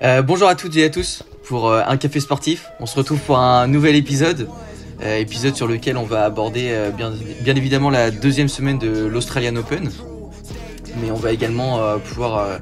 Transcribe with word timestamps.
Euh, 0.00 0.22
bonjour 0.22 0.46
à 0.46 0.54
toutes 0.54 0.76
et 0.76 0.84
à 0.84 0.90
tous 0.90 1.24
pour 1.44 1.68
euh, 1.68 1.82
un 1.84 1.96
café 1.96 2.20
sportif. 2.20 2.70
On 2.78 2.86
se 2.86 2.94
retrouve 2.94 3.18
pour 3.18 3.38
un 3.38 3.66
nouvel 3.66 3.96
épisode, 3.96 4.48
euh, 5.02 5.16
épisode 5.16 5.56
sur 5.56 5.66
lequel 5.66 5.96
on 5.96 6.04
va 6.04 6.24
aborder 6.24 6.68
euh, 6.70 6.90
bien, 6.90 7.12
évidemment 7.56 7.90
la 7.90 8.12
deuxième 8.12 8.46
semaine 8.46 8.78
de 8.78 9.06
l'Australian 9.06 9.56
Open, 9.56 9.90
mais 11.02 11.10
on 11.10 11.16
va 11.16 11.32
également 11.32 11.98
pouvoir 11.98 12.60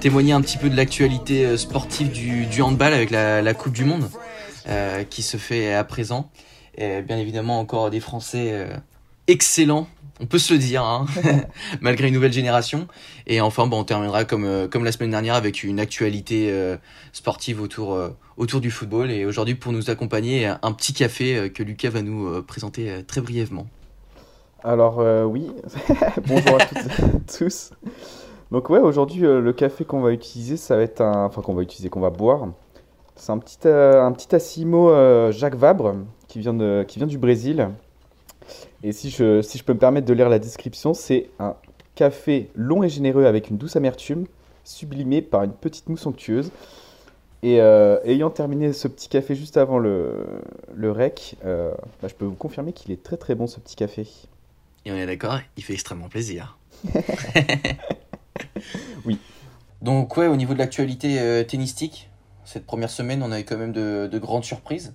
témoigner 0.00 0.32
un 0.32 0.40
petit 0.40 0.56
peu 0.56 0.70
de 0.70 0.76
l'actualité 0.76 1.56
sportive 1.58 2.10
du, 2.12 2.62
handball 2.62 2.94
avec 2.94 3.10
la, 3.10 3.42
la 3.42 3.54
Coupe 3.54 3.72
du 3.72 3.84
Monde 3.84 4.08
qui 5.10 5.22
se 5.22 5.36
fait 5.36 5.74
à 5.74 5.84
présent. 5.84 6.30
Et 6.78 7.02
bien 7.02 7.18
évidemment 7.18 7.58
encore 7.58 7.90
des 7.90 8.00
Français 8.00 8.66
excellents, 9.26 9.86
on 10.20 10.26
peut 10.26 10.38
se 10.38 10.52
le 10.52 10.58
dire, 10.58 10.84
hein, 10.84 11.06
malgré 11.80 12.08
une 12.08 12.14
nouvelle 12.14 12.32
génération. 12.32 12.86
Et 13.26 13.40
enfin, 13.40 13.66
bon, 13.66 13.80
on 13.80 13.84
terminera 13.84 14.24
comme, 14.24 14.44
euh, 14.44 14.68
comme 14.68 14.84
la 14.84 14.92
semaine 14.92 15.10
dernière 15.10 15.34
avec 15.34 15.62
une 15.64 15.80
actualité 15.80 16.50
euh, 16.50 16.76
sportive 17.12 17.60
autour, 17.60 17.94
euh, 17.94 18.10
autour 18.36 18.60
du 18.60 18.70
football. 18.70 19.10
Et 19.10 19.24
aujourd'hui, 19.24 19.54
pour 19.54 19.72
nous 19.72 19.90
accompagner, 19.90 20.46
un 20.46 20.72
petit 20.72 20.92
café 20.92 21.50
que 21.50 21.62
Lucas 21.62 21.90
va 21.90 22.02
nous 22.02 22.42
présenter 22.42 23.02
très 23.06 23.20
brièvement. 23.20 23.66
Alors 24.62 25.00
euh, 25.00 25.24
oui, 25.24 25.50
bonjour 26.26 26.60
à 26.60 26.66
toutes 26.66 26.78
et 26.78 27.38
tous. 27.38 27.70
Donc 28.50 28.68
ouais, 28.68 28.78
aujourd'hui 28.78 29.22
le 29.22 29.52
café 29.54 29.86
qu'on 29.86 30.00
va 30.02 30.12
utiliser, 30.12 30.58
ça 30.58 30.76
va 30.76 30.82
être 30.82 31.00
un, 31.00 31.24
enfin 31.24 31.40
qu'on 31.40 31.54
va 31.54 31.62
utiliser, 31.62 31.88
qu'on 31.88 32.00
va 32.00 32.10
boire. 32.10 32.48
C'est 33.16 33.32
un 33.32 33.38
petit, 33.38 33.56
un 33.66 34.12
petit 34.12 34.34
Assimo 34.34 34.92
Jacques 35.30 35.54
Vabre 35.54 35.94
qui 36.28 36.40
vient 36.40 36.52
de, 36.52 36.84
qui 36.86 36.98
vient 36.98 37.06
du 37.06 37.16
Brésil. 37.16 37.70
Et 38.82 38.92
si 38.92 39.10
je, 39.10 39.42
si 39.42 39.58
je 39.58 39.64
peux 39.64 39.74
me 39.74 39.78
permettre 39.78 40.06
de 40.06 40.14
lire 40.14 40.28
la 40.28 40.38
description, 40.38 40.94
c'est 40.94 41.30
un 41.38 41.56
café 41.94 42.50
long 42.54 42.82
et 42.82 42.88
généreux 42.88 43.26
avec 43.26 43.50
une 43.50 43.58
douce 43.58 43.76
amertume, 43.76 44.26
sublimé 44.64 45.22
par 45.22 45.42
une 45.42 45.52
petite 45.52 45.88
mousse 45.88 46.06
onctueuse. 46.06 46.50
Et 47.42 47.60
euh, 47.60 47.98
ayant 48.04 48.30
terminé 48.30 48.72
ce 48.72 48.86
petit 48.88 49.08
café 49.08 49.34
juste 49.34 49.56
avant 49.56 49.78
le, 49.78 50.26
le 50.74 50.92
rec, 50.92 51.36
euh, 51.44 51.72
bah, 52.02 52.08
je 52.08 52.14
peux 52.14 52.26
vous 52.26 52.34
confirmer 52.34 52.72
qu'il 52.72 52.92
est 52.92 53.02
très 53.02 53.16
très 53.16 53.34
bon 53.34 53.46
ce 53.46 53.60
petit 53.60 53.76
café. 53.76 54.06
Et 54.84 54.92
on 54.92 54.96
est 54.96 55.06
d'accord, 55.06 55.38
il 55.56 55.64
fait 55.64 55.74
extrêmement 55.74 56.08
plaisir. 56.08 56.58
Oui. 59.04 59.18
Donc 59.82 60.16
ouais, 60.16 60.26
au 60.26 60.36
niveau 60.36 60.52
de 60.52 60.58
l'actualité 60.58 61.20
euh, 61.20 61.42
tennistique, 61.44 62.10
cette 62.44 62.66
première 62.66 62.90
semaine, 62.90 63.22
on 63.22 63.32
a 63.32 63.40
eu 63.40 63.44
quand 63.44 63.56
même 63.56 63.72
de, 63.72 64.08
de 64.10 64.18
grandes 64.18 64.44
surprises. 64.44 64.94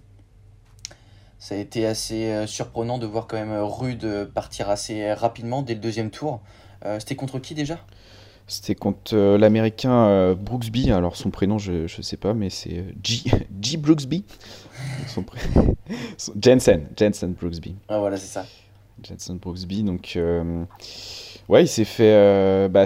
Ça 1.46 1.54
a 1.54 1.60
été 1.60 1.86
assez 1.86 2.32
euh, 2.32 2.48
surprenant 2.48 2.98
de 2.98 3.06
voir 3.06 3.28
quand 3.28 3.38
même 3.38 3.52
euh, 3.52 3.64
Rude 3.64 4.04
euh, 4.04 4.26
partir 4.26 4.68
assez 4.72 5.14
rapidement 5.14 5.62
dès 5.62 5.76
le 5.76 5.80
deuxième 5.80 6.10
tour. 6.10 6.42
C'était 6.98 7.16
contre 7.16 7.38
qui 7.38 7.54
déjà? 7.54 7.80
C'était 8.48 8.74
contre 8.74 9.16
euh, 9.16 9.38
l'américain 9.38 10.08
euh, 10.08 10.34
Brooksby. 10.34 10.92
Alors 10.92 11.16
son 11.16 11.30
prénom, 11.30 11.60
je, 11.60 11.86
je 11.86 12.02
sais 12.02 12.18
pas, 12.18 12.34
mais 12.34 12.50
c'est 12.50 12.80
euh, 12.80 12.92
G, 13.04 13.22
G 13.62 13.78
Brooksby. 13.78 14.24
Son 15.08 15.22
pré- 15.22 15.40
son- 16.18 16.34
Jensen, 16.42 16.88
Jensen 16.98 17.34
Brooksby. 17.34 17.76
Ah 17.90 18.00
voilà, 18.00 18.18
c'est 18.18 18.26
ça. 18.26 18.48
Jensen 19.08 19.38
Brooksby. 19.38 19.84
Donc, 19.84 20.18
ouais, 21.48 21.64
il 21.64 21.68
s'est 21.68 21.86
fait. 21.86 22.70
bah, 22.70 22.86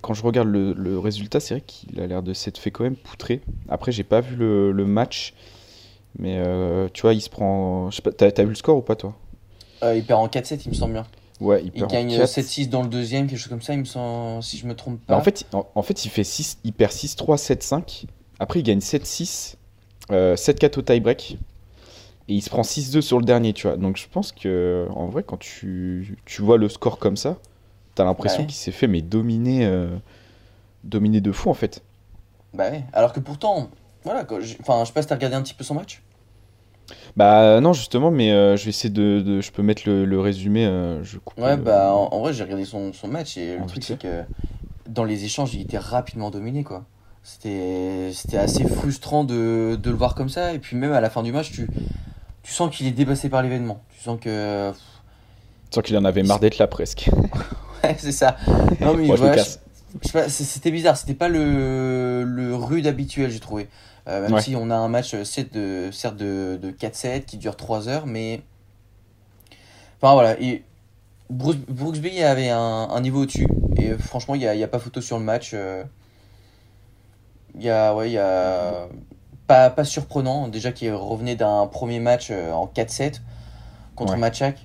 quand 0.00 0.14
je 0.14 0.22
regarde 0.22 0.48
le, 0.48 0.72
le 0.72 0.98
résultat, 0.98 1.38
c'est 1.38 1.52
vrai 1.56 1.64
qu'il 1.66 2.00
a 2.00 2.06
l'air 2.06 2.22
de 2.22 2.32
s'être 2.32 2.56
fait 2.56 2.70
quand 2.70 2.84
même 2.84 2.96
poutrer. 2.96 3.42
Après, 3.68 3.92
j'ai 3.92 4.04
pas 4.04 4.22
vu 4.22 4.36
le, 4.36 4.72
le 4.72 4.86
match, 4.86 5.34
mais 6.18 6.36
euh, 6.38 6.88
tu 6.92 7.02
vois, 7.02 7.14
il 7.14 7.20
se 7.20 7.30
prend. 7.30 7.90
Je 7.90 7.96
sais 7.96 8.02
pas, 8.02 8.12
t'as, 8.12 8.30
t'as 8.30 8.42
vu 8.42 8.50
le 8.50 8.54
score 8.54 8.76
ou 8.76 8.82
pas, 8.82 8.96
toi? 8.96 9.14
Euh, 9.82 9.96
il 9.96 10.04
perd 10.04 10.20
en 10.20 10.26
4-7, 10.28 10.62
il 10.66 10.70
me 10.70 10.74
semble 10.74 10.94
bien. 10.94 11.06
Ouais, 11.40 11.60
il 11.62 11.66
Il 11.66 11.72
perd 11.72 11.84
en 11.84 11.94
gagne 11.94 12.16
4. 12.16 12.26
7-6 12.28 12.68
dans 12.68 12.82
le 12.82 12.88
deuxième, 12.88 13.26
quelque 13.28 13.38
chose 13.38 13.48
comme 13.48 13.62
ça, 13.62 13.72
il 13.74 13.78
me 13.80 13.84
semble, 13.84 14.42
si 14.42 14.58
je 14.58 14.66
me 14.66 14.74
trompe 14.74 15.00
pas. 15.06 15.16
en 15.16 15.20
fait, 15.20 15.46
en, 15.52 15.66
en 15.74 15.82
fait, 15.82 16.04
il 16.04 16.08
fait 16.08 16.24
6, 16.24 16.58
il 16.64 16.72
perd 16.72 16.90
6-3, 16.92 17.36
7-5. 17.36 18.04
Après, 18.40 18.58
il 18.60 18.62
gagne 18.64 18.80
7-6, 18.80 19.54
euh, 20.10 20.34
7-4 20.34 20.78
au 20.78 20.82
tie-break. 20.82 21.38
Et 22.30 22.34
il 22.34 22.42
se 22.42 22.50
prend 22.50 22.62
6-2 22.62 23.00
sur 23.00 23.18
le 23.18 23.24
dernier, 23.24 23.52
tu 23.54 23.66
vois. 23.68 23.76
Donc 23.76 23.96
je 23.96 24.06
pense 24.08 24.32
que, 24.32 24.86
en 24.90 25.06
vrai, 25.06 25.22
quand 25.22 25.38
tu, 25.38 26.18
tu 26.26 26.42
vois 26.42 26.58
le 26.58 26.68
score 26.68 26.98
comme 26.98 27.16
ça, 27.16 27.38
t'as 27.94 28.04
l'impression 28.04 28.40
Ouais. 28.40 28.46
qu'il 28.46 28.56
s'est 28.56 28.70
fait 28.72 28.86
mais 28.86 29.00
dominer, 29.00 29.64
euh, 29.64 29.88
dominer 30.84 31.20
de 31.20 31.32
fou, 31.32 31.48
en 31.50 31.54
fait. 31.54 31.82
Bah 32.52 32.70
ouais. 32.70 32.82
Alors 32.92 33.12
que 33.12 33.20
pourtant, 33.20 33.70
voilà, 34.04 34.26
enfin, 34.60 34.80
je 34.82 34.86
sais 34.88 34.92
pas 34.92 35.02
si 35.02 35.08
t'as 35.08 35.14
regardé 35.14 35.36
un 35.36 35.42
petit 35.42 35.54
peu 35.54 35.64
son 35.64 35.74
match. 35.74 36.02
Bah 37.16 37.60
non, 37.60 37.72
justement, 37.72 38.10
mais 38.10 38.32
euh, 38.32 38.56
je 38.56 38.64
vais 38.64 38.70
essayer 38.70 38.90
de, 38.92 39.20
de- 39.20 39.40
Je 39.40 39.50
peux 39.52 39.62
mettre 39.62 39.82
le, 39.86 40.04
le 40.04 40.20
résumé, 40.20 40.66
euh, 40.66 41.02
je 41.04 41.18
coupe 41.18 41.38
Ouais, 41.38 41.56
le- 41.56 41.62
bah 41.62 41.92
en, 41.92 42.08
en 42.12 42.20
vrai, 42.20 42.32
j'ai 42.32 42.42
regardé 42.44 42.64
son, 42.64 42.92
son 42.92 43.08
match 43.08 43.36
et 43.36 43.56
le 43.56 43.62
En 43.62 43.66
truc, 43.66 43.84
c'est 43.84 43.98
que 43.98 44.22
dans 44.88 45.04
les 45.04 45.24
échanges, 45.24 45.54
il 45.54 45.62
était 45.62 45.78
rapidement 45.78 46.30
dominé, 46.30 46.64
quoi. 46.64 46.84
C'était 47.22 48.10
c'était 48.14 48.38
assez 48.38 48.64
frustrant 48.66 49.24
de, 49.24 49.78
de 49.80 49.90
le 49.90 49.96
voir 49.96 50.14
comme 50.14 50.28
ça. 50.30 50.54
Et 50.54 50.58
puis 50.58 50.76
même 50.76 50.92
à 50.92 51.00
la 51.00 51.10
fin 51.10 51.22
du 51.22 51.32
match, 51.32 51.50
tu, 51.52 51.68
tu 52.42 52.52
sens 52.52 52.74
qu'il 52.74 52.86
est 52.86 52.92
dépassé 52.92 53.28
par 53.28 53.42
l'événement. 53.42 53.82
Tu 53.90 54.00
sens 54.02 54.18
que. 54.20 54.72
Sans 55.70 55.82
qu'il 55.82 55.96
en 55.96 56.04
avait 56.04 56.22
marre 56.22 56.40
d'être 56.40 56.58
là, 56.58 56.66
presque. 56.66 57.10
Ouais, 57.84 57.94
c'est 57.98 58.12
ça. 58.12 58.36
Non, 58.80 58.94
mais 58.94 59.06
Moi, 59.06 59.16
je 59.16 59.22
me 59.22 59.28
voilà, 59.28 59.34
casse. 59.36 59.60
Je- 60.02 60.08
sais 60.08 60.12
pas, 60.12 60.28
c'était 60.28 60.70
bizarre. 60.70 60.96
C'était 60.96 61.14
pas 61.14 61.28
le, 61.28 62.22
le 62.24 62.54
rude 62.54 62.86
habituel, 62.86 63.30
j'ai 63.30 63.40
trouvé. 63.40 63.68
Euh, 64.08 64.22
même 64.22 64.34
Ouais. 64.34 64.40
si 64.42 64.56
on 64.56 64.70
a 64.70 64.76
un 64.76 64.88
match, 64.88 65.12
euh, 65.14 65.24
certes 65.24 65.52
de, 65.52 65.90
certes 65.92 66.16
de, 66.16 66.58
de 66.60 66.70
4-7 66.70 67.24
qui 67.26 67.36
dure 67.36 67.56
3 67.56 67.88
heures, 67.88 68.06
mais. 68.06 68.40
Enfin 70.00 70.14
voilà. 70.14 70.40
Et 70.40 70.64
Bruce, 71.30 71.56
Brooksby 71.68 72.22
avait 72.22 72.48
un, 72.50 72.58
un 72.90 73.00
niveau 73.00 73.22
au-dessus. 73.22 73.46
Et 73.76 73.92
franchement, 73.98 74.34
il 74.34 74.38
n'y 74.38 74.46
a, 74.46 74.54
y 74.54 74.62
a 74.64 74.68
pas 74.68 74.78
photo 74.78 75.00
sur 75.00 75.18
le 75.18 75.24
match. 75.24 75.50
euh. 75.54 75.82
Il 77.54 77.62
y 77.62 77.70
a. 77.70 77.94
Ouais, 77.94 78.08
il 78.10 78.12
y 78.12 78.18
a. 78.18 78.86
Pas, 79.46 79.70
pas 79.70 79.84
surprenant, 79.84 80.46
déjà 80.48 80.72
qu'il 80.72 80.92
revenait 80.92 81.34
d'un 81.34 81.66
premier 81.66 82.00
match 82.00 82.28
euh, 82.30 82.52
en 82.52 82.66
4-7 82.66 83.20
contre 83.96 84.12
Ouais. 84.12 84.18
Matchak. 84.18 84.58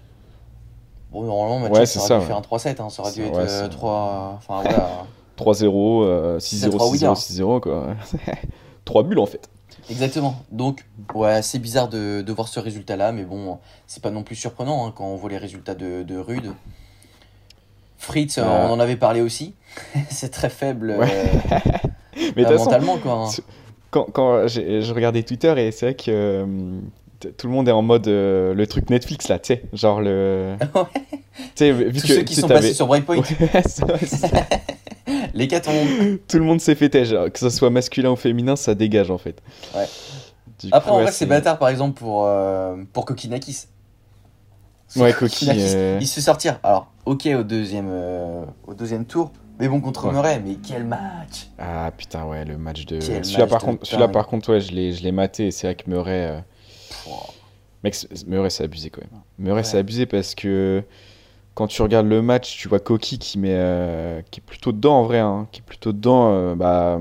Bon, 1.12 1.24
normalement, 1.24 1.60
Matchak 1.60 1.74
Ouais, 1.74 1.80
aurait 1.80 1.86
ça, 2.08 2.16
dû 2.18 2.22
ouais. 2.22 2.28
faire 2.28 2.38
un 2.38 2.42
3-7, 2.42 2.82
hein, 2.82 2.90
ça 2.90 3.02
aurait 3.02 3.14
dû 3.14 3.24
être 3.24 3.32
ouais, 3.34 3.44
euh, 3.50 3.64
c'est- 3.64 3.70
3. 3.70 4.34
Enfin 4.38 4.62
voilà. 4.62 5.06
3-0, 5.38 6.04
euh, 6.04 6.40
6-0, 6.40 6.70
3 6.70 6.88
6-0, 6.88 6.92
winners. 6.92 7.14
6-0, 7.14 7.60
quoi. 7.62 7.88
3 8.86 9.04
bulles, 9.04 9.20
en 9.20 9.26
fait. 9.26 9.50
Exactement. 9.90 10.36
Donc, 10.52 10.86
ouais, 11.14 11.42
c'est 11.42 11.60
bizarre 11.60 11.90
de, 11.90 12.22
de 12.22 12.34
voir 12.34 12.48
ce 12.48 12.60
résultat-là, 12.60 13.12
mais 13.12 13.24
bon, 13.24 13.60
c'est 13.88 14.02
pas 14.02 14.12
non 14.12 14.24
plus 14.24 14.36
surprenant 14.36 14.88
hein, 14.88 14.94
quand 14.96 15.06
on 15.06 15.16
voit 15.16 15.30
les 15.30 15.38
résultats 15.38 15.76
de, 15.76 16.04
de 16.04 16.18
Rude. 16.18 16.54
Fritz, 17.98 18.38
euh, 18.38 18.44
on 18.44 18.72
en 18.72 18.80
avait 18.80 18.96
parlé 18.96 19.22
aussi. 19.22 19.54
c'est 20.10 20.30
très 20.30 20.50
faible 20.50 20.92
euh, 20.92 20.98
Ouais. 21.00 21.32
Mais 22.36 22.46
euh, 22.46 22.50
façon, 22.50 22.66
mentalement, 22.66 22.98
quoi. 22.98 23.14
hein. 23.14 23.30
Quand, 23.92 24.06
quand 24.12 24.48
je 24.48 24.94
regardais 24.94 25.24
Twitter 25.24 25.54
et 25.58 25.72
c'est 25.72 25.86
vrai 25.88 25.96
que 25.96 26.12
euh, 26.12 26.46
tout 27.38 27.48
le 27.48 27.54
monde 27.54 27.68
est 27.68 27.72
en 27.72 27.82
mode 27.82 28.08
euh, 28.08 28.54
le 28.54 28.68
truc 28.68 28.90
Netflix 28.90 29.28
là, 29.28 29.40
tu 29.40 29.54
sais, 29.54 29.64
genre 29.74 30.02
le. 30.02 30.56
Ouais. 30.76 30.84
Tu 31.34 31.42
sais, 31.56 31.72
vu 31.72 32.00
Tous 32.00 32.08
que 32.08 32.16
ceux 32.16 32.22
qui 32.22 32.36
sont 32.36 32.48
passés 32.48 32.74
sur 32.74 32.86
Breakpoint, 32.86 33.18
Ouais, 33.18 33.24
les 35.34 35.48
quatre 35.48 35.70
ont... 35.70 36.18
tout 36.28 36.38
le 36.38 36.44
monde 36.44 36.62
s'est 36.62 36.76
fait 36.76 37.06
genre, 37.06 37.32
que 37.32 37.40
ce 37.40 37.50
soit 37.50 37.72
masculin 37.72 38.12
ou 38.12 38.16
féminin, 38.16 38.56
ça 38.56 38.76
dégage 38.76 39.10
en 39.10 39.18
fait. 39.18 39.42
Ouais. 39.76 39.86
Du 40.60 40.70
Après, 40.72 40.92
coup, 40.92 40.98
en 40.98 41.02
vrai, 41.02 41.12
c'est 41.12 41.26
bâtard, 41.26 41.58
par 41.58 41.70
exemple, 41.70 42.00
pour, 42.00 42.26
euh, 42.26 42.76
pour 42.94 43.06
Kokinakis. 43.06 43.66
Ouais, 44.96 45.14
Koki, 45.14 45.48
euh, 45.50 45.98
Il 46.00 46.08
se 46.08 46.16
fait 46.16 46.22
sortir. 46.22 46.60
Alors, 46.62 46.92
ok, 47.06 47.28
au 47.40 47.44
deuxième, 47.44 47.88
euh, 47.90 48.46
au 48.68 48.76
deuxième 48.76 49.06
tour, 49.06 49.32
mais 49.60 49.68
bon, 49.68 49.82
contre 49.82 50.06
Ouais. 50.06 50.14
Murray, 50.14 50.42
mais 50.46 50.56
quel 50.56 50.86
match 50.86 51.48
Ah 51.58 51.92
putain, 51.98 52.26
ouais, 52.26 52.46
le 52.46 52.58
match 52.58 52.86
de. 52.86 53.00
Celui-là 53.00 53.48
par 53.48 53.62
contre, 53.62 53.98
dingue. 53.98 54.12
par 54.12 54.28
contre, 54.28 54.54
ouais, 54.54 54.62
je 54.62 54.72
l'ai, 54.72 54.94
je 54.94 55.04
l'ai 55.04 55.12
maté 55.12 55.52
c'est 55.52 55.68
vrai 55.68 55.76
que 55.76 55.90
Murray. 55.90 56.44
Mec, 57.84 57.96
Murray, 58.28 58.50
c'est 58.50 58.64
abusé 58.64 58.90
quand 58.90 59.02
même. 59.02 59.22
Murray, 59.38 59.58
Ouais. 59.60 59.64
c'est 59.64 59.78
abusé 59.78 60.06
parce 60.06 60.36
que 60.36 60.84
quand 61.54 61.68
tu 61.68 61.82
regardes 61.82 62.08
le 62.08 62.22
match, 62.22 62.58
tu 62.58 62.68
vois 62.70 62.80
Koki 62.80 63.20
qui 63.20 63.38
met, 63.38 63.50
euh, 63.54 64.22
qui 64.32 64.40
est 64.40 64.44
plutôt 64.44 64.72
dedans 64.72 65.00
en 65.00 65.04
vrai, 65.04 65.20
hein, 65.20 65.48
qui 65.52 65.60
est 65.62 65.64
plutôt 65.64 65.92
dedans. 65.92 66.32
euh, 66.34 66.56
bah, 66.56 67.00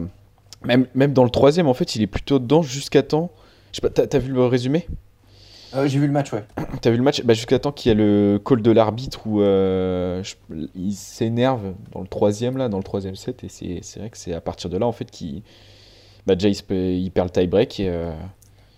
même, 0.65 0.87
même 0.95 1.13
dans 1.13 1.25
le 1.25 1.31
troisième, 1.31 1.69
en 1.69 1.75
fait, 1.75 1.97
il 1.97 2.03
est 2.03 2.07
plutôt 2.07 2.39
dedans 2.39 2.63
jusqu'à 2.63 3.03
temps. 3.03 3.31
Je 3.73 3.77
sais 3.77 3.81
pas, 3.81 3.91
t'as, 3.91 4.07
t'as 4.07 4.19
vu 4.19 4.33
le 4.33 4.45
résumé? 4.45 4.87
Euh, 5.75 5.89
J'ai 5.89 5.99
vu 5.99 6.07
le 6.07 6.13
match, 6.13 6.33
ouais. 6.33 6.45
T'as 6.83 6.91
vu 6.91 6.99
le 6.99 7.03
match? 7.03 7.23
Bah, 7.23 7.33
jusqu'à 7.33 7.59
temps 7.59 7.73
qu'il 7.73 7.89
y 7.89 7.93
a 7.93 7.95
le 7.97 8.39
call 8.45 8.61
de 8.61 8.71
l'arbitre 8.71 9.27
où 9.27 9.41
je- 9.41 10.35
il 10.75 10.93
s'énerve 10.93 11.73
dans 11.93 12.01
le 12.03 12.07
troisième 12.09 12.59
là, 12.59 12.69
dans 12.69 12.77
le 12.77 12.83
troisième 12.85 13.15
set, 13.17 13.43
et 13.45 13.49
c'est, 13.49 13.79
c'est 13.83 14.01
vrai 14.01 14.11
que 14.11 14.19
c'est 14.19 14.35
à 14.35 14.41
partir 14.43 14.69
de 14.69 14.77
là 14.77 14.87
en 14.87 14.93
fait 14.93 15.11
qu'il, 15.11 15.43
bah, 16.27 16.35
déjà 16.35 16.49
il, 16.51 17.11
perd 17.11 17.29
le 17.29 17.41
tie 17.41 17.47
break 17.47 17.81
et 17.81 17.89
euh, 17.89 18.13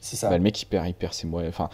C'est 0.05 0.17
ça. 0.17 0.29
bah, 0.29 0.37
le 0.37 0.43
mec 0.43 0.61
il 0.63 0.67
perd, 0.67 0.87
il 0.87 0.95
perd 0.95 1.13
ses 1.15 1.27
moyens. 1.27 1.55
Enfin, 1.55 1.71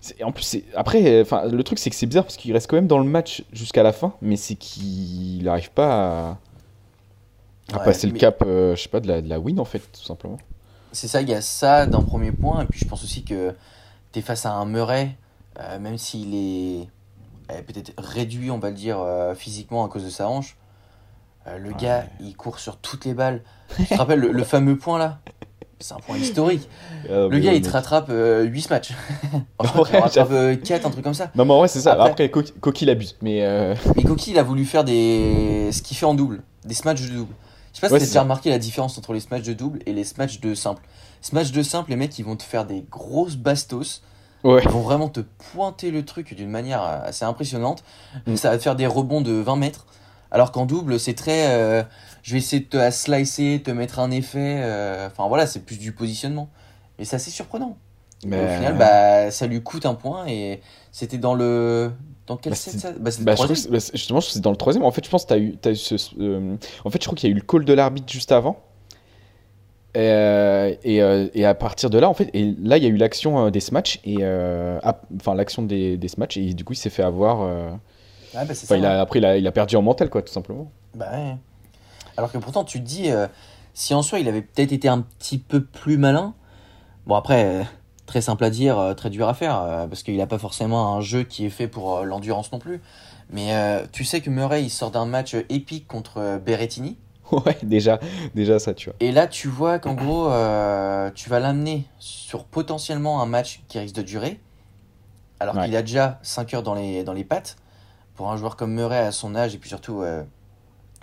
c'est- 0.00 0.22
en 0.24 0.32
plus, 0.32 0.44
c'est... 0.44 0.64
après, 0.74 1.22
enfin, 1.22 1.46
le 1.46 1.62
truc 1.64 1.78
c'est 1.78 1.90
que 1.90 1.96
c'est 1.96 2.06
bizarre 2.06 2.24
parce 2.24 2.36
qu'il 2.36 2.52
reste 2.52 2.68
quand 2.68 2.76
même 2.76 2.86
dans 2.88 2.98
le 2.98 3.04
match 3.04 3.44
jusqu'à 3.52 3.82
la 3.82 3.92
fin, 3.92 4.14
mais 4.22 4.36
c'est 4.36 4.56
qu'il 4.56 5.44
n'arrive 5.44 5.70
pas 5.72 6.38
à, 7.70 7.76
à 7.76 7.78
Ouais, 7.78 7.84
passer 7.84 8.06
le 8.06 8.12
cap, 8.14 8.42
euh, 8.46 8.74
je 8.76 8.82
sais 8.82 8.88
pas, 8.88 9.00
de 9.00 9.08
la, 9.08 9.20
de 9.22 9.28
la 9.28 9.38
win 9.40 9.60
en 9.60 9.64
fait, 9.64 9.80
tout 9.92 10.02
simplement. 10.02 10.38
C'est 10.92 11.08
ça, 11.08 11.20
il 11.22 11.28
y 11.28 11.34
a 11.34 11.40
ça 11.42 11.86
d'un 11.86 12.02
premier 12.02 12.32
point. 12.32 12.62
Et 12.62 12.66
puis 12.66 12.80
je 12.80 12.86
pense 12.86 13.04
aussi 13.04 13.24
que 13.24 13.54
tu 14.12 14.18
es 14.18 14.22
face 14.22 14.46
à 14.46 14.52
un 14.52 14.64
Murray, 14.66 15.16
euh, 15.60 15.78
même 15.78 15.98
s'il 15.98 16.34
est 16.34 16.88
euh, 17.52 17.62
peut-être 17.62 17.92
réduit, 17.98 18.50
on 18.50 18.58
va 18.58 18.70
le 18.70 18.76
dire, 18.76 18.98
physiquement 19.36 19.84
à 19.84 19.88
cause 19.88 20.04
de 20.04 20.10
sa 20.10 20.28
hanche. 20.28 20.56
le 21.46 21.72
Ouais. 21.72 21.74
gars, 21.74 22.06
il 22.20 22.36
court 22.36 22.58
sur 22.58 22.78
toutes 22.78 23.04
les 23.04 23.14
balles. 23.14 23.42
Tu 23.84 23.94
te 23.94 23.94
rappelles 23.98 24.20
le, 24.20 24.32
le 24.32 24.44
fameux 24.44 24.78
point 24.78 24.98
là? 24.98 25.20
C'est 25.80 25.94
un 25.94 25.98
point 25.98 26.16
historique. 26.18 26.68
Ah, 27.10 27.28
Le 27.30 27.38
gars, 27.38 27.50
ouais, 27.50 27.56
il 27.58 27.62
te 27.62 27.70
rattrape 27.70 28.10
8 28.10 28.70
matchs. 28.70 28.92
Enfin, 29.58 29.80
Ouais, 29.80 29.88
il 29.92 29.96
en 29.96 30.00
rattrape 30.00 30.28
j'avoue. 30.30 30.56
4, 30.62 30.86
un 30.86 30.90
truc 30.90 31.04
comme 31.04 31.14
ça. 31.14 31.30
Non, 31.34 31.44
mais 31.44 31.52
en 31.54 31.58
vrai, 31.58 31.68
c'est 31.68 31.80
ça. 31.80 31.92
Après- 31.92 32.10
Après, 32.10 32.30
Coqui, 32.30 32.52
Coqui, 32.60 32.84
il 32.84 32.90
abuse. 32.90 33.16
Mais 33.22 33.44
euh, 33.44 33.74
Mais 33.96 34.02
Koki, 34.02 34.32
il 34.32 34.38
a 34.38 34.42
voulu 34.42 34.64
faire 34.64 34.84
des... 34.84 35.70
ce 35.72 35.80
qu'il 35.82 35.96
fait 35.96 36.06
en 36.06 36.14
double, 36.14 36.42
des 36.64 36.74
smatchs 36.74 37.02
de 37.02 37.14
double. 37.14 37.32
Je 37.72 37.76
sais 37.76 37.80
pas 37.82 37.88
si 37.88 37.92
Ouais, 37.92 37.98
t'as 38.00 38.04
c'est 38.04 38.10
déjà 38.10 38.22
remarqué 38.22 38.50
la 38.50 38.58
différence 38.58 38.98
entre 38.98 39.12
les 39.12 39.20
smatchs 39.20 39.44
de 39.44 39.52
double 39.52 39.78
et 39.86 39.92
les 39.92 40.04
smatchs 40.04 40.40
de 40.40 40.54
simple. 40.54 40.82
Smatch 41.22 41.52
de 41.52 41.62
simple, 41.62 41.90
les 41.90 41.96
mecs, 41.96 42.18
ils 42.18 42.24
vont 42.24 42.36
te 42.36 42.42
faire 42.42 42.64
des 42.66 42.84
grosses 42.90 43.36
bastos. 43.36 44.02
Ils 44.44 44.68
vont 44.68 44.80
vraiment 44.80 45.08
te 45.08 45.20
pointer 45.52 45.90
le 45.90 46.04
truc 46.04 46.34
d'une 46.34 46.48
manière 46.50 46.82
euh, 46.82 46.98
assez 47.08 47.24
impressionnante. 47.24 47.82
Mm. 48.26 48.36
Ça 48.36 48.50
va 48.50 48.56
te 48.58 48.62
faire 48.62 48.76
des 48.76 48.86
rebonds 48.86 49.20
de 49.20 49.32
20 49.32 49.56
mètres. 49.56 49.86
Alors 50.30 50.52
qu'en 50.52 50.66
double, 50.66 51.00
c'est 51.00 51.14
très. 51.14 51.86
Je 52.22 52.32
vais 52.32 52.38
essayer 52.38 52.62
de 52.62 52.68
te 52.68 52.90
slicer, 52.90 53.62
te 53.64 53.70
mettre 53.70 53.98
un 54.00 54.10
effet. 54.10 54.60
euh, 54.62 55.06
Enfin 55.08 55.28
voilà, 55.28 55.46
c'est 55.46 55.60
plus 55.60 55.78
du 55.78 55.92
positionnement. 55.92 56.48
Mais 56.98 57.04
c'est 57.04 57.16
assez 57.16 57.30
surprenant. 57.30 57.76
Mais, 58.26 58.36
Au 58.44 58.48
final, 58.48 58.76
bah, 58.76 59.30
ça 59.30 59.46
lui 59.46 59.62
coûte 59.62 59.86
un 59.86 59.94
point 59.94 60.26
et 60.26 60.60
c'était 60.90 61.18
dans 61.18 61.34
le. 61.34 61.92
Dans 62.26 62.36
quel 62.36 62.50
Bah, 62.50 62.56
set 62.56 62.78
ça? 62.78 62.90
Bah, 62.92 63.10
Bah, 63.20 63.32
le 63.48 63.54
je 63.54 63.68
bah, 63.68 63.78
justement, 63.94 64.20
c'est 64.20 64.40
dans 64.40 64.50
le 64.50 64.56
troisième. 64.56 64.84
En 64.84 64.90
fait, 64.90 65.04
je 65.04 65.10
pense 65.10 65.24
que 65.24 65.34
tu 65.34 65.68
as 65.68 65.72
eu, 65.72 65.76
ce. 65.76 65.94
euh, 66.20 66.56
en 66.84 66.90
fait, 66.90 67.00
je 67.00 67.06
crois 67.06 67.16
qu'il 67.16 67.28
y 67.28 67.32
a 67.32 67.34
eu 67.34 67.38
le 67.38 67.44
call 67.46 67.64
de 67.64 67.72
l'arbitre 67.72 68.12
juste 68.12 68.32
avant. 68.32 68.58
Et, 69.94 70.00
euh, 70.00 70.74
et, 70.84 71.02
euh, 71.02 71.28
et 71.34 71.44
à 71.46 71.54
partir 71.54 71.90
de 71.90 71.98
là, 71.98 72.08
en 72.08 72.14
fait, 72.14 72.30
et 72.34 72.54
là, 72.62 72.76
il 72.76 72.82
y 72.82 72.86
a 72.86 72.90
eu 72.90 72.96
l'action 72.96 73.50
des 73.50 73.60
smatchs. 73.60 74.00
Et, 74.04 74.16
enfin, 74.22 75.34
l'action 75.34 75.62
des, 75.62 75.96
des 75.96 76.08
smatchs. 76.08 76.36
Et 76.36 76.54
du 76.54 76.64
coup, 76.64 76.72
il 76.74 76.76
s'est 76.76 76.90
fait 76.90 77.02
avoir. 77.02 77.78
Ah, 78.34 78.44
bah, 78.44 78.54
ça, 78.54 78.76
il 78.76 78.84
a, 78.84 79.00
après, 79.00 79.18
il 79.20 79.24
a, 79.24 79.36
il 79.38 79.46
a 79.46 79.52
perdu 79.52 79.76
en 79.76 79.82
mental, 79.82 80.10
quoi, 80.10 80.22
tout 80.22 80.32
simplement. 80.32 80.70
Bah 80.94 81.10
ouais. 81.12 81.36
Alors 82.18 82.32
que 82.32 82.38
pourtant, 82.38 82.64
tu 82.64 82.80
te 82.80 82.84
dis, 82.84 83.12
euh, 83.12 83.28
si 83.74 83.94
en 83.94 84.02
soi 84.02 84.18
il 84.18 84.28
avait 84.28 84.42
peut-être 84.42 84.72
été 84.72 84.88
un 84.88 85.02
petit 85.02 85.38
peu 85.38 85.62
plus 85.62 85.98
malin, 85.98 86.34
bon 87.06 87.14
après, 87.14 87.44
euh, 87.44 87.62
très 88.06 88.20
simple 88.20 88.42
à 88.42 88.50
dire, 88.50 88.76
euh, 88.76 88.92
très 88.92 89.08
dur 89.08 89.28
à 89.28 89.34
faire, 89.34 89.86
parce 89.88 90.02
qu'il 90.02 90.16
n'a 90.16 90.26
pas 90.26 90.38
forcément 90.38 90.96
un 90.96 91.00
jeu 91.00 91.22
qui 91.22 91.46
est 91.46 91.50
fait 91.50 91.68
pour 91.68 92.00
l'endurance 92.04 92.50
non 92.50 92.58
plus. 92.58 92.80
Mais 93.30 93.52
tu 93.92 94.04
sais 94.04 94.20
que 94.20 94.30
Murray, 94.30 94.64
il 94.64 94.70
sort 94.70 94.90
d'un 94.90 95.06
match 95.06 95.34
épique 95.48 95.86
contre 95.86 96.40
Berrettini. 96.44 96.98
Ouais, 97.30 97.58
déjà, 97.62 98.00
déjà 98.34 98.58
ça, 98.58 98.72
tu 98.72 98.88
vois. 98.88 98.96
Et 99.00 99.12
là, 99.12 99.26
tu 99.26 99.48
vois 99.48 99.78
qu'en 99.78 99.92
gros, 99.92 100.30
euh, 100.30 101.10
tu 101.14 101.28
vas 101.28 101.38
l'amener 101.40 101.84
sur 101.98 102.44
potentiellement 102.44 103.20
un 103.20 103.26
match 103.26 103.60
qui 103.68 103.78
risque 103.78 103.94
de 103.96 104.00
durer, 104.02 104.40
alors 105.38 105.54
Ouais. 105.54 105.66
qu'il 105.66 105.76
a 105.76 105.82
déjà 105.82 106.18
5 106.22 106.54
heures 106.54 106.62
dans 106.62 106.72
les, 106.74 107.04
dans 107.04 107.12
les 107.12 107.24
pattes. 107.24 107.56
Pour 108.14 108.30
un 108.32 108.38
joueur 108.38 108.56
comme 108.56 108.72
Murray 108.72 108.96
à 108.98 109.12
son 109.12 109.36
âge, 109.36 109.54
et 109.54 109.58
puis 109.58 109.68
surtout 109.68 110.00
euh, 110.00 110.22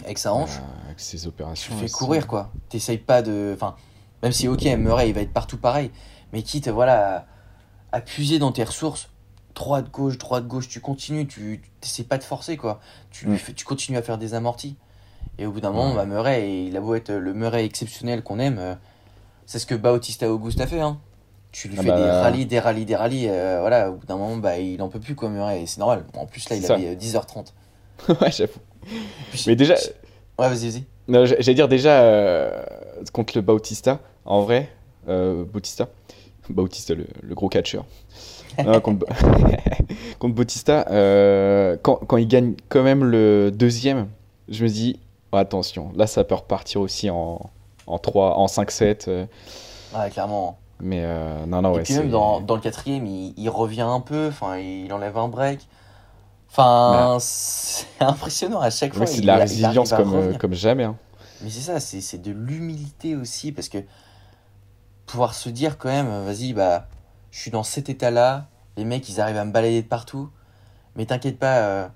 avec 0.03 0.17
sa 0.17 0.33
hanche, 0.33 0.57
Euh, 0.57 0.85
avec 0.87 0.99
ses 0.99 1.19
tu 1.19 1.27
opérations. 1.27 1.73
le 1.75 1.87
fais 1.87 1.89
courir 1.91 2.27
quoi. 2.27 2.51
T'essayes 2.69 2.97
pas 2.97 3.21
de. 3.21 3.51
Enfin, 3.55 3.75
même 4.23 4.31
si 4.31 4.47
ok, 4.47 4.63
Murray 4.77 5.09
il 5.09 5.15
va 5.15 5.21
être 5.21 5.33
partout 5.33 5.57
pareil, 5.57 5.91
mais 6.33 6.41
quitte 6.41 6.67
voilà 6.67 7.25
à, 7.91 7.97
à 7.97 8.01
puiser 8.01 8.39
dans 8.39 8.51
tes 8.51 8.63
ressources, 8.63 9.09
droite 9.53 9.89
gauche, 9.91 10.17
droite 10.17 10.47
gauche, 10.47 10.67
tu 10.67 10.81
continues, 10.81 11.27
tu 11.27 11.61
t'essaies 11.81 12.03
pas 12.03 12.17
de 12.17 12.23
forcer 12.23 12.57
quoi. 12.57 12.79
Tu, 13.11 13.27
Mm. 13.27 13.37
tu 13.55 13.65
continues 13.65 13.97
à 13.97 14.01
faire 14.01 14.17
des 14.17 14.33
amortis. 14.33 14.75
Et 15.37 15.45
au 15.45 15.51
bout 15.51 15.59
d'un 15.59 15.71
moment, 15.71 15.93
bah, 15.93 16.05
Murray, 16.05 16.65
il 16.67 16.77
a 16.77 16.81
beau 16.81 16.95
être 16.95 17.11
le 17.11 17.33
Murray 17.33 17.65
exceptionnel 17.65 18.23
qu'on 18.23 18.39
aime, 18.39 18.57
euh, 18.57 18.75
c'est 19.45 19.59
ce 19.59 19.65
que 19.65 19.75
Bautista 19.75 20.31
Auguste 20.31 20.61
a 20.61 20.67
fait. 20.67 20.79
Hein. 20.79 20.97
Tu 21.51 21.67
lui 21.67 21.75
Ah 21.79 21.81
fais 21.83 21.87
bah, 21.89 21.97
des 21.97 22.09
rallyes, 22.09 22.45
des 22.45 22.59
rallyes, 22.59 22.85
des 22.85 22.95
rallyes. 22.95 23.27
euh, 23.29 23.57
voilà, 23.59 23.89
au 23.91 23.95
bout 23.95 24.05
d'un 24.05 24.15
moment, 24.17 24.37
bah, 24.37 24.59
il 24.59 24.81
en 24.81 24.87
peut 24.87 24.99
plus 24.99 25.13
quoi, 25.15 25.29
Murray. 25.29 25.65
C'est 25.65 25.79
normal. 25.79 26.05
En 26.15 26.25
plus, 26.25 26.47
là, 26.49 26.55
il 26.55 26.63
ça. 26.63 26.75
avait 26.75 26.87
euh, 26.89 26.95
10h30. 26.95 27.47
ouais, 28.21 28.31
j'avoue. 28.31 28.59
Mais 29.47 29.55
déjà, 29.55 29.75
Ouais, 30.37 30.49
vas-y, 30.49 30.69
vas-y. 30.69 30.83
Non, 31.07 31.25
j'allais 31.25 31.53
dire 31.53 31.67
déjà 31.67 32.01
euh, 32.01 32.63
contre 33.13 33.37
le 33.37 33.41
Bautista, 33.41 33.99
en 34.25 34.41
vrai, 34.41 34.69
euh, 35.07 35.43
Bautista, 35.45 35.87
Bautista 36.49 36.93
le, 36.95 37.05
le 37.21 37.35
gros 37.35 37.47
catcheur. 37.47 37.85
Non, 38.63 38.79
contre, 38.81 39.05
contre 40.19 40.35
Bautista, 40.35 40.85
euh, 40.89 41.77
quand, 41.81 41.95
quand 42.07 42.17
il 42.17 42.27
gagne 42.27 42.55
quand 42.69 42.83
même 42.83 43.03
le 43.03 43.51
deuxième, 43.53 44.07
je 44.49 44.63
me 44.63 44.69
dis 44.69 44.99
oh, 45.31 45.37
attention, 45.37 45.91
là 45.95 46.07
ça 46.07 46.23
peut 46.23 46.35
repartir 46.35 46.81
aussi 46.81 47.09
en, 47.09 47.39
en 47.87 47.97
3, 47.99 48.37
en 48.37 48.45
5-7. 48.47 49.05
euh, 49.07 49.25
Ouais, 49.95 50.09
clairement. 50.09 50.57
mais 50.81 51.03
non, 51.47 51.61
non, 51.61 51.73
et 51.73 51.77
ouais. 51.77 51.83
puis 51.83 51.93
même 51.93 52.09
dans, 52.09 52.41
dans 52.41 52.55
le 52.55 52.61
quatrième, 52.61 53.05
il, 53.05 53.33
il 53.37 53.49
revient 53.49 53.81
un 53.81 54.01
peu, 54.01 54.27
enfin, 54.27 54.57
il 54.57 54.91
enlève 54.91 55.17
un 55.17 55.27
break. 55.29 55.59
Enfin, 56.57 57.17
c'est 57.19 57.85
impressionnant 57.99 58.61
à 58.61 58.69
chaque 58.69 58.93
fois. 58.93 59.05
c'est 59.05 59.21
de 59.21 59.27
la 59.27 59.35
il 59.35 59.41
résilience 59.41 59.91
comme, 59.91 60.13
euh, 60.15 60.33
comme 60.37 60.53
jamais. 60.53 60.85
hein. 60.85 60.95
Mais 61.41 61.49
c'est 61.49 61.59
ça, 61.59 61.79
c'est 61.81 62.21
de 62.21 62.31
l'humilité 62.31 63.15
aussi, 63.15 63.51
parce 63.51 63.67
que 63.67 63.79
pouvoir 65.05 65.33
se 65.33 65.49
dire 65.49 65.77
quand 65.77 65.89
même, 65.89 66.07
vas-y, 66.25 66.53
bah, 66.53 66.87
je 67.31 67.39
suis 67.39 67.51
dans 67.51 67.63
cet 67.63 67.89
état-là, 67.89 68.47
les 68.77 68.85
mecs, 68.85 69.07
ils 69.09 69.19
arrivent 69.19 69.37
à 69.37 69.43
me 69.45 69.51
balader 69.51 69.81
de 69.83 69.87
partout, 69.87 70.29
mais 70.95 71.05
t'inquiète 71.05 71.37
pas, 71.39 71.57
euh, 71.59 71.87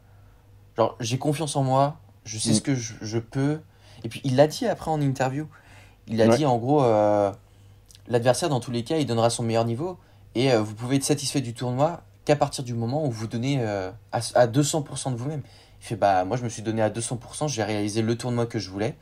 genre, 0.78 0.96
j'ai 1.00 1.18
confiance 1.18 1.56
en 1.56 1.64
moi, 1.64 1.98
je 2.26 2.38
sais 2.38 2.52
Mm. 2.52 2.54
ce 2.56 2.62
que 2.62 2.76
je, 2.76 2.94
je 3.02 3.18
peux. 3.18 3.62
Et 4.04 4.10
puis, 4.10 4.20
il 4.26 4.36
l'a 4.36 4.48
dit 4.48 4.68
après 4.68 4.92
en 4.92 5.00
interview, 5.02 5.48
il 6.08 6.22
a 6.22 6.28
Ouais. 6.28 6.36
dit 6.38 6.46
en 6.46 6.58
gros, 6.58 6.84
euh, 6.84 7.32
l'adversaire, 8.08 8.50
dans 8.50 8.60
tous 8.60 8.72
les 8.72 8.84
cas, 8.84 8.98
il 8.98 9.06
donnera 9.06 9.30
son 9.30 9.44
meilleur 9.44 9.64
niveau, 9.66 9.98
et 10.36 10.52
euh, 10.52 10.62
vous 10.62 10.76
pouvez 10.76 10.98
être 10.98 11.04
satisfait 11.06 11.42
du 11.42 11.54
tournoi 11.54 12.02
qu'à 12.30 12.36
partir 12.36 12.64
du 12.64 12.76
moment 12.76 13.08
où 13.08 13.10
vous 13.12 13.26
donnez 13.26 13.58
euh, 13.60 13.90
à, 14.12 14.20
à 14.36 14.46
200% 14.46 15.12
de 15.12 15.16
vous-même. 15.18 15.42
Il 15.82 15.86
fait, 15.88 15.96
bah, 15.96 16.26
moi, 16.26 16.38
je 16.38 16.44
me 16.44 16.50
suis 16.50 16.62
donné 16.62 16.84
à 16.84 16.92
200%, 16.92 17.48
j'ai 17.48 17.64
réalisé 17.64 18.04
le 18.04 18.16
tournoi 18.16 18.46
que 18.46 18.60
je 18.60 18.70
voulais. 18.70 18.96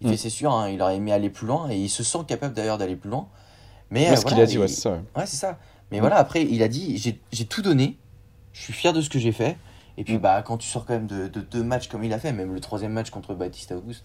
Il 0.00 0.08
Mm. 0.08 0.10
fait, 0.10 0.16
c'est 0.16 0.30
sûr, 0.30 0.52
hein, 0.52 0.68
il 0.70 0.82
aurait 0.82 0.96
aimé 0.96 1.12
aller 1.12 1.30
plus 1.30 1.46
loin, 1.46 1.70
et 1.70 1.76
il 1.76 1.88
se 1.88 2.02
sent 2.02 2.18
capable 2.26 2.52
d'ailleurs 2.52 2.76
d'aller 2.76 2.96
plus 2.96 3.10
loin. 3.10 3.28
Mais 3.90 4.10
euh, 4.10 4.16
ce 4.16 4.24
qu'il 4.24 4.30
voilà, 4.34 4.42
a 4.42 4.46
dit, 4.46 4.58
ouais, 4.58 4.66
c'est 4.66 4.80
ça. 4.80 4.90
ouais. 5.16 5.26
C'est 5.26 5.36
ça. 5.36 5.56
Mais 5.92 5.98
Mm. 5.98 6.00
voilà, 6.00 6.16
après, 6.16 6.42
il 6.42 6.62
a 6.64 6.68
dit 6.68 6.98
j'ai 6.98 7.20
j'ai 7.30 7.44
tout 7.44 7.62
donné, 7.62 7.96
je 8.52 8.60
suis 8.62 8.72
fier 8.72 8.92
de 8.92 9.00
ce 9.00 9.08
que 9.08 9.20
j'ai 9.20 9.30
fait. 9.30 9.56
Et 9.96 10.02
puis, 10.02 10.14
Mm. 10.14 10.18
bah, 10.20 10.42
quand 10.44 10.56
tu 10.58 10.66
sors 10.68 10.84
quand 10.84 10.94
même 10.94 11.06
de, 11.06 11.28
de 11.28 11.40
deux 11.40 11.62
matchs 11.62 11.86
comme 11.86 12.02
il 12.02 12.12
a 12.12 12.18
fait, 12.18 12.32
même 12.32 12.52
le 12.52 12.58
troisième 12.60 12.92
match 12.92 13.10
contre 13.10 13.34
Baptiste 13.34 13.70
Auguste, 13.70 14.02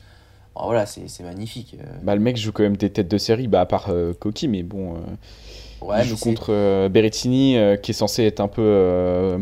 bah, 0.54 0.62
voilà, 0.66 0.86
c'est 0.86 1.08
c'est 1.08 1.24
magnifique. 1.24 1.76
euh. 1.80 1.86
Bah, 2.04 2.14
le 2.14 2.22
mec 2.22 2.38
joue 2.38 2.52
quand 2.52 2.62
même 2.64 2.78
des 2.78 2.92
têtes 2.92 3.08
de 3.08 3.18
série, 3.18 3.48
bah, 3.48 3.62
à 3.62 3.66
part 3.66 3.88
euh, 3.90 4.14
Koki, 4.14 4.48
mais 4.48 4.62
bon. 4.62 5.02
Ouais, 5.82 6.02
il 6.04 6.08
joue 6.10 6.18
contre 6.18 6.48
euh, 6.50 6.90
Berrettini, 6.90 7.58
euh, 7.58 7.76
qui 7.78 7.92
est 7.92 7.94
censé 7.94 8.24
être 8.26 8.40
un 8.42 8.48
peu 8.48 8.62
euh, 8.64 9.38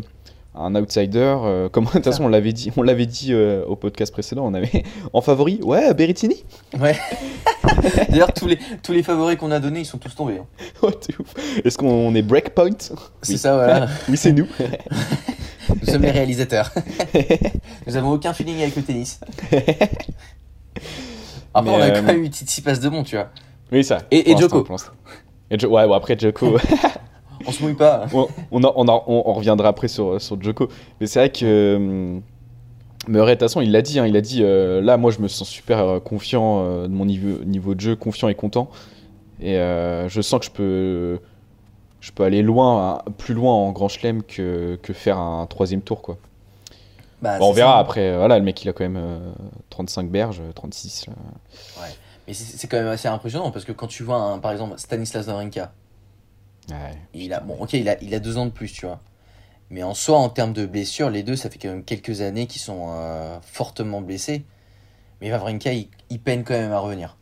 un 0.55 0.75
outsider. 0.75 1.35
euh, 1.43 1.69
comme 1.71 1.85
de 1.85 1.89
toute 1.91 2.03
façon, 2.03 2.25
on 2.25 2.27
l'avait 2.27 2.53
dit, 2.53 2.71
on 2.77 2.83
l'avait 2.83 3.05
dit 3.07 3.33
euh, 3.33 3.65
au 3.65 3.75
podcast 3.75 4.11
précédent. 4.13 4.45
On 4.45 4.53
avait 4.53 4.83
en 5.13 5.21
favori, 5.21 5.59
ouais, 5.63 5.93
Berrettini. 5.93 6.43
Ouais. 6.79 6.95
D'ailleurs, 8.09 8.33
tous 8.33 8.47
les, 8.47 8.57
tous 8.83 8.91
les 8.93 9.03
favoris 9.03 9.37
qu'on 9.37 9.51
a 9.51 9.59
donnés, 9.59 9.79
ils 9.81 9.85
sont 9.85 9.97
tous 9.97 10.15
tombés. 10.15 10.39
hein. 10.39 10.45
Ouf. 10.83 10.95
Est-ce 11.65 11.77
qu'on 11.77 12.13
est 12.15 12.21
breakpoint? 12.21 12.69
C'est 13.21 13.33
Oui. 13.33 13.37
ça, 13.37 13.55
voilà. 13.55 13.87
Oui, 14.09 14.17
c'est 14.17 14.31
nous. 14.31 14.47
Nous 15.81 15.91
sommes 15.91 16.01
les 16.03 16.11
réalisateurs. 16.11 16.71
Nous 17.85 17.95
avons 17.97 18.11
aucun 18.11 18.33
feeling 18.33 18.61
avec 18.61 18.75
le 18.75 18.83
tennis. 18.83 19.19
Après, 21.53 21.71
Mais, 21.71 21.77
on 21.77 21.81
a 21.81 21.87
euh, 21.87 21.91
quand 21.95 22.03
même 22.03 22.23
eu 22.23 22.27
Tsitsipas 22.27 22.75
de 22.77 22.89
bon, 22.89 23.03
tu 23.03 23.15
vois. 23.15 23.29
oui, 23.71 23.83
ça. 23.83 23.99
Et- 24.11 24.29
et 24.31 24.33
l'instant. 24.35 24.63
Et 25.51 25.57
Jo- 25.59 25.69
ouais, 25.69 25.87
bon, 25.87 25.93
après 25.93 26.17
Joko. 26.17 26.57
On 27.47 27.51
se 27.51 27.61
mouille 27.63 27.75
pas. 27.75 28.07
on, 28.13 28.27
on, 28.51 28.63
en- 28.63 28.73
on 28.75 28.87
en- 28.87 29.03
on- 29.07 29.33
reviendra 29.33 29.69
après 29.69 29.87
sur, 29.87 30.19
sur 30.21 30.41
Joko. 30.41 30.67
Mais 30.99 31.07
c'est 31.07 31.19
vrai 31.19 31.31
que 31.31 31.75
hum, 31.77 32.21
Murray, 33.07 33.35
de 33.35 33.39
toute 33.39 33.47
façon, 33.47 33.61
il 33.61 33.71
l'a 33.71 33.81
dit. 33.81 33.99
hein, 33.99 34.07
il 34.07 34.17
a 34.17 34.21
dit 34.21 34.39
euh, 34.43 34.81
là, 34.81 34.97
moi, 34.97 35.11
je 35.11 35.19
me 35.19 35.27
sens 35.27 35.47
super 35.47 35.79
euh, 35.79 35.99
confiant 35.99 36.63
euh, 36.65 36.83
de 36.87 36.91
mon 36.93 37.05
niveau, 37.05 37.43
niveau 37.45 37.75
de 37.75 37.79
jeu, 37.79 37.95
confiant 37.95 38.27
et 38.27 38.35
content. 38.35 38.69
Et 39.39 39.57
euh, 39.57 40.09
je 40.09 40.19
sens 40.21 40.39
que 40.39 40.45
je 40.47 40.51
peux, 40.51 41.19
je 42.01 42.11
peux 42.11 42.23
aller 42.23 42.41
loin, 42.41 42.95
hein, 42.95 43.11
plus 43.19 43.35
loin 43.35 43.53
en 43.53 43.71
Grand 43.71 43.87
Chelem 43.87 44.23
que, 44.23 44.77
que 44.81 44.91
faire 44.93 45.19
un 45.19 45.45
troisième 45.45 45.81
tour. 45.81 46.01
Quoi. 46.01 46.17
Bah, 47.21 47.37
Bon, 47.39 47.49
on 47.49 47.53
verra 47.53 47.73
ça. 47.73 47.77
après. 47.79 48.09
euh, 48.09 48.17
Voilà, 48.17 48.39
le 48.39 48.43
mec, 48.43 48.61
il 48.65 48.67
a 48.69 48.73
quand 48.73 48.83
même 48.83 48.97
euh, 48.97 49.19
35 49.69 50.09
berges, 50.09 50.41
36. 50.55 51.05
là. 51.07 51.13
Mais 52.27 52.33
c'est 52.33 52.67
quand 52.67 52.77
même 52.77 52.87
assez 52.87 53.07
impressionnant 53.07 53.51
parce 53.51 53.63
que 53.65 53.71
quand 53.71 53.87
tu 53.87 54.03
vois, 54.03 54.17
un, 54.17 54.39
par 54.39 54.51
exemple, 54.51 54.77
Stanislas 54.77 55.27
Wawrinka, 55.27 55.71
Ouais. 56.69 56.97
il 57.13 57.33
a, 57.33 57.39
bon, 57.39 57.55
ok, 57.61 57.73
il 57.73 57.87
a, 57.87 57.95
il 58.03 58.13
a 58.13 58.19
deux 58.19 58.37
ans 58.37 58.45
de 58.45 58.51
plus, 58.51 58.71
tu 58.73 58.85
vois. 58.85 58.99
Mais 59.69 59.83
en 59.83 59.93
soi, 59.93 60.17
en 60.17 60.27
termes 60.29 60.51
de 60.53 60.65
blessures, 60.65 61.09
les 61.09 61.23
deux, 61.23 61.35
ça 61.37 61.49
fait 61.49 61.57
quand 61.59 61.69
même 61.69 61.83
quelques 61.83 62.19
années 62.21 62.45
qu'ils 62.47 62.61
sont 62.61 62.87
euh, 62.89 63.37
fortement 63.41 64.01
blessés. 64.01 64.43
Mais 65.21 65.31
Wawrinka, 65.31 65.71
il, 65.73 65.87
il 66.09 66.19
peine 66.19 66.43
quand 66.43 66.53
même 66.53 66.71
à 66.73 66.79
revenir. 66.79 67.15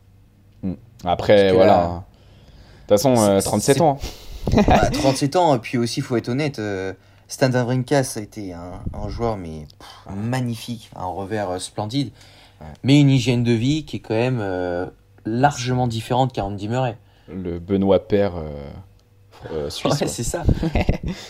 Après, 1.04 1.36
Parce 1.36 1.50
que 1.52 1.56
voilà. 1.56 1.72
là- 1.72 1.84
hein. 1.84 2.04
De 2.88 2.94
toute 2.94 2.98
façon, 3.02 3.16
euh, 3.20 3.38
C'est- 3.40 3.46
37 3.46 3.76
c'est- 3.76 3.82
ans. 3.82 3.98
hein. 4.56 4.62
À 4.68 4.90
37 4.90 5.36
ans, 5.36 5.54
et 5.54 5.58
puis 5.58 5.76
aussi, 5.78 6.00
il 6.00 6.02
faut 6.02 6.16
être 6.16 6.28
honnête, 6.28 6.58
euh, 6.58 6.92
Stan 7.28 7.50
Wawrinka, 7.50 8.02
ça 8.04 8.20
a 8.20 8.22
été 8.22 8.52
un, 8.52 8.80
un 8.92 9.08
joueur 9.08 9.36
mais 9.36 9.66
pff, 9.78 10.14
magnifique, 10.16 10.90
un 10.96 11.06
revers 11.06 11.50
euh, 11.50 11.58
splendide. 11.58 12.10
Mais 12.82 13.00
une 13.00 13.10
hygiène 13.10 13.42
de 13.44 13.52
vie 13.52 13.84
qui 13.84 13.96
est 13.96 14.00
quand 14.00 14.14
même 14.14 14.38
euh, 14.40 14.86
largement 15.24 15.86
différente 15.86 16.34
qu'Andy 16.34 16.68
Murray. 16.68 16.96
Le 17.28 17.58
Benoît 17.58 18.06
Père 18.06 18.32
euh, 18.36 18.70
euh, 19.52 19.70
suisse. 19.70 20.00
Ouais, 20.00 20.06
c'est 20.08 20.22
ça. 20.24 20.44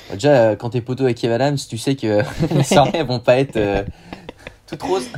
Bah, 0.08 0.14
Déjà, 0.14 0.30
euh, 0.50 0.56
quand 0.56 0.70
t'es 0.70 0.80
poteau 0.80 1.04
avec 1.04 1.16
Kev 1.18 1.32
Adams, 1.34 1.56
tu 1.56 1.78
sais 1.78 1.96
que 1.96 2.22
les 2.54 2.62
soirées 2.62 3.02
vont 3.02 3.20
pas 3.20 3.38
être 3.38 3.56
euh, 3.56 3.84
toutes 4.66 4.82
roses. 4.82 5.08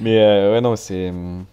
Mais 0.00 0.18
ouais, 0.18 0.60
non, 0.60 0.76
c'est. 0.76 1.08
hum, 1.10 1.44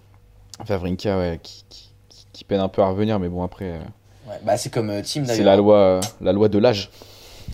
Vavrinka, 0.66 1.18
ouais, 1.18 1.40
qui, 1.42 1.64
qui, 1.70 1.90
qui- 2.32 2.44
peine 2.44 2.60
un 2.60 2.68
peu 2.68 2.82
à 2.82 2.88
revenir, 2.88 3.20
mais 3.20 3.30
bon, 3.30 3.42
après, 3.44 3.80
Ouais, 4.28 4.40
bah, 4.44 4.58
c'est 4.58 4.70
comme 4.70 4.90
euh, 4.90 5.02
Team 5.02 5.24
c'est 5.26 5.38
d'ailleurs. 5.44 5.46
la 5.46 5.56
loi, 5.58 6.00
la 6.22 6.32
loi 6.34 6.50
de 6.50 6.58
l'âge, 6.60 6.90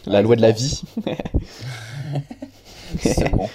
la 0.06 0.18
Ouais, 0.18 0.24
loi 0.24 0.36
de 0.36 0.42
la 0.42 0.52
vie. 0.52 0.82
C'est 3.02 3.30
bon. 3.30 3.48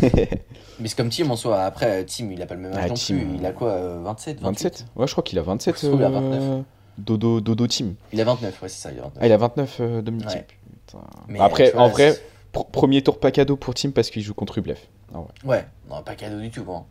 Mais 0.80 0.88
c'est 0.88 0.96
comme 0.96 1.08
Team 1.08 1.30
en 1.30 1.36
soi. 1.36 1.62
Après, 1.62 2.04
Team, 2.04 2.32
il 2.32 2.42
a 2.42 2.46
pas 2.46 2.54
le 2.54 2.60
même 2.60 2.72
âge 2.72 2.80
Ah, 2.84 2.88
non 2.88 2.94
plus. 2.94 3.26
Il 3.38 3.46
a 3.46 3.52
quoi 3.52 3.70
euh, 3.70 4.00
27 4.04 4.40
28 4.40 4.44
27 4.44 4.86
Ouais, 4.96 5.06
je 5.06 5.12
crois 5.12 5.24
qu'il 5.24 5.38
a 5.38 5.42
27. 5.42 5.74
Je 5.74 5.86
trouve 5.86 5.96
qu'il 5.98 6.04
a 6.04 6.08
euh, 6.08 6.30
29. 6.30 6.64
Dodo, 6.98 7.40
Dodo 7.40 7.66
Team. 7.66 7.94
Il 8.12 8.20
a 8.20 8.24
29, 8.24 8.62
ouais, 8.62 8.68
c'est 8.68 8.80
ça, 8.82 8.92
il 8.92 8.98
a 8.98 9.02
29. 9.02 9.18
Ah, 9.22 9.26
il 9.26 9.32
a 9.32 9.36
29 9.36 9.76
euh, 9.80 10.02
Dominique 10.02 10.28
Ouais. 10.28 10.32
Thiem. 10.32 10.44
Putain. 10.86 10.98
Mais, 11.28 11.40
Après, 11.40 11.70
vois, 11.70 11.82
en 11.82 11.88
vrai, 11.88 12.14
pr- 12.54 12.70
premier 12.70 13.02
tour 13.02 13.18
pas 13.20 13.30
cadeau 13.30 13.56
pour 13.56 13.74
Team 13.74 13.92
parce 13.92 14.10
qu'il 14.10 14.22
joue 14.22 14.34
contre 14.34 14.54
Rublev. 14.54 14.78
Ah 15.14 15.18
ouais. 15.20 15.26
Ouais, 15.44 15.64
non, 15.90 16.02
pas 16.02 16.14
cadeau 16.14 16.40
du 16.40 16.50
tout. 16.50 16.64
Bon. 16.64 16.84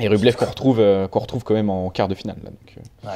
Et 0.00 0.08
Rublev 0.08 0.34
qu'on 0.36 0.46
retrouve, 0.46 0.80
euh, 0.80 1.06
qu'on 1.08 1.18
retrouve 1.20 1.44
quand 1.44 1.54
même 1.54 1.70
en 1.70 1.90
quart 1.90 2.08
de 2.08 2.14
finale. 2.14 2.36
Là, 2.42 2.50
donc, 2.50 2.76
euh. 2.78 3.10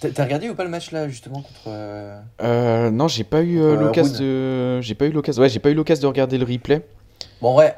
T'as 0.00 0.10
t'as 0.10 0.24
regardé 0.24 0.50
ou 0.50 0.54
pas 0.54 0.64
le 0.64 0.70
match 0.70 0.90
là, 0.92 1.08
justement, 1.08 1.36
contre. 1.42 1.62
euh, 1.68 2.20
Euh, 2.42 2.90
non, 2.90 3.08
j'ai 3.08 3.24
pas 3.24 3.42
eu 3.42 3.58
euh, 3.60 3.72
euh, 3.72 3.76
l'occasion 3.76 4.18
de, 4.18 4.80
j'ai 4.82 4.94
pas 4.94 5.06
eu 5.06 5.10
l'occasion. 5.12 5.42
Ouais, 5.42 5.48
j'ai 5.48 5.58
pas 5.58 5.70
eu 5.70 5.74
l'occasion 5.74 6.02
de 6.02 6.06
regarder 6.08 6.36
le 6.36 6.44
replay. 6.44 6.82
Bon, 7.40 7.58
c'est- 7.58 7.74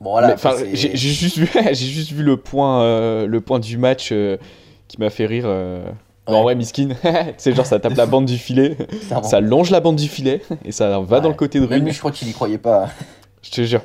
Bon, 0.00 0.10
voilà. 0.12 0.34
J'ai 0.72 0.96
juste 0.96 1.36
vu, 1.38 1.48
j'ai 1.66 1.74
juste 1.74 2.12
vu 2.12 2.22
le 2.22 2.36
point, 2.36 2.82
euh, 2.82 3.26
le 3.26 3.40
point 3.40 3.58
du 3.58 3.76
match 3.78 4.10
euh, 4.12 4.36
qui 4.88 4.98
m'a 4.98 5.10
fait 5.10 5.26
rire. 5.26 5.44
euh. 5.46 5.84
Non, 6.28 6.36
en 6.36 6.38
Ouais. 6.38 6.42
vrai, 6.42 6.54
miskin. 6.54 6.90
c'est 7.38 7.54
genre 7.54 7.66
ça 7.66 7.80
tape 7.80 7.94
la 7.96 8.06
bande 8.06 8.24
du 8.26 8.38
filet, 8.38 8.76
ça 9.22 9.40
longe 9.40 9.70
la 9.70 9.80
bande 9.80 9.96
du 9.96 10.06
filet 10.08 10.42
et 10.64 10.70
ça 10.72 10.88
va 11.00 11.00
Ouais. 11.16 11.20
dans 11.20 11.28
le 11.28 11.34
côté 11.34 11.58
de 11.60 11.66
Même 11.66 11.84
lui, 11.84 11.92
je 11.92 11.98
crois 11.98 12.12
qu'il 12.12 12.28
y 12.28 12.32
croyait 12.32 12.58
pas. 12.58 12.88
Je 13.42 13.50
te 13.50 13.62
jure. 13.62 13.82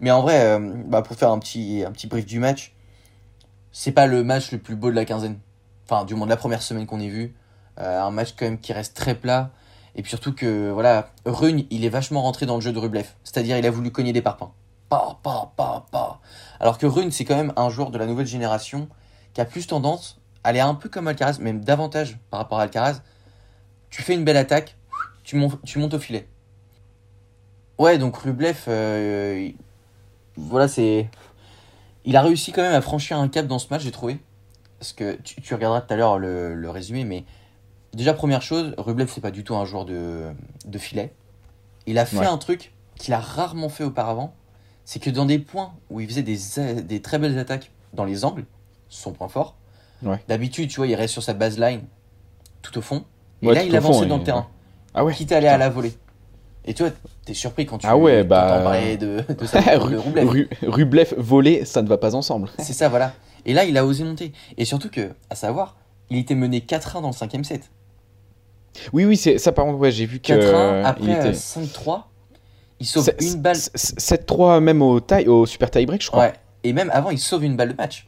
Mais 0.00 0.10
en 0.10 0.22
vrai, 0.22 0.40
euh, 0.40 0.72
bah, 0.86 1.02
pour 1.02 1.16
faire 1.16 1.30
un 1.30 1.38
petit, 1.40 1.82
un 1.86 1.90
petit 1.90 2.06
brief 2.06 2.26
du 2.26 2.38
match, 2.38 2.72
c'est 3.72 3.92
pas 3.92 4.06
le 4.06 4.22
match 4.22 4.52
le 4.52 4.58
plus 4.58 4.76
beau 4.76 4.90
de 4.90 4.94
la 4.96 5.04
quinzaine. 5.04 5.38
Enfin, 5.88 6.04
du 6.04 6.14
moins 6.14 6.26
de 6.26 6.30
la 6.30 6.36
première 6.36 6.62
semaine 6.62 6.86
qu'on 6.86 7.00
ait 7.00 7.08
vu. 7.08 7.34
Un 7.76 8.10
match 8.10 8.34
quand 8.38 8.44
même 8.44 8.58
qui 8.60 8.72
reste 8.72 8.94
très 8.96 9.14
plat. 9.14 9.50
Et 9.96 10.02
puis 10.02 10.10
surtout 10.10 10.32
que, 10.34 10.70
voilà, 10.70 11.10
Rune, 11.24 11.64
il 11.70 11.84
est 11.84 11.88
vachement 11.88 12.22
rentré 12.22 12.44
dans 12.46 12.54
le 12.56 12.60
jeu 12.60 12.72
de 12.72 12.78
Rublev. 12.78 13.06
C'est-à-dire, 13.24 13.56
il 13.58 13.66
a 13.66 13.70
voulu 13.70 13.90
cogner 13.90 14.12
des 14.12 14.20
parpaings. 14.22 14.52
Pas, 14.90 15.18
pas, 15.22 15.52
pas, 15.56 15.86
pas. 15.90 16.20
Alors 16.58 16.76
que 16.76 16.84
Rune, 16.86 17.10
c'est 17.12 17.24
quand 17.24 17.36
même 17.36 17.52
un 17.56 17.70
joueur 17.70 17.90
de 17.90 17.96
la 17.96 18.04
nouvelle 18.06 18.26
génération 18.26 18.88
qui 19.32 19.40
a 19.40 19.44
plus 19.46 19.66
tendance 19.66 20.20
à 20.44 20.48
aller 20.48 20.60
un 20.60 20.74
peu 20.74 20.88
comme 20.88 21.06
Alcaraz, 21.08 21.38
même 21.40 21.64
davantage 21.64 22.18
par 22.30 22.40
rapport 22.40 22.58
à 22.58 22.64
Alcaraz. 22.64 23.00
Tu 23.88 24.02
fais 24.02 24.14
une 24.14 24.24
belle 24.24 24.36
attaque, 24.36 24.76
tu, 25.24 25.36
mon- 25.36 25.50
tu 25.64 25.78
montes 25.78 25.94
au 25.94 25.98
filet. 25.98 26.28
Ouais, 27.78 27.96
donc 27.98 28.16
Rublev, 28.16 28.58
euh, 28.68 29.38
il- 29.50 29.56
voilà, 30.36 30.68
c'est. 30.68 31.08
Il 32.04 32.16
a 32.16 32.22
réussi 32.22 32.50
quand 32.52 32.62
même 32.62 32.74
à 32.74 32.80
franchir 32.80 33.18
un 33.18 33.28
cap 33.28 33.46
dans 33.46 33.58
ce 33.58 33.68
match, 33.70 33.82
j'ai 33.82 33.90
trouvé. 33.92 34.18
Parce 34.78 34.92
que 34.92 35.16
tu, 35.22 35.40
tu 35.40 35.54
regarderas 35.54 35.82
tout 35.82 35.92
à 35.92 35.96
l'heure 35.96 36.18
le, 36.18 36.54
le 36.54 36.70
résumé, 36.70 37.04
mais 37.04 37.24
déjà, 37.92 38.12
première 38.14 38.42
chose, 38.42 38.74
Rublev, 38.78 39.08
c'est 39.12 39.20
pas 39.20 39.30
du 39.30 39.44
tout 39.44 39.54
un 39.54 39.64
joueur 39.66 39.84
de, 39.84 40.32
de 40.64 40.78
filet. 40.78 41.14
Il 41.86 41.98
a 41.98 42.06
fait 42.06 42.18
Ouais. 42.18 42.26
un 42.26 42.38
truc 42.38 42.72
qu'il 42.96 43.14
a 43.14 43.20
rarement 43.20 43.68
fait 43.68 43.84
auparavant. 43.84 44.34
C'est 44.92 44.98
que 44.98 45.08
dans 45.08 45.24
des 45.24 45.38
points 45.38 45.72
où 45.88 46.00
il 46.00 46.08
faisait 46.08 46.24
des, 46.24 46.36
des 46.82 47.00
très 47.00 47.20
belles 47.20 47.38
attaques 47.38 47.70
dans 47.94 48.04
les 48.04 48.24
angles, 48.24 48.44
son 48.88 49.12
point 49.12 49.28
fort, 49.28 49.54
Ouais. 50.02 50.18
d'habitude, 50.26 50.68
tu 50.68 50.78
vois, 50.78 50.88
il 50.88 50.96
reste 50.96 51.12
sur 51.12 51.22
sa 51.22 51.32
baseline 51.32 51.82
tout 52.60 52.76
au 52.76 52.80
fond. 52.82 53.04
Et 53.40 53.46
Ouais, 53.46 53.54
là, 53.54 53.62
il 53.62 53.76
avançait 53.76 54.00
fond, 54.00 54.06
dans 54.06 54.16
et- 54.16 54.18
le 54.18 54.24
terrain, 54.24 54.48
Ah 54.92 55.04
ouais. 55.04 55.14
quitte 55.14 55.30
à 55.30 55.36
aller 55.36 55.46
à 55.46 55.58
la 55.58 55.68
volée. 55.68 55.92
Et 56.64 56.74
tu 56.74 56.82
vois, 56.82 56.90
t'es 57.24 57.34
surpris 57.34 57.66
quand 57.66 57.78
tu 57.78 57.86
Ah 57.86 57.96
ouais, 57.96 58.24
bah- 58.24 58.62
parler 58.64 58.96
de, 58.96 59.22
de, 59.32 59.46
ça, 59.46 59.60
de 59.78 59.96
Rublev. 59.96 60.28
Ru- 60.28 60.48
Rublev 60.66 61.14
volé, 61.18 61.64
ça 61.64 61.82
ne 61.82 61.88
va 61.88 61.96
pas 61.96 62.16
ensemble. 62.16 62.48
C'est 62.58 62.72
ça, 62.72 62.88
voilà. 62.88 63.12
Et 63.46 63.52
là, 63.54 63.62
il 63.66 63.78
a 63.78 63.86
osé 63.86 64.02
monter. 64.02 64.32
Et 64.58 64.64
surtout 64.64 64.90
que, 64.90 65.12
à 65.30 65.36
savoir, 65.36 65.76
il 66.10 66.18
était 66.18 66.34
mené 66.34 66.58
4-1 66.62 67.00
dans 67.00 67.10
le 67.10 67.14
cinquième 67.14 67.44
set. 67.44 67.70
Oui, 68.92 69.04
oui, 69.04 69.16
c'est 69.16 69.38
ça 69.38 69.52
par 69.52 69.66
contre, 69.66 69.78
ouais, 69.78 69.92
j'ai 69.92 70.06
vu 70.06 70.18
que 70.18 70.32
4-1, 70.32 70.36
euh, 70.42 70.84
après 70.84 71.12
était 71.12 71.28
euh, 71.28 71.32
5-3, 71.32 72.09
il 72.80 72.86
sauve 72.86 73.10
une 73.20 73.40
balle. 73.40 73.56
c'est- 73.56 73.98
7-3 74.00 74.60
même 74.60 74.82
au 74.82 75.00
tie, 75.00 75.26
au 75.28 75.46
super 75.46 75.70
tie 75.70 75.86
break, 75.86 76.02
je 76.02 76.08
crois. 76.08 76.20
Ouais. 76.24 76.32
Et 76.64 76.72
même 76.72 76.90
avant, 76.92 77.10
il 77.10 77.18
sauve 77.18 77.44
une 77.44 77.56
balle 77.56 77.70
de 77.70 77.74
match. 77.76 78.06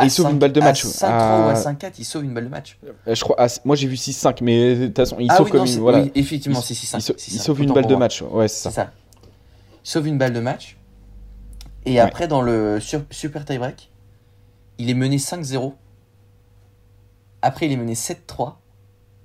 Et 0.00 0.04
il 0.04 0.10
sauve 0.12 0.30
une 0.30 0.38
balle 0.38 0.52
de 0.52 0.60
match, 0.60 0.84
À 0.84 0.86
ouais. 0.86 0.92
5-3 0.92 1.08
ou 1.08 1.48
à 1.48 1.50
Ah. 1.52 1.54
5-4, 1.56 1.98
il 1.98 2.04
sauve 2.04 2.24
une 2.24 2.32
balle 2.34 2.44
de 2.44 2.48
match. 2.50 2.78
Euh, 3.08 3.14
Je 3.14 3.20
crois, 3.20 3.34
ah, 3.38 3.46
moi 3.64 3.74
j'ai 3.74 3.88
vu 3.88 3.96
6-5, 3.96 4.40
mais 4.42 4.76
de 4.76 4.86
toute 4.86 4.96
façon, 4.96 5.16
il 5.18 5.28
ah 5.30 5.36
sauve 5.36 5.46
oui, 5.46 5.50
comme 5.52 5.60
non, 5.64 5.66
une, 5.72 5.78
voilà. 5.80 6.00
oui, 6.02 6.12
effectivement, 6.14 6.60
c'est 6.60 6.74
6-5. 6.74 7.14
il 7.28 7.40
sauve 7.40 7.60
une 7.62 7.72
balle 7.72 7.86
de 7.86 7.96
match, 7.96 8.22
ouais, 8.22 8.46
c'est 8.46 8.62
ça. 8.62 8.70
ça. 8.70 8.90
Il 9.84 9.90
sauve 9.90 10.06
une 10.06 10.18
balle 10.18 10.32
de 10.32 10.40
match. 10.40 10.76
Et 11.86 11.92
Ouais. 11.94 11.98
après, 12.00 12.28
dans 12.28 12.42
le 12.42 12.78
sur- 12.80 13.02
super 13.10 13.44
tie 13.44 13.58
break, 13.58 13.90
il 14.78 14.88
est 14.90 14.94
mené 14.94 15.18
5-0. 15.18 15.74
Après, 17.42 17.66
il 17.66 17.72
est 17.72 17.76
mené 17.76 17.94
7-3. 17.94 18.60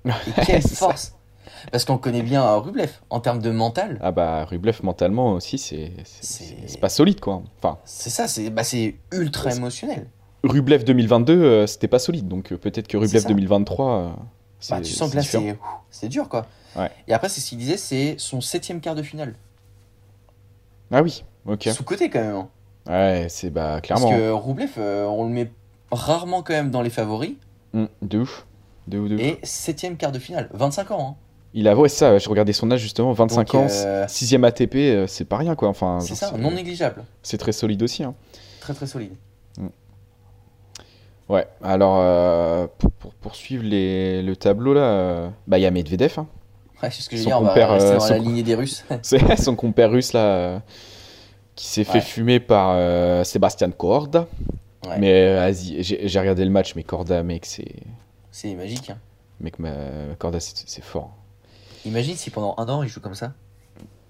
Et 0.06 0.10
quelle 0.46 0.62
force 0.62 1.14
Parce 1.72 1.84
qu'on 1.84 1.98
connaît 1.98 2.22
bien 2.22 2.44
Rublev 2.56 2.90
en 3.10 3.20
termes 3.20 3.40
de 3.40 3.50
mental. 3.50 3.98
Ah 4.02 4.12
bah 4.12 4.44
Rublev 4.44 4.80
mentalement 4.82 5.32
aussi, 5.32 5.58
c'est 5.58 5.92
pas 6.80 6.88
solide 6.88 7.20
quoi. 7.20 7.42
Enfin, 7.58 7.78
C'est 7.84 8.10
ça, 8.10 8.28
c'est 8.28 8.50
bah, 8.50 8.64
c'est 8.64 8.96
ultra 9.12 9.52
émotionnel. 9.54 10.06
Rublev 10.42 10.84
2022, 10.84 11.32
euh, 11.42 11.66
c'était 11.66 11.88
pas 11.88 11.98
solide, 11.98 12.28
donc 12.28 12.52
euh, 12.52 12.58
peut-être 12.58 12.86
que 12.86 12.96
Rublev 12.98 13.22
ça. 13.22 13.28
2023, 13.28 13.90
euh, 13.96 14.10
Bah, 14.70 14.80
tu 14.82 14.92
sens 14.92 15.10
que 15.10 15.16
là, 15.16 15.22
c'est 15.90 16.08
dur, 16.08 16.28
quoi. 16.28 16.46
Ouais. 16.76 16.90
Et 17.08 17.14
après, 17.14 17.28
c'est 17.30 17.40
ce 17.40 17.48
qu'il 17.48 17.58
disait, 17.58 17.78
c'est 17.78 18.16
son 18.18 18.42
septième 18.42 18.80
quart 18.82 18.94
de 18.94 19.02
finale. 19.02 19.34
Ah 20.90 21.02
oui, 21.02 21.24
ok. 21.46 21.68
Sous-côté, 21.74 22.10
quand 22.10 22.20
même. 22.20 22.34
hein. 22.36 22.48
Ouais, 22.86 23.26
c'est 23.30 23.48
bah 23.48 23.80
clairement. 23.80 24.08
Parce 24.10 24.20
que 24.20 24.30
Rublev, 24.30 24.72
euh, 24.76 25.06
on 25.06 25.24
le 25.24 25.30
met 25.30 25.50
rarement 25.90 26.42
quand 26.42 26.52
même 26.52 26.70
dans 26.70 26.82
les 26.82 26.90
favoris. 26.90 27.32
Hum, 27.72 27.88
de 28.02 28.18
ouf. 28.18 28.46
De 28.86 28.98
ouf, 28.98 29.08
de 29.08 29.14
ouf. 29.14 29.20
Et 29.22 29.38
septième 29.42 29.96
quart 29.96 30.12
de 30.12 30.18
finale. 30.18 30.50
25 30.52 30.90
ans, 30.90 31.08
hein. 31.12 31.16
Il 31.56 31.68
a, 31.68 31.76
ouais, 31.76 31.88
ça, 31.88 32.18
je 32.18 32.28
regardais 32.28 32.52
son 32.52 32.70
âge 32.72 32.80
justement, 32.80 33.12
25 33.12 33.36
Donc, 33.46 33.54
ans, 33.54 33.66
euh, 33.70 34.06
6ème 34.06 34.44
ATP, 34.44 34.74
euh, 34.74 35.06
c'est 35.06 35.24
pas 35.24 35.36
rien 35.36 35.54
quoi. 35.54 35.68
Enfin, 35.68 36.00
C'est 36.00 36.14
ça, 36.16 36.32
non 36.36 36.50
négligeable. 36.50 37.04
c'est 37.22 37.38
très 37.38 37.52
solide 37.52 37.82
aussi. 37.82 38.02
hein. 38.02 38.14
Très 38.60 38.74
très 38.74 38.86
solide. 38.86 39.12
Ouais, 41.28 41.46
alors 41.62 41.98
euh, 42.00 42.66
pour, 42.78 42.90
pour 42.92 43.14
poursuivre 43.14 43.64
les, 43.64 44.20
le 44.22 44.36
tableau 44.36 44.74
là, 44.74 44.80
euh, 44.82 45.28
bah 45.46 45.58
il 45.58 45.62
y 45.62 45.66
a 45.66 45.70
Medvedev, 45.70 46.12
hein. 46.18 46.26
Ouais, 46.82 46.90
c'est 46.90 47.00
ce 47.00 47.08
que 47.08 47.16
je 47.16 47.22
Son 47.22 47.30
veux 47.30 47.36
dire, 47.36 47.40
on 47.40 47.44
va 47.44 47.48
compère, 47.50 47.70
rester 47.70 47.96
dans 47.96 48.04
la 48.08 48.18
son- 48.18 48.22
lignée 48.22 48.42
des 48.42 48.54
Russes. 48.54 48.84
c'est 49.02 49.36
son 49.40 49.56
compère 49.56 49.90
russe 49.90 50.12
là, 50.12 50.60
qui 51.54 51.66
s'est 51.66 51.84
fait 51.84 52.02
fumer 52.02 52.40
par 52.40 53.24
Sébastien 53.24 53.70
Korda. 53.70 54.26
Ouais. 54.86 54.98
Mais 54.98 55.34
vas-y, 55.34 55.82
j'ai 55.82 56.20
regardé 56.20 56.44
le 56.44 56.50
match, 56.50 56.74
mais 56.76 56.82
Korda, 56.82 57.22
mec, 57.22 57.46
c'est. 57.46 57.72
C'est 58.30 58.54
magique. 58.54 58.90
hein. 58.90 58.98
Mec, 59.40 59.58
ma... 59.58 59.70
Korda, 60.18 60.40
c'est 60.40 60.84
fort. 60.84 61.14
Imagine 61.84 62.16
si 62.16 62.30
pendant 62.30 62.54
un 62.58 62.68
an, 62.68 62.82
il 62.82 62.88
joue 62.88 63.00
comme 63.00 63.14
ça. 63.14 63.32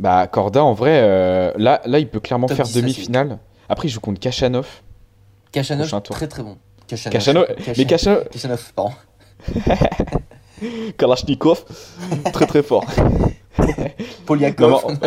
Bah, 0.01 0.27
Korda, 0.27 0.63
en 0.65 0.75
vrai, 0.75 1.01
euh, 1.03 1.53
là, 1.57 1.81
là, 1.87 1.99
il 1.99 2.09
peut 2.09 2.21
clairement 2.21 2.47
Top 2.47 2.57
faire 2.57 2.67
10 2.67 2.73
facile. 2.73 2.83
demi-finale. 2.83 3.39
Après, 3.69 3.89
il 3.89 3.91
joue 3.91 4.01
contre 4.01 4.21
Kachanov. 4.21 4.83
Kachanov, 5.53 6.03
très 6.03 6.27
très 6.29 6.43
bon. 6.43 6.57
Kachanov. 6.87 7.13
Kachanov, 7.13 7.47
mais 7.79 7.85
Kachanov, 7.87 8.29
Kachanov, 8.29 8.73
pardon. 8.75 8.93
Kalashnikov, 10.99 11.65
très 12.33 12.47
très 12.47 12.63
fort. 12.63 12.85
Polyakov. 14.27 14.71
Non, 14.71 14.81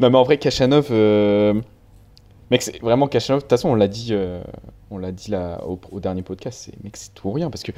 Non, 0.00 0.10
mais 0.10 0.18
en 0.18 0.22
vrai, 0.24 0.38
Kachanov, 0.38 0.88
euh, 0.90 1.54
mec, 2.50 2.62
c'est 2.62 2.80
vraiment 2.80 3.06
Kachanov. 3.06 3.40
De 3.40 3.42
toute 3.42 3.50
façon, 3.50 3.68
on 3.68 3.74
l'a 3.74 3.86
dit, 3.88 4.08
euh, 4.10 4.42
on 4.90 4.98
l'a 4.98 5.12
dit 5.12 5.30
là 5.30 5.60
au, 5.66 5.78
au 5.92 6.00
dernier 6.00 6.22
podcast. 6.22 6.62
C'est, 6.64 6.82
mec, 6.84 6.96
c'est 6.96 7.14
tout 7.14 7.28
ou 7.28 7.32
rien 7.32 7.48
parce 7.50 7.62
que 7.62 7.72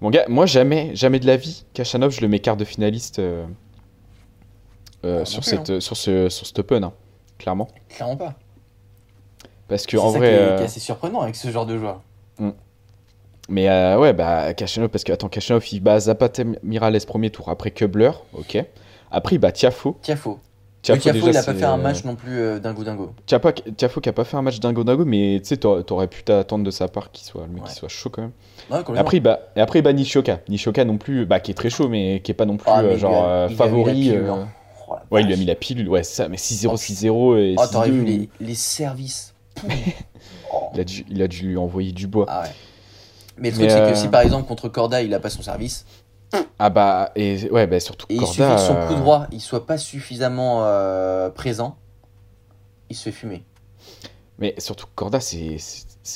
mon 0.00 0.10
gars, 0.10 0.24
moi 0.28 0.46
jamais, 0.46 0.94
jamais 0.94 1.18
de 1.20 1.26
la 1.26 1.36
vie, 1.36 1.64
Kachanov, 1.74 2.10
je 2.12 2.20
le 2.20 2.28
mets 2.28 2.40
quart 2.40 2.56
de 2.56 2.64
finaliste 2.64 3.18
euh, 3.18 3.44
euh, 5.04 5.20
Ah, 5.22 5.24
sur 5.24 5.40
plus, 5.40 5.50
cette, 5.50 5.80
sur 5.80 5.96
ce, 5.96 6.28
sur 6.28 6.46
cet 6.46 6.58
Open, 6.58 6.84
hein, 6.84 6.92
clairement. 7.38 7.68
Clairement 7.88 8.16
pas. 8.16 8.34
Parce 9.68 9.86
que 9.86 9.96
C'est 9.96 10.02
en 10.02 10.12
ça 10.12 10.18
vrai, 10.18 10.28
qui 10.28 10.34
est, 10.34 10.38
euh, 10.38 10.56
qui 10.56 10.62
est 10.62 10.66
assez 10.66 10.80
surprenant 10.80 11.20
avec 11.20 11.36
ce 11.36 11.50
genre 11.50 11.66
de 11.66 11.78
joueur. 11.78 12.00
mais 13.48 13.68
euh, 13.68 13.98
ouais, 13.98 14.12
bah 14.12 14.52
Kachanov, 14.54 14.88
parce 14.90 15.04
que 15.04 15.12
attends, 15.12 15.28
Kachanov, 15.28 15.64
il 15.72 15.80
bat 15.80 16.00
Zapata 16.00 16.42
Mirales 16.62 17.00
premier 17.06 17.30
tour, 17.30 17.48
après 17.48 17.70
Kubler, 17.70 18.10
ok. 18.34 18.62
Après, 19.10 19.36
il 19.36 19.38
bat 19.38 19.52
Tiafo. 19.52 19.96
Tiafo. 20.02 20.38
Tiafo, 20.84 21.28
il 21.28 21.36
a 21.36 21.42
pas 21.42 21.54
fait 21.54 21.64
un 21.64 21.78
euh, 21.78 21.82
match 21.82 22.04
non 22.04 22.14
plus 22.14 22.38
euh, 22.38 22.58
dingo 22.58 22.84
dingo. 22.84 23.12
Tiafo, 23.26 23.50
Tiafo 23.76 24.00
qui 24.00 24.08
a 24.10 24.12
pas 24.12 24.24
fait 24.24 24.36
un 24.36 24.42
match 24.42 24.60
dingo 24.60 24.84
dingo, 24.84 25.04
mais 25.06 25.40
tu 25.42 25.48
sais, 25.48 25.56
t'aurais 25.56 26.06
pu 26.08 26.22
t'attendre 26.22 26.62
de 26.62 26.70
sa 26.70 26.88
part 26.88 27.10
qu'il 27.10 27.26
soit, 27.26 27.42
le 27.46 27.52
mec 27.54 27.62
Ouais. 27.62 27.68
qu'il 27.70 27.78
soit 27.78 27.88
chaud 27.88 28.10
quand 28.10 28.20
même. 28.22 28.32
Ouais, 28.70 28.78
complètement. 28.78 29.00
Après, 29.00 29.16
il 29.16 29.20
bat, 29.20 29.40
et 29.56 29.60
après, 29.60 29.78
il 29.78 29.82
bat 29.82 29.92
Nishoka. 29.94 30.40
Nishoka 30.48 30.84
non 30.84 30.98
plus, 30.98 31.24
bah, 31.26 31.40
qui 31.40 31.50
est 31.50 31.54
très 31.54 31.70
chaud, 31.70 31.88
mais 31.88 32.20
qui 32.22 32.30
est 32.30 32.34
pas 32.34 32.44
non 32.44 32.58
plus 32.58 32.70
Ah, 32.70 32.80
euh, 32.82 32.98
genre 32.98 33.24
a- 33.26 33.48
favori. 33.48 33.92
pilule, 33.94 34.26
hein. 34.28 34.48
Oh, 34.88 34.94
Ouais, 35.10 35.22
il 35.22 35.26
lui 35.26 35.34
a 35.34 35.36
mis 35.38 35.46
la 35.46 35.54
pilule, 35.54 35.88
ouais, 35.88 36.02
c'est 36.02 36.16
ça, 36.22 36.28
mais 36.28 36.36
6-0, 36.36 36.72
Oh, 36.74 36.76
6-0 36.76 37.36
et 37.38 37.54
Oh, 37.58 37.62
t'aurais 37.70 37.88
6-2, 37.88 37.92
vu 37.92 38.04
les, 38.04 38.28
les 38.40 38.54
services. 38.54 39.34
Oh. 39.64 39.68
il, 40.74 40.80
a 40.80 40.84
dû, 40.84 41.06
il 41.08 41.22
a 41.22 41.28
dû 41.28 41.46
lui 41.48 41.56
envoyer 41.56 41.92
du 41.92 42.06
bois. 42.06 42.26
Ah 42.28 42.42
ouais. 42.42 42.48
Mais 43.38 43.50
le 43.50 43.56
truc, 43.56 43.70
c'est 43.70 43.90
que 43.90 43.96
si 43.96 44.08
par 44.08 44.20
exemple 44.20 44.46
contre 44.46 44.68
Corda, 44.68 45.02
il 45.02 45.12
a 45.14 45.18
pas 45.18 45.30
son 45.30 45.42
service, 45.42 45.84
Ah 46.58 46.70
bah, 46.70 47.10
et 47.16 47.50
ouais, 47.50 47.66
bah, 47.66 47.80
surtout 47.80 48.06
et 48.08 48.14
il 48.16 48.26
suffit 48.26 48.38
Corda. 48.38 48.54
que 48.56 48.60
son 48.60 48.74
coup 48.74 48.94
euh, 48.94 48.98
droit 48.98 49.26
il 49.32 49.40
soit 49.40 49.66
pas 49.66 49.78
suffisamment 49.78 50.64
euh, 50.64 51.30
présent, 51.30 51.76
il 52.90 52.96
se 52.96 53.04
fait 53.04 53.12
fumer. 53.12 53.44
Mais 54.38 54.54
surtout 54.58 54.86
Corda, 54.94 55.20
c'est 55.20 55.58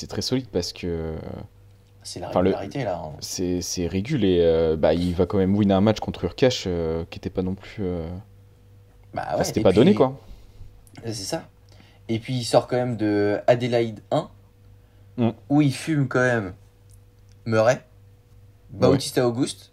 très 0.07 0.21
solide 0.21 0.47
parce 0.51 0.73
que 0.73 1.15
C'est 2.03 2.19
la 2.19 2.29
le- 2.31 2.37
régularité 2.37 2.83
là. 2.83 3.01
hein. 3.03 3.11
C'est 3.21 3.87
régul 3.87 4.23
et 4.23 4.39
euh, 4.41 4.75
bah, 4.75 4.93
il 4.93 5.13
va 5.13 5.25
quand 5.25 5.37
même 5.37 5.55
win 5.55 5.71
un 5.71 5.81
match 5.81 5.99
contre 5.99 6.23
Urkash 6.25 6.63
euh, 6.67 7.03
qui 7.09 7.17
était 7.19 7.29
pas 7.29 7.41
non 7.41 7.55
plus. 7.55 7.83
Bah 9.13 9.23
enfin, 9.27 9.37
ouais, 9.37 9.43
C'était 9.43 9.61
pas 9.61 9.69
puis- 9.69 9.77
donné 9.77 9.93
quoi. 9.95 10.17
C'est 11.03 11.13
ça. 11.13 11.43
Et 12.09 12.19
puis 12.19 12.33
il 12.35 12.43
sort 12.43 12.67
quand 12.67 12.75
même 12.75 12.97
de 12.97 13.39
Adelaide 13.47 14.01
1, 14.11 14.29
Mm. 15.17 15.29
où 15.49 15.61
il 15.61 15.73
fume 15.73 16.07
quand 16.07 16.21
même 16.21 16.53
Murray, 17.45 17.83
Bautista 18.69 19.27
Auguste, 19.27 19.68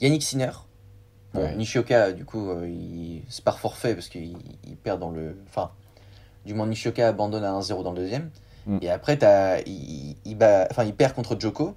Yannick 0.00 0.22
Sinner. 0.22 0.50
Bon, 1.34 1.40
Ouais. 1.42 1.54
Nishioka, 1.56 2.12
du 2.12 2.24
coup, 2.24 2.50
euh, 2.50 2.68
il... 2.68 3.22
c'est 3.28 3.44
par 3.44 3.58
forfait 3.58 3.94
parce 3.94 4.08
qu'il 4.08 4.36
il 4.64 4.76
perd 4.76 5.00
dans 5.00 5.10
le. 5.10 5.36
Enfin, 5.48 5.70
du 6.44 6.54
moins, 6.54 6.66
Nishioka 6.66 7.08
abandonne 7.08 7.44
à 7.44 7.52
1-0 7.52 7.82
dans 7.82 7.92
le 7.92 7.98
deuxième. 7.98 8.30
Mm. 8.66 8.78
Et 8.82 8.90
après. 8.90 9.18
Il... 9.66 10.16
Il... 10.24 10.36
bat- 10.36 10.66
enfin, 10.70 10.84
il 10.84 10.94
perd 10.94 11.14
contre 11.14 11.38
Joko 11.38 11.74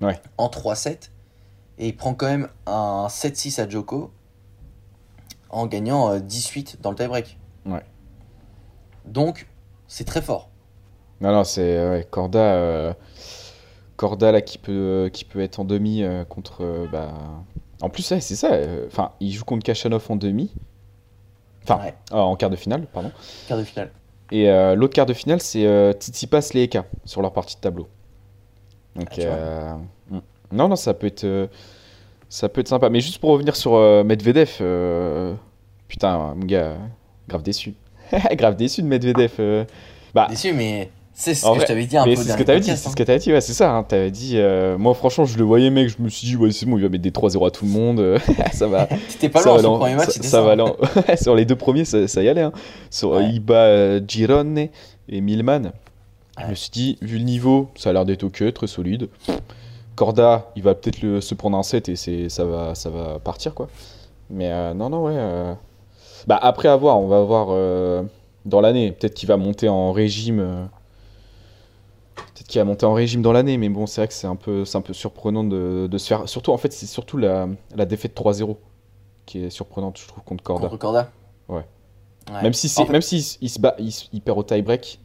Ouais. 0.00 0.18
en 0.38 0.48
3-7. 0.48 1.10
Et 1.78 1.88
il 1.88 1.96
prend 1.96 2.12
quand 2.14 2.26
même 2.26 2.48
un 2.66 3.06
7-6 3.08 3.60
à 3.60 3.68
Joko 3.68 4.10
en 5.48 5.66
gagnant 5.66 6.10
euh, 6.10 6.18
18 6.20 6.78
dans 6.82 6.90
le 6.90 6.96
tie-break. 6.96 7.38
Ouais. 7.66 7.82
Donc, 9.06 9.46
c'est 9.88 10.04
très 10.04 10.20
fort. 10.22 10.50
Non, 11.22 11.32
non, 11.32 11.44
c'est 11.44 11.88
ouais, 11.88 12.06
Corda, 12.10 12.38
euh, 12.38 12.92
Corda 14.00 14.32
là 14.32 14.40
qui 14.40 14.56
peut, 14.56 14.72
euh, 14.72 15.08
qui 15.10 15.26
peut 15.26 15.40
être 15.42 15.60
en 15.60 15.64
demi 15.66 16.02
euh, 16.02 16.24
contre. 16.24 16.62
euh, 16.64 16.86
bah... 16.90 17.12
En 17.82 17.90
plus, 17.90 18.10
ouais, 18.10 18.20
c'est 18.22 18.34
ça. 18.34 18.50
Enfin, 18.86 19.12
il 19.20 19.30
joue 19.30 19.44
contre 19.44 19.62
Kachanov 19.62 20.06
en 20.08 20.16
demi. 20.16 20.50
Enfin, 21.64 21.80
Ouais. 21.84 21.94
en 22.10 22.34
quart 22.34 22.48
de 22.48 22.56
finale, 22.56 22.86
pardon. 22.94 23.12
Quart 23.46 23.58
de 23.58 23.64
finale. 23.64 23.90
Et 24.32 24.46
l'autre 24.74 24.94
quart 24.94 25.04
de 25.06 25.12
finale, 25.12 25.40
c'est 25.42 25.92
Tsitsipas 25.98 26.50
Leeka 26.54 26.84
sur 27.04 27.20
leur 27.20 27.32
partie 27.34 27.56
de 27.56 27.60
tableau. 27.60 27.88
Donc, 28.96 29.08
Ah, 29.10 29.14
tu 29.14 29.20
vois. 29.22 29.30
euh, 29.30 29.74
mm. 30.10 30.20
non, 30.52 30.68
non, 30.68 30.76
ça 30.76 30.94
peut 30.94 31.06
être, 31.06 31.48
ça 32.30 32.48
peut 32.48 32.60
être 32.62 32.68
sympa. 32.68 32.88
Mais 32.90 33.00
juste 33.00 33.18
pour 33.18 33.30
revenir 33.30 33.54
sur 33.56 33.74
euh, 33.74 34.02
Medvedev, 34.04 34.50
euh, 34.62 35.34
putain, 35.88 36.34
mon 36.34 36.46
gars, 36.46 36.76
grave 37.28 37.42
déçu. 37.42 37.74
grave 38.32 38.56
déçu 38.56 38.82
de 38.82 38.86
Medvedev. 38.86 39.32
euh. 39.40 39.64
Bah, 40.14 40.26
Déçu, 40.30 40.52
mais 40.52 40.90
c'est 41.20 41.34
ce 41.34 41.44
En 41.46 41.50
que 41.50 41.56
vrai, 41.56 41.66
je 41.66 41.68
t'avais 41.68 41.84
dit 41.84 41.96
un 41.96 42.04
mais 42.04 42.14
peu 42.14 42.22
c'est 42.22 42.32
ce 42.32 42.36
que 42.36 42.42
t'avais 42.42 42.60
dit, 42.60 42.66
c'est 42.66 42.72
hein. 42.72 42.90
ce 42.90 42.96
que 42.96 43.02
t'avais 43.02 43.18
dit, 43.18 43.32
ouais, 43.32 43.40
c'est 43.40 43.52
ça. 43.52 43.70
Hein, 43.72 43.82
t'avais 43.82 44.10
dit, 44.10 44.32
euh, 44.36 44.78
moi 44.78 44.94
franchement, 44.94 45.26
je 45.26 45.36
le 45.38 45.44
voyais, 45.44 45.70
mec, 45.70 45.88
je 45.88 46.02
me 46.02 46.08
suis 46.08 46.26
dit, 46.26 46.36
ouais, 46.36 46.50
c'est 46.50 46.64
bon, 46.66 46.78
il 46.78 46.82
va 46.82 46.88
mettre 46.88 47.02
des 47.02 47.10
3-0 47.10 47.46
à 47.46 47.50
tout 47.50 47.64
le 47.66 47.70
monde, 47.70 48.00
euh, 48.00 48.18
ça 48.52 48.66
va. 48.66 48.86
T'étais 49.10 49.28
pas 49.28 49.42
loin 49.42 49.58
sur 49.58 49.72
le 49.72 49.78
premier 49.78 49.94
match, 49.96 50.10
ça, 50.10 50.22
ça 50.22 50.42
va 50.42 50.56
Ouais, 51.08 51.16
sur 51.16 51.34
les 51.34 51.44
deux 51.44 51.56
premiers, 51.56 51.84
ça, 51.84 52.08
ça 52.08 52.22
y 52.22 52.28
allait. 52.28 52.42
Hein. 52.42 52.52
Sur 52.90 53.10
Ouais. 53.10 53.28
il 53.30 53.40
bat 53.40 53.64
euh, 53.66 54.00
Girone 54.06 54.68
et 55.08 55.20
Milman. 55.20 55.72
Je 56.42 56.46
me 56.46 56.54
suis 56.54 56.70
dit, 56.70 56.98
vu 57.02 57.18
le 57.18 57.24
niveau, 57.24 57.68
ça 57.74 57.90
a 57.90 57.92
l'air 57.92 58.04
d'être 58.06 58.24
ok, 58.24 58.52
très 58.54 58.66
solide. 58.66 59.08
Corda, 59.94 60.50
il 60.56 60.62
va 60.62 60.74
peut-être 60.74 61.20
se 61.20 61.34
prendre 61.34 61.58
un 61.58 61.62
set 61.62 61.90
et 61.90 62.28
ça, 62.30 62.44
va, 62.44 62.74
ça 62.74 62.88
va 62.88 63.18
partir, 63.18 63.52
quoi. 63.54 63.68
Mais 64.30 64.50
euh, 64.50 64.72
non, 64.72 64.88
non, 64.88 65.02
ouais. 65.04 65.12
euh, 65.14 65.52
Bah, 66.26 66.38
après 66.40 66.68
avoir, 66.68 66.98
on 66.98 67.08
va 67.08 67.20
voir 67.22 67.48
euh, 67.50 68.02
dans 68.46 68.60
l'année. 68.62 68.92
Peut-être 68.92 69.12
qu'il 69.14 69.28
va 69.28 69.36
monter 69.36 69.68
en 69.68 69.92
régime. 69.92 70.68
Peut-être 72.34 72.46
qu'il 72.48 72.60
va 72.60 72.64
monter 72.64 72.86
en 72.86 72.92
régime 72.94 73.22
dans 73.22 73.32
l'année, 73.32 73.56
mais 73.58 73.68
bon, 73.68 73.86
c'est 73.86 74.00
vrai 74.00 74.08
que 74.08 74.14
c'est 74.14 74.26
un 74.26 74.36
peu, 74.36 74.64
c'est 74.64 74.78
un 74.78 74.82
peu 74.82 74.92
surprenant 74.92 75.44
de, 75.44 75.88
de 75.90 75.98
se 75.98 76.06
faire. 76.08 76.28
Surtout, 76.28 76.52
en 76.52 76.58
fait, 76.58 76.72
c'est 76.72 76.86
surtout 76.86 77.16
la, 77.16 77.48
la 77.74 77.86
défaite 77.86 78.16
3-0 78.16 78.56
qui 79.26 79.44
est 79.44 79.50
surprenante, 79.50 79.98
je 79.98 80.06
trouve, 80.08 80.22
contre 80.24 80.42
Corda. 80.42 80.66
Contre 80.68 80.78
Corda. 80.78 81.10
Ouais. 81.48 81.64
Ouais. 82.32 82.42
Même 82.42 82.52
si, 82.52 82.68
c'est, 82.68 82.82
En 82.82 82.86
fait- 82.86 82.92
même 82.92 83.02
si 83.02 83.18
il, 83.18 83.44
il 83.46 83.48
se 83.50 83.58
bat, 83.60 83.74
il, 83.78 83.92
il 84.12 84.20
perd 84.20 84.38
au 84.38 84.42
tie-break 84.42 85.00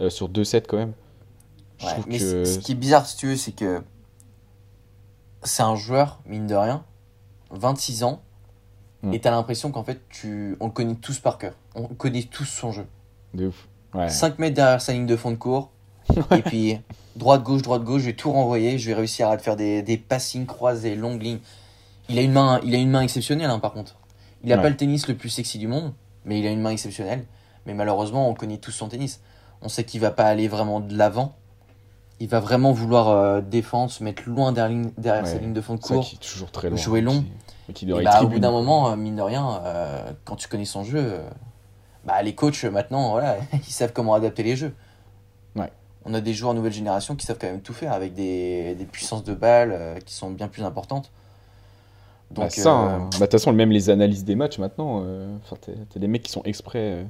euh, 0.00 0.10
sur 0.10 0.28
2-7 0.28 0.64
quand 0.68 0.76
même. 0.76 0.92
Je 1.78 1.86
Ouais, 1.86 1.92
mais 2.08 2.18
que. 2.18 2.44
ce 2.44 2.58
qui 2.58 2.72
est 2.72 2.76
bizarre, 2.76 3.06
si 3.06 3.16
tu 3.16 3.26
veux, 3.26 3.36
c'est 3.36 3.52
que 3.52 3.82
c'est 5.42 5.62
un 5.62 5.76
joueur, 5.76 6.20
mine 6.26 6.46
de 6.46 6.54
rien, 6.54 6.84
26 7.50 8.02
ans, 8.04 8.22
Mm. 9.02 9.12
et 9.12 9.20
t'as 9.20 9.30
l'impression 9.30 9.70
qu'en 9.70 9.84
fait, 9.84 10.00
tu... 10.08 10.56
on 10.58 10.66
le 10.66 10.72
connaît 10.72 10.94
tous 10.94 11.18
par 11.20 11.36
cœur. 11.36 11.52
On 11.74 11.86
connaît 11.88 12.22
tous 12.22 12.46
son 12.46 12.72
jeu. 12.72 12.86
De 13.34 13.48
ouf. 13.48 13.68
Ouais. 13.94 14.08
5 14.08 14.38
mètres 14.38 14.54
derrière 14.56 14.80
sa 14.80 14.94
ligne 14.94 15.04
de 15.04 15.16
fond 15.16 15.30
de 15.30 15.36
cours, 15.36 15.70
et 16.36 16.42
puis 16.42 16.78
droite-gauche, 17.16 17.62
droite-gauche, 17.62 18.02
je 18.02 18.06
vais 18.06 18.12
tout 18.14 18.30
renvoyer, 18.32 18.78
je 18.78 18.86
vais 18.88 18.94
réussir 18.94 19.28
à 19.28 19.36
te 19.36 19.42
faire 19.42 19.56
des, 19.56 19.82
des 19.82 19.96
passings 19.96 20.46
croisés, 20.46 20.94
longues 20.94 21.22
lignes. 21.22 21.40
Il 22.08 22.18
a 22.18 22.22
une 22.22 22.32
main, 22.32 22.60
il 22.64 22.74
a 22.74 22.78
une 22.78 22.90
main 22.90 23.00
exceptionnelle, 23.02 23.50
hein, 23.50 23.58
par 23.58 23.72
contre. 23.72 23.96
Il 24.44 24.52
a 24.52 24.56
Ouais. 24.56 24.62
pas 24.62 24.68
le 24.70 24.76
tennis 24.76 25.08
le 25.08 25.16
plus 25.16 25.28
sexy 25.30 25.58
du 25.58 25.66
monde, 25.66 25.92
mais 26.24 26.38
il 26.38 26.46
a 26.46 26.50
une 26.50 26.60
main 26.60 26.70
exceptionnelle. 26.70 27.24
Mais 27.66 27.74
malheureusement, 27.74 28.28
on 28.28 28.34
connaît 28.34 28.58
tous 28.58 28.70
son 28.70 28.88
tennis. 28.88 29.20
On 29.62 29.68
sait 29.68 29.82
qu'il 29.84 30.00
va 30.00 30.10
pas 30.12 30.24
aller 30.26 30.46
vraiment 30.46 30.78
de 30.80 30.96
l'avant. 30.96 31.34
Il 32.20 32.28
va 32.28 32.38
vraiment 32.40 32.72
vouloir 32.72 33.08
euh, 33.08 33.40
défendre, 33.40 33.90
se 33.90 34.04
mettre 34.04 34.22
loin 34.28 34.52
derrière, 34.52 34.86
derrière 34.96 35.26
sa 35.26 35.34
Ouais. 35.34 35.40
ligne 35.40 35.52
de 35.52 35.60
fond 35.60 35.74
de 35.74 35.80
cours. 35.80 36.08
est 36.12 36.20
toujours 36.20 36.50
très 36.50 36.70
long. 36.70 36.76
Jouer 36.76 37.00
long. 37.00 37.22
Qui, 37.22 37.26
mais 37.68 37.74
qui 37.74 38.04
bah, 38.04 38.22
au 38.22 38.28
bout 38.28 38.38
d'un 38.38 38.52
moment, 38.52 38.90
euh, 38.90 38.96
mine 38.96 39.16
de 39.16 39.22
rien, 39.22 39.60
euh, 39.64 40.12
quand 40.24 40.36
tu 40.36 40.46
connais 40.46 40.64
son 40.64 40.84
jeu, 40.84 41.00
euh, 41.02 41.28
bah, 42.04 42.22
les 42.22 42.34
coachs 42.34 42.62
maintenant, 42.64 43.10
voilà, 43.10 43.36
ils 43.52 43.72
savent 43.72 43.92
comment 43.92 44.14
adapter 44.14 44.44
les 44.44 44.54
jeux. 44.54 44.72
On 46.08 46.14
a 46.14 46.20
des 46.20 46.32
joueurs 46.34 46.54
nouvelle 46.54 46.72
génération 46.72 47.16
qui 47.16 47.26
savent 47.26 47.38
quand 47.40 47.48
même 47.48 47.60
tout 47.60 47.72
faire 47.72 47.92
avec 47.92 48.14
des, 48.14 48.74
des 48.76 48.84
puissances 48.84 49.24
de 49.24 49.34
balles 49.34 49.72
euh, 49.72 49.98
qui 49.98 50.14
sont 50.14 50.30
bien 50.30 50.48
plus 50.48 50.62
importantes. 50.62 51.10
Bah, 52.30 52.42
Donc, 52.42 52.52
ça, 52.52 52.70
euh, 52.70 52.72
hein. 52.72 52.98
Bah, 52.98 53.08
de 53.10 53.16
toute 53.24 53.32
façon, 53.32 53.52
même 53.52 53.70
les 53.70 53.90
analyses 53.90 54.24
des 54.24 54.34
matchs 54.36 54.58
maintenant, 54.58 55.02
euh, 55.04 55.36
enfin, 55.44 55.56
t'as 55.60 56.00
des 56.00 56.08
mecs 56.08 56.22
qui 56.22 56.30
sont 56.32 56.42
exprès 56.44 56.78
euh, 56.78 57.04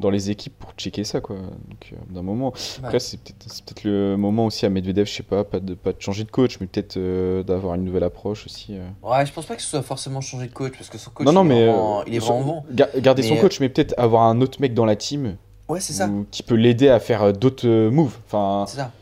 dans 0.00 0.10
les 0.10 0.30
équipes 0.30 0.56
pour 0.58 0.72
checker 0.76 1.04
ça, 1.04 1.20
quoi. 1.20 1.36
Donc, 1.36 1.94
d'un 2.10 2.22
moment. 2.22 2.52
Après, 2.78 2.94
Ouais. 2.94 2.98
c'est 3.00 3.18
peut-être 3.20 3.84
le 3.84 4.16
moment 4.16 4.46
aussi 4.46 4.66
à 4.66 4.70
Medvedev, 4.70 5.06
je 5.06 5.12
sais 5.14 5.22
pas, 5.22 5.42
pas 5.44 5.58
de, 5.60 5.74
pas 5.74 5.92
de 5.92 6.00
changer 6.00 6.24
de 6.24 6.30
coach, 6.30 6.58
mais 6.60 6.66
peut-être 6.66 6.96
euh, 6.96 7.42
d'avoir 7.42 7.74
une 7.76 7.84
nouvelle 7.84 8.04
approche 8.04 8.44
aussi. 8.46 8.76
euh. 8.76 8.86
ouais, 9.02 9.24
je 9.24 9.32
pense 9.32 9.46
pas 9.46 9.56
que 9.56 9.62
ce 9.62 9.68
soit 9.68 9.82
forcément 9.82 10.20
changer 10.20 10.46
de 10.48 10.52
coach 10.52 10.74
parce 10.76 10.90
que 10.90 10.98
son 10.98 11.10
coach, 11.10 11.26
non, 11.26 11.32
non, 11.32 11.44
il, 11.44 11.52
est 11.52 11.54
mais. 11.54 11.66
vraiment, 11.66 12.00
euh, 12.00 12.04
il 12.06 12.14
est 12.14 12.18
vraiment 12.18 12.42
bon. 12.44 12.64
ga- 12.72 12.88
garder 12.98 13.22
son 13.22 13.34
Mais, 13.34 13.40
coach, 13.40 13.60
mais 13.60 13.68
peut-être 13.68 13.94
avoir 13.96 14.24
un 14.24 14.40
autre 14.40 14.60
mec 14.60 14.74
dans 14.74 14.84
la 14.84 14.96
team 14.96 15.36
Ouais, 15.68 15.80
c'est 15.80 15.92
ça. 15.94 16.06
ou- 16.08 16.26
qui 16.30 16.42
peut 16.42 16.54
l'aider 16.54 16.88
à 16.88 17.00
faire 17.00 17.22
euh, 17.22 17.32
d'autres 17.32 17.66
euh, 17.66 17.90
moves. 17.90 18.16
Enfin, 18.26 18.64
C'est 18.68 18.76
ça. 18.76 18.92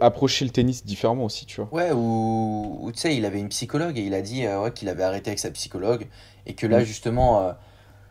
approcher 0.00 0.44
le 0.44 0.50
tennis 0.50 0.84
différemment 0.84 1.24
aussi, 1.24 1.46
tu 1.46 1.60
vois. 1.60 1.68
Ouais, 1.72 1.92
ou, 1.92 2.78
ou 2.82 2.92
tu 2.92 2.98
sais, 2.98 3.16
il 3.16 3.24
avait 3.24 3.38
une 3.40 3.48
psychologue 3.50 3.96
et 3.98 4.02
il 4.02 4.14
a 4.14 4.22
dit 4.22 4.44
euh, 4.46 4.62
ouais, 4.62 4.72
qu'il 4.72 4.88
avait 4.88 5.04
arrêté 5.04 5.30
avec 5.30 5.38
sa 5.38 5.50
psychologue 5.50 6.06
et 6.46 6.54
que 6.54 6.66
là, 6.66 6.80
Mm. 6.80 6.84
justement, 6.84 7.40
euh, 7.42 7.52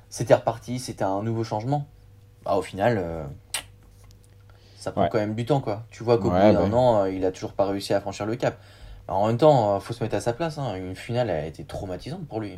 c'était 0.09 0.35
reparti, 0.35 0.79
c'était 0.79 1.03
un 1.03 1.21
nouveau 1.23 1.43
changement. 1.43 1.87
Bah, 2.45 2.55
au 2.55 2.61
final, 2.61 2.97
euh, 2.97 3.23
ça 4.77 4.91
prend 4.91 5.03
Ouais. 5.03 5.09
quand 5.11 5.17
même 5.19 5.35
du 5.35 5.45
temps, 5.45 5.59
quoi. 5.61 5.83
Tu 5.91 6.03
vois 6.03 6.17
qu'au 6.17 6.29
Ouais, 6.31 6.51
bout 6.51 6.57
d'un 6.57 6.69
bah. 6.69 6.77
an, 6.77 7.05
il 7.05 7.25
a 7.25 7.31
toujours 7.31 7.53
pas 7.53 7.65
réussi 7.65 7.93
à 7.93 8.01
franchir 8.01 8.25
le 8.25 8.35
cap. 8.35 8.57
Bah, 9.07 9.15
en 9.15 9.27
même 9.27 9.37
temps, 9.37 9.79
faut 9.81 9.93
se 9.93 10.01
mettre 10.03 10.15
à 10.15 10.21
sa 10.21 10.31
place. 10.33 10.57
hein. 10.57 10.75
Une 10.75 10.95
finale 10.95 11.29
a 11.29 11.45
été 11.45 11.63
traumatisante 11.65 12.25
pour 12.27 12.39
lui. 12.39 12.57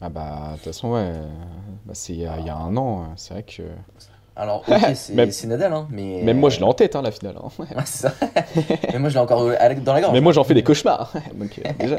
Ah 0.00 0.08
bah, 0.08 0.48
de 0.50 0.54
toute 0.56 0.64
façon, 0.64 0.92
ouais. 0.92 1.12
Bah, 1.86 1.94
c'est 1.94 2.12
il 2.12 2.20
y, 2.20 2.26
a- 2.26 2.38
il 2.38 2.46
y 2.46 2.50
a 2.50 2.56
un 2.56 2.76
an, 2.76 3.02
euh, 3.02 3.06
c'est 3.16 3.34
vrai 3.34 3.42
que. 3.44 3.62
Alors, 4.34 4.64
ok, 4.66 4.74
c'est 4.94 5.14
Même- 5.14 5.30
Nadal, 5.46 5.72
hein, 5.72 5.86
mais. 5.90 6.22
Même 6.22 6.38
moi, 6.38 6.48
je 6.50 6.58
l'ai 6.58 6.64
en 6.64 6.72
tête, 6.72 6.96
hein, 6.96 7.02
la 7.02 7.10
finale. 7.10 7.36
hein. 7.42 7.48
Ouais, 7.58 7.66
c'est 7.84 8.08
ça. 8.08 8.14
mais 8.92 8.98
moi, 8.98 9.08
je 9.10 9.14
l'ai 9.14 9.20
encore 9.20 9.40
dans 9.44 9.92
la 9.94 10.00
gorge. 10.00 10.12
Mais 10.12 10.20
moi, 10.20 10.32
j'en 10.32 10.44
fais 10.44 10.54
des 10.54 10.62
cauchemars. 10.62 11.12
Donc, 11.34 11.58
euh, 11.64 11.70
déjà. 11.78 11.98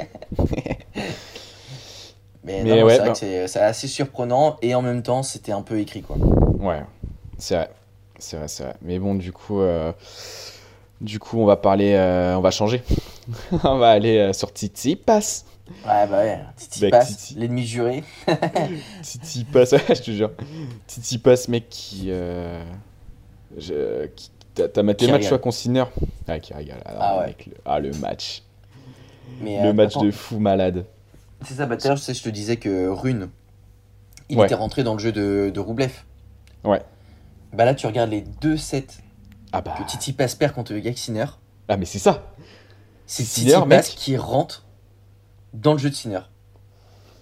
Mais, 2.44 2.62
Mais 2.64 2.84
ouais, 2.84 2.98
c'est 2.98 3.26
que 3.26 3.48
c'est 3.48 3.60
assez 3.60 3.88
surprenant 3.88 4.58
et 4.62 4.76
en 4.76 4.82
même 4.82 5.02
temps, 5.02 5.24
c'était 5.24 5.54
un 5.54 5.62
peu 5.62 5.80
écrit, 5.80 6.02
quoi. 6.02 6.18
Ouais, 6.18 6.82
c'est 7.38 7.56
vrai. 7.56 7.70
C'est 8.20 8.38
vrai, 8.38 8.48
c'est 8.48 8.64
vrai. 8.64 8.76
Mais 8.82 9.00
bon, 9.00 9.16
du 9.16 9.32
coup, 9.32 9.62
euh, 9.62 9.92
du 11.02 11.20
coup, 11.20 11.40
on 11.40 11.46
va 11.46 11.56
parler, 11.56 11.94
euh, 11.94 12.36
on 12.38 12.42
va 12.42 12.52
changer. 12.52 12.84
on 13.64 13.78
va 13.78 13.92
aller 13.92 14.18
euh, 14.18 14.34
sur 14.34 14.52
Titi 14.52 14.96
Pass. 14.96 15.46
Ouais, 15.70 16.08
bah 16.08 16.18
ouais, 16.20 16.40
Titi 16.58 16.80
Avec 16.84 16.92
passe, 16.92 17.18
Titi. 17.18 17.36
l'ennemi 17.36 17.66
juré. 17.66 18.04
Titi 19.02 19.46
Pass, 19.46 19.72
ouais, 19.72 19.82
je 19.90 20.02
te 20.02 20.12
jure. 20.12 20.32
Titi 20.88 21.18
Pass, 21.18 21.48
mec, 21.48 21.70
qui. 21.70 22.12
T'as 24.56 24.84
maté 24.84 25.08
le 25.08 25.14
match, 25.14 25.28
toi, 25.28 25.40
Consigneur 25.40 25.92
Ah, 26.28 26.40
qui 26.40 26.54
régale. 26.54 26.82
Ah, 26.86 26.92
Ah 27.00 27.20
ouais. 27.20 27.36
le, 27.48 27.54
ah, 27.66 27.80
le 27.80 27.92
match. 27.94 28.44
Mais, 29.42 29.62
le 29.64 29.70
euh, 29.70 29.74
match 29.74 29.98
de 29.98 30.12
fou 30.12 30.38
malade. 30.40 30.86
C'est 31.42 31.56
ça, 31.56 31.66
bah 31.66 31.76
tout 31.76 31.86
à 31.86 31.90
l'heure, 31.90 31.98
je 31.98 32.04
sais, 32.04 32.14
je 32.14 32.24
te 32.24 32.30
disais 32.30 32.58
que 32.58 32.88
Rune, 32.88 33.30
il 34.30 34.40
était 34.40 34.54
rentré 34.56 34.84
dans 34.84 34.94
le 34.94 35.00
jeu 35.00 35.12
de, 35.12 35.52
de 35.54 35.60
Roublev. 35.60 35.92
Ouais. 36.64 36.82
Bah 37.52 37.66
là, 37.66 37.74
tu 37.74 37.88
regardes 37.88 38.12
les 38.12 38.22
deux 38.22 38.58
sets 38.58 38.88
Ah 39.52 39.62
bah. 39.62 39.76
que 39.78 39.84
Titi 39.90 40.14
Pass 40.14 40.36
perd 40.36 40.54
contre 40.54 40.74
Sinner. 40.96 41.26
Ah, 41.68 41.78
mais 41.78 41.86
c'est 41.86 42.00
ça. 42.00 42.34
C'est 43.06 43.24
Titi 43.24 43.54
mec. 43.66 43.84
Qui 43.84 44.18
rentre 44.18 44.63
dans 45.54 45.74
le 45.74 45.80
jeu 45.80 45.90
de 45.90 45.96
Sinner. 45.96 46.20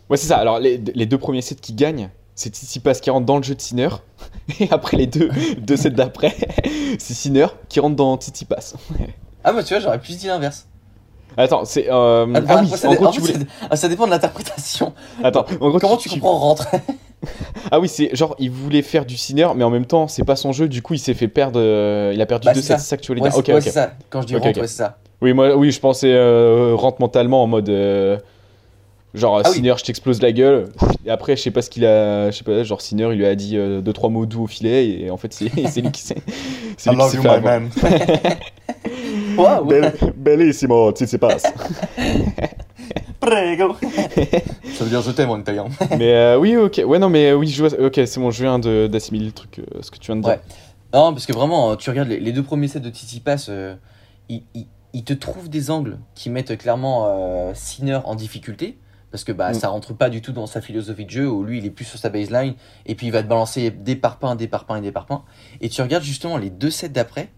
Ouais, 0.10 0.18
c'est 0.18 0.28
ça. 0.28 0.38
Alors, 0.38 0.60
les, 0.60 0.78
les 0.78 1.06
deux 1.06 1.18
premiers 1.18 1.42
sets 1.42 1.56
qui 1.56 1.74
gagnent, 1.74 2.10
c'est 2.36 2.54
Tsitsipas 2.56 2.96
qui 2.96 3.10
rentre 3.10 3.26
dans 3.26 3.38
le 3.38 3.44
jeu 3.44 3.56
de 3.56 3.62
Sinner. 3.62 3.90
Et 4.60 4.68
après, 4.72 4.98
les 4.98 5.08
deux, 5.08 5.30
deux 5.58 5.78
sets 5.78 5.92
d'après, 5.92 6.36
c'est 7.00 7.14
Sinner 7.14 7.48
qui 7.70 7.80
rentre 7.80 7.96
dans 7.96 8.18
Tsitsipas. 8.18 8.74
Ah 9.44 9.54
bah 9.54 9.64
tu 9.64 9.74
vois, 9.74 9.82
j'aurais 9.82 10.00
plus 10.00 10.18
dit 10.18 10.28
l'inverse. 10.28 10.68
Attends, 11.38 11.64
c'est. 11.64 11.88
euh, 11.90 12.26
Ah, 12.36 12.42
ah 12.50 12.62
oui, 12.62 12.70
ça, 12.78 12.90
en 12.90 12.94
gros, 12.96 13.06
en 13.08 13.12
tu 13.12 13.22
voulais. 13.22 13.36
ah, 13.70 13.76
ça 13.78 13.88
dépend 13.88 14.06
de 14.06 14.12
l'interprétation. 14.12 14.94
Attends, 15.24 15.46
en 15.62 15.70
gros, 15.70 15.80
Comment 15.80 15.96
tu 15.98 16.10
comprends 16.10 16.38
rentre 16.38 16.68
Ah 17.72 17.80
oui, 17.80 17.88
c'est 17.88 18.14
genre 18.16 18.36
il 18.38 18.52
voulait 18.52 18.82
faire 18.82 19.06
du 19.06 19.16
Sinner, 19.16 19.48
mais 19.56 19.64
en 19.64 19.70
même 19.70 19.86
temps, 19.86 20.10
c'est 20.10 20.26
pas 20.26 20.36
son 20.36 20.52
jeu. 20.52 20.68
Du 20.68 20.82
coup, 20.82 20.94
il 20.96 21.00
s'est 21.00 21.14
fait 21.14 21.30
perdre. 21.30 21.58
euh, 21.62 22.12
il 22.14 22.22
a 22.22 22.26
perdu 22.26 22.48
Bah, 22.48 22.54
2 22.54 22.60
c'est 22.62 22.68
sets. 22.74 22.80
C'est 22.80 22.86
ça 22.90 22.98
que 22.98 23.02
tu 23.02 23.08
voulais 23.14 23.22
Ouais, 23.22 23.30
dire. 23.30 23.40
Ok, 23.40 23.48
ouais, 23.48 23.62
ça. 23.62 23.94
Quand 24.10 24.22
je 24.22 24.28
dis 24.28 24.36
Ok, 24.36 24.44
rentre, 24.44 24.58
ok. 24.58 24.62
ouais, 24.64 24.68
c'est 24.68 24.76
ça. 24.78 24.98
Oui, 25.22 25.34
moi, 25.34 25.56
oui, 25.56 25.72
je 25.72 25.80
pensais 25.80 26.12
euh, 26.14 26.74
rentre 26.76 27.00
mentalement 27.00 27.44
en 27.44 27.48
mode 27.48 27.70
euh, 27.70 28.18
genre 29.14 29.42
Ah 29.44 29.50
oui. 29.50 29.56
Sinner, 29.58 29.74
je 29.78 29.84
t'explose 29.84 30.22
la 30.22 30.32
gueule. 30.32 30.70
Et 31.06 31.12
après, 31.12 31.36
je 31.36 31.42
sais 31.44 31.52
pas 31.52 31.62
ce 31.62 31.70
qu'il 31.70 31.86
a, 31.86 32.32
je 32.32 32.38
sais 32.38 32.44
pas, 32.44 32.64
genre 32.64 32.82
Sinner, 32.82 33.10
il 33.12 33.18
lui 33.20 33.26
a 33.26 33.36
dit 33.36 33.56
euh, 33.58 33.82
deux 33.82 33.94
trois 33.94 34.10
mots 34.10 34.26
doux 34.26 34.44
au 34.44 34.48
filet 34.48 34.88
et 34.90 35.12
en 35.12 35.18
fait, 35.18 35.32
c'est 35.34 35.50
c'est 35.68 35.82
lui 35.82 35.92
qui 35.92 36.02
s'est, 36.02 36.16
c'est 36.78 36.90
lui 36.90 36.98
qui 36.98 37.10
s'est 37.10 37.18
fait 37.22 37.28
avoir. 37.30 37.62
Waouh. 39.38 39.66
Bel- 39.66 39.94
Bellissimo, 40.16 40.92
tu 40.94 41.06
sais 41.08 41.18
pas. 41.18 41.38
Prego. 43.20 43.76
Ça 44.74 44.84
veut 44.84 44.90
dire 44.90 45.02
je 45.02 45.12
t'aime 45.12 45.30
en 45.30 45.38
italien. 45.40 45.66
mais 45.98 46.14
euh, 46.14 46.38
oui, 46.40 46.58
ok, 46.58 46.82
ouais, 46.86 46.98
non, 47.00 47.10
mais 47.10 47.32
oui, 47.34 47.48
je 47.48 47.64
vois, 47.64 47.80
ok, 47.80 47.94
c'est 48.06 48.20
bon, 48.20 48.32
je 48.32 48.42
viens 48.44 48.58
de- 48.60 48.88
d'assimiler 48.88 49.26
le 49.28 49.32
truc, 49.32 49.60
euh, 49.60 49.82
ce 49.82 49.92
que 49.92 49.98
tu 50.00 50.08
viens 50.08 50.16
de 50.16 50.22
dire. 50.22 50.32
Ouais. 50.32 50.40
Non, 50.94 51.14
parce 51.14 51.26
que 51.28 51.34
vraiment, 51.34 51.76
tu 51.76 51.90
regardes 51.92 52.10
les, 52.10 52.20
les 52.20 52.32
deux 52.32 52.44
premiers 52.44 52.68
sets 52.68 52.80
de 52.80 52.90
Titi 52.90 53.20
Pass, 53.20 53.48
euh, 53.50 53.76
ils, 54.28 54.42
ils 54.94 55.04
te 55.04 55.14
trouvent 55.14 55.50
des 55.50 55.72
angles 55.72 55.98
qui 56.16 56.30
mettent 56.30 56.58
clairement 56.58 57.06
euh, 57.08 57.52
Sinner 57.54 58.00
en 58.06 58.16
difficulté. 58.16 58.78
Parce 59.12 59.26
que 59.26 59.34
bah, 59.34 59.52
Mm. 59.52 59.56
ça 59.56 59.68
rentre 59.68 59.94
pas 59.94 60.10
du 60.10 60.22
tout 60.22 60.32
dans 60.32 60.48
sa 60.48 60.62
philosophie 60.62 61.04
de 61.04 61.10
jeu, 61.10 61.30
où 61.30 61.44
lui 61.44 61.58
il 61.58 61.66
est 61.66 61.70
plus 61.70 61.84
sur 61.84 62.00
sa 62.00 62.08
baseline, 62.10 62.54
et 62.86 62.96
puis 62.96 63.08
il 63.08 63.12
va 63.12 63.22
te 63.22 63.28
balancer 63.28 63.70
des 63.70 63.98
par 63.98 64.20
pain, 64.20 64.36
des 64.38 64.48
par 64.48 64.64
pain 64.66 64.78
et 64.78 64.82
des 64.82 64.94
par 64.94 65.06
pain. 65.06 65.24
Et 65.60 65.68
tu 65.68 65.82
regardes 65.82 66.04
justement 66.06 66.38
les 66.38 66.50
deux 66.50 66.70
sets 66.72 66.88
d'après, 66.88 67.30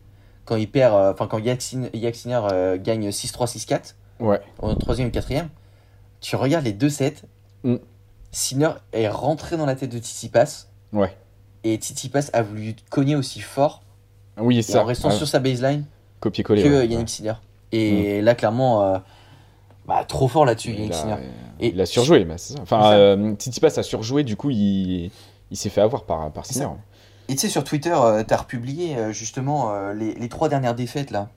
quand 0.45 0.55
il 0.55 0.69
perd, 0.69 0.93
euh, 0.93 1.11
enfin 1.13 1.25
quand 1.25 1.39
Sinner 1.59 2.41
euh, 2.51 2.77
gagne 2.79 3.09
6-3, 3.09 3.47
6-4, 3.47 3.95
Ouais. 4.19 4.39
au 4.61 4.75
troisième 4.75 5.07
et 5.07 5.11
quatrième, 5.11 5.49
tu 6.21 6.35
regardes 6.35 6.65
les 6.65 6.73
deux 6.73 6.89
sets, 6.89 7.15
Mm. 7.63 7.77
Sinner 8.31 8.69
est 8.91 9.07
rentré 9.09 9.57
dans 9.57 9.65
la 9.65 9.75
tête 9.75 9.91
de 9.91 9.97
Tsitsipas, 9.97 10.67
Ouais. 10.91 11.15
et 11.63 11.77
Tsitsipas 11.77 12.29
a 12.33 12.43
voulu 12.43 12.75
cogner 12.91 13.15
aussi 13.15 13.39
fort, 13.41 13.81
Oui, 14.37 14.59
et 14.59 14.61
ça. 14.61 14.81
en 14.81 14.85
restant 14.85 15.09
sur 15.09 15.27
sa 15.27 15.39
baseline, 15.39 15.85
copier-coller. 16.23 16.63
que 16.63 16.67
ouais, 16.69 16.87
Yannick 16.87 16.99
ouais. 16.99 17.07
Sinner. 17.07 17.33
Et 17.71 18.21
là, 18.21 18.35
clairement, 18.35 18.83
euh, 18.83 18.97
bah, 19.87 20.03
trop 20.07 20.27
fort 20.27 20.45
là-dessus, 20.45 20.71
Yannick 20.73 20.93
Sinner. 20.93 21.15
Et- 21.59 21.69
il 21.69 21.79
a 21.81 21.85
surjoué, 21.85 22.25
mais 22.25 22.37
c'est 22.37 22.53
ça. 22.53 22.59
Enfin, 22.61 22.91
euh, 22.93 23.33
Tsitsipas 23.35 23.77
a 23.79 23.83
surjoué, 23.83 24.23
du 24.23 24.35
coup, 24.35 24.49
il, 24.49 25.11
il 25.51 25.57
s'est 25.57 25.69
fait 25.69 25.81
avoir 25.81 26.03
par, 26.03 26.31
par 26.31 26.45
Sinner. 26.45 26.67
Et 27.29 27.35
tu 27.35 27.39
sais, 27.41 27.49
sur 27.49 27.63
Twitter, 27.63 27.93
euh, 27.95 28.23
t'as 28.23 28.37
republié 28.37 28.95
euh, 28.97 29.11
justement 29.13 29.71
euh, 29.73 29.93
les, 29.93 30.13
les 30.15 30.29
trois 30.29 30.49
dernières 30.49 30.75
défaites 30.75 31.09
là, 31.11 31.29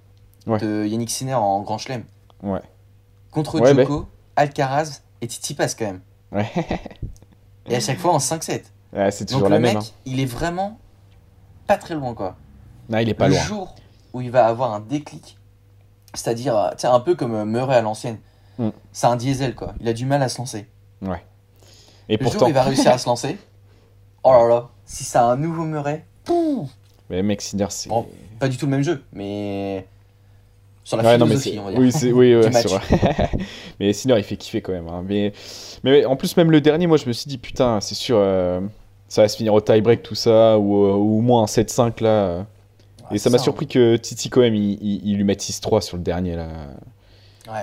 Ouais. 0.47 0.59
de 0.59 0.85
Yannick 0.87 1.11
Sinner 1.11 1.35
en 1.35 1.61
Grand 1.63 1.79
Chelem. 1.79 2.05
Ouais. 2.43 2.61
Contre 3.31 3.61
Ouais, 3.61 3.75
Djoko, 3.75 4.07
Alcaraz 4.37 5.03
et 5.21 5.27
Tsitsipas 5.27 5.75
quand 5.79 5.85
même. 5.87 6.01
Ouais. 6.33 6.51
Et 7.69 7.77
à 7.77 7.81
chaque 7.81 7.99
fois 7.99 8.13
en 8.13 8.19
5-7. 8.19 8.63
Ouais, 8.93 9.11
c'est 9.11 9.27
toujours 9.27 9.43
Donc 9.43 9.51
la 9.51 9.57
le 9.59 9.63
même. 9.63 9.75
mec, 9.77 9.85
hein. 9.85 9.93
il 10.07 10.21
est 10.21 10.25
vraiment 10.27 10.79
pas 11.67 11.77
très 11.77 11.95
loin 11.95 12.15
quoi. 12.15 12.37
Non, 12.89 12.99
il 12.99 13.09
est 13.09 13.15
pas 13.15 13.29
le 13.29 13.35
loin. 13.35 13.43
jour 13.43 13.75
où 14.17 14.21
il 14.23 14.31
va 14.31 14.47
avoir 14.47 14.73
un 14.73 14.81
déclic, 14.81 15.37
c'est-à-dire, 16.15 16.57
euh, 16.57 16.71
un 16.85 17.01
peu 17.01 17.15
comme 17.15 17.35
euh, 17.35 17.45
Murray 17.45 17.77
à 17.77 17.83
l'ancienne, 17.83 18.19
Mm. 18.59 18.71
c'est 18.91 19.07
un 19.07 19.17
diesel 19.17 19.55
quoi. 19.55 19.75
Il 19.81 19.87
a 19.89 19.93
du 19.93 20.07
mal 20.07 20.23
à 20.23 20.31
se 20.31 20.39
lancer. 20.39 20.67
Et 22.09 22.17
Le 22.17 22.23
jour 22.23 22.33
pourtant, 22.33 22.47
où 22.47 22.49
il 22.49 22.55
va 22.55 22.63
réussir 22.63 22.91
à 22.91 22.97
se 22.97 23.07
lancer, 23.07 23.37
oh 24.25 24.33
là 24.33 24.49
là, 24.49 24.69
si 24.87 25.05
c'est 25.05 25.19
un 25.19 25.37
nouveau 25.37 25.65
Murray, 25.65 26.07
pouf, 26.25 26.71
mais 27.11 27.23
mec, 27.23 27.43
Sinner, 27.43 27.67
c'est. 27.69 27.91
Bon, 27.91 28.07
pas 28.41 28.49
du 28.49 28.57
tout 28.57 28.65
le 28.67 28.71
même 28.71 28.83
jeu, 28.83 29.03
mais 29.13 29.87
sur 30.85 30.97
la 30.97 31.03
Ouais, 31.03 31.19
non, 31.19 31.27
mais 31.27 31.37
philosophie, 31.37 31.53
c'est. 31.55 31.59
on 31.61 31.65
va 31.65 31.71
dire. 31.73 31.81
Oui, 31.81 31.93
c'est. 31.93 32.13
Oui, 32.13 32.35
ouais, 32.37 32.49
vrai. 32.49 33.31
mais 33.81 33.93
Sinner, 33.93 34.15
il 34.17 34.25
fait 34.25 34.37
kiffer 34.39 34.63
quand 34.63 34.73
même. 34.73 34.89
hein. 34.89 35.05
Mais... 35.07 35.33
mais 35.85 36.07
en 36.07 36.17
plus, 36.17 36.35
même 36.39 36.51
le 36.51 36.63
dernier, 36.63 36.87
moi, 36.87 36.97
je 36.97 37.07
me 37.07 37.13
suis 37.13 37.29
dit, 37.29 37.37
putain, 37.39 37.81
c'est 37.83 37.95
sûr, 37.95 38.17
euh, 38.19 38.61
ça 39.09 39.21
va 39.23 39.29
se 39.29 39.37
finir 39.37 39.53
au 39.53 39.61
tie-break, 39.61 40.03
tout 40.03 40.15
ça, 40.15 40.59
ou, 40.59 40.75
ou 40.87 41.19
au 41.19 41.21
moins 41.21 41.43
un 41.43 41.47
7-5 41.47 42.03
là. 42.03 42.47
Euh. 43.07 43.11
Ouais, 43.11 43.17
Et 43.17 43.19
ça 43.19 43.31
m'a 43.31 43.39
surpris 43.39 43.67
que 43.67 43.97
Titi, 43.97 44.29
quand 44.31 44.41
même, 44.41 44.55
il, 44.55 44.73
il, 44.83 45.01
il 45.11 45.17
lui 45.17 45.25
mette 45.25 45.41
6-3 45.43 45.81
sur 45.83 45.97
le 45.97 46.03
dernier 46.03 46.37
là. 46.37 46.49
Ouais. 47.49 47.55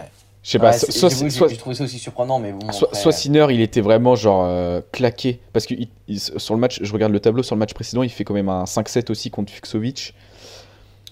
Je 0.43 0.49
sais 0.51 0.59
pas, 0.59 0.71
Ouais, 0.71 0.77
soit, 0.77 1.09
j'ai 1.09 1.29
soit, 1.29 1.47
j'ai 1.47 1.55
trouvé 1.55 1.73
ça 1.73 1.85
aussi 1.85 1.99
surprenant, 1.99 2.37
mais 2.37 2.51
bon. 2.51 2.69
soit, 2.73 2.89
après, 2.89 2.99
soit 2.99 3.11
Sinner, 3.13 3.47
il 3.49 3.61
était 3.61 3.79
vraiment 3.79 4.15
genre 4.15 4.43
euh, 4.45 4.81
claqué. 4.91 5.39
Parce 5.53 5.65
que 5.65 5.73
il- 5.73 5.87
il- 6.09 6.19
sur 6.19 6.53
le 6.53 6.59
match, 6.59 6.79
je 6.81 6.91
regarde 6.91 7.13
le 7.13 7.19
tableau, 7.21 7.43
sur 7.43 7.55
le 7.55 7.59
match 7.59 7.73
précédent, 7.73 8.03
il 8.03 8.09
fait 8.09 8.25
quand 8.25 8.33
même 8.33 8.49
un 8.49 8.65
5-7 8.65 9.09
aussi 9.09 9.31
contre 9.31 9.53
Fuxovic. 9.53 10.13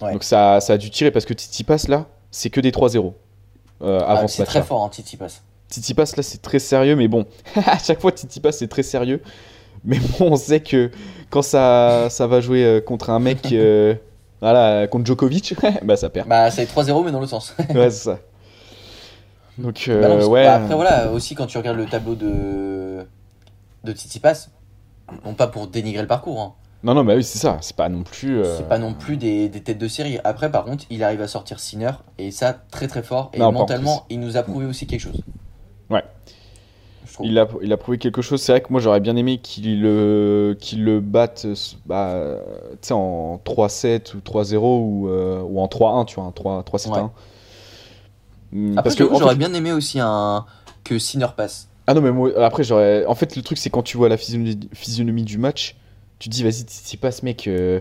Ouais. 0.02 0.12
Donc 0.12 0.22
ça, 0.24 0.60
ça 0.60 0.74
a 0.74 0.76
dû 0.76 0.90
tirer 0.90 1.10
parce 1.10 1.24
que 1.24 1.32
Titi 1.32 1.64
passe 1.64 1.88
là, 1.88 2.06
c'est 2.30 2.50
que 2.50 2.60
des 2.60 2.72
3-0 2.72 3.14
euh, 3.82 4.00
ah, 4.02 4.12
avant 4.18 4.28
ce 4.28 4.36
c'est 4.36 4.44
très 4.44 4.62
fort, 4.62 4.84
hein, 4.84 4.90
Titi 4.90 5.16
passe. 5.16 5.42
Titi 5.68 5.94
passe 5.94 6.16
là, 6.16 6.22
c'est 6.22 6.42
très 6.42 6.58
sérieux, 6.58 6.94
mais 6.96 7.08
bon, 7.08 7.24
à 7.66 7.78
chaque 7.78 8.00
fois 8.02 8.12
Titi 8.12 8.38
passe, 8.38 8.58
c'est 8.58 8.68
très 8.68 8.82
sérieux. 8.82 9.22
Mais 9.84 9.98
bon, 9.98 10.32
on 10.32 10.36
sait 10.36 10.60
que 10.60 10.90
quand 11.30 11.42
ça, 11.42 12.08
ça 12.10 12.26
va 12.26 12.40
jouer 12.42 12.64
euh, 12.64 12.80
contre 12.82 13.08
un 13.10 13.18
mec, 13.18 13.50
euh, 13.52 13.94
voilà, 14.42 14.86
contre 14.88 15.06
Djokovic, 15.06 15.54
bah 15.82 15.96
ça 15.96 16.10
perd. 16.10 16.28
Bah, 16.28 16.50
c'est 16.50 16.64
3-0, 16.64 17.04
mais 17.04 17.10
dans 17.12 17.20
l'autre 17.20 17.30
sens. 17.30 17.54
Ouais, 17.74 17.90
c'est 17.90 18.04
ça. 18.10 18.18
Donc, 19.58 19.84
euh, 19.88 20.00
Bah 20.00 20.08
non, 20.08 20.18
que- 20.18 20.24
ouais. 20.26 20.44
bah, 20.44 20.54
après, 20.56 20.74
voilà, 20.74 21.10
aussi 21.10 21.34
quand 21.34 21.46
tu 21.46 21.58
regardes 21.58 21.76
le 21.76 21.86
tableau 21.86 22.14
de, 22.14 23.06
de 23.84 23.92
Titi 23.92 24.18
Pass, 24.18 24.50
non 25.24 25.34
pas 25.34 25.46
pour 25.46 25.66
dénigrer 25.68 26.00
le 26.02 26.08
parcours, 26.08 26.40
hein, 26.40 26.54
Non, 26.82 26.94
non, 26.94 27.04
bah 27.04 27.14
oui, 27.16 27.22
c'est 27.24 27.38
ça. 27.38 27.58
C'est 27.60 27.76
pas 27.76 27.88
non 27.90 28.02
plus. 28.02 28.38
euh, 28.40 28.56
c'est 28.56 28.68
pas 28.68 28.78
non 28.78 28.94
plus 28.94 29.16
des, 29.18 29.48
des 29.48 29.62
têtes 29.62 29.78
de 29.78 29.88
série. 29.88 30.18
Après, 30.24 30.50
par 30.50 30.64
contre, 30.64 30.84
il 30.90 31.04
arrive 31.04 31.20
à 31.20 31.28
sortir 31.28 31.60
Sinner, 31.60 31.92
et 32.18 32.30
ça, 32.30 32.54
très 32.70 32.88
très 32.88 33.02
fort. 33.02 33.30
Et 33.34 33.38
Non, 33.38 33.52
mentalement, 33.52 34.04
il 34.10 34.20
nous 34.20 34.36
a 34.38 34.42
prouvé 34.42 34.64
aussi 34.66 34.86
quelque 34.86 35.00
chose. 35.00 35.20
Ouais. 35.90 36.02
Il 37.22 37.38
a, 37.38 37.48
il 37.62 37.72
a 37.72 37.76
prouvé 37.76 37.98
quelque 37.98 38.22
chose. 38.22 38.40
C'est 38.40 38.52
vrai 38.52 38.60
que 38.60 38.68
moi 38.70 38.80
j'aurais 38.80 39.00
bien 39.00 39.16
aimé 39.16 39.38
qu'il 39.38 39.82
le, 39.82 40.56
qu'il 40.58 40.84
le 40.84 41.00
batte 41.00 41.46
bah, 41.86 42.36
en 42.90 43.40
3-7 43.44 44.14
ou 44.16 44.18
3-0 44.18 44.56
ou, 44.56 45.08
euh, 45.08 45.40
ou 45.42 45.60
en 45.60 45.66
3-1, 45.66 46.04
tu 46.06 46.16
vois, 46.16 46.24
un 46.24 46.32
3 46.32 46.62
3-7-1. 46.62 46.90
Ouais. 46.90 47.00
Hum, 48.54 48.74
Parce 48.74 48.94
que, 48.94 49.04
j'aurais 49.04 49.30
fait- 49.30 49.38
bien 49.38 49.54
aimé 49.54 49.72
aussi 49.72 49.98
un... 50.00 50.44
que 50.84 50.98
Sinner 50.98 51.28
passe. 51.36 51.68
Ah 51.86 51.94
non, 51.94 52.00
mais 52.00 52.12
moi, 52.12 52.30
après, 52.44 52.62
j'aurais. 52.64 53.04
En 53.06 53.14
fait, 53.14 53.34
le 53.36 53.42
truc, 53.42 53.58
c'est 53.58 53.70
quand 53.70 53.82
tu 53.82 53.96
vois 53.96 54.08
la 54.08 54.16
physionomie, 54.16 54.58
physionomie 54.72 55.24
du 55.24 55.38
match, 55.38 55.76
tu 56.18 56.28
te 56.28 56.34
dis, 56.34 56.42
vas-y, 56.44 56.64
t'y 56.64 56.96
passes, 56.96 57.22
mec. 57.22 57.48
euh, 57.48 57.80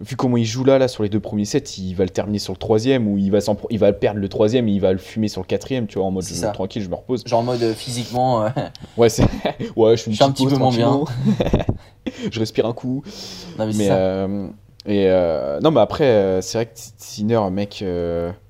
vu 0.00 0.14
comment 0.16 0.36
il 0.36 0.44
joue 0.44 0.62
là, 0.64 0.78
là, 0.78 0.86
sur 0.88 1.02
les 1.02 1.08
deux 1.08 1.18
premiers 1.20 1.44
sets, 1.44 1.78
il 1.78 1.94
va 1.94 2.04
le 2.04 2.10
terminer 2.10 2.38
sur 2.38 2.52
le 2.52 2.58
troisième 2.58 3.08
ou 3.08 3.18
il 3.18 3.30
va, 3.30 3.38
il 3.70 3.78
va 3.78 3.92
perdre 3.92 4.20
le 4.20 4.28
troisième 4.28 4.68
et 4.68 4.72
il 4.72 4.80
va 4.80 4.92
le 4.92 4.98
fumer 4.98 5.28
sur 5.28 5.40
le 5.40 5.46
quatrième, 5.46 5.86
tu 5.86 5.98
vois, 5.98 6.06
en 6.06 6.10
mode 6.12 6.24
je- 6.24 6.46
tranquille, 6.52 6.82
je 6.82 6.88
me 6.88 6.94
repose. 6.94 7.24
Genre 7.26 7.40
en 7.40 7.42
mode 7.42 7.62
euh, 7.62 7.74
physiquement, 7.74 8.44
euh, 8.44 8.48
Ouais, 8.96 9.08
c'est. 9.08 9.24
ouais, 9.76 9.96
je 9.96 10.02
suis, 10.02 10.10
Je 10.12 10.16
suis 10.16 10.24
un 10.24 10.30
petit 10.30 10.44
peu 10.46 10.50
moins 10.56 10.70
tranquillement. 10.70 11.04
je 12.30 12.38
respire 12.38 12.66
un 12.66 12.72
coup. 12.72 13.02
non 13.58 13.66
mais 13.66 13.72
c'est 13.72 13.78
Mais 13.78 13.88
ça. 13.88 13.94
euh, 13.96 14.48
et 14.86 15.60
non, 15.62 15.70
mais 15.72 15.80
après, 15.80 16.40
c'est 16.42 16.58
vrai 16.58 16.66
que 16.66 16.72
Sinner, 16.74 17.40
mec, 17.50 17.84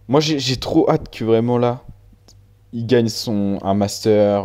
moi 0.08 0.20
j'ai 0.20 0.56
trop 0.56 0.88
hâte 0.90 1.08
que 1.10 1.24
vraiment 1.24 1.58
là, 1.58 1.80
il 2.74 2.86
gagne 2.86 3.08
son 3.08 3.58
un 3.62 3.72
master, 3.74 4.44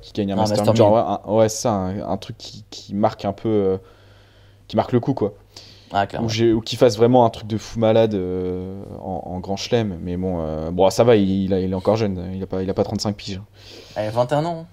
qu'il 0.00 0.12
gagne 0.14 0.30
un, 0.32 0.34
Un 0.36 0.38
master, 0.38 0.58
Master 0.64 0.76
genre 0.76 0.92
ouais, 0.92 1.00
un- 1.32 1.34
ouais, 1.38 1.48
ça, 1.48 1.72
un, 1.72 2.08
un 2.08 2.16
truc 2.16 2.36
qui, 2.38 2.64
qui 2.70 2.94
marque 2.94 3.24
un 3.24 3.32
peu, 3.32 3.78
qui 4.68 4.76
marque 4.76 4.92
le 4.92 5.00
coup 5.00 5.12
quoi, 5.14 5.34
Ah, 5.92 6.06
ou, 6.20 6.60
qu'il 6.60 6.78
fasse 6.78 6.96
vraiment 6.96 7.24
un 7.24 7.30
truc 7.30 7.46
de 7.46 7.56
fou 7.58 7.78
malade 7.78 8.14
euh, 8.14 8.82
en, 9.00 9.22
en 9.26 9.38
grand 9.40 9.56
chelem. 9.56 9.96
Mais 10.02 10.16
bon, 10.16 10.40
euh, 10.40 10.70
bon, 10.72 10.90
ça 10.90 11.04
va, 11.04 11.14
il, 11.16 11.28
il 11.44 11.54
a- 11.54 11.60
il 11.60 11.70
est 11.70 11.74
encore 11.74 11.96
jeune, 11.96 12.32
il 12.34 12.42
a 12.42 12.46
pas, 12.46 12.62
il 12.62 12.68
a 12.70 12.74
pas 12.74 12.82
35 12.84 13.14
piges, 13.16 13.40
Allez, 13.94 14.10
21 14.10 14.44
ans, 14.44 14.60
hein, 14.62 14.66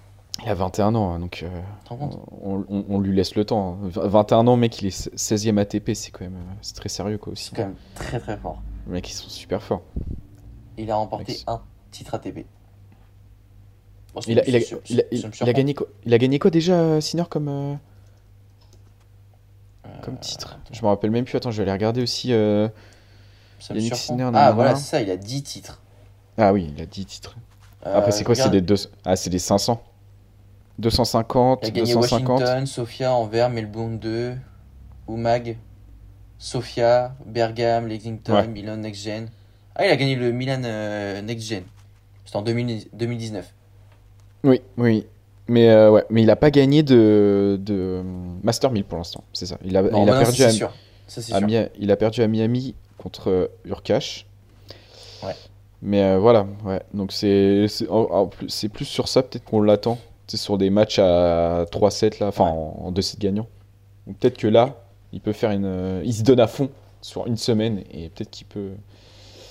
il 0.44 0.50
a 0.50 0.56
21 0.56 0.96
ans, 0.96 1.14
hein, 1.14 1.20
donc. 1.20 1.44
euh, 1.44 1.62
on, 1.92 2.66
on- 2.68 2.86
on 2.90 3.00
lui 3.00 3.16
laisse 3.16 3.36
le 3.36 3.46
temps. 3.46 3.78
hein. 3.84 3.90
21 3.94 4.48
ans, 4.48 4.58
mec, 4.58 4.82
il 4.82 4.88
est 4.88 5.16
16e 5.16 5.60
ATP, 5.60 5.94
c'est 5.94 6.10
quand 6.12 6.22
même 6.26 6.36
euh, 6.36 6.54
c'est 6.62 6.76
très 6.76 6.90
sérieux 6.90 7.20
quoi 7.20 7.34
aussi. 7.34 7.50
C'est 7.52 7.56
quand 7.56 7.64
même 7.68 7.76
très 7.96 8.20
très 8.20 8.38
fort. 8.38 8.62
Les 8.88 8.94
mecs, 8.94 9.10
ils 9.10 9.14
sont 9.14 9.30
super 9.30 9.62
forts. 9.62 9.82
Il 10.78 10.90
a 10.90 10.96
remporté 10.96 11.38
un 11.46 11.62
titre 11.92 12.16
ATP. 12.16 12.46
Bon, 14.16 14.22
Il 14.28 14.40
a, 14.40 14.48
il, 14.48 14.56
a, 14.56 14.60
il, 14.90 15.00
a, 15.00 15.04
il- 15.12 15.32
il 15.42 15.50
a 15.50 15.54
gagné 15.54 15.74
quoi, 15.76 15.88
il 16.06 16.14
a 16.14 16.18
gagné 16.18 16.40
quoi 16.40 16.50
déjà, 16.52 17.00
Sinner, 17.02 17.24
comme, 17.30 17.78
comme 20.04 20.16
Euh, 20.16 20.20
titre 20.20 20.58
attends, 20.62 20.74
Je 20.74 20.82
me 20.82 20.88
rappelle 20.88 21.12
même 21.12 21.26
plus. 21.26 21.36
Attends, 21.38 21.52
je 21.52 21.58
vais 21.58 21.64
aller 21.64 21.72
regarder 21.72 22.02
aussi. 22.02 22.34
euh, 22.34 22.68
ça 23.60 23.74
me 23.74 23.80
Yannick. 23.80 23.96
Sinner, 23.96 24.30
Ah 24.34 24.52
voilà, 24.52 24.76
c'est 24.76 24.90
ça, 24.92 25.02
il 25.02 25.10
a 25.10 25.18
10 25.18 25.44
titres. 25.44 25.82
Ah 26.38 26.52
oui, 26.54 26.72
il 26.76 26.82
a 26.82 26.86
10 26.86 27.06
titres. 27.06 27.36
Euh, 27.86 27.98
Après, 27.98 28.12
c'est 28.12 28.24
quoi? 28.24 28.36
C'est 28.36 28.42
regarde, 28.44 28.54
des, 28.56 28.62
deux... 28.62 28.76
ah, 29.06 29.16
c'est 29.16 29.30
des 29.30 29.40
500 29.40 29.82
250, 30.80 31.60
Il 31.64 31.68
a 31.68 31.72
gagné 31.72 31.94
250. 31.94 32.40
Washington, 32.42 32.66
Sofia, 32.66 33.14
Anvers, 33.14 33.50
Melbourne 33.50 34.00
2, 34.00 34.36
Umag, 35.08 35.58
Sofia, 36.40 37.16
Bergame, 37.26 37.88
Lexington, 37.88 38.34
Ouais. 38.34 38.48
Milan 38.48 38.78
Next 38.78 39.04
Gen. 39.04 39.30
Ah, 39.76 39.86
il 39.86 39.92
a 39.92 39.96
gagné 39.96 40.16
le 40.16 40.32
Milan 40.32 40.62
euh, 40.66 41.22
Next 41.22 41.48
Gen. 41.48 41.64
C'était 42.26 42.38
en 42.38 42.42
2000 42.42 42.86
2019. 42.94 43.54
Oui, 44.46 44.62
oui. 44.78 45.06
Mais, 45.48 45.70
euh, 45.70 45.92
ouais, 45.92 46.06
mais 46.10 46.24
il 46.24 46.30
a 46.30 46.36
pas 46.36 46.52
gagné 46.52 46.84
de, 46.84 47.60
de 47.62 48.02
Master 48.44 48.72
1000 48.72 48.86
pour 48.86 48.98
l'instant. 48.98 49.24
C'est 49.34 49.46
ça. 49.46 49.58
Il 49.64 49.76
a, 49.76 49.82
Non, 49.82 50.04
il 50.04 50.10
a 50.10 50.14
bah 50.14 50.20
perdu 50.20 50.44
à, 50.44 50.50
c'est 50.50 50.56
sûr. 50.56 50.74
Ça, 51.08 51.22
c'est 51.22 51.34
à 51.34 51.40
sûr. 51.40 51.48
Mi- 51.48 51.68
il 51.80 51.92
a 51.92 51.98
perdu 51.98 52.22
à 52.22 52.28
Miami 52.28 52.76
contre 52.98 53.30
euh, 53.30 53.48
Urkash. 53.66 54.26
Ouais. 55.22 55.36
Mais 55.82 56.02
euh, 56.02 56.18
voilà, 56.20 56.48
ouais. 56.66 56.82
Donc 56.94 57.12
c'est 57.12 57.68
c'est 57.68 57.88
plus, 58.30 58.50
c'est 58.50 58.84
sur 58.86 59.08
ça 59.10 59.22
peut-être 59.22 59.44
qu'on 59.44 59.62
l'attend. 59.62 59.98
sais, 60.28 60.38
sur 60.38 60.58
des 60.58 60.70
matchs 60.70 61.00
à 61.00 61.66
3-7, 61.72 62.20
là, 62.22 62.28
enfin 62.28 62.46
en, 62.46 62.78
en 62.86 62.92
2-7 62.92 63.20
gagnants. 63.20 63.48
Donc 64.08 64.18
peut-être 64.18 64.38
que 64.38 64.48
là, 64.48 64.82
il 65.12 65.20
peut 65.20 65.34
faire 65.34 65.52
une. 65.52 66.02
il 66.06 66.14
se 66.14 66.24
donne 66.24 66.40
à 66.40 66.48
fond 66.48 66.70
sur 67.02 67.28
une 67.28 67.38
semaine 67.38 67.84
et 67.92 68.10
peut-être 68.10 68.32
qu'il 68.32 68.48
peut. 68.48 68.72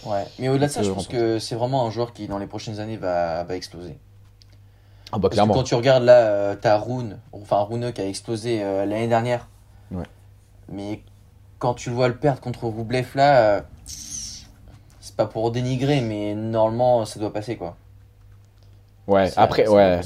Ouais. 0.07 0.25
Mais 0.39 0.49
au-delà 0.49 0.67
de 0.69 0.73
ça, 0.73 0.83
je 0.83 0.91
pense 0.91 1.07
que 1.07 1.39
c'est 1.39 1.55
vraiment 1.55 1.87
un 1.87 1.91
joueur 1.91 2.13
qui, 2.15 2.27
dans 2.29 2.39
les 2.39 2.47
prochaines 2.47 2.81
années, 2.81 2.97
va, 2.97 3.45
va 3.45 3.57
exploser. 3.57 3.99
Ah 5.13 5.19
bah 5.19 5.29
Parce 5.29 5.47
que 5.47 5.53
quand 5.53 5.63
tu 5.63 5.75
regardes 5.75 6.05
là, 6.05 6.27
euh, 6.27 6.57
t'as 6.59 6.79
Rune, 6.79 7.19
enfin 7.33 7.63
Rune 7.63 7.93
qui 7.93 8.01
a 8.01 8.09
explosé 8.09 8.63
euh, 8.63 8.87
l'année 8.87 9.09
dernière. 9.09 9.47
Ouais. 9.91 10.07
Mais 10.71 11.03
quand 11.59 11.75
tu 11.75 11.91
le 11.91 11.95
vois 11.97 12.09
le 12.09 12.17
perdre 12.17 12.41
contre 12.41 12.65
Roublev 12.65 13.09
là, 13.15 13.57
euh, 13.57 13.61
c'est 13.85 15.15
pas 15.15 15.27
pour 15.27 15.51
dénigrer, 15.51 16.01
mais 16.01 16.35
normalement 16.35 17.05
ça 17.05 17.21
doit 17.21 17.33
passer 17.33 17.57
quoi. 17.57 17.77
Ouais, 19.07 19.29
Ça- 19.29 19.43
après, 19.43 19.67
ça 19.67 19.73
ouais. 19.73 20.01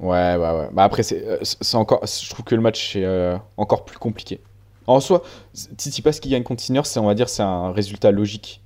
Ouais, 0.00 0.36
ouais, 0.36 0.36
ouais. 0.36 0.68
Bah 0.72 0.84
après, 0.84 1.02
c'est 1.02 1.24
euh, 1.26 1.38
c'est 1.42 1.76
encore. 1.76 2.04
Je 2.04 2.28
trouve 2.28 2.44
que 2.44 2.54
le 2.54 2.60
match 2.60 2.96
est 2.96 3.34
encore 3.56 3.84
plus 3.86 3.98
compliqué. 3.98 4.40
En 4.86 5.00
soi, 5.00 5.22
Tsitsipas 5.54 6.10
qui 6.12 6.28
gagne 6.28 6.42
contre 6.42 6.62
Sinner, 6.62 6.82
c'est 6.84 6.98
on 7.00 7.06
va 7.06 7.14
dire 7.14 7.28
c'est 7.28 7.42
un 7.42 7.72
résultat 7.72 8.10
logique 8.10 8.60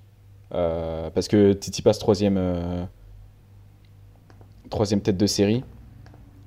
parce 0.51 1.29
que 1.29 1.53
Tsitsipas 1.53 1.93
troisième 1.95 2.89
troisième 4.71 5.01
tête 5.01 5.17
de 5.17 5.27
série. 5.27 5.63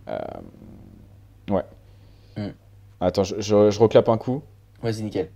Euh, 0.10 0.18
ouais. 1.52 1.64
Mm. 2.38 2.50
Attends, 3.02 3.24
je, 3.24 3.36
je, 3.40 3.70
je 3.72 3.80
reclape 3.80 4.10
un 4.10 4.18
coup. 4.18 4.42
Vas-y, 4.82 5.04
nickel. 5.04 5.30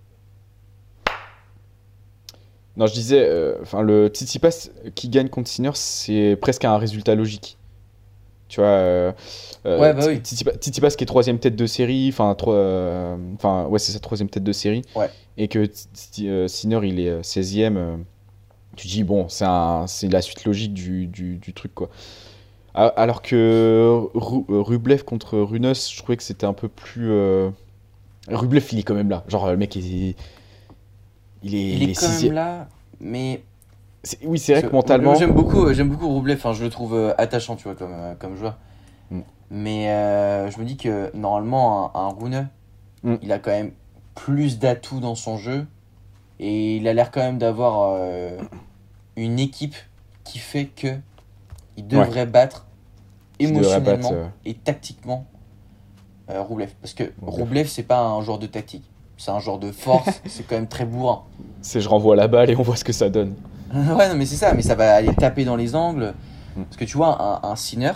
Non, 2.76 2.86
je 2.86 2.92
disais, 2.92 3.24
euh, 3.24 3.54
enfin 3.62 3.82
le 3.82 4.08
Tsitsipas 4.08 4.68
qui 4.96 5.08
gagne 5.08 5.28
contre 5.28 5.48
Sinner, 5.48 5.70
c'est 5.74 6.36
presque 6.40 6.64
un 6.64 6.76
résultat 6.76 7.14
logique. 7.14 7.56
Tu 8.48 8.60
vois, 8.60 8.68
euh, 8.68 9.12
euh, 9.64 9.80
Ouais, 9.80 9.94
bah 9.94 10.06
oui. 10.08 10.18
Tsitsipas, 10.18 10.90
qui 10.90 11.04
est 11.04 11.06
troisième 11.06 11.38
tête 11.38 11.54
de 11.56 11.66
série, 11.66 12.08
enfin, 12.12 12.36
enfin, 13.34 13.66
ouais, 13.66 13.78
c'est 13.78 13.92
sa 13.92 14.00
troisième 14.00 14.28
tête 14.28 14.42
de 14.42 14.52
série, 14.52 14.82
Ouais. 14.96 15.08
et 15.36 15.46
que 15.48 15.70
Sinner 16.48 16.80
il 16.82 16.98
est 17.00 17.08
euh, 17.10 17.22
16e, 17.22 17.76
euh, 17.76 17.96
tu 18.76 18.88
dis 18.88 19.04
bon, 19.04 19.28
c'est 19.28 19.44
la 20.08 20.20
suite 20.20 20.44
logique 20.44 20.74
du 20.74 21.52
truc 21.54 21.74
quoi. 21.74 21.90
Alors 22.74 23.22
que 23.22 23.36
euh, 23.36 24.00
Rublev 24.14 25.04
contre 25.04 25.38
Runos, 25.38 25.92
je 25.92 25.98
trouvais 25.98 26.16
que 26.16 26.22
c'était 26.24 26.46
un 26.46 26.52
peu 26.52 26.68
plus. 26.68 27.10
euh, 27.10 27.50
Rublev 28.28 28.66
il 28.72 28.78
est 28.80 28.82
quand 28.82 28.94
même 28.94 29.10
là, 29.10 29.22
genre 29.28 29.48
le 29.50 29.56
mec 29.56 29.76
il 29.76 30.08
est, 30.10 30.16
il 31.42 31.54
est, 31.54 31.68
Il 31.76 31.90
est 31.90 31.94
quand 31.94 32.08
même 32.08 32.32
là, 32.32 32.68
mais 33.00 33.42
Oui, 34.24 34.38
c'est 34.38 34.54
vrai 34.54 34.62
que 34.62 34.72
mentalement. 34.74 35.14
J'aime 35.14 35.32
beaucoup, 35.32 35.66
euh, 35.66 35.74
j'aime 35.74 35.88
beaucoup 35.90 36.08
Roublev, 36.08 36.36
enfin, 36.36 36.52
je 36.52 36.64
le 36.64 36.70
trouve 36.70 36.94
euh, 36.94 37.12
attachant, 37.18 37.54
tu 37.56 37.64
vois, 37.64 37.74
comme, 37.74 37.94
comme 38.18 38.36
joueur. 38.36 38.56
Mm. 39.10 39.20
Mais 39.50 39.90
euh, 39.90 40.50
je 40.50 40.58
me 40.58 40.64
dis 40.64 40.76
que 40.76 41.14
normalement, 41.14 41.94
un, 41.96 42.00
un 42.06 42.08
Rune, 42.08 42.48
Mm. 43.02 43.16
il 43.22 43.30
a 43.32 43.38
quand 43.38 43.50
même 43.50 43.72
plus 44.14 44.58
d'atouts 44.58 45.00
dans 45.00 45.14
son 45.14 45.36
jeu. 45.36 45.66
Et 46.40 46.76
il 46.78 46.88
a 46.88 46.94
l'air 46.94 47.10
quand 47.10 47.20
même 47.20 47.36
d'avoir 47.38 47.96
euh, 47.98 48.38
une 49.16 49.38
équipe 49.38 49.76
qui 50.24 50.38
fait 50.38 50.64
que 50.64 50.96
il 51.76 51.86
devrait 51.86 52.26
battre 52.26 52.66
émotionnellement 53.38 54.10
battre, 54.10 54.12
euh, 54.12 54.26
et 54.44 54.54
tactiquement 54.54 55.26
euh, 56.30 56.42
Roublev. 56.42 56.72
Parce 56.80 56.94
que 56.94 57.04
Roublev. 57.20 57.40
Roublev, 57.40 57.66
c'est 57.66 57.82
pas 57.82 58.00
un 58.00 58.20
joueur 58.22 58.38
de 58.38 58.46
tactique. 58.46 58.84
C'est 59.16 59.30
un 59.30 59.38
joueur 59.38 59.58
de 59.58 59.70
force, 59.70 60.22
c'est 60.26 60.46
quand 60.46 60.56
même 60.56 60.68
très 60.68 60.84
bourrin. 60.84 61.22
C'est 61.62 61.80
je 61.80 61.88
renvoie 61.88 62.16
la 62.16 62.28
balle 62.28 62.50
et 62.50 62.56
on 62.56 62.62
voit 62.62 62.76
ce 62.76 62.84
que 62.84 62.92
ça 62.92 63.10
donne. 63.10 63.34
ouais, 63.74 64.08
non, 64.08 64.14
mais 64.16 64.26
c'est 64.26 64.36
ça, 64.36 64.54
mais 64.54 64.62
ça 64.62 64.74
va 64.74 64.94
aller 64.94 65.14
taper 65.14 65.44
dans 65.44 65.56
les 65.56 65.74
angles. 65.74 66.14
Mm. 66.56 66.64
Parce 66.64 66.76
que 66.76 66.84
tu 66.84 66.96
vois, 66.96 67.42
un, 67.44 67.48
un 67.50 67.56
Sinner 67.56 67.92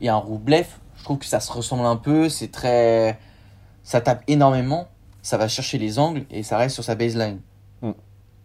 et 0.00 0.08
un 0.08 0.16
Roublev, 0.16 0.66
je 0.96 1.04
trouve 1.04 1.18
que 1.18 1.26
ça 1.26 1.40
se 1.40 1.52
ressemble 1.52 1.84
un 1.84 1.96
peu, 1.96 2.28
c'est 2.28 2.50
très. 2.50 3.18
Ça 3.82 4.00
tape 4.00 4.22
énormément, 4.28 4.86
ça 5.22 5.36
va 5.38 5.48
chercher 5.48 5.78
les 5.78 5.98
angles 5.98 6.24
et 6.30 6.42
ça 6.42 6.58
reste 6.58 6.74
sur 6.74 6.84
sa 6.84 6.94
baseline. 6.94 7.40
Mm. 7.82 7.92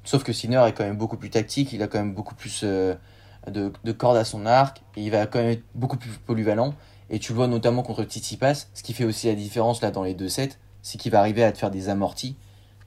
Sauf 0.04 0.24
que 0.24 0.34
Sinner 0.34 0.64
est 0.68 0.74
quand 0.74 0.84
même 0.84 0.98
beaucoup 0.98 1.18
plus 1.18 1.30
tactique, 1.30 1.74
il 1.74 1.82
a 1.84 1.88
quand 1.88 2.00
même 2.00 2.14
beaucoup 2.14 2.36
plus 2.36 2.62
euh, 2.64 2.96
de, 3.50 3.72
de 3.84 3.92
cordes 3.92 4.18
à 4.18 4.26
son 4.26 4.46
arc, 4.46 4.82
et 4.96 5.02
il 5.02 5.12
va 5.12 5.26
quand 5.28 5.40
même 5.40 5.52
être 5.52 5.64
beaucoup 5.74 5.98
plus 5.98 6.12
polyvalent. 6.12 6.74
Et 7.10 7.20
tu 7.20 7.34
le 7.34 7.38
vois 7.38 7.48
notamment 7.48 7.84
contre 7.84 8.04
Tsitsipas, 8.04 8.68
ce 8.74 8.84
qui 8.84 8.94
fait 8.94 9.06
aussi 9.06 9.28
la 9.28 9.36
différence 9.36 9.82
là 9.82 9.92
dans 9.92 10.04
les 10.04 10.14
deux 10.14 10.30
sets, 10.30 10.58
c'est 10.82 10.98
qu'il 10.98 11.12
va 11.12 11.20
arriver 11.20 11.44
à 11.44 11.52
te 11.52 11.58
faire 11.58 11.72
des 11.72 11.90
amortis 11.90 12.36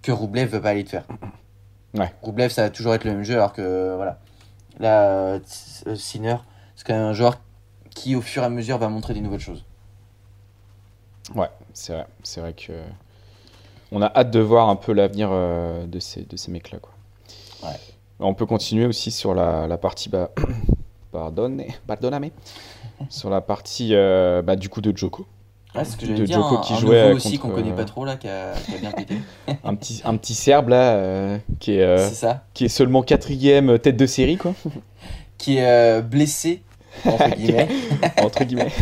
que 0.03 0.13
Roublev 0.13 0.49
veut 0.49 0.61
pas 0.61 0.71
aller 0.71 0.85
te 0.85 0.91
faire. 0.91 1.05
Ouais. 1.95 2.13
Roublev, 2.23 2.51
ça 2.51 2.63
va 2.63 2.71
toujours 2.71 2.95
être 2.95 3.05
le 3.05 3.13
même 3.13 3.23
jeu, 3.23 3.35
alors 3.35 3.53
que 3.53 3.95
voilà. 3.97 4.19
Là, 4.79 5.03
euh, 5.03 5.41
Sinner, 5.97 6.37
c'est 6.77 6.87
quand 6.87 6.95
même 6.95 7.03
un 7.03 7.13
joueur 7.13 7.41
qui, 7.91 8.15
au 8.15 8.21
fur 8.21 8.43
et 8.43 8.47
à 8.47 8.51
mesure, 8.51 8.79
va 8.79 8.89
montrer 8.89 9.15
des 9.15 9.21
nouvelles 9.21 9.41
choses. 9.41 9.65
Ouais, 11.35 11.51
c'est 11.73 11.93
vrai. 11.93 12.07
C'est 12.23 12.41
vrai 12.41 12.53
que. 12.53 12.73
On 13.91 14.03
a 14.03 14.13
hâte 14.15 14.31
de 14.31 14.41
voir 14.41 14.69
un 14.69 14.77
peu 14.77 14.93
l'avenir 14.93 15.31
euh, 15.33 15.87
de 15.87 15.99
ces, 15.99 16.23
de 16.23 16.37
ces 16.37 16.51
mecs-là. 16.51 16.79
Quoi. 16.79 16.93
Ouais. 17.65 17.77
On 18.21 18.35
peut 18.35 18.47
continuer 18.47 18.87
aussi 18.87 19.11
sur 19.11 19.35
la, 19.35 19.67
la 19.67 19.79
partie. 19.79 20.09
Bah, 20.09 20.31
pardonne, 21.13 21.63
pardonname. 21.87 22.31
sur 23.09 23.31
la 23.31 23.41
partie 23.41 23.91
euh, 23.93 24.43
bah, 24.43 24.57
du 24.57 24.69
coup 24.69 24.81
de 24.81 24.97
Joko. 24.97 25.27
Ce 25.85 25.97
que 25.97 26.07
De 26.07 26.25
dire. 26.25 26.37
Djoko 26.37 26.57
un, 26.57 26.61
qui 26.63 26.73
un 26.73 26.77
jouait 26.77 27.03
nouveau 27.05 27.17
aussi 27.17 27.39
qu'on 27.39 27.51
connaît 27.51 27.71
euh, 27.71 27.77
pas 27.77 27.85
trop 27.85 28.05
là, 28.05 28.17
qui 28.17 28.27
a, 28.29 28.53
qui 28.55 28.75
a 28.75 28.79
bien 28.79 28.91
pété. 28.91 29.17
Un 29.63 29.75
petit, 29.77 30.03
un 30.05 30.17
petit 30.17 30.35
Serbe 30.35 30.71
là 30.71 30.95
euh, 30.95 31.39
qui, 31.61 31.75
est, 31.75 31.83
euh, 31.83 31.99
ça. 32.09 32.43
qui 32.55 32.65
est 32.65 32.69
seulement 32.69 33.03
quatrième 33.03 33.79
tête 33.79 33.97
de 33.97 34.07
série, 34.07 34.37
quoi. 34.37 34.55
Qui 35.39 35.59
est 35.59 35.67
euh, 35.67 36.01
blessé, 36.01 36.63
entre 37.05 37.29
guillemets. 37.37 37.69
Entre 38.23 38.43
guillemets. 38.43 38.73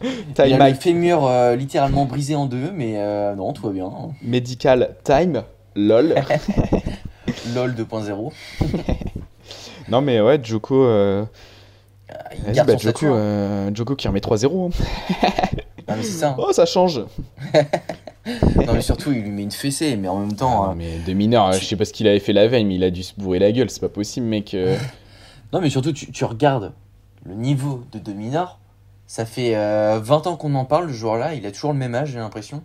Il 0.00 0.32
time 0.34 0.60
a 0.62 0.70
le 0.70 0.74
fémur 0.76 1.26
euh, 1.26 1.56
littéralement 1.56 2.06
brisé 2.06 2.34
en 2.34 2.46
deux, 2.46 2.70
mais 2.72 2.94
euh, 2.96 3.34
non, 3.34 3.52
tout 3.52 3.62
va 3.66 3.70
bien. 3.72 3.90
medical 4.22 4.96
time. 5.04 5.42
LOL. 5.74 6.14
LOL 7.54 7.74
2.0. 7.74 8.32
non 9.88 10.00
mais 10.00 10.20
ouais, 10.20 10.40
Joko. 10.42 10.84
euh, 10.84 11.24
Ah, 12.10 12.14
Il 12.46 12.52
garde 12.52 12.68
bah, 12.68 12.74
son 12.74 12.78
Joko, 12.80 12.90
statut. 12.98 13.06
hein. 13.06 13.14
euh, 13.14 13.70
Joko 13.74 13.94
qui 13.96 14.08
remet 14.08 14.20
3-0. 14.20 14.70
hein. 14.70 14.84
Ah, 15.88 15.94
mais 15.96 16.02
c'est 16.02 16.10
ça. 16.12 16.30
hein. 16.30 16.36
Oh, 16.38 16.52
ça 16.52 16.66
change. 16.66 17.02
Non, 18.66 18.72
mais 18.72 18.80
surtout, 18.80 19.12
il 19.12 19.20
lui 19.22 19.30
met 19.30 19.44
une 19.44 19.52
fessée, 19.52 19.94
mais 19.96 20.08
en 20.08 20.18
même 20.18 20.34
temps. 20.34 20.64
Ah, 20.70 20.74
mais 20.76 20.98
de 20.98 21.12
mineur, 21.12 21.52
tu- 21.52 21.60
je 21.60 21.64
sais 21.64 21.76
pas 21.76 21.84
ce 21.84 21.92
qu'il 21.92 22.08
avait 22.08 22.18
fait 22.18 22.32
la 22.32 22.48
veille, 22.48 22.64
mais 22.64 22.74
il 22.74 22.82
a 22.82 22.90
dû 22.90 23.04
se 23.04 23.12
bourrer 23.16 23.38
la 23.38 23.52
gueule, 23.52 23.70
c'est 23.70 23.78
pas 23.78 23.88
possible, 23.88 24.26
mec. 24.26 24.52
euh. 24.54 24.76
Non, 25.52 25.60
mais 25.60 25.70
surtout, 25.70 25.92
tu, 25.92 26.10
tu 26.10 26.24
regardes 26.24 26.72
le 27.24 27.34
niveau 27.34 27.84
de 27.92 28.00
Dominor. 28.00 28.58
Ça 29.06 29.26
fait 29.26 29.54
euh, 29.54 30.00
20 30.02 30.26
ans 30.26 30.34
qu'on 30.36 30.56
en 30.56 30.64
parle, 30.64 30.88
le 30.88 30.92
joueur-là. 30.92 31.34
Il 31.34 31.46
a 31.46 31.52
toujours 31.52 31.72
le 31.72 31.78
même 31.78 31.94
âge, 31.94 32.08
j'ai 32.10 32.18
l'impression. 32.18 32.64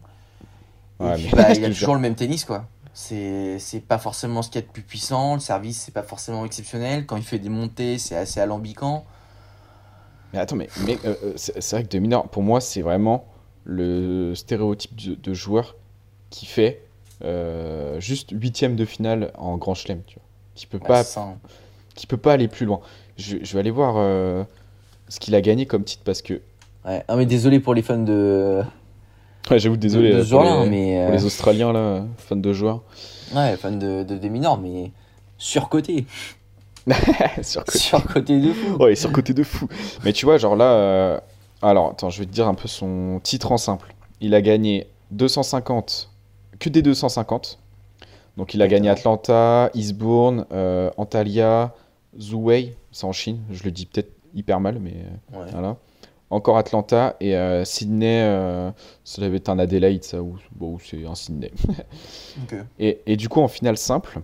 Ouais, 1.00 1.16
bah, 1.32 1.52
il 1.54 1.64
a 1.64 1.68
toujours 1.68 1.94
le 1.94 2.02
même 2.02 2.16
tennis, 2.16 2.44
quoi. 2.44 2.66
C'est 2.94 3.84
pas 3.88 3.98
forcément 3.98 4.42
ce 4.42 4.50
qu'il 4.50 4.62
y 4.62 4.64
a 4.64 4.68
de 4.68 4.72
plus 4.72 4.84
puissant. 4.84 5.36
Le 5.36 5.40
service, 5.40 5.82
c'est 5.82 5.94
pas 5.94 6.04
forcément 6.04 6.46
exceptionnel. 6.46 7.06
Quand 7.06 7.18
il 7.18 7.24
fait 7.24 7.40
des 7.40 7.50
montées, 7.50 7.98
c'est 7.98 8.16
assez 8.16 8.40
alambiquant. 8.40 9.06
Mais 10.34 10.40
attends, 10.40 10.56
mais, 10.56 10.70
mais, 10.86 10.98
euh, 11.06 11.16
euh, 11.24 11.34
c'est 11.36 11.72
vrai 11.72 11.84
que 11.84 11.90
de 11.90 12.00
mineur, 12.00 12.28
pour 12.30 12.44
moi, 12.44 12.62
c'est 12.62 12.82
vraiment 12.82 13.26
le 13.64 14.34
stéréotype 14.36 14.96
de, 14.96 15.16
de 15.16 15.34
joueur 15.34 15.76
qui 16.30 16.46
fait 16.46 16.82
euh, 17.24 18.00
juste 18.00 18.30
huitième 18.32 18.76
de 18.76 18.86
finale 18.86 19.32
en 19.38 19.58
Grand 19.58 19.76
Chelem, 19.76 20.02
tu 20.08 20.16
vois. 20.16 20.24
Qui 20.56 20.66
peut 20.68 20.80
pas, 20.80 21.04
ça, 21.04 21.22
hein. 21.22 21.38
qui 21.96 22.08
peut 22.08 22.18
pas 22.18 22.34
aller 22.34 22.48
plus 22.48 22.66
loin. 22.66 22.82
Je, 23.18 23.38
je 23.42 23.54
vais 23.54 23.60
aller 23.60 23.72
voir 23.72 23.96
euh, 23.98 24.44
ce 25.08 25.20
qu'il 25.20 25.36
a 25.36 25.42
gagné 25.42 25.66
comme 25.66 25.84
titre 25.84 26.04
parce 26.04 26.22
que. 26.22 26.42
Ouais. 26.86 27.04
Ah, 27.08 27.16
mais 27.16 27.26
désolé 27.26 27.60
pour 27.60 27.74
les 27.74 27.82
fans 27.84 27.98
de, 27.98 28.64
Ouais, 29.50 29.60
j'avoue, 29.60 29.78
désolé 29.78 30.10
de, 30.10 30.16
de 30.16 30.20
euh, 30.20 30.24
ce 30.26 30.30
pour, 30.32 30.44
les, 30.44 30.70
mais. 30.70 31.00
pour 31.04 31.10
euh, 31.10 31.12
les 31.18 31.26
Australiens, 31.26 31.74
là, 31.74 32.04
fans 32.18 32.36
de 32.36 32.54
joueurs. 32.54 32.82
Ouais, 33.36 33.56
fan 33.58 33.80
de, 33.80 34.04
de 34.04 34.18
Dominor, 34.18 34.58
mais 34.60 34.92
surcoté. 35.38 36.06
Sur 37.42 37.64
surcoté 37.70 38.40
de 38.40 38.54
fou. 38.54 38.76
Ouais, 38.78 38.96
sur 38.96 39.12
côté 39.12 39.34
de 39.34 39.44
fou. 39.44 39.68
Mais 40.04 40.14
tu 40.14 40.26
vois, 40.26 40.38
genre 40.38 40.56
là. 40.56 40.66
euh, 40.74 41.20
Alors, 41.62 41.92
attends, 41.92 42.10
je 42.10 42.20
vais 42.20 42.26
te 42.26 42.32
dire 42.32 42.48
un 42.48 42.54
peu 42.56 42.68
son 42.68 43.20
titre 43.24 43.52
en 43.52 43.58
simple. 43.58 43.94
Il 44.20 44.34
a 44.36 44.42
gagné 44.42 44.88
250, 45.12 46.10
que 46.60 46.70
des 46.70 46.82
250. 46.82 47.60
Donc, 48.38 48.54
il 48.54 48.62
a 48.62 48.68
gagné. 48.68 48.90
Atlanta, 48.90 49.70
Eastbourne, 49.74 50.46
euh, 50.54 50.90
Antalya, 50.98 51.74
Zhuhai, 52.20 52.76
c'est 52.92 53.06
en 53.06 53.12
Chine. 53.12 53.40
Je 53.52 53.64
le 53.64 53.72
dis 53.72 53.86
peut-être 53.86 54.12
hyper 54.34 54.60
mal, 54.60 54.80
mais 54.80 54.94
euh, 54.96 55.40
Ouais. 55.40 55.50
voilà. 55.52 55.76
Encore 56.32 56.58
Atlanta 56.58 57.16
et 57.20 57.36
euh, 57.36 57.66
Sydney, 57.66 58.22
euh, 58.24 58.72
ça 59.04 59.22
devait 59.22 59.38
être 59.38 59.50
un 59.50 59.60
Adelaide, 59.60 60.04
ça, 60.04 60.22
ou 60.22 60.38
bon, 60.56 60.78
c'est 60.84 61.06
un 61.06 61.14
Sydney. 61.16 61.52
Ok. 62.44 62.56
Et, 62.80 63.02
et 63.06 63.18
du 63.18 63.28
coup, 63.30 63.42
en 63.42 63.48
finale 63.50 63.78
simple, 63.78 64.20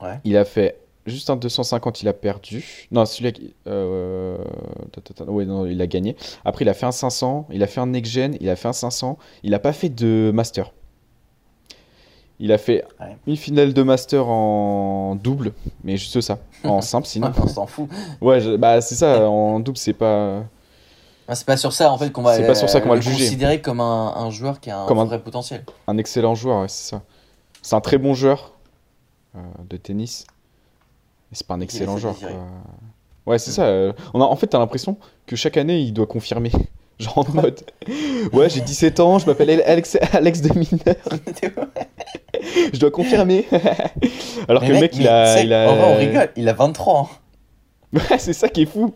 Ouais. 0.00 0.18
il 0.24 0.36
a 0.36 0.44
fait 0.44 0.78
juste 1.06 1.30
un 1.30 1.36
250, 1.36 2.02
il 2.02 2.08
a 2.08 2.12
perdu. 2.12 2.86
Non, 2.92 3.04
celui-là, 3.04 3.32
euh, 3.66 4.38
ouais, 5.26 5.44
non, 5.44 5.66
il 5.66 5.80
a 5.82 5.86
gagné. 5.88 6.16
Après, 6.44 6.64
il 6.64 6.68
a 6.68 6.74
fait 6.74 6.86
un 6.86 6.92
500, 6.92 7.46
il 7.50 7.62
a 7.62 7.66
fait 7.66 7.80
un 7.80 7.86
next-gen, 7.86 8.36
il 8.40 8.48
a 8.48 8.54
fait 8.56 8.68
un 8.68 8.72
500. 8.72 9.18
Il 9.42 9.52
a 9.54 9.58
pas 9.58 9.72
fait 9.72 9.88
de 9.88 10.30
master. 10.32 10.72
Il 12.40 12.50
a 12.52 12.58
fait 12.58 12.84
Ouais. 13.00 13.16
une 13.26 13.36
finale 13.36 13.72
de 13.74 13.82
master 13.82 14.26
en 14.28 15.14
double, 15.16 15.52
mais 15.84 15.96
juste 15.96 16.20
ça. 16.20 16.38
En 16.64 16.80
simple, 16.82 17.06
sinon. 17.06 17.32
on 17.40 17.46
s'en 17.46 17.66
fout. 17.66 17.88
Ouais, 18.20 18.40
je- 18.40 18.56
bah 18.56 18.80
c'est 18.80 18.94
ça, 18.96 19.28
en 19.28 19.60
double, 19.60 19.78
c'est 19.78 19.92
pas. 19.92 20.44
Ah, 21.32 21.34
c'est 21.34 21.46
pas 21.46 21.56
sur 21.56 21.72
ça 21.72 21.90
en 21.90 21.96
fait 21.96 22.10
qu'on 22.12 22.20
va, 22.20 22.36
C'est 22.36 22.46
pas 22.46 22.54
sur 22.54 22.68
ça 22.68 22.82
qu'on 22.82 22.88
va 22.90 22.94
euh, 22.94 22.96
le 22.98 23.02
juger. 23.02 23.24
considérer 23.24 23.60
comme 23.62 23.80
un, 23.80 24.12
un 24.16 24.28
joueur 24.30 24.60
qui 24.60 24.70
a 24.70 24.80
un 24.80 24.86
Comme 24.86 24.98
un- 24.98 25.06
vrai 25.06 25.18
potentiel. 25.18 25.64
Un 25.86 25.96
excellent 25.96 26.34
joueur, 26.34 26.60
ouais, 26.60 26.68
c'est 26.68 26.90
ça. 26.90 27.00
C'est 27.62 27.74
un 27.74 27.80
très 27.80 27.96
bon 27.96 28.12
joueur 28.12 28.52
euh, 29.34 29.40
de 29.70 29.78
tennis. 29.78 30.26
Mais 31.30 31.36
c'est 31.38 31.46
pas 31.46 31.54
un 31.54 31.60
excellent 31.62 31.96
joueur. 31.96 32.18
quoi. 32.18 32.28
Ouais, 33.24 33.38
c'est 33.38 33.50
ça. 33.52 33.62
euh, 33.64 33.94
On 34.12 34.20
a, 34.20 34.24
en 34.24 34.36
fait, 34.36 34.46
t'as 34.48 34.58
l'impression 34.58 34.98
que 35.26 35.34
chaque 35.36 35.56
année, 35.56 35.80
il 35.80 35.92
doit 35.94 36.06
confirmer. 36.06 36.52
Genre 36.98 37.20
en 37.26 37.32
mode. 37.32 37.60
Ouais, 38.34 38.50
j'ai 38.50 38.60
17 38.60 39.00
ans, 39.00 39.18
je 39.18 39.24
m'appelle 39.26 39.62
Alex, 39.64 39.96
Alex 40.12 40.42
de 40.42 40.52
mineur, 40.58 40.96
je 42.74 42.78
dois 42.78 42.90
confirmer. 42.90 43.46
Alors 44.48 44.60
Mais 44.62 44.68
que 44.68 44.72
le 44.74 44.80
mec, 44.80 44.96
il 44.96 45.08
a. 45.08 45.40
il 45.42 45.52
a... 45.54 45.70
En 45.70 45.76
vrai, 45.76 45.94
on 45.94 45.96
rigole, 45.98 46.30
il 46.36 46.48
a 46.48 46.52
23 46.52 46.94
ans. 46.94 47.08
Ouais, 47.94 48.18
c'est 48.18 48.32
ça 48.34 48.48
qui 48.48 48.62
est 48.62 48.66
fou. 48.66 48.92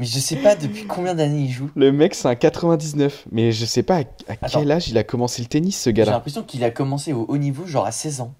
Mais 0.00 0.06
je 0.06 0.18
sais 0.18 0.36
pas 0.36 0.56
depuis 0.56 0.86
combien 0.86 1.14
d'années 1.14 1.42
il 1.42 1.50
joue. 1.50 1.68
Le 1.76 1.92
mec, 1.92 2.14
c'est 2.14 2.26
un 2.26 2.34
99. 2.34 3.26
Mais 3.32 3.52
je 3.52 3.66
sais 3.66 3.82
pas 3.82 4.00
à, 4.28 4.48
quel 4.48 4.72
âge 4.72 4.88
il 4.88 4.96
a 4.96 5.04
commencé 5.04 5.42
le 5.42 5.48
tennis, 5.48 5.78
ce 5.78 5.90
J'ai 5.90 5.92
gars-là. 5.92 6.12
l'impression 6.12 6.42
qu'il 6.42 6.64
a 6.64 6.70
commencé 6.70 7.12
au 7.12 7.26
haut 7.28 7.36
niveau, 7.36 7.66
genre 7.66 7.84
à 7.84 7.92
16 7.92 8.22
ans. 8.22 8.32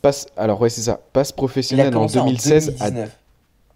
Passe... 0.00 0.28
Alors, 0.36 0.60
ouais, 0.60 0.68
c'est 0.68 0.82
ça. 0.82 1.00
Passe 1.12 1.30
Il 1.30 1.32
a 1.32 1.36
professionnel 1.38 1.88
en 1.88 1.90
commencé 1.90 2.20
en 2.20 2.26
2016 2.26 2.76
à 2.78 2.90
2019. 2.92 3.18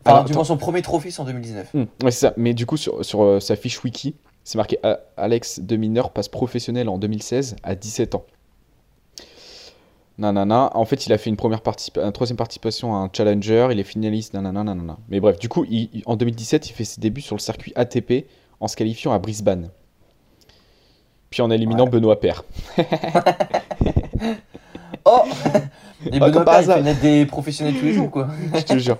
Enfin, 0.04 0.14
Alors, 0.14 0.24
du 0.24 0.34
moins, 0.34 0.44
son 0.44 0.56
premier 0.56 0.82
trophée, 0.82 1.10
c'est 1.10 1.20
en 1.20 1.24
2019. 1.24 1.74
Hmm, 1.74 1.78
ouais, 2.04 2.12
c'est 2.12 2.12
ça. 2.12 2.32
Mais 2.36 2.54
du 2.54 2.64
coup, 2.64 2.76
sur, 2.76 3.04
sur 3.04 3.24
euh, 3.24 3.40
sa 3.40 3.56
fiche 3.56 3.82
wiki, 3.82 4.14
c'est 4.44 4.56
marqué 4.56 4.78
Alex 5.16 5.58
de 5.58 5.74
mineur 5.74 6.10
passe 6.10 6.28
professionnel 6.28 6.88
en 6.88 6.96
2016 6.96 7.56
à 7.64 7.74
17 7.74 8.14
ans. 8.14 8.24
Nanana. 10.18 10.70
En 10.74 10.84
fait, 10.84 11.06
il 11.06 11.12
a 11.12 11.18
fait 11.18 11.28
une 11.30 11.36
première 11.36 11.60
une 12.04 12.12
troisième 12.12 12.36
participation 12.36 12.94
à 12.94 12.98
un 12.98 13.10
challenger. 13.12 13.68
Il 13.72 13.78
est 13.80 13.84
finaliste. 13.84 14.34
Nanana, 14.34 14.64
nanana. 14.64 14.96
Mais 15.08 15.20
bref, 15.20 15.38
du 15.38 15.48
coup, 15.48 15.64
il- 15.68 15.90
il- 15.92 16.02
en 16.06 16.16
2017, 16.16 16.70
il 16.70 16.72
fait 16.72 16.84
ses 16.84 17.00
débuts 17.00 17.20
sur 17.20 17.36
le 17.36 17.40
circuit 17.40 17.72
ATP 17.76 18.26
en 18.60 18.68
se 18.68 18.76
qualifiant 18.76 19.12
à 19.12 19.18
Brisbane. 19.18 19.70
Puis 21.30 21.42
en 21.42 21.50
éliminant 21.50 21.84
Ouais. 21.84 21.90
Benoît 21.90 22.18
Paire. 22.20 22.44
Oh 25.04 25.22
Et 26.06 26.18
Benoît 26.18 26.44
par 26.44 26.60
Paire, 26.60 26.78
il 26.78 26.84
fait 26.84 27.00
des 27.00 27.26
professionnels 27.26 27.74
tous 27.78 27.84
les 27.84 27.92
jours, 27.92 28.10
quoi. 28.10 28.28
je 28.54 28.60
te 28.62 28.78
jure. 28.78 28.98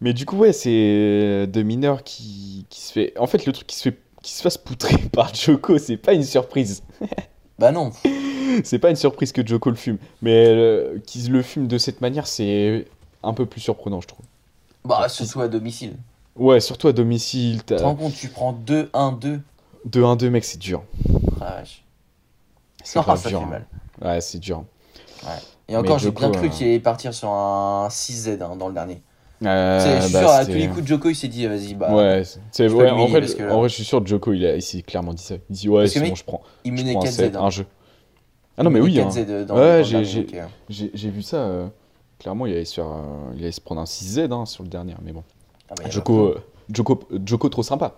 Mais 0.00 0.12
du 0.12 0.26
coup, 0.26 0.36
ouais, 0.36 0.52
c'est 0.52 0.68
euh, 0.70 1.46
de 1.46 1.62
mineur 1.62 2.02
qui, 2.04 2.66
qui 2.68 2.80
se 2.80 2.92
fait. 2.92 3.18
En 3.18 3.26
fait, 3.26 3.46
le 3.46 3.52
truc 3.52 3.66
qui 3.66 3.76
se 3.76 3.82
fait 3.88 3.96
qui 4.22 4.32
se 4.32 4.42
fasse 4.42 4.58
poutrer 4.58 4.96
par 5.12 5.32
Joko, 5.34 5.78
c'est 5.78 5.96
pas 5.96 6.12
une 6.12 6.24
surprise. 6.24 6.82
Bah 7.58 7.70
non. 7.72 7.92
C'est 8.64 8.78
pas 8.78 8.90
une 8.90 8.96
surprise 8.96 9.32
que 9.32 9.46
Joko 9.46 9.70
le 9.70 9.76
fume, 9.76 9.98
mais 10.22 10.46
euh, 10.48 10.98
qu'ils 11.06 11.30
le 11.30 11.42
fume 11.42 11.66
de 11.68 11.78
cette 11.78 12.00
manière, 12.00 12.26
c'est 12.26 12.86
un 13.22 13.32
peu 13.34 13.46
plus 13.46 13.60
surprenant, 13.60 14.00
je 14.00 14.08
trouve. 14.08 14.24
Bah, 14.84 15.08
surtout 15.08 15.40
à 15.40 15.48
domicile. 15.48 15.96
Ouais, 16.36 16.60
surtout 16.60 16.88
à 16.88 16.92
domicile, 16.92 17.58
Tu 17.58 17.64
te 17.64 17.74
t'as 17.74 17.82
rends 17.84 17.94
compte, 17.94 18.14
tu 18.14 18.28
prends 18.28 18.52
2-1-2. 18.52 19.40
2-1-2, 19.88 20.28
mec, 20.30 20.44
c'est 20.44 20.58
dur. 20.58 20.82
Ah. 21.40 21.62
C'est 22.84 23.00
grave 23.00 23.20
ça 23.20 23.28
dur. 23.28 23.40
fait 23.40 23.44
hein. 23.44 23.48
mal. 23.48 23.66
Ouais, 24.14 24.20
c'est 24.20 24.38
dur. 24.38 24.64
Et 25.68 25.76
encore, 25.76 25.98
j'ai 25.98 26.10
bien 26.10 26.30
cru 26.30 26.46
euh, 26.46 26.50
qu'il 26.50 26.66
allait 26.66 26.78
partir 26.78 27.12
sur 27.12 27.30
un 27.30 27.88
6Z 27.88 28.40
hein, 28.42 28.56
dans 28.56 28.68
le 28.68 28.74
dernier. 28.74 29.02
Euh, 29.44 30.00
je 30.00 30.04
suis 30.04 30.12
bah, 30.12 30.20
sûr, 30.20 30.30
à 30.30 30.44
tous 30.46 30.52
les 30.52 30.68
coups, 30.68 30.86
Joko, 30.86 31.08
il 31.10 31.14
s'est 31.14 31.28
dit, 31.28 31.46
vas-y, 31.46 31.74
bah. 31.74 31.92
ouais, 31.94 32.22
c'est- 32.52 32.68
ouais, 32.68 32.90
en, 32.90 32.96
que- 33.06 33.50
en 33.50 33.58
vrai, 33.60 33.68
je 33.68 33.74
suis 33.74 33.84
sûr, 33.84 34.06
Joko, 34.06 34.32
il, 34.32 34.46
a, 34.46 34.56
il 34.56 34.62
s'est 34.62 34.82
clairement 34.82 35.12
dit 35.12 35.22
ça. 35.22 35.34
Il 35.50 35.56
dit, 35.56 35.68
ouais, 35.68 35.84
mec, 36.00 36.16
je 36.16 36.24
prends, 36.24 36.42
Il 36.64 36.72
menait 36.72 36.92
prends 36.92 37.02
un, 37.02 37.06
4Z. 37.06 37.10
set, 37.12 37.36
hein. 37.36 37.42
un 37.42 37.50
jeu. 37.50 37.66
Ah 38.58 38.62
non, 38.62 38.70
mais 38.70 38.80
oui, 38.80 38.98
hein. 39.00 39.08
4Z 39.08 39.44
dans, 39.46 39.56
Ouais, 39.56 39.78
le 39.78 39.84
j'ai- 39.84 41.10
vu 41.10 41.22
ça. 41.22 41.36
euh, 41.36 41.66
clairement, 42.18 42.46
il 42.46 42.52
allait, 42.52 42.64
se 42.64 42.74
faire, 42.74 42.86
euh, 42.86 43.32
il 43.34 43.42
allait 43.42 43.52
se 43.52 43.60
prendre 43.60 43.80
un 43.80 43.84
6Z 43.86 44.32
hein, 44.32 44.46
sur 44.46 44.62
le 44.62 44.68
dernier, 44.70 44.94
mais 45.04 45.12
bon. 45.12 45.22
ah 45.70 45.74
Joko, 45.90 46.28
euh, 46.28 46.38
Joko, 46.72 47.00
Joko 47.24 47.48
trop 47.50 47.62
sympa. 47.62 47.96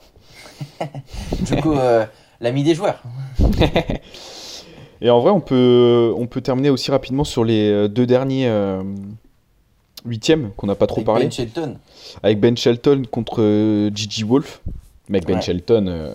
Joko, 1.45 1.77
l'ami 2.41 2.65
des 2.65 2.75
joueurs. 2.75 3.03
Et 5.01 5.11
en 5.11 5.21
vrai, 5.21 5.31
on 5.31 5.41
peut, 5.41 6.13
on 6.17 6.27
peut 6.27 6.41
terminer 6.41 6.71
aussi 6.71 6.91
rapidement 6.91 7.23
sur 7.23 7.45
les 7.45 7.89
deux 7.89 8.05
derniers 8.07 8.51
huitièmes 10.05 10.51
qu'on 10.57 10.67
n'a 10.67 10.75
pas 10.75 10.89
trop 10.89 10.97
Avec 10.99 11.07
parlé. 11.07 11.25
Ben 11.27 11.31
Shelton. 11.33 11.77
Avec 12.23 12.41
Ben 12.41 12.57
Shelton 12.57 13.03
contre 13.09 13.91
Gigi 13.95 14.25
Wolf. 14.25 14.61
Mec, 15.09 15.25
Ben 15.25 15.37
Ouais. 15.37 15.41
Shelton, 15.43 16.13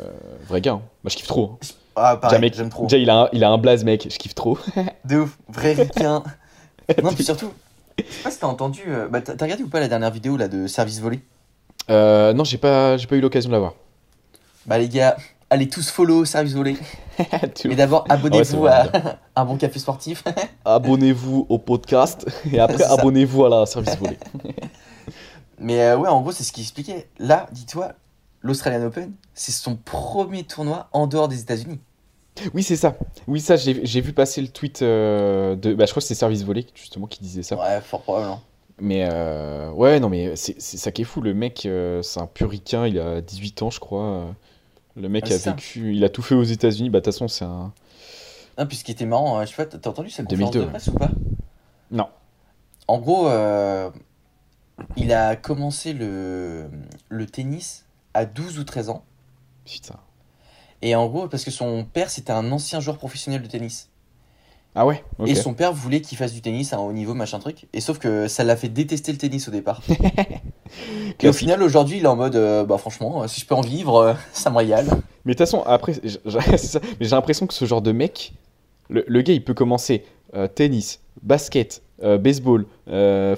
vrai 0.47 0.59
gars. 0.59 0.73
hein. 0.73 0.81
Moi, 1.03 1.09
je 1.09 1.15
kiffe 1.15 1.27
trop. 1.27 1.51
hein. 1.61 1.65
Ah, 1.95 2.15
Déjà, 2.15 2.17
pareil, 2.21 2.41
mec, 2.41 2.53
j'aime 2.55 2.69
trop. 2.69 2.83
déjà, 2.85 2.97
il, 2.97 3.09
a 3.09 3.15
un, 3.23 3.29
il 3.33 3.43
a 3.43 3.49
un 3.49 3.57
blaze, 3.57 3.83
mec. 3.83 4.07
Je 4.11 4.17
kiffe 4.17 4.35
trop. 4.35 4.57
De 5.05 5.17
ouf, 5.19 5.37
vrai 5.49 5.73
ricain. 5.73 6.23
non, 7.03 7.13
puis 7.13 7.23
surtout, 7.23 7.51
je 7.99 8.03
sais 8.03 8.23
pas 8.23 8.31
si 8.31 8.39
t'as 8.39 8.47
entendu. 8.47 8.81
euh, 8.87 9.07
Bah, 9.07 9.21
t'as 9.21 9.33
regardé 9.43 9.63
ou 9.63 9.67
pas 9.69 9.79
la 9.79 9.87
dernière 9.87 10.11
vidéo 10.11 10.35
là 10.37 10.47
de 10.47 10.67
service 10.67 10.99
volé? 10.99 11.21
Euh, 11.89 12.33
non, 12.33 12.43
j'ai 12.43 12.57
pas, 12.57 12.97
j'ai 12.97 13.07
pas 13.07 13.15
eu 13.15 13.21
l'occasion 13.21 13.49
de 13.49 13.53
la 13.53 13.59
voir. 13.59 13.73
Bah, 14.65 14.77
les 14.77 14.89
gars, 14.89 15.17
allez 15.49 15.67
tous 15.69 15.89
follow 15.91 16.25
service 16.25 16.53
volé. 16.55 16.77
Mais 17.65 17.75
d'abord, 17.75 18.05
Ah 18.09 18.15
ouais, 18.15 18.19
abonnez-vous 18.19 18.65
à 18.67 18.85
un 19.35 19.45
bon 19.45 19.57
café 19.57 19.77
sportif. 19.79 20.23
Abonnez-vous 20.65 21.45
au 21.49 21.59
podcast 21.59 22.25
et 22.51 22.59
après 22.59 22.83
abonnez-vous 22.83 23.45
à 23.45 23.49
la 23.49 23.65
service 23.65 23.97
volé. 23.97 24.17
Mais 25.59 25.79
euh, 25.81 25.97
ouais, 25.97 26.09
en 26.09 26.21
gros, 26.21 26.31
c'est 26.31 26.43
ce 26.43 26.51
qu'il 26.51 26.63
expliquait. 26.63 27.07
Là, 27.19 27.47
dis-toi, 27.51 27.89
l'Australian 28.41 28.85
Open, 28.87 29.11
c'est 29.33 29.51
son 29.51 29.75
premier 29.75 30.43
tournoi 30.43 30.89
en 30.93 31.07
dehors 31.07 31.27
des 31.27 31.41
États-Unis. 31.41 31.79
Oui, 32.53 32.63
c'est 32.63 32.75
ça. 32.75 32.95
Oui, 33.27 33.39
ça, 33.39 33.55
j'ai 33.57 34.01
vu 34.01 34.11
passer 34.11 34.41
le 34.41 34.47
tweet 34.47 34.81
euh, 34.81 35.55
de. 35.55 35.73
Bah, 35.75 35.85
je 35.85 35.91
crois 35.91 36.01
que 36.01 36.07
c'est 36.07 36.15
Service 36.15 36.43
Volé 36.43 36.65
justement 36.73 37.05
qui 37.05 37.19
disait 37.21 37.43
ça. 37.43 37.55
Ouais, 37.57 37.79
fort 37.81 38.01
probablement. 38.01 38.41
Mais 38.81 39.07
euh, 39.11 39.69
ouais, 39.71 39.99
non, 39.99 40.09
mais 40.09 40.35
c'est 40.35 40.59
ça 40.59 40.91
qui 40.91 41.03
est 41.03 41.05
fou. 41.05 41.21
Le 41.21 41.35
mec, 41.35 41.65
euh, 41.67 42.01
c'est 42.01 42.19
un 42.19 42.25
puricain, 42.25 42.87
il 42.87 42.97
a 42.99 43.21
18 43.21 43.61
ans, 43.61 43.69
je 43.69 43.79
crois. 43.79 44.33
Le 44.95 45.09
mec 45.09 45.25
Ah, 45.29 45.35
a 45.35 45.37
ça. 45.37 45.51
vécu, 45.51 45.95
il 45.95 46.03
a 46.03 46.09
tout 46.09 46.23
fait 46.23 46.33
aux 46.33 46.43
États-Unis. 46.43 46.89
Bah, 46.89 46.99
de 46.99 47.05
toute 47.05 47.13
façon, 47.13 47.27
c'est 47.27 47.45
un. 47.45 47.71
Non, 48.57 48.65
puis 48.67 48.77
ce 48.77 48.83
qui 48.83 48.91
était 48.91 49.05
marrant, 49.05 49.39
euh, 49.39 49.45
je 49.45 49.49
sais 49.49 49.55
pas, 49.55 49.65
t'as 49.65 49.89
entendu 49.89 50.09
cette 50.09 50.27
conférence 50.27 50.51
2002, 50.53 50.65
de 50.65 50.69
presse 50.71 50.87
ou 50.87 50.93
pas? 50.93 51.11
Non. 51.91 52.07
En 52.87 52.97
gros, 52.99 53.29
il 54.97 55.13
a 55.13 55.35
commencé 55.35 55.93
le, 55.93 56.67
le 57.09 57.25
tennis 57.27 57.85
à 58.15 58.25
12 58.25 58.57
ou 58.57 58.63
13 58.63 58.89
ans. 58.89 59.03
Putain. 59.65 59.95
Et 60.81 60.95
en 60.95 61.07
gros, 61.07 61.27
parce 61.27 61.43
que 61.45 61.51
son 61.51 61.85
père, 61.85 62.09
c'était 62.09 62.31
un 62.33 62.51
ancien 62.51 62.79
joueur 62.79 62.97
professionnel 62.97 63.41
de 63.41 63.47
tennis. 63.47 63.89
Ah 64.75 64.85
ouais. 64.87 65.03
Et 65.25 65.35
son 65.35 65.53
père 65.53 65.71
voulait 65.71 66.01
qu'il 66.01 66.17
fasse 66.17 66.33
du 66.33 66.41
tennis 66.41 66.73
à 66.73 66.77
un 66.77 66.79
haut 66.79 66.91
niveau, 66.93 67.13
machin 67.13 67.37
truc. 67.39 67.67
Et 67.73 67.79
sauf 67.79 67.99
que 67.99 68.27
ça 68.27 68.43
l'a 68.43 68.55
fait 68.57 68.69
détester 68.69 69.11
le 69.11 69.19
tennis 69.19 69.47
au 69.47 69.51
départ. 69.51 69.81
et 71.21 71.27
au 71.29 71.33
final, 71.33 71.61
aujourd'hui, 71.61 71.97
il 71.97 72.03
est 72.03 72.07
en 72.07 72.15
mode, 72.15 72.35
euh, 72.35 72.65
bah 72.65 72.77
franchement, 72.79 73.23
euh, 73.23 73.27
si 73.27 73.39
je 73.41 73.45
peux 73.45 73.53
en 73.55 73.61
vivre, 73.61 73.95
euh, 73.97 74.13
ça 74.33 74.49
me 74.49 74.57
régale. 74.57 74.85
Mais 75.25 75.33
de 75.33 75.37
toute 75.37 75.39
façon, 75.39 75.61
après, 75.65 75.93
c'est 76.03 76.57
ça. 76.57 76.79
J'ai 76.99 77.09
l'impression 77.09 77.45
que 77.47 77.53
ce 77.53 77.65
genre 77.65 77.81
de 77.83 77.91
mec, 77.91 78.33
le, 78.89 79.05
le 79.07 79.21
gars, 79.21 79.33
il 79.33 79.43
peut 79.43 79.53
commencer 79.53 80.05
euh, 80.33 80.47
tennis, 80.47 80.99
basket, 81.21 81.81
baseball, 82.19 82.65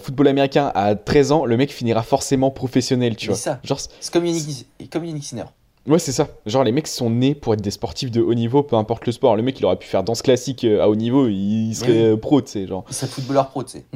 football 0.01 0.27
américain 0.27 0.71
à 0.73 0.95
13 0.95 1.31
ans. 1.33 1.45
Le 1.45 1.55
mec 1.57 1.71
finira 1.71 2.01
forcément 2.01 2.49
professionnel, 2.49 3.15
tu 3.15 3.27
vois. 3.27 3.35
ça. 3.35 3.59
Genre, 3.63 3.79
c- 3.79 3.89
C'est 3.99 4.11
comme 4.11 4.25
Yannick, 4.25 4.65
comme 4.91 5.05
Yannick 5.05 5.23
Sinner. 5.23 5.43
Ouais, 5.87 5.99
c'est 5.99 6.11
ça. 6.11 6.27
Genre, 6.45 6.63
les 6.63 6.71
mecs 6.71 6.87
sont 6.87 7.09
nés 7.09 7.35
pour 7.35 7.53
être 7.53 7.61
des 7.61 7.71
sportifs 7.71 8.11
de 8.11 8.21
haut 8.21 8.33
niveau, 8.33 8.63
peu 8.63 8.75
importe 8.75 9.05
le 9.05 9.11
sport. 9.11 9.35
Le 9.35 9.41
mec, 9.43 9.59
il 9.59 9.65
aurait 9.65 9.75
pu 9.77 9.87
faire 9.87 10.03
danse 10.03 10.21
classique 10.21 10.63
euh, 10.63 10.81
à 10.83 10.89
haut 10.89 10.95
niveau, 10.95 11.27
il, 11.27 11.73
serait 11.73 11.91
Oui. 11.91 11.97
euh, 11.97 12.17
pro, 12.17 12.41
tu 12.41 12.51
sais, 12.51 12.67
genre. 12.67 12.83
Il 12.89 12.93
serait 12.95 13.07
footballeur 13.07 13.49
pro, 13.49 13.63
tu 13.63 13.79
sais. 13.79 13.85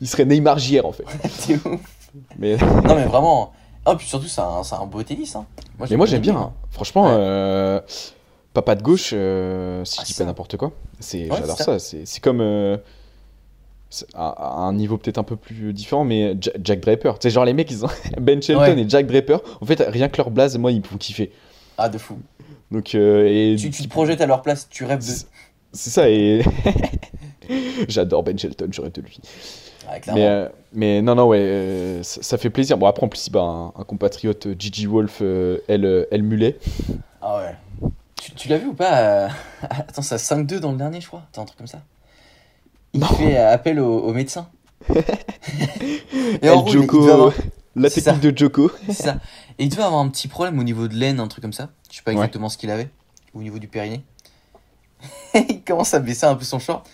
Il 0.00 0.08
serait 0.08 0.24
Neymar 0.24 0.58
JR, 0.58 0.84
en 0.86 0.92
fait. 0.92 1.04
C'est 1.30 1.54
ouf. 1.66 1.80
Mais, 2.38 2.56
Non, 2.56 2.94
mais 2.96 3.04
vraiment. 3.04 3.52
Ah, 3.84 3.94
puis 3.96 4.06
surtout, 4.06 4.26
c'est 4.26 4.40
un, 4.40 4.86
beau 4.86 5.02
tennis. 5.02 5.34
Hein. 5.36 5.46
mais 5.88 5.96
moi, 5.96 6.06
j'aime 6.06 6.20
bien. 6.20 6.36
hein. 6.36 6.52
hein. 6.52 6.66
Franchement, 6.70 7.04
Ouais. 7.06 7.12
euh, 7.16 7.80
papa 8.52 8.74
de 8.74 8.82
gauche, 8.82 9.10
euh, 9.14 9.84
si 9.84 9.96
Ah, 9.98 10.02
je 10.02 10.06
dis 10.08 10.12
ça. 10.14 10.24
pas 10.24 10.28
n'importe 10.28 10.56
quoi, 10.56 10.72
c'est, 11.00 11.30
Ouais, 11.30 11.36
j'adore 11.38 11.56
ça. 11.58 11.78
C'est, 11.78 12.20
comme. 12.20 12.40
euh, 12.40 12.76
à, 14.14 14.60
un 14.60 14.72
niveau 14.72 14.98
peut-être 14.98 15.18
un 15.18 15.22
peu 15.22 15.36
plus 15.36 15.72
différent, 15.72 16.04
mais 16.04 16.36
Ja- 16.40 16.52
Jack 16.62 16.80
Draper. 16.80 17.12
Tu 17.18 17.28
sais, 17.28 17.30
genre 17.30 17.44
les 17.44 17.52
mecs, 17.54 17.70
ils 17.70 17.84
ont 17.84 17.88
Ben 18.20 18.42
Shelton 18.42 18.60
Ouais. 18.62 18.78
et 18.80 18.88
Jack 18.88 19.06
Draper. 19.06 19.38
En 19.60 19.66
fait, 19.66 19.80
rien 19.88 20.08
que 20.08 20.16
leur 20.18 20.30
blaze, 20.30 20.56
moi, 20.58 20.72
ils 20.72 20.80
me 20.80 20.84
font 20.84 20.96
kiffer. 20.96 21.32
Ah, 21.78 21.88
de 21.88 21.98
fou. 21.98 22.18
Donc, 22.70 22.94
euh, 22.94 23.26
et 23.26 23.56
Tu, 23.56 23.70
tu 23.70 23.82
te 23.82 23.88
projettes 23.88 24.20
à 24.20 24.26
leur 24.26 24.42
place, 24.42 24.68
tu 24.68 24.84
rêves 24.84 24.98
de. 24.98 25.04
c'est 25.04 25.26
c'est 25.72 25.90
ça, 25.90 26.08
et. 26.10 26.42
J'adore 27.88 28.22
Ben 28.22 28.38
Shelton, 28.38 28.68
j'aurais 28.70 28.90
de 28.90 29.00
lui. 29.00 29.18
Ah. 29.88 29.94
Mais, 30.14 30.26
euh, 30.26 30.48
mais 30.74 31.00
non, 31.00 31.14
non, 31.14 31.28
ouais, 31.28 31.38
euh, 31.40 32.02
ça, 32.02 32.22
ça 32.22 32.36
fait 32.38 32.50
plaisir. 32.50 32.76
Bon, 32.76 32.86
après, 32.86 33.04
en 33.04 33.08
plus, 33.08 33.30
bah, 33.30 33.40
un, 33.40 33.66
un 33.68 33.84
compatriote, 33.84 34.48
Gigi 34.58 34.86
Wolf, 34.86 35.22
elle, 35.22 36.06
elle 36.10 36.22
Mulet. 36.22 36.58
Ah 37.22 37.38
ouais. 37.38 37.90
Tu, 38.20 38.32
tu 38.32 38.48
l'as 38.48 38.58
vu 38.58 38.66
ou 38.68 38.74
pas 38.74 39.28
Attends, 39.62 40.02
c'est 40.02 40.14
à 40.14 40.18
5-2 40.18 40.58
dans 40.58 40.72
le 40.72 40.76
dernier, 40.78 41.00
je 41.00 41.06
crois. 41.06 41.22
T'as 41.32 41.40
un 41.40 41.44
truc 41.46 41.56
comme 41.56 41.66
ça. 41.66 41.80
Il 42.94 43.00
Non. 43.00 43.06
fait 43.06 43.36
appel 43.36 43.80
au, 43.80 43.98
au 44.00 44.12
médecin. 44.12 44.48
Et 44.90 46.46
El 46.46 46.50
en 46.52 46.64
il 46.66 46.72
Joko, 46.72 47.08
avoir- 47.08 47.32
la 47.76 47.90
technique 47.90 48.20
de 48.20 48.36
Joko. 48.36 48.70
c'est 48.86 48.92
ça. 48.94 49.16
Et 49.58 49.64
il 49.64 49.68
devait 49.68 49.82
avoir 49.82 50.00
un 50.00 50.08
petit 50.08 50.28
problème 50.28 50.58
au 50.58 50.62
niveau 50.64 50.88
de 50.88 50.94
l'aine, 50.94 51.20
un 51.20 51.28
truc 51.28 51.42
comme 51.42 51.52
ça. 51.52 51.68
Je 51.90 51.96
sais 51.96 52.02
pas 52.02 52.10
Ouais. 52.12 52.16
exactement 52.16 52.48
ce 52.48 52.56
qu'il 52.58 52.70
avait. 52.70 52.88
Au 53.34 53.42
niveau 53.42 53.58
du 53.58 53.68
périnée. 53.68 54.04
il 55.34 55.62
commence 55.62 55.94
à 55.94 56.00
baisser 56.00 56.26
un 56.26 56.34
peu 56.34 56.44
son 56.44 56.58
short. 56.58 56.88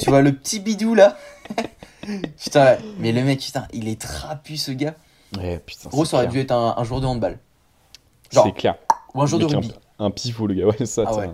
tu 0.00 0.10
vois 0.10 0.22
le 0.22 0.32
petit 0.32 0.60
bidou 0.60 0.94
là? 0.94 1.16
Putain, 2.42 2.64
ouais. 2.64 2.78
mais 2.98 3.12
le 3.12 3.22
mec, 3.24 3.40
putain, 3.40 3.66
il 3.72 3.88
est 3.88 4.00
trapu 4.00 4.56
ce 4.56 4.70
gars. 4.70 4.94
Ouais, 5.36 5.58
putain. 5.64 5.88
Gros, 5.90 6.04
ça 6.04 6.16
aurait 6.18 6.26
clair. 6.26 6.32
dû 6.32 6.40
être 6.40 6.52
un, 6.52 6.74
un 6.76 6.84
joueur 6.84 7.00
de 7.00 7.06
handball. 7.06 7.38
C'est 8.30 8.52
clair. 8.54 8.76
ou 9.14 9.22
un 9.22 9.26
joueur 9.26 9.40
de 9.40 9.46
rugby. 9.46 9.72
Un, 9.98 10.06
un 10.06 10.10
pivot, 10.10 10.46
le 10.46 10.54
gars. 10.54 10.66
Ouais, 10.66 10.86
ça. 10.86 11.04
Ah 11.06 11.14
ouais. 11.16 11.30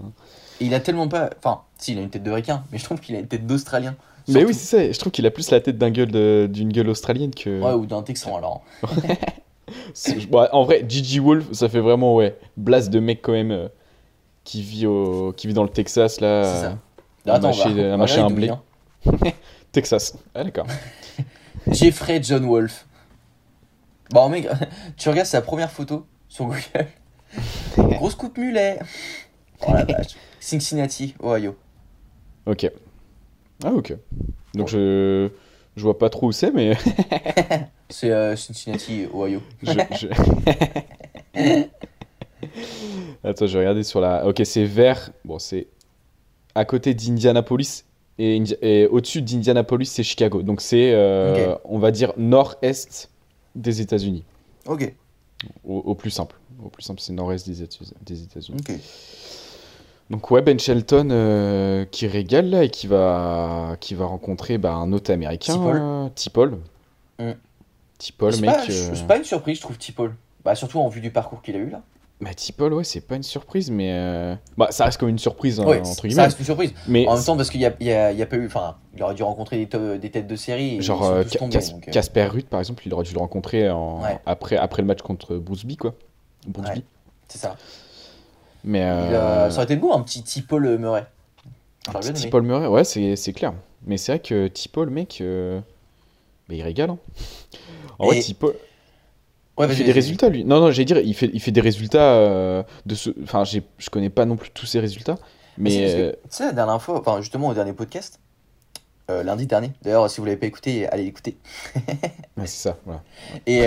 Et 0.62 0.66
il 0.66 0.74
a 0.74 0.80
tellement 0.80 1.08
pas. 1.08 1.30
Enfin, 1.38 1.62
si, 1.78 1.92
il 1.92 1.98
a 1.98 2.02
une 2.02 2.10
tête 2.10 2.22
de 2.22 2.30
requin, 2.30 2.62
mais 2.70 2.78
je 2.78 2.84
trouve 2.84 3.00
qu'il 3.00 3.16
a 3.16 3.18
une 3.18 3.26
tête 3.26 3.46
d'Australien. 3.46 3.96
Mais 4.28 4.44
oui, 4.44 4.54
c'est 4.54 4.76
ça. 4.86 4.92
Je 4.92 4.98
trouve 4.98 5.10
qu'il 5.10 5.26
a 5.26 5.30
plus 5.32 5.50
la 5.50 5.60
tête 5.60 5.76
d'un 5.78 5.90
gueule 5.90 6.10
de- 6.12 6.48
d'une 6.50 6.72
gueule 6.72 6.88
australienne 6.88 7.34
que. 7.34 7.60
Ouais, 7.60 7.72
ou 7.72 7.86
d'un 7.86 8.02
Texan 8.02 8.36
alors. 8.36 8.62
Ouais, 10.30 10.48
en 10.52 10.64
vrai, 10.64 10.84
Gigi 10.86 11.18
Wolf, 11.18 11.46
ça 11.52 11.68
fait 11.68 11.80
vraiment 11.80 12.14
ouais, 12.16 12.36
blast 12.56 12.90
de 12.90 13.00
mec 13.00 13.20
quand 13.22 13.32
même 13.32 13.50
euh, 13.52 13.68
qui 14.44 14.60
vit 14.62 14.86
au, 14.86 15.32
qui 15.36 15.46
vit 15.46 15.54
dans 15.54 15.62
le 15.62 15.68
Texas 15.70 16.20
là. 16.20 16.44
C'est 16.44 16.60
ça. 16.62 16.78
Attends, 17.34 17.48
mâcher- 17.50 17.72
va- 17.72 17.82
on 17.82 17.88
va 17.90 17.96
mâcher 17.96 18.22
regarder 18.22 18.32
un 18.32 18.36
blé. 18.36 19.16
vient. 19.22 19.32
Texas. 19.72 20.14
Ah 20.34 20.44
d'accord. 20.44 20.66
Jeffrey 21.68 22.20
John 22.22 22.44
Wolf. 22.44 22.86
Bon, 24.10 24.28
mec, 24.28 24.46
tu 24.98 25.08
regardes 25.08 25.28
sa 25.28 25.40
première 25.40 25.70
photo 25.70 26.06
sur 26.28 26.44
Google. 26.46 26.60
Grosse 27.78 28.14
coupe 28.14 28.36
mulet. 28.36 28.78
Oh 29.66 29.72
la 29.72 29.84
vache. 29.84 30.16
Cincinnati, 30.40 31.14
Ohio. 31.22 31.54
Ok. 32.46 32.70
Ah 33.64 33.72
ok. 33.72 33.94
Donc 34.54 34.68
je 34.68 35.28
je 35.76 35.82
vois 35.82 35.98
pas 35.98 36.10
trop 36.10 36.26
où 36.28 36.32
c'est 36.32 36.50
mais 36.52 36.76
C'est 37.88 38.10
euh, 38.10 38.34
Cincinnati, 38.36 39.06
Ohio. 39.14 39.40
je, 39.62 39.72
je- 40.00 40.08
Attends, 43.24 43.46
je 43.46 43.52
vais 43.52 43.60
regarder 43.60 43.84
sur 43.84 44.00
la. 44.00 44.26
Ok, 44.26 44.42
c'est 44.44 44.64
vers. 44.64 45.10
Bon, 45.24 45.38
c'est 45.38 45.68
à 46.54 46.64
côté 46.64 46.92
d'Indianapolis 46.94 47.84
et, 48.18 48.36
Indi- 48.38 48.56
et 48.60 48.86
au-dessus 48.88 49.22
d'Indianapolis, 49.22 49.86
c'est 49.86 50.02
Chicago. 50.02 50.42
Donc 50.42 50.60
c'est, 50.60 50.92
euh, 50.92 51.54
on 51.64 51.78
va 51.78 51.90
dire, 51.92 52.12
nord-est 52.16 53.10
des 53.54 53.80
États-Unis. 53.80 54.24
Ok, 54.66 54.92
Au, 55.64 55.76
au 55.78 55.94
plus 55.94 56.10
simple. 56.10 56.36
Au 56.64 56.68
plus 56.68 56.82
simple, 56.82 57.00
c'est 57.00 57.12
nord-est 57.12 57.46
des, 57.48 57.62
États- 57.62 57.84
des 58.04 58.22
États-Unis. 58.22 58.58
ok. 58.68 58.74
Donc 60.12 60.30
ouais, 60.30 60.42
Ben 60.42 60.60
Shelton 60.60 61.08
euh, 61.10 61.84
qui 61.86 62.06
régale 62.06 62.50
là 62.50 62.64
et 62.64 62.68
qui 62.68 62.86
va, 62.86 63.76
qui 63.80 63.94
va 63.94 64.04
rencontrer 64.04 64.58
bah, 64.58 64.74
un 64.74 64.92
autre 64.92 65.10
américain. 65.10 65.54
T-Paul. 65.54 65.80
euh, 67.20 67.34
T-Paul. 67.98 68.36
Mec. 68.40 68.50
pas, 68.50 68.62
euh, 68.68 68.90
c'est 68.94 69.06
pas 69.06 69.16
une 69.16 69.24
surprise, 69.24 69.56
je 69.56 69.62
trouve, 69.62 69.78
T-Paul. 69.78 70.14
Bah, 70.44 70.54
surtout 70.54 70.80
en 70.80 70.88
vue 70.88 71.00
du 71.00 71.10
parcours 71.10 71.40
qu'il 71.40 71.56
a 71.56 71.58
eu 71.58 71.70
là. 71.70 71.80
Bah, 72.20 72.34
T-Paul, 72.34 72.74
ouais, 72.74 72.84
c'est 72.84 73.00
pas 73.00 73.16
une 73.16 73.22
surprise, 73.22 73.70
mais. 73.70 73.88
euh, 73.92 74.34
Bah, 74.58 74.68
ça 74.70 74.84
reste 74.84 74.98
comme 75.00 75.08
une 75.08 75.18
surprise, 75.18 75.58
hein, 75.60 75.64
Ouais, 75.64 75.80
entre 75.80 76.02
ça 76.02 76.06
guillemets. 76.08 76.22
reste 76.24 76.38
une 76.38 76.44
surprise. 76.44 76.74
Mais 76.86 77.06
En 77.08 77.14
même 77.14 77.24
temps, 77.24 77.36
parce 77.36 77.48
qu'il 77.48 77.60
y 77.62 77.66
a, 77.66 77.72
y 77.80 77.90
a- 77.90 78.12
y 78.12 78.20
a 78.22 78.26
pas 78.26 78.36
eu. 78.36 78.46
Enfin, 78.46 78.76
il 78.94 79.02
aurait 79.02 79.14
dû 79.14 79.22
rencontrer 79.22 79.56
des, 79.56 79.66
to- 79.66 79.96
des 79.96 80.10
têtes 80.10 80.26
de 80.26 80.36
série. 80.36 80.76
Et 80.76 80.82
Genre 80.82 81.02
euh, 81.04 81.24
tombés, 81.24 81.58
Cas- 81.58 81.70
donc, 81.70 81.88
euh, 81.88 81.90
Casper 81.90 82.24
Ruud, 82.26 82.44
par 82.46 82.60
exemple, 82.60 82.82
il 82.86 82.92
aurait 82.92 83.04
dû 83.04 83.14
le 83.14 83.18
rencontrer 83.18 83.70
en... 83.70 84.02
Ouais. 84.02 84.18
après, 84.26 84.56
après 84.58 84.82
le 84.82 84.88
match 84.88 85.00
contre 85.00 85.36
Bruceby, 85.36 85.76
quoi. 85.78 85.94
Bruceby. 86.46 86.80
Ouais. 86.80 86.84
C'est 87.28 87.38
ça. 87.38 87.56
Mais 88.64 88.82
euh, 88.84 89.46
a- 89.46 89.50
Ça 89.50 89.56
aurait 89.56 89.64
été 89.64 89.76
beau, 89.76 89.92
un 89.92 90.00
petit 90.02 90.22
T-Paul 90.22 90.78
Murray. 90.78 91.04
un 91.88 91.92
petit 91.94 92.08
aimé. 92.10 92.30
Paul 92.30 92.42
Murray, 92.42 92.66
ouais, 92.66 92.84
c'est 92.84 93.16
c'est 93.16 93.32
clair. 93.32 93.52
Mais 93.86 93.96
c'est 93.96 94.12
vrai 94.12 94.18
que 94.20 94.46
T-Paul, 94.48 94.90
mec, 94.90 95.18
euh, 95.20 95.60
bah, 96.48 96.54
il 96.54 96.62
régale. 96.62 96.90
hein. 96.90 96.98
En 97.98 98.06
vrai, 98.06 98.18
Et- 98.18 98.22
T-Paul, 98.22 98.54
Ouais, 99.58 99.66
il 99.68 99.74
fait 99.74 99.84
des 99.84 99.92
résultats, 99.92 100.30
lui. 100.30 100.44
Non, 100.46 100.60
non, 100.60 100.70
j'allais 100.70 100.86
dire, 100.86 100.98
il 100.98 101.12
fait, 101.14 101.30
il 101.32 101.38
fait 101.40 101.50
des 101.50 101.60
résultats 101.60 102.14
euh, 102.14 102.62
de 102.86 102.94
ce. 102.94 103.10
Enfin, 103.22 103.44
je 103.44 103.60
connais 103.90 104.08
pas 104.08 104.24
non 104.24 104.36
plus 104.36 104.50
tous 104.50 104.64
ses 104.64 104.80
résultats, 104.80 105.16
Mais 105.58 105.92
euh, 105.94 106.12
tu 106.12 106.18
sais, 106.30 106.46
la 106.46 106.52
dernière 106.52 106.80
fois, 106.80 106.98
enfin, 106.98 107.20
justement, 107.20 107.48
au 107.48 107.54
dernier 107.54 107.74
podcast, 107.74 108.18
euh, 109.10 109.22
lundi 109.22 109.46
dernier, 109.46 109.72
d'ailleurs, 109.82 110.08
si 110.08 110.20
vous 110.20 110.24
l'avez 110.24 110.38
pas 110.38 110.46
écouté, 110.46 110.88
allez 110.88 111.04
l'écouter. 111.04 111.36
ouais, 111.76 112.46
c'est 112.46 112.62
ça. 112.68 112.78
Voilà. 112.86 113.02
Et, 113.46 113.62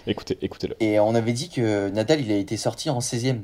écoutez, 0.10 0.38
écoutez-le. 0.40 0.76
et 0.80 0.98
on 0.98 1.14
avait 1.14 1.34
dit 1.34 1.50
que 1.50 1.90
Nadal, 1.90 2.22
il 2.22 2.32
a 2.32 2.36
été 2.36 2.56
sorti 2.56 2.88
en 2.88 3.00
16ème. 3.00 3.40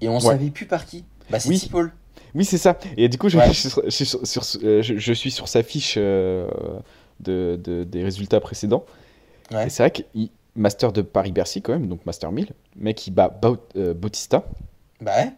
Et 0.00 0.08
on 0.08 0.14
Ouais. 0.14 0.20
savait 0.20 0.50
plus 0.50 0.66
par 0.66 0.84
qui? 0.86 1.04
Bah, 1.30 1.38
c'est 1.40 1.48
Oui. 1.48 1.58
T-Paul. 1.60 1.92
Oui, 2.34 2.44
c'est 2.44 2.58
ça. 2.58 2.78
Et 2.96 3.08
du 3.08 3.18
coup, 3.18 3.28
je, 3.28 3.38
Ouais. 3.38 3.46
je 3.48 3.52
suis 3.52 3.68
sur, 3.70 3.82
je 3.84 3.90
suis 3.90 4.06
sur- 4.06 4.26
sur- 4.26 4.42
je- 4.42 4.94
je 4.98 5.12
suis 5.12 5.30
sur 5.30 5.48
sa 5.48 5.62
fiche 5.62 5.94
euh, 5.96 6.46
de, 7.20 7.58
de- 7.62 7.84
des 7.84 8.02
résultats 8.04 8.40
précédents. 8.40 8.84
Ouais. 9.52 9.66
Et 9.66 9.70
c'est 9.70 9.82
vrai 9.82 9.90
que 9.90 10.02
il- 10.14 10.30
Master 10.54 10.90
de 10.92 11.02
Paris-Bercy, 11.02 11.60
quand 11.62 11.72
même, 11.74 11.86
donc 11.88 12.04
Master 12.06 12.32
1000. 12.32 12.48
Mec, 12.76 13.06
il 13.06 13.10
bat 13.10 13.38
euh, 13.76 13.92
Bautista, 13.92 14.44
Bah 15.02 15.12
ouais. 15.16 15.32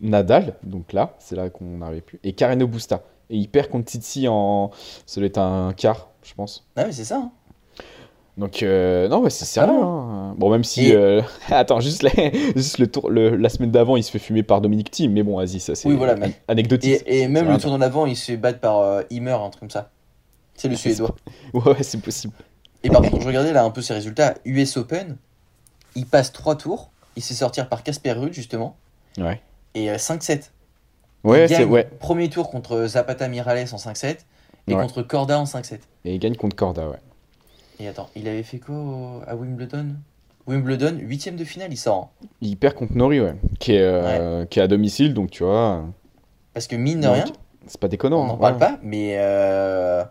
Nadal, 0.00 0.54
donc 0.62 0.92
là, 0.94 1.14
c'est 1.18 1.36
là 1.36 1.50
qu'on 1.50 1.76
n'arrivait 1.78 2.00
plus, 2.00 2.18
et 2.24 2.32
Carreno 2.32 2.66
Busta. 2.66 3.02
Et 3.30 3.36
il 3.36 3.48
perd 3.48 3.68
contre 3.68 3.84
Titi 3.86 4.26
en. 4.28 4.70
Ça 5.06 5.20
doit 5.20 5.26
être 5.26 5.38
un 5.38 5.72
quart, 5.74 6.08
je 6.22 6.34
pense. 6.34 6.66
Ah, 6.76 6.86
mais 6.86 6.92
c'est 6.92 7.04
ça. 7.04 7.16
hein. 7.18 7.30
Donc, 8.38 8.62
euh, 8.62 9.08
non, 9.08 9.20
ouais, 9.20 9.30
c'est 9.30 9.44
Ça 9.44 9.66
sérieux. 9.66 9.78
va. 9.78 9.84
hein. 9.86 10.34
Bon, 10.38 10.48
même 10.50 10.64
si. 10.64 10.86
Et- 10.88 10.94
euh, 10.94 11.20
Attends, 11.50 11.80
juste, 11.80 12.02
la- 12.02 12.10
juste 12.56 12.78
le 12.78 12.86
tour, 12.86 13.10
le- 13.10 13.36
la 13.36 13.48
semaine 13.50 13.70
d'avant, 13.70 13.96
il 13.96 14.02
se 14.02 14.10
fait 14.10 14.18
fumer 14.18 14.42
par 14.42 14.60
Dominic 14.62 14.90
Thiem, 14.90 15.12
mais 15.12 15.22
bon, 15.22 15.36
vas-y, 15.36 15.60
ça 15.60 15.74
c'est 15.74 15.86
Oui, 15.88 15.96
voilà, 15.96 16.16
mais- 16.16 16.32
anecdotique. 16.48 17.02
Et, 17.06 17.20
et 17.22 17.28
même 17.28 17.48
le 17.48 17.58
tournoi 17.58 17.78
d'avant, 17.78 18.06
il 18.06 18.16
se 18.16 18.24
fait 18.32 18.36
battre 18.38 18.58
par 18.60 18.78
euh, 18.78 19.02
Himmer, 19.10 19.32
un 19.32 19.50
truc 19.50 19.60
comme 19.60 19.70
ça. 19.70 19.90
C'est 20.54 20.68
le 20.68 20.76
suédois. 20.76 21.14
Ouais, 21.54 21.62
ouais, 21.72 21.82
c'est 21.82 22.00
possible. 22.00 22.32
Et 22.82 22.88
par 22.90 23.02
contre, 23.02 23.20
je 23.20 23.26
regardais 23.26 23.52
là 23.52 23.64
un 23.64 23.70
peu 23.70 23.82
ses 23.82 23.94
résultats. 23.94 24.34
US 24.44 24.76
Open, 24.76 25.16
il 25.94 26.06
passe 26.06 26.32
3 26.32 26.56
tours. 26.56 26.90
Il 27.16 27.22
s'est 27.22 27.34
sortir 27.34 27.68
par 27.68 27.82
Casper 27.82 28.12
Ruud, 28.12 28.32
justement. 28.32 28.76
Ouais. 29.18 29.40
Et 29.74 29.90
euh, 29.90 29.96
5-7. 29.96 30.50
Ouais, 31.24 31.44
il 31.44 31.48
c'est 31.54 31.64
ouais. 31.64 31.88
premier 32.00 32.28
tour 32.30 32.50
contre 32.50 32.86
Zapata 32.86 33.28
Miralles 33.28 33.66
en 33.72 33.76
5-7 33.76 34.16
et 34.68 34.74
Ouais. 34.74 34.80
contre 34.82 35.02
Corda 35.02 35.38
en 35.38 35.44
5-7. 35.44 35.80
Et 36.06 36.14
il 36.14 36.18
gagne 36.18 36.34
contre 36.34 36.56
Corda, 36.56 36.88
ouais. 36.88 36.96
Et 37.80 37.88
attends, 37.88 38.08
il 38.16 38.28
avait 38.28 38.42
fait 38.42 38.58
quoi 38.58 38.74
au- 38.76 39.20
à 39.26 39.34
Wimbledon? 39.34 39.94
Wimbledon, 40.46 40.96
huitième 41.00 41.36
de 41.36 41.44
finale, 41.44 41.72
il 41.72 41.76
sort. 41.76 42.10
hein. 42.22 42.26
Il 42.40 42.56
perd 42.56 42.74
contre 42.74 42.94
Nori, 42.94 43.20
ouais. 43.20 43.34
Qui 43.60 43.72
est, 43.72 43.80
euh, 43.80 44.44
qui 44.46 44.58
est 44.58 44.62
à 44.62 44.68
domicile, 44.68 45.14
donc 45.14 45.30
tu 45.30 45.44
vois, 45.44 45.84
Parce 46.54 46.66
que 46.66 46.76
mine 46.76 47.00
de 47.00 47.06
Donc, 47.06 47.14
rien, 47.14 47.24
c'est 47.66 47.80
pas 47.80 47.88
déconnant. 47.88 48.22
on 48.22 48.26
n'en 48.26 48.34
hein, 48.34 48.38
parle 48.38 48.52
ouais. 48.54 48.58
pas, 48.58 48.78
mais 48.82 49.14
euh, 49.18 50.04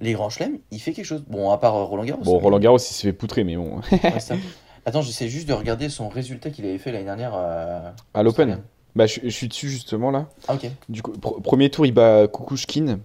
les 0.00 0.12
grands 0.12 0.28
chelems, 0.30 0.58
il 0.70 0.78
fait 0.80 0.92
quelque 0.92 1.04
chose. 1.06 1.24
Bon, 1.26 1.50
à 1.50 1.58
part 1.58 1.74
euh, 1.76 1.84
Roland 1.84 2.04
Garros. 2.04 2.22
Bon, 2.22 2.36
mais- 2.36 2.42
Roland 2.42 2.58
Garros, 2.58 2.76
il 2.78 2.80
s'est 2.82 3.06
fait 3.08 3.12
poutrer, 3.12 3.42
mais 3.44 3.56
bon. 3.56 3.80
Ouais, 3.90 4.20
ça. 4.20 4.34
Attends, 4.86 5.00
j'essaie 5.00 5.28
juste 5.28 5.48
de 5.48 5.54
regarder 5.54 5.88
son 5.88 6.08
résultat 6.10 6.50
qu'il 6.50 6.66
avait 6.66 6.76
fait 6.78 6.92
l'année 6.92 7.04
dernière. 7.06 7.32
euh, 7.34 7.90
à 8.12 8.22
l'Open. 8.22 8.60
Bah, 8.94 9.06
je, 9.06 9.20
je 9.24 9.28
suis 9.30 9.48
dessus 9.48 9.68
justement 9.70 10.10
là. 10.10 10.28
Ah, 10.46 10.54
ok. 10.54 10.70
Du 10.90 11.00
coup, 11.02 11.12
pr- 11.12 11.40
premier 11.42 11.70
tour, 11.70 11.86
il 11.86 11.92
bat 11.92 12.28
Kukushkin. 12.28 13.00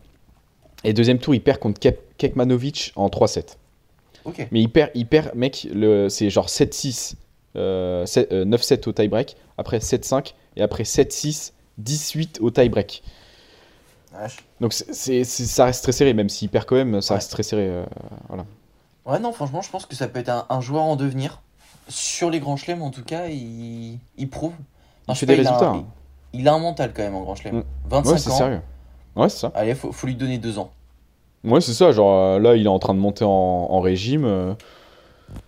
Et 0.84 0.92
deuxième 0.94 1.20
tour, 1.20 1.34
il 1.34 1.42
perd 1.42 1.58
contre 1.60 1.80
Kep- 1.80 1.98
Kekmanovic 2.18 2.92
en 2.98 3.08
3-7. 3.08 3.56
Mais 4.52 4.62
il 4.62 4.70
perd, 4.70 4.92
il 4.96 5.08
perd 5.08 5.34
mec, 5.36 5.68
le, 5.74 6.10
c'est 6.10 6.30
genre 6.30 6.48
7-6, 6.48 7.16
euh, 7.56 8.06
sept- 8.06 8.32
euh, 8.32 8.46
9-7 8.46 8.88
au 8.88 8.92
tie-break. 8.94 9.36
Après 9.58 9.80
7-5. 9.80 10.34
Et 10.56 10.62
après 10.62 10.84
7-6, 10.84 11.54
18 11.78 12.40
au 12.42 12.52
tie-break. 12.52 13.02
Donc 14.60 14.74
c'est, 14.74 15.24
ça 15.24 15.66
reste 15.66 15.84
très 15.84 15.92
serré, 15.92 16.14
même 16.14 16.30
s'il 16.30 16.50
perd 16.50 16.66
quand 16.66 16.76
même, 16.76 17.00
ça 17.02 17.14
Ouais. 17.14 17.18
reste 17.20 17.32
très 17.32 17.44
serré. 17.44 17.68
euh, 17.68 17.86
voilà. 18.28 18.46
Ouais, 19.06 19.20
non, 19.20 19.32
franchement, 19.32 19.62
je 19.62 19.70
pense 19.70 19.86
que 19.86 19.96
ça 19.96 20.08
peut 20.08 20.20
être 20.20 20.30
un, 20.30 20.46
un 20.50 20.62
joueur 20.62 20.84
en 20.84 20.96
devenir. 20.96 21.42
Sur 21.88 22.30
les 22.30 22.40
grands 22.40 22.58
chelems, 22.58 22.82
en 22.84 22.92
tout 22.92 23.04
cas, 23.04 23.28
il, 23.28 23.98
il 24.18 24.30
prouve. 24.30 24.54
Enfin, 25.08 25.20
fait 25.20 25.26
des 25.26 25.48
a 25.48 25.58
un- 25.58 25.74
hein. 25.78 25.86
Il, 26.34 26.42
il 26.42 26.48
a 26.48 26.54
un 26.54 26.60
mental 26.60 26.92
quand 26.94 27.02
même 27.02 27.16
en 27.16 27.22
grand 27.22 27.36
chelem. 27.36 27.58
Mm. 27.60 27.64
25 27.90 28.12
Ouais, 28.12 28.18
c'est 28.20 28.30
ans. 28.32 28.38
sérieux. 28.38 28.62
Ouais, 29.16 29.30
c'est 29.30 29.40
ça. 29.40 29.52
Allez, 29.56 29.74
faut, 29.74 29.92
faut 29.92 30.06
lui 30.06 30.16
donner 30.16 30.38
deux 30.38 30.60
ans. 30.60 30.72
Ouais, 31.44 31.62
c'est 31.62 31.74
ça. 31.74 31.92
Genre 31.92 32.14
euh, 32.14 32.40
là, 32.40 32.56
il 32.56 32.66
est 32.66 32.70
en 32.70 32.80
train 32.80 32.94
de 32.94 33.00
monter 33.00 33.24
en, 33.26 33.30
en 33.30 33.80
régime. 33.82 34.26
euh, 34.26 34.54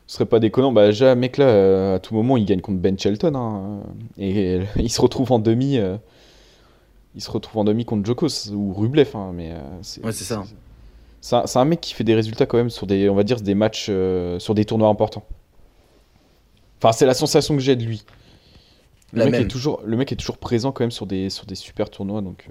ce 0.08 0.16
serait 0.16 0.26
pas 0.26 0.39
déconnant. 0.39 0.72
Bah, 0.72 0.88
déjà, 0.88 1.16
mec, 1.16 1.38
là, 1.38 1.46
euh, 1.46 1.96
à 1.96 2.00
tout 2.00 2.14
moment, 2.14 2.38
il 2.38 2.46
gagne 2.46 2.62
contre 2.62 2.80
Ben 2.80 2.98
Shelton. 2.98 3.36
hein, 3.36 3.82
et 4.18 4.60
il 4.78 4.89
se 4.89 5.02
retrouve 5.02 5.32
en 5.32 5.39
demi. 5.39 5.78
euh, 5.78 5.98
il 7.16 7.22
se 7.22 7.30
retrouve 7.30 7.60
en 7.62 7.64
demi 7.66 7.84
contre 7.84 8.06
Djokos 8.06 8.52
ou 8.54 8.74
Rublev. 8.74 9.10
hein, 9.16 9.32
mais, 9.34 9.54
c'est, 9.82 10.04
Ouais, 10.06 10.12
c'est 10.14 10.24
ça. 10.24 10.44
C'est 11.20 11.36
un, 11.36 11.46
c'est 11.46 11.60
un 11.60 11.66
mec 11.66 11.82
qui 11.82 11.94
fait 11.94 12.04
des 12.06 12.16
résultats 12.16 12.46
quand 12.46 12.58
même 12.58 12.70
sur 12.70 12.88
des, 12.88 13.10
on 13.10 13.16
va 13.16 13.24
dire, 13.24 13.42
des 13.42 13.54
matchs, 13.54 13.92
sur 14.39 14.56
des 14.56 14.66
tournois 14.66 14.88
importants. 14.88 15.24
Enfin, 16.82 16.94
c'est 16.94 17.06
la 17.06 17.14
sensation 17.14 17.54
que 17.56 17.62
j'ai 17.62 17.76
de 17.76 17.84
lui. 17.84 18.04
Le 19.14 19.20
La 19.20 19.26
mec, 19.26 19.34
même. 19.34 19.42
est 19.44 19.48
toujours, 19.48 19.82
le 19.86 19.98
mec 19.98 20.12
est 20.12 20.16
toujours 20.16 20.38
présent 20.38 20.72
quand 20.72 20.84
même 20.84 20.89
sur 20.92 21.06
des, 21.06 21.30
sur 21.30 21.46
des 21.46 21.56
super 21.56 21.89
tournois. 21.89 22.22
Donc, 22.22 22.48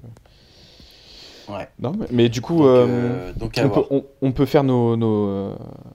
Ouais. 1.49 1.69
non, 1.79 1.93
mais, 1.99 2.07
mais 2.11 2.29
du 2.29 2.41
coup, 2.41 2.59
Donc, 2.59 2.67
euh, 2.67 2.87
euh, 2.89 3.33
donc 3.35 3.53
on, 3.59 3.63
peut, 3.63 3.69
voir. 3.69 3.87
on, 3.91 4.05
on 4.23 4.33
peut 4.33 4.47
faire 4.47 4.63
nos, 4.65 4.97
nos, 4.97 5.29
euh, 5.29 5.55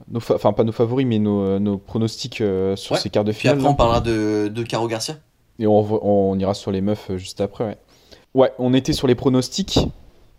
nos 0.10 0.20
enfin 0.34 0.52
pas 0.54 0.64
nos 0.64 0.72
favoris, 0.72 1.06
mais 1.06 1.20
nos, 1.20 1.60
nos 1.60 1.78
pronostics 1.78 2.42
euh, 2.42 2.76
sur 2.76 2.94
Ouais. 2.96 3.00
ces 3.00 3.10
quarts 3.10 3.24
de 3.24 3.32
Puis 3.32 3.42
finale. 3.42 3.58
après, 3.58 3.70
on 3.70 3.76
parlera 3.76 4.02
de, 4.02 4.48
de 4.54 4.64
Caro 4.64 4.88
Garcia. 4.88 5.16
Et 5.60 5.68
on, 5.68 6.38
ira 6.38 6.54
sur 6.54 6.72
les 6.72 6.82
meufs 6.82 7.12
juste 7.16 7.40
après. 7.42 7.64
Ouais, 7.66 7.78
ouais 8.34 8.52
on 8.60 8.74
était 8.74 8.92
sur 8.94 9.08
les 9.08 9.16
pronostics 9.16 9.80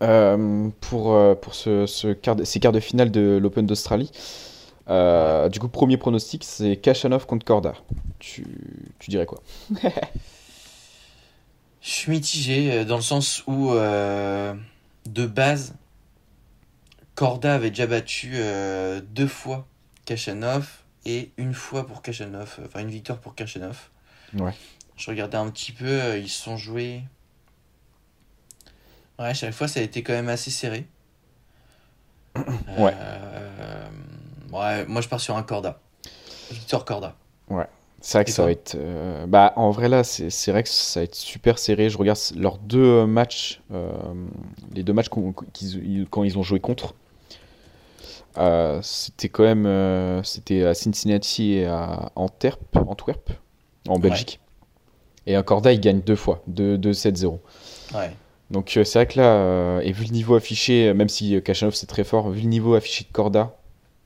euh, 0.03 0.69
pour, 0.81 1.17
pour 1.41 1.55
ce, 1.55 1.85
ce 1.87 2.09
quart 2.13 2.35
de- 2.35 2.43
ces 2.43 2.59
quarts 2.59 2.71
de 2.71 2.79
finale 2.79 3.09
de 3.09 3.39
l'Open 3.41 3.65
d'Australie. 3.65 4.11
Euh, 4.89 5.49
du 5.49 5.59
coup, 5.59 5.67
premier 5.67 5.97
pronostic, 5.97 6.43
c'est 6.43 6.77
Kachanov 6.77 7.25
contre 7.25 7.45
Korda. 7.45 7.73
Tu, 8.19 8.45
tu 8.99 9.09
dirais 9.09 9.25
quoi? 9.25 9.39
Je 11.81 11.89
suis 11.91 12.11
mitigé 12.11 12.85
dans 12.85 12.95
le 12.97 13.01
sens 13.01 13.43
où, 13.47 13.71
euh, 13.71 14.53
de 15.13 15.25
base, 15.25 15.75
Korda 17.15 17.55
avait 17.55 17.69
déjà 17.69 17.87
battu 17.87 18.33
euh, 18.35 19.01
deux 19.01 19.27
fois 19.27 19.67
Kachanov 20.05 20.83
et 21.05 21.31
une 21.37 21.53
fois 21.53 21.87
pour 21.87 22.01
Kachanov, 22.01 22.59
enfin 22.65 22.79
une 22.81 22.89
victoire 22.89 23.19
pour 23.19 23.35
Kachanov. 23.35 23.89
Ouais. 24.33 24.53
Je 24.95 25.09
regardais 25.09 25.37
un 25.37 25.49
petit 25.49 25.71
peu, 25.71 25.85
euh, 25.85 26.17
ils 26.17 26.29
se 26.29 26.43
sont 26.43 26.57
joués. 26.57 27.03
Ouais, 29.19 29.33
chaque 29.33 29.53
fois, 29.53 29.67
ça 29.67 29.79
a 29.79 29.83
été 29.83 30.03
quand 30.03 30.13
même 30.13 30.29
assez 30.29 30.51
serré. 30.51 30.85
Ouais. 32.77 32.93
Euh, 32.95 33.89
ouais, 34.51 34.85
moi 34.85 35.01
je 35.01 35.07
pars 35.07 35.19
sur 35.19 35.35
un 35.35 35.41
Corda. 35.41 35.79
Victor 36.51 36.85
Corda. 36.85 37.15
C'est 37.99 38.17
vrai 38.19 38.25
que 38.25 38.31
ça 38.31 38.43
va 38.43 38.51
être. 38.51 38.75
euh, 38.75 39.25
Bah, 39.27 39.53
en 39.55 39.71
vrai, 39.71 39.89
là, 39.89 40.03
c'est 40.03 40.29
c'est 40.29 40.51
vrai 40.51 40.63
que 40.63 40.69
ça 40.69 40.99
va 40.99 41.03
être 41.05 41.15
super 41.15 41.57
serré. 41.59 41.89
Je 41.89 41.97
regarde 41.97 42.19
leurs 42.35 42.57
deux 42.59 42.83
euh, 42.83 43.07
matchs, 43.07 43.61
euh, 43.73 43.91
les 44.73 44.83
deux 44.83 44.93
matchs 44.93 45.09
quand 45.09 46.23
ils 46.23 46.37
ont 46.37 46.43
joué 46.43 46.59
contre. 46.59 46.93
Euh, 48.37 48.79
c'était 48.83 49.29
quand 49.29 49.43
même. 49.43 50.23
c'était 50.23 50.63
à 50.63 50.73
Cincinnati 50.73 51.53
et 51.53 51.65
à 51.65 52.11
Antwerp, 52.15 52.59
Antwerp 52.75 53.31
en 53.89 53.99
Belgique. 53.99 54.39
Et 55.25 55.35
à 55.35 55.43
Corda, 55.43 55.73
ils 55.73 55.81
gagnent 55.81 56.01
deux 56.01 56.15
fois, 56.15 56.41
2-7-0. 56.47 57.39
Ouais. 57.93 58.11
Donc, 58.51 58.71
c'est 58.73 58.93
vrai 58.93 59.07
que 59.07 59.19
là, 59.19 59.81
et 59.81 59.91
vu 59.91 60.05
le 60.05 60.11
niveau 60.11 60.35
affiché, 60.35 60.93
même 60.93 61.09
si 61.09 61.41
Kachanov 61.41 61.73
c'est 61.75 61.87
très 61.87 62.05
fort, 62.05 62.29
vu 62.29 62.41
le 62.41 62.47
niveau 62.47 62.75
affiché 62.75 63.03
de 63.05 63.11
Corda, 63.11 63.57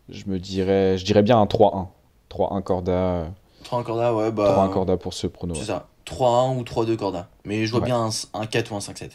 je 0.09 0.23
me 0.27 0.39
dirais, 0.39 0.97
je 0.97 1.05
dirais 1.05 1.21
bien 1.23 1.39
un 1.39 1.45
3-1. 1.45 1.89
3-1 2.29 2.61
Corda. 2.63 3.31
Euh, 3.61 3.63
3 3.63 3.83
Corda, 3.83 4.13
ouais, 4.13 4.31
bah. 4.31 4.67
3-1 4.67 4.71
Corda 4.71 4.97
pour 4.97 5.13
ce 5.13 5.27
prono. 5.27 5.55
C'est 5.55 5.65
ça. 5.65 5.87
3-1 6.05 6.57
ou 6.57 6.63
3-2 6.63 6.95
Corda. 6.97 7.27
Mais 7.45 7.65
je 7.65 7.71
vois 7.71 7.79
Ouais. 7.81 7.85
bien 7.85 7.97
un, 8.33 8.39
un 8.41 8.45
4 8.45 8.71
ou 8.71 8.75
un 8.75 8.79
5-7. 8.79 9.11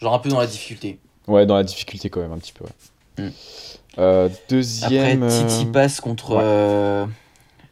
Genre 0.00 0.12
un 0.14 0.18
peu 0.18 0.28
dans 0.28 0.40
la 0.40 0.46
difficulté. 0.46 0.98
Ouais, 1.26 1.46
dans 1.46 1.56
la 1.56 1.64
difficulté 1.64 2.10
quand 2.10 2.20
même, 2.20 2.32
un 2.32 2.38
petit 2.38 2.52
peu. 2.52 2.64
Ouais. 2.64 3.24
Hmm. 3.24 3.30
Euh, 3.98 4.26
Après, 4.26 4.38
deuxième. 4.50 5.26
Titi 5.28 5.64
euh, 5.66 5.72
passe 5.72 6.00
contre 6.00 6.32
ouais. 6.36 6.42
euh, 6.42 7.06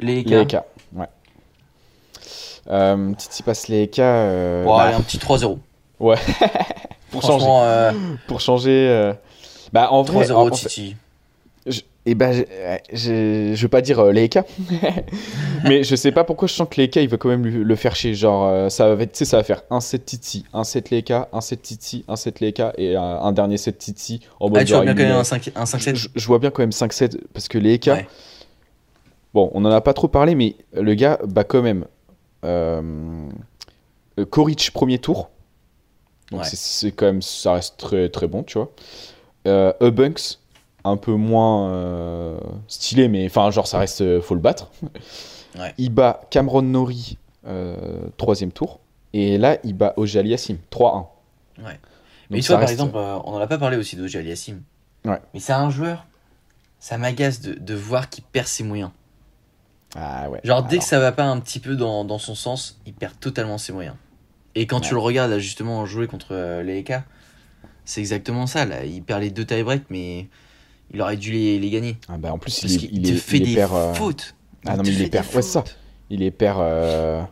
les 0.00 0.20
EK. 0.20 0.56
Ouais. 0.94 1.06
Euh, 2.70 3.12
Titi 3.14 3.42
passe 3.42 3.68
les 3.68 3.82
EK. 3.82 3.98
euh, 3.98 4.64
Bon, 4.64 4.76
bah, 4.76 4.84
allez, 4.84 4.94
un 4.96 5.00
petit 5.02 5.18
3-0. 5.18 5.58
pour 5.98 6.16
changer. 6.16 6.24
Franchement, 7.10 7.62
euh, 7.64 7.92
Pour 8.26 8.40
changer. 8.40 8.88
euh, 8.88 9.12
Bah, 9.72 9.92
en 9.92 10.02
vrai. 10.02 10.24
3-0 10.26 10.32
en- 10.34 10.46
en 10.48 10.54
fait, 10.54 10.68
Titi. 10.68 10.96
Et 12.06 12.14
ben, 12.14 12.44
je 12.92 13.54
veux 13.60 13.68
pas 13.68 13.80
dire 13.80 13.98
euh, 14.00 14.12
les 14.12 14.24
EK. 14.26 14.38
mais 15.64 15.82
je 15.84 15.96
sais 15.96 16.12
pas 16.12 16.24
pourquoi 16.24 16.48
je 16.48 16.52
sens 16.52 16.68
que 16.70 16.76
les 16.76 16.84
EK, 16.84 16.96
il 16.96 17.08
veut 17.08 17.16
quand 17.16 17.28
même 17.30 17.44
le, 17.46 17.76
faire 17.76 17.96
chier. 17.96 18.14
Genre, 18.14 18.46
euh, 18.46 18.68
ça 18.68 18.94
va, 18.94 19.02
être- 19.02 19.12
tu 19.12 19.18
sais, 19.18 19.24
ça 19.24 19.38
va 19.38 19.42
faire 19.44 19.62
un 19.70 19.80
set 19.80 20.04
Titi, 20.04 20.44
un 20.52 20.64
set 20.64 20.92
EK, 20.92 21.10
un 21.32 21.40
set 21.40 21.62
Titi, 21.62 22.04
un 22.08 22.16
set 22.16 22.42
EK 22.42 22.62
et 22.76 22.96
un, 22.96 23.02
un 23.02 23.32
dernier 23.32 23.56
set 23.56 23.78
Titi. 23.78 24.20
En 24.40 24.52
Ah, 24.54 24.64
tu 24.64 24.72
vois 24.74 24.82
bien 24.84 24.94
quand 24.94 25.02
même 25.02 25.12
un 25.16 25.24
5 25.24 25.50
un 25.56 25.64
5-7 25.64 25.94
je, 25.94 26.08
je 26.14 26.26
vois 26.26 26.38
bien 26.38 26.50
quand 26.50 26.62
même 26.62 26.70
5-7 26.70 27.18
parce 27.32 27.48
que 27.48 27.58
les 27.58 27.74
EK, 27.74 27.86
Ouais. 27.86 28.06
bon, 29.32 29.50
on 29.54 29.64
en 29.64 29.70
a 29.70 29.80
pas 29.80 29.94
trop 29.94 30.08
parlé, 30.08 30.34
mais 30.34 30.56
le 30.74 30.94
gars 30.94 31.18
bat 31.26 31.44
quand 31.44 31.62
même 31.62 31.86
euh, 32.44 32.82
euh, 34.20 34.24
Koric 34.26 34.70
premier 34.72 34.98
tour. 34.98 35.30
Donc 36.30 36.40
Ouais. 36.42 36.46
c'est- 36.52 36.90
quand 36.92 37.06
même, 37.06 37.22
ça 37.22 37.54
reste 37.54 37.76
très, 37.78 38.08
très 38.10 38.26
bon, 38.26 38.42
tu 38.42 38.58
vois. 38.58 38.70
Euh, 39.46 39.72
Eubanks, 39.80 40.38
un 40.84 40.96
peu 40.96 41.12
moins 41.14 41.70
euh, 41.70 42.38
stylé, 42.68 43.08
mais 43.08 43.24
enfin, 43.26 43.50
genre, 43.50 43.66
ça 43.66 43.78
reste, 43.78 44.00
euh, 44.02 44.20
faut 44.20 44.34
le 44.34 44.40
battre. 44.40 44.70
Ouais. 45.58 45.72
Il 45.78 45.90
bat 45.90 46.20
Cameron 46.30 46.62
Nori 46.62 47.16
euh, 47.46 48.06
troisième 48.16 48.52
tour. 48.52 48.80
Et 49.12 49.38
là, 49.38 49.58
il 49.64 49.74
bat 49.74 49.94
Ojali 49.96 50.30
Yassim 50.30 50.56
3-1. 50.70 51.06
Ouais. 51.58 51.64
Donc 51.64 51.70
Mais 52.30 52.40
tu 52.40 52.46
vois, 52.48 52.56
par 52.56 52.60
reste- 52.62 52.72
exemple, 52.72 52.96
euh, 52.96 53.16
on 53.24 53.34
en 53.34 53.38
a 53.40 53.46
pas 53.46 53.58
parlé 53.58 53.76
aussi 53.76 53.96
d'Oji 53.96 54.18
Aliassim. 54.18 54.62
Ouais. 55.04 55.20
Mais 55.32 55.40
c'est 55.40 55.52
un 55.52 55.70
joueur, 55.70 56.06
ça 56.80 56.98
m'agace 56.98 57.40
de, 57.40 57.54
de 57.54 57.74
voir 57.74 58.10
qu'il 58.10 58.24
perd 58.24 58.46
ses 58.48 58.64
moyens. 58.64 58.90
Ah 59.94 60.28
ouais. 60.30 60.40
Genre, 60.42 60.62
dès 60.64 60.70
Alors, 60.76 60.82
que 60.82 60.88
ça 60.88 60.98
va 60.98 61.12
pas 61.12 61.24
un 61.24 61.38
petit 61.38 61.60
peu 61.60 61.76
dans, 61.76 62.04
dans 62.04 62.18
son 62.18 62.34
sens, 62.34 62.80
il 62.86 62.92
perd 62.94 63.18
totalement 63.20 63.58
ses 63.58 63.72
moyens. 63.72 63.94
Et 64.56 64.66
quand 64.66 64.80
tu 64.80 64.94
le 64.94 65.00
regardes, 65.00 65.30
là, 65.30 65.38
justement, 65.38 65.84
jouer 65.86 66.06
contre 66.08 66.34
les 66.64 66.78
EK, 66.78 66.94
c'est 67.84 68.00
exactement 68.00 68.46
ça. 68.46 68.64
Là. 68.64 68.84
Il 68.84 69.02
perd 69.02 69.20
les 69.20 69.30
deux 69.30 69.44
tie-breaks, 69.44 69.84
mais 69.90 70.28
il 70.92 71.00
aurait 71.00 71.16
dû 71.16 71.32
les, 71.32 71.58
les 71.58 71.70
gagner. 71.70 71.96
ah 72.08 72.16
bah, 72.18 72.32
en 72.32 72.38
plus, 72.38 72.60
Parce 72.60 72.72
il, 72.72 72.78
qu'il 72.78 72.96
il, 72.98 73.02
te 73.02 73.08
est, 73.12 73.16
fait 73.16 73.36
il 73.38 73.44
des 73.46 73.54
perd, 73.54 73.74
euh, 73.74 73.94
fautes. 73.94 74.34
Ah 74.66 74.76
non, 74.76 74.82
mais 74.84 74.90
il 74.90 75.02
est 75.02 75.08
perd- 75.08 75.26
ouais, 75.34 75.42
c'est 75.42 75.50
ça. 75.52 75.64
Il 76.10 76.22
est 76.22 76.30
perd. 76.30 76.60
euh, 76.60 77.22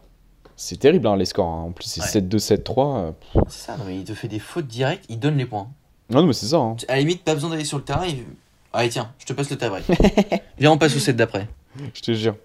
C'est 0.57 0.79
terrible 0.79 1.07
hein, 1.07 1.17
les 1.17 1.25
scores. 1.25 1.47
hein. 1.49 1.63
En 1.69 1.73
plus, 1.73 1.87
c'est 1.87 2.01
Ouais. 2.01 2.07
7-2, 2.07 2.39
7-3. 2.39 2.97
euh. 2.97 3.13
C'est 3.49 3.67
ça, 3.67 3.77
non, 3.77 3.85
mais 3.87 3.97
il 3.97 4.05
te 4.05 4.15
fait 4.15 4.29
des 4.29 4.39
fautes 4.39 4.67
directes, 4.67 5.05
il 5.09 5.19
donne 5.19 5.37
les 5.37 5.47
points. 5.47 5.69
Non, 6.11 6.21
non, 6.23 6.27
mais 6.29 6.33
c'est 6.33 6.47
ça. 6.47 6.57
hein. 6.57 6.77
À 6.89 6.95
la 6.95 6.99
limite, 7.01 7.23
pas 7.25 7.35
besoin 7.35 7.51
d'aller 7.51 7.65
sur 7.65 7.79
le 7.79 7.85
terrain. 7.85 8.07
Il... 8.07 8.25
Allez, 8.73 8.89
tiens, 8.89 9.13
je 9.19 9.27
te 9.27 9.33
passe 9.33 9.51
le 9.51 9.57
tie-break. 9.59 9.85
Viens, 10.59 10.73
on 10.73 10.79
passe 10.79 10.97
au 10.97 10.99
set 10.99 11.15
d'après. 11.17 11.47
Je 11.95 12.01
te 12.01 12.13
jure. 12.13 12.37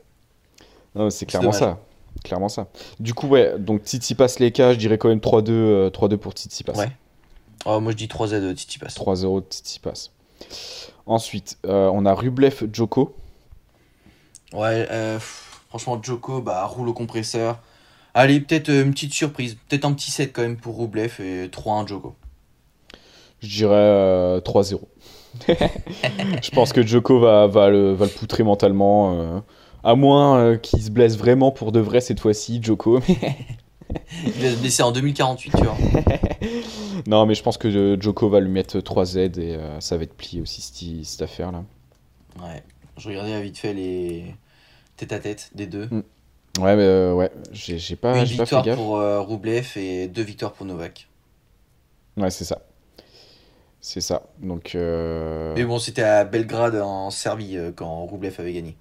Non, 0.95 1.10
c'est 1.10 1.26
clairement 1.26 1.51
dommage. 1.51 1.60
ça. 1.60 1.80
Clairement 2.24 2.49
ça. 2.49 2.68
Du 2.99 3.14
coup, 3.14 3.28
ouais, 3.28 3.60
donc 3.60 3.84
Titi 3.84 4.16
passe 4.16 4.39
les 4.39 4.51
cas, 4.51 4.74
je 4.74 4.78
dirais 4.78 4.97
quand 4.97 5.10
même 5.10 5.20
3-2 5.20 5.49
euh, 5.51 5.89
3-2 5.89 6.18
pour 6.18 6.34
Titi 6.34 6.64
passe. 6.64 6.78
Ouais. 6.78 6.89
Oh, 7.66 7.80
moi, 7.80 7.91
je 7.91 7.97
dis 7.97 8.08
3Z 8.08 8.41
de 8.41 8.53
Titi 8.53 8.80
passe. 8.80 8.95
3-0 8.97 9.43
Titi 9.47 9.80
passe. 9.80 10.12
Ensuite, 11.06 11.58
euh, 11.66 11.90
on 11.94 12.06
a 12.06 12.14
Rublev 12.14 12.68
Joko. 12.74 13.16
Ouais, 14.54 14.88
euh, 14.92 15.20
franchement, 15.70 16.00
Joko, 16.02 16.42
bah, 16.42 16.66
roule 16.66 16.90
au 16.90 16.94
compresseur. 16.94 17.60
Allez, 18.14 18.40
peut-être 18.40 18.70
euh, 18.70 18.84
une 18.84 18.92
petite 18.92 19.14
surprise. 19.14 19.58
Peut-être 19.68 19.86
un 19.86 19.94
petit 19.94 20.12
set 20.12 20.34
quand 20.34 20.42
même 20.42 20.58
pour 20.58 20.76
Roublev 20.76 21.20
et 21.20 21.48
3-1 21.48 21.88
Joko. 21.88 22.16
Je 23.42 23.48
dirais 23.48 23.76
euh, 23.76 24.42
3-0. 24.42 24.80
je 25.48 26.50
pense 26.52 26.74
que 26.74 26.86
Joko 26.86 27.20
va, 27.20 27.48
va, 27.48 27.70
le, 27.70 27.94
va 27.94 28.06
le 28.06 28.12
poutrer 28.12 28.44
mentalement. 28.44 29.44
à 29.84 29.96
moins 29.96 30.58
qu'il 30.58 30.82
se 30.82 30.90
blesse 30.90 31.18
vraiment 31.18 31.52
pour 31.52 31.72
de 31.72 31.80
vrai 31.80 32.02
cette 32.02 32.20
fois-ci, 32.20 32.60
Joko. 32.64 33.00
Il 34.26 34.32
va 34.32 34.52
se 34.52 34.56
blesser 34.58 34.84
en 34.84 34.92
2048, 34.92 35.52
tu 35.52 35.64
vois. 35.64 35.78
non, 37.08 37.26
mais 37.26 37.36
je 37.36 37.44
pense 37.44 37.58
que 37.58 37.68
euh, 37.68 38.00
Joko 38.00 38.30
va 38.30 38.40
lui 38.40 38.50
mettre 38.50 38.80
3Z 38.80 39.40
et 39.40 39.56
euh, 39.56 39.80
ça 39.80 39.98
va 39.98 40.04
être 40.04 40.16
plié 40.16 40.42
aussi 40.42 40.62
cette, 40.62 41.06
cette 41.06 41.22
affaire-là. 41.22 41.64
Ouais. 42.42 42.64
Je 42.98 43.10
regardais 43.10 43.42
vite 43.42 43.58
fait 43.58 43.74
les 43.74 44.26
tête 44.98 45.14
à 45.14 45.20
tête 45.20 45.52
des 45.54 45.68
deux. 45.68 45.88
Ouais, 46.60 46.76
mais 46.76 46.84
euh, 46.84 47.14
ouais, 47.14 47.32
j'ai 47.52 47.96
pas, 47.96 48.18
Une 48.18 48.26
j'ai 48.26 48.36
pas 48.36 48.46
fait 48.46 48.56
victoire 48.56 48.76
pour 48.76 48.98
euh, 48.98 49.22
Roublev 49.22 49.78
et 49.78 50.08
deux 50.08 50.24
victoires 50.24 50.54
pour 50.54 50.66
Novak. 50.66 51.08
Ouais, 52.18 52.32
c'est 52.32 52.46
ça. 52.46 52.62
C'est 53.80 54.02
ça. 54.02 54.24
Donc, 54.40 54.74
euh, 54.74 55.54
Mais 55.56 55.64
bon, 55.64 55.78
c'était 55.78 56.02
à 56.02 56.26
Belgrade 56.26 56.76
en 56.76 57.12
Serbie 57.12 57.58
euh, 57.58 57.72
quand 57.74 58.06
Roublev 58.06 58.34
avait 58.40 58.54
gagné. 58.54 58.76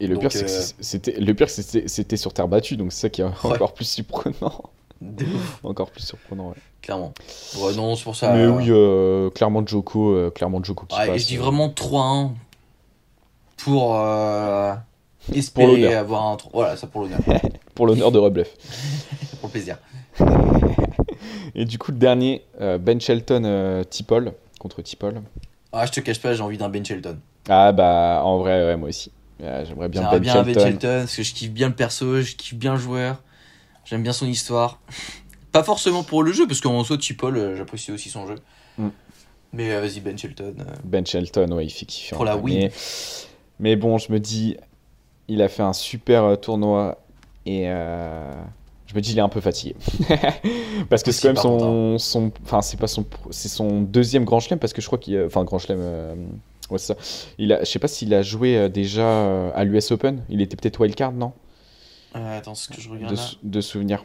Et 0.00 0.06
le 0.06 0.14
donc, 0.14 0.22
pire, 0.22 0.32
c'est 0.32 0.42
que 0.44 0.48
c'est- 0.50 0.74
c'était, 0.80 1.12
le 1.20 1.34
pire, 1.34 1.48
c'était, 1.50 1.88
c'était 1.88 2.16
sur 2.16 2.32
terre 2.32 2.48
battue, 2.48 2.76
donc 2.76 2.92
c'est 2.92 3.00
ça 3.02 3.08
qui 3.10 3.20
est 3.20 3.24
Ouais. 3.24 3.30
encore 3.44 3.74
plus 3.74 3.84
surprenant. 3.86 4.62
Encore 5.64 5.90
plus 5.90 6.02
surprenant. 6.02 6.48
Ouais. 6.50 6.54
clairement. 6.80 7.12
Ouais, 7.58 7.74
non, 7.74 7.94
c'est 7.94 8.04
pour 8.04 8.16
ça. 8.16 8.32
mais 8.32 8.42
euh, 8.42 8.50
oui, 8.50 8.66
euh, 8.70 9.28
clairement 9.30 9.66
Joko, 9.66 10.14
euh, 10.14 10.30
clairement 10.30 10.62
Joko 10.62 10.86
qui 10.86 10.96
ouais, 10.98 11.06
passe. 11.08 11.20
je 11.22 11.26
dis 11.26 11.36
vraiment 11.36 11.68
3-1 11.68 12.30
pour 13.58 13.96
espérer 15.34 15.94
avoir 15.94 16.22
un. 16.26 16.36
Voilà, 16.52 16.76
ça 16.76 16.86
pour 16.86 17.02
l'honneur. 17.02 17.18
pour 17.74 17.86
l'honneur 17.86 18.12
de 18.12 18.18
Rublev. 18.18 18.48
pour 19.40 19.48
le 19.48 19.52
plaisir. 19.52 19.78
Et 21.54 21.64
du 21.64 21.78
coup, 21.78 21.92
le 21.92 21.98
dernier, 21.98 22.44
Ben 22.60 23.00
Shelton 23.00 23.84
Tipol 23.90 24.32
contre 24.58 24.80
Tipol. 24.82 25.20
Ah, 25.72 25.86
je 25.86 25.92
te 25.92 26.00
cache 26.00 26.20
pas, 26.20 26.34
j'ai 26.34 26.42
envie 26.42 26.56
d'un 26.58 26.68
Ben 26.68 26.84
Shelton. 26.84 27.18
Ah 27.48 27.72
bah 27.72 28.22
en 28.24 28.38
vrai, 28.38 28.64
ouais, 28.64 28.76
moi 28.76 28.88
aussi. 28.88 29.10
J'aimerais 29.40 29.88
bien 29.88 30.10
Ben 30.10 30.18
bien 30.20 30.42
Ben 30.42 30.54
Shelton. 30.54 30.60
Shelton 30.70 30.98
parce 31.00 31.16
que 31.16 31.22
je 31.22 31.34
kiffe 31.34 31.50
bien 31.50 31.68
le 31.68 31.74
perso, 31.74 32.20
je 32.22 32.34
kiffe 32.36 32.54
bien 32.54 32.74
le 32.74 32.78
joueur, 32.80 33.22
j'aime 33.84 34.02
bien 34.02 34.12
son 34.12 34.26
histoire. 34.26 34.80
Pas 35.52 35.62
forcément 35.62 36.02
pour 36.02 36.22
le 36.22 36.32
jeu, 36.32 36.46
parce 36.48 36.60
qu'en 36.60 36.82
soi, 36.82 36.98
Tipol, 36.98 37.36
euh, 37.36 37.56
j'apprécie 37.56 37.92
aussi 37.92 38.10
son 38.10 38.26
jeu. 38.26 38.34
Mm. 38.78 38.88
Mais 39.52 39.70
euh, 39.72 39.80
vas-y, 39.80 40.00
Ben 40.00 40.18
Shelton. 40.18 40.54
euh, 40.58 40.64
Ben 40.84 41.06
Shelton, 41.06 41.52
ouais, 41.52 41.66
il 41.66 41.70
fait 41.70 41.86
kiffer. 41.86 42.16
Pour 42.16 42.24
la 42.24 42.36
win. 42.36 42.70
Mais, 43.60 43.76
bon, 43.76 43.98
je 43.98 44.10
me 44.10 44.18
dis, 44.18 44.56
il 45.28 45.40
a 45.42 45.48
fait 45.48 45.62
un 45.62 45.72
super 45.72 46.40
tournoi 46.40 46.98
et 47.46 47.68
euh, 47.68 48.32
je 48.86 48.94
me 48.96 49.00
dis, 49.00 49.12
il 49.12 49.18
est 49.18 49.22
un 49.22 49.28
peu 49.28 49.40
fatigué. 49.40 49.76
parce 50.90 51.04
que 51.04 51.12
c'est 51.12 51.22
quand 51.22 51.28
même 51.28 51.34
par 51.36 51.42
son, 51.44 51.98
son, 51.98 52.32
enfin, 52.44 52.60
c'est 52.62 52.76
pas 52.78 52.88
son, 52.88 53.06
c'est 53.30 53.48
son 53.48 53.80
deuxième 53.82 54.24
grand 54.24 54.40
chelem 54.40 54.58
parce 54.58 54.72
que 54.72 54.80
je 54.82 54.86
crois 54.88 54.98
qu'il, 54.98 55.16
a- 55.16 55.26
enfin, 55.26 55.44
grand 55.44 55.60
chelem, 55.60 56.26
ouais, 56.70 56.78
ça. 56.78 56.94
Il 57.38 57.52
a, 57.52 57.60
je 57.60 57.64
sais 57.70 57.78
pas 57.78 57.88
s'il 57.88 58.12
a 58.14 58.22
joué 58.22 58.56
euh, 58.56 58.68
déjà 58.68 59.02
euh, 59.06 59.50
à 59.54 59.64
l'US 59.64 59.90
Open. 59.90 60.22
Il 60.28 60.40
était 60.42 60.56
peut-être 60.56 60.80
wildcard, 60.80 61.12
non? 61.12 61.32
Euh, 62.16 62.38
attends, 62.38 62.54
ce 62.54 62.68
que 62.68 62.80
je 62.80 62.88
regarde 62.88 63.12
de, 63.12 63.16
là. 63.16 63.22
de 63.42 63.60
souvenir. 63.60 64.04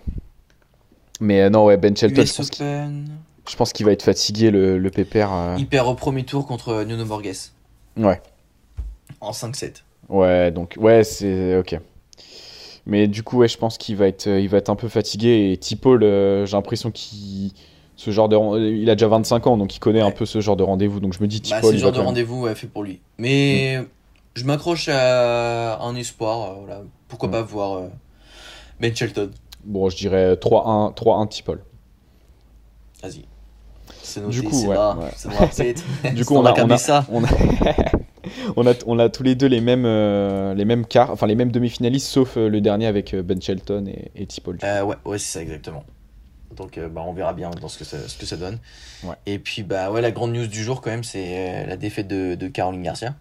Mais 1.20 1.42
euh, 1.42 1.50
non, 1.50 1.66
ouais, 1.66 1.78
Ben 1.78 1.96
Shelton, 1.96 2.26
je 2.26 2.34
pense 2.34 2.50
qu'il 2.50 2.66
Open. 2.66 3.10
je 3.48 3.56
pense 3.56 3.74
qu'il 3.74 3.86
va 3.86 3.92
être 3.92 4.04
fatigué, 4.04 4.52
le, 4.52 4.78
le 4.78 4.90
pépère. 4.90 5.32
euh, 5.34 5.56
Il 5.60 5.68
perd 5.68 5.88
au 5.88 5.94
premier 5.96 6.24
tour 6.24 6.46
contre 6.48 6.84
Nuno 6.84 7.06
Borges 7.06 7.52
Ouais. 7.98 8.22
en 9.22 9.32
5-7. 9.32 9.84
Ouais, 10.08 10.52
donc 10.52 10.76
ouais, 10.80 11.04
c'est 11.04 11.58
ok. 11.58 11.78
Mais 12.86 13.08
du 13.08 13.22
coup, 13.22 13.38
ouais, 13.38 13.48
je 13.48 13.58
pense 13.58 13.78
qu'il 13.78 13.96
va 13.98 14.08
être, 14.08 14.28
il 14.28 14.48
va 14.50 14.58
être 14.58 14.70
un 14.70 14.76
peu 14.76 14.88
fatigué. 14.88 15.52
Et 15.52 15.58
Tipol, 15.58 16.02
j'ai 16.02 16.54
l'impression 16.54 16.90
qu'il, 16.90 17.52
ce 18.00 18.12
genre 18.12 18.30
de, 18.30 18.36
ren- 18.38 18.58
il 18.58 18.90
a 18.90 18.96
déjà 18.96 19.10
25 19.10 19.46
ans, 19.48 19.58
donc 19.58 19.76
il 19.76 19.80
connaît 19.80 20.00
un 20.00 20.12
peu 20.12 20.26
ce 20.26 20.40
genre 20.40 20.56
de 20.56 20.64
rendez-vous. 20.64 21.02
Donc 21.02 21.12
je 21.14 21.22
me 21.22 21.28
dis 21.28 21.42
Bah, 21.50 21.58
c'est 21.62 21.68
le 21.68 21.74
il 21.74 21.80
genre 21.80 21.92
de 21.92 22.00
rendez-vous 22.00 22.44
ouais, 22.44 22.56
fait 22.56 22.68
pour 22.68 22.82
lui. 22.84 23.02
Mais 23.18 23.84
je 24.36 24.46
m'accroche 24.46 24.88
à 24.88 25.80
un 25.82 25.96
espoir. 25.98 26.52
euh, 26.52 26.54
voilà. 26.66 26.82
Pourquoi 27.10 27.28
Mm. 27.28 27.32
pas 27.34 27.42
voir, 27.42 27.74
euh, 27.74 27.88
Ben 28.80 28.96
Shelton. 28.96 29.32
Bon, 29.66 29.90
je 29.90 29.98
dirais 29.98 30.36
3-1, 30.38 30.94
3-1 30.94 31.28
Tipol. 31.28 31.62
Vas-y. 33.04 33.26
Noté, 34.22 34.32
Du 34.32 34.44
coup, 34.44 34.68
ouais. 34.68 34.78
Du 36.14 36.26
coup, 36.26 36.36
on 36.36 36.46
a, 36.46 36.54
on, 36.54 36.70
a, 36.72 37.06
on, 37.12 37.24
a, 37.26 37.28
on, 38.56 38.66
a, 38.68 38.74
on 38.88 38.98
a 39.00 39.10
tous 39.10 39.24
les 39.24 39.36
deux 39.36 39.48
les 39.48 39.60
mêmes, 39.62 39.84
euh, 39.86 40.54
les 40.54 40.64
mêmes 40.66 40.86
quarts, 40.86 41.12
enfin 41.12 41.28
les 41.28 41.36
mêmes 41.36 41.52
demi-finalistes, 41.52 42.08
sauf 42.08 42.38
euh, 42.38 42.48
le 42.48 42.62
dernier 42.62 42.88
avec 42.88 43.14
euh, 43.14 43.22
Ben 43.24 43.42
Shelton 43.42 43.86
et, 43.88 44.10
et 44.16 44.26
Tipol. 44.26 44.58
Euh, 44.64 44.84
ouais, 44.84 44.96
ouais, 45.06 45.18
c'est 45.18 45.34
ça 45.40 45.42
exactement. 45.42 45.84
Donc 46.56 46.78
euh, 46.78 46.90
bah, 46.90 47.04
on 47.06 47.14
verra 47.14 47.34
bien 47.34 47.50
dans 47.52 47.68
ce 47.68 47.78
que 47.78 47.86
ça, 47.86 48.08
ce 48.08 48.18
que 48.18 48.26
ça 48.26 48.38
donne. 48.38 48.60
Ouais. 49.04 49.16
Et 49.26 49.40
puis 49.40 49.64
bah 49.64 49.92
ouais, 49.92 50.02
la 50.02 50.12
grande 50.12 50.34
news 50.34 50.48
du 50.48 50.64
jour 50.64 50.82
quand 50.82 50.90
même, 50.90 51.04
c'est 51.04 51.64
euh, 51.64 51.66
la 51.68 51.78
défaite 51.78 52.08
de, 52.08 52.36
de 52.36 52.48
Caroline 52.48 52.84
Garcia. 52.84 53.16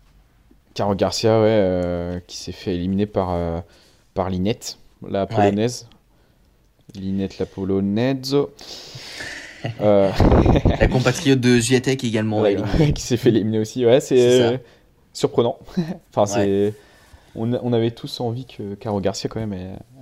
Caro 0.74 0.94
Garcia, 0.94 1.40
ouais, 1.40 1.46
euh, 1.48 2.20
qui 2.26 2.36
s'est 2.36 2.52
fait 2.52 2.74
éliminer 2.74 3.06
par, 3.06 3.62
par 4.14 4.30
Linette, 4.30 4.78
la 5.06 5.26
polonaise. 5.26 5.88
Linette, 6.94 7.38
la 7.38 7.46
polonaise. 7.46 8.36
La 9.80 10.86
compatriote 10.86 11.40
de 11.40 11.58
Zviatek 11.58 12.04
également. 12.04 12.40
ouais, 12.40 12.56
qui 12.94 13.02
s'est 13.02 13.16
fait 13.16 13.30
éliminer 13.30 13.58
aussi. 13.58 13.84
Ouais, 13.84 13.98
c'est 13.98 14.60
surprenant. 15.12 15.58
enfin, 16.10 16.26
c'est. 16.26 16.74
On, 17.38 17.52
on 17.54 17.72
avait 17.72 17.90
tous 17.90 18.20
envie 18.20 18.44
que 18.46 18.74
Caro 18.74 19.00
Garcia, 19.00 19.28
quand 19.30 19.40
même, 19.40 19.54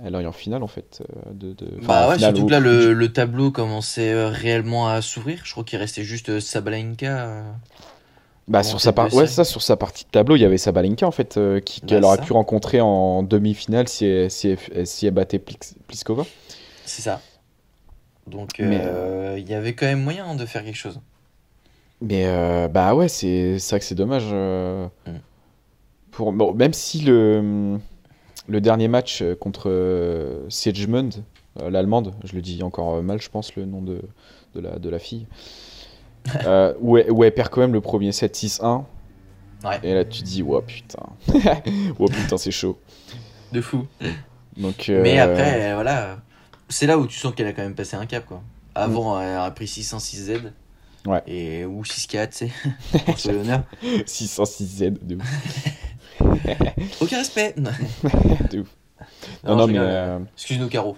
elle, 0.03 0.15
aille 0.15 0.25
en 0.27 0.31
finale, 0.31 0.63
en 0.63 0.67
fait. 0.67 1.01
euh, 1.01 1.33
De, 1.33 1.55
Bah 1.81 2.07
ouais, 2.09 2.15
finale 2.15 2.35
surtout 2.35 2.45
ou- 2.45 2.47
que 2.47 2.51
là 2.51 2.59
le, 2.59 2.93
le 2.93 3.13
tableau 3.13 3.51
commençait 3.51 4.11
euh, 4.11 4.29
réellement 4.29 4.87
à 4.89 5.01
s'ouvrir. 5.01 5.41
Je 5.43 5.51
crois 5.51 5.63
qu'il 5.63 5.79
restait 5.79 6.03
juste 6.03 6.29
euh, 6.29 6.39
Sabalenka. 6.39 7.43
Bah, 8.47 8.63
sur 8.63 8.79
sa, 8.79 8.93
par... 8.93 9.13
ouais, 9.13 9.27
ça, 9.27 9.43
sur 9.43 9.61
sa 9.61 9.75
partie 9.75 10.05
de 10.05 10.09
tableau, 10.09 10.35
il 10.37 10.41
y 10.41 10.45
avait 10.45 10.57
Sabalenka, 10.57 11.05
en 11.05 11.11
fait, 11.11 11.35
euh, 11.37 11.59
qui, 11.59 11.81
Bah, 11.81 11.87
qu'elle 11.87 12.03
aurait 12.05 12.17
ça. 12.17 12.23
pu 12.23 12.31
rencontrer 12.33 12.79
en 12.79 13.21
demi-finale 13.23 13.87
si 13.89 14.05
elle, 14.05 14.31
si 14.31 14.55
elle, 14.73 14.87
si 14.87 15.05
elle 15.05 15.13
battait 15.13 15.37
Plis- 15.39 15.75
Pliskova. 15.87 16.25
C'est 16.85 17.01
ça. 17.01 17.21
Donc 18.27 18.59
Mais, 18.59 18.81
euh, 18.83 19.37
il 19.39 19.47
y 19.49 19.53
avait 19.53 19.73
quand 19.73 19.85
même 19.85 20.03
moyen 20.03 20.35
de 20.35 20.45
faire 20.45 20.63
quelque 20.63 20.75
chose. 20.75 20.99
Mais 22.01 22.67
bah 22.69 22.93
ouais, 22.93 23.07
c'est 23.07 23.57
c'est 23.59 23.71
vrai 23.71 23.79
que 23.79 23.85
c'est 23.85 23.95
dommage. 23.95 24.25
Mm. 25.05 25.11
Pour, 26.17 26.33
bon, 26.33 26.51
même 26.51 26.73
si 26.73 27.01
le, 27.01 27.77
le 28.47 28.59
dernier 28.59 28.87
match 28.87 29.21
euh, 29.21 29.35
contre 29.35 29.69
euh, 29.69 30.49
Siegmund, 30.49 31.13
euh, 31.61 31.69
l'allemande, 31.69 32.15
je 32.23 32.33
le 32.33 32.41
dis 32.41 32.63
encore 32.63 32.95
euh, 32.95 33.01
mal, 33.03 33.21
je 33.21 33.29
pense, 33.29 33.55
le 33.55 33.65
nom 33.65 33.83
de, 33.83 34.01
de, 34.55 34.59
la, 34.59 34.79
de 34.79 34.89
la 34.89 34.97
fille, 34.97 35.27
euh, 36.47 36.73
où, 36.79 36.97
elle, 36.97 37.11
où 37.11 37.23
elle 37.23 37.35
perd 37.35 37.49
quand 37.49 37.61
même 37.61 37.73
le 37.73 37.81
premier 37.81 38.11
set 38.13 38.35
6-1. 38.35 38.85
Ouais. 39.63 39.79
Et 39.83 39.93
là, 39.93 40.05
tu 40.05 40.23
dis, 40.23 40.41
oh 40.41 40.59
putain, 40.59 41.03
oh 41.99 42.07
putain, 42.07 42.37
c'est 42.37 42.49
chaud. 42.49 42.79
De 43.51 43.61
fou. 43.61 43.85
Donc, 44.57 44.87
Mais 44.87 45.19
après, 45.19 45.75
voilà, 45.75 46.17
c'est 46.67 46.87
là 46.87 46.97
où 46.97 47.05
tu 47.05 47.19
sens 47.19 47.35
qu'elle 47.35 47.45
a 47.45 47.53
quand 47.53 47.61
même 47.61 47.75
passé 47.75 47.95
un 47.95 48.07
cap, 48.07 48.25
quoi. 48.25 48.41
Avant, 48.73 49.21
elle 49.21 49.37
a 49.37 49.51
pris 49.51 49.65
6-1, 49.65 49.99
6Z. 49.99 50.39
Mm. 50.41 51.09
Ouais. 51.09 51.21
Et, 51.27 51.65
ou 51.65 51.83
6-4, 51.83 52.29
tu 52.29 52.37
sais. 52.37 52.51
pour 53.05 53.31
l'honneur. 53.31 53.63
606Z, 53.83 54.97
de 55.05 55.15
ouf. 55.15 55.66
Aucun 57.01 57.17
respect. 57.17 57.53
Non, 57.57 57.71
de 58.51 58.59
ouf. 58.59 58.67
Non, 59.43 59.55
non, 59.55 59.67
je 59.67 59.71
mais 59.73 59.79
euh, 59.79 60.19
Excuse-nous, 60.35 60.69
Caro. 60.69 60.97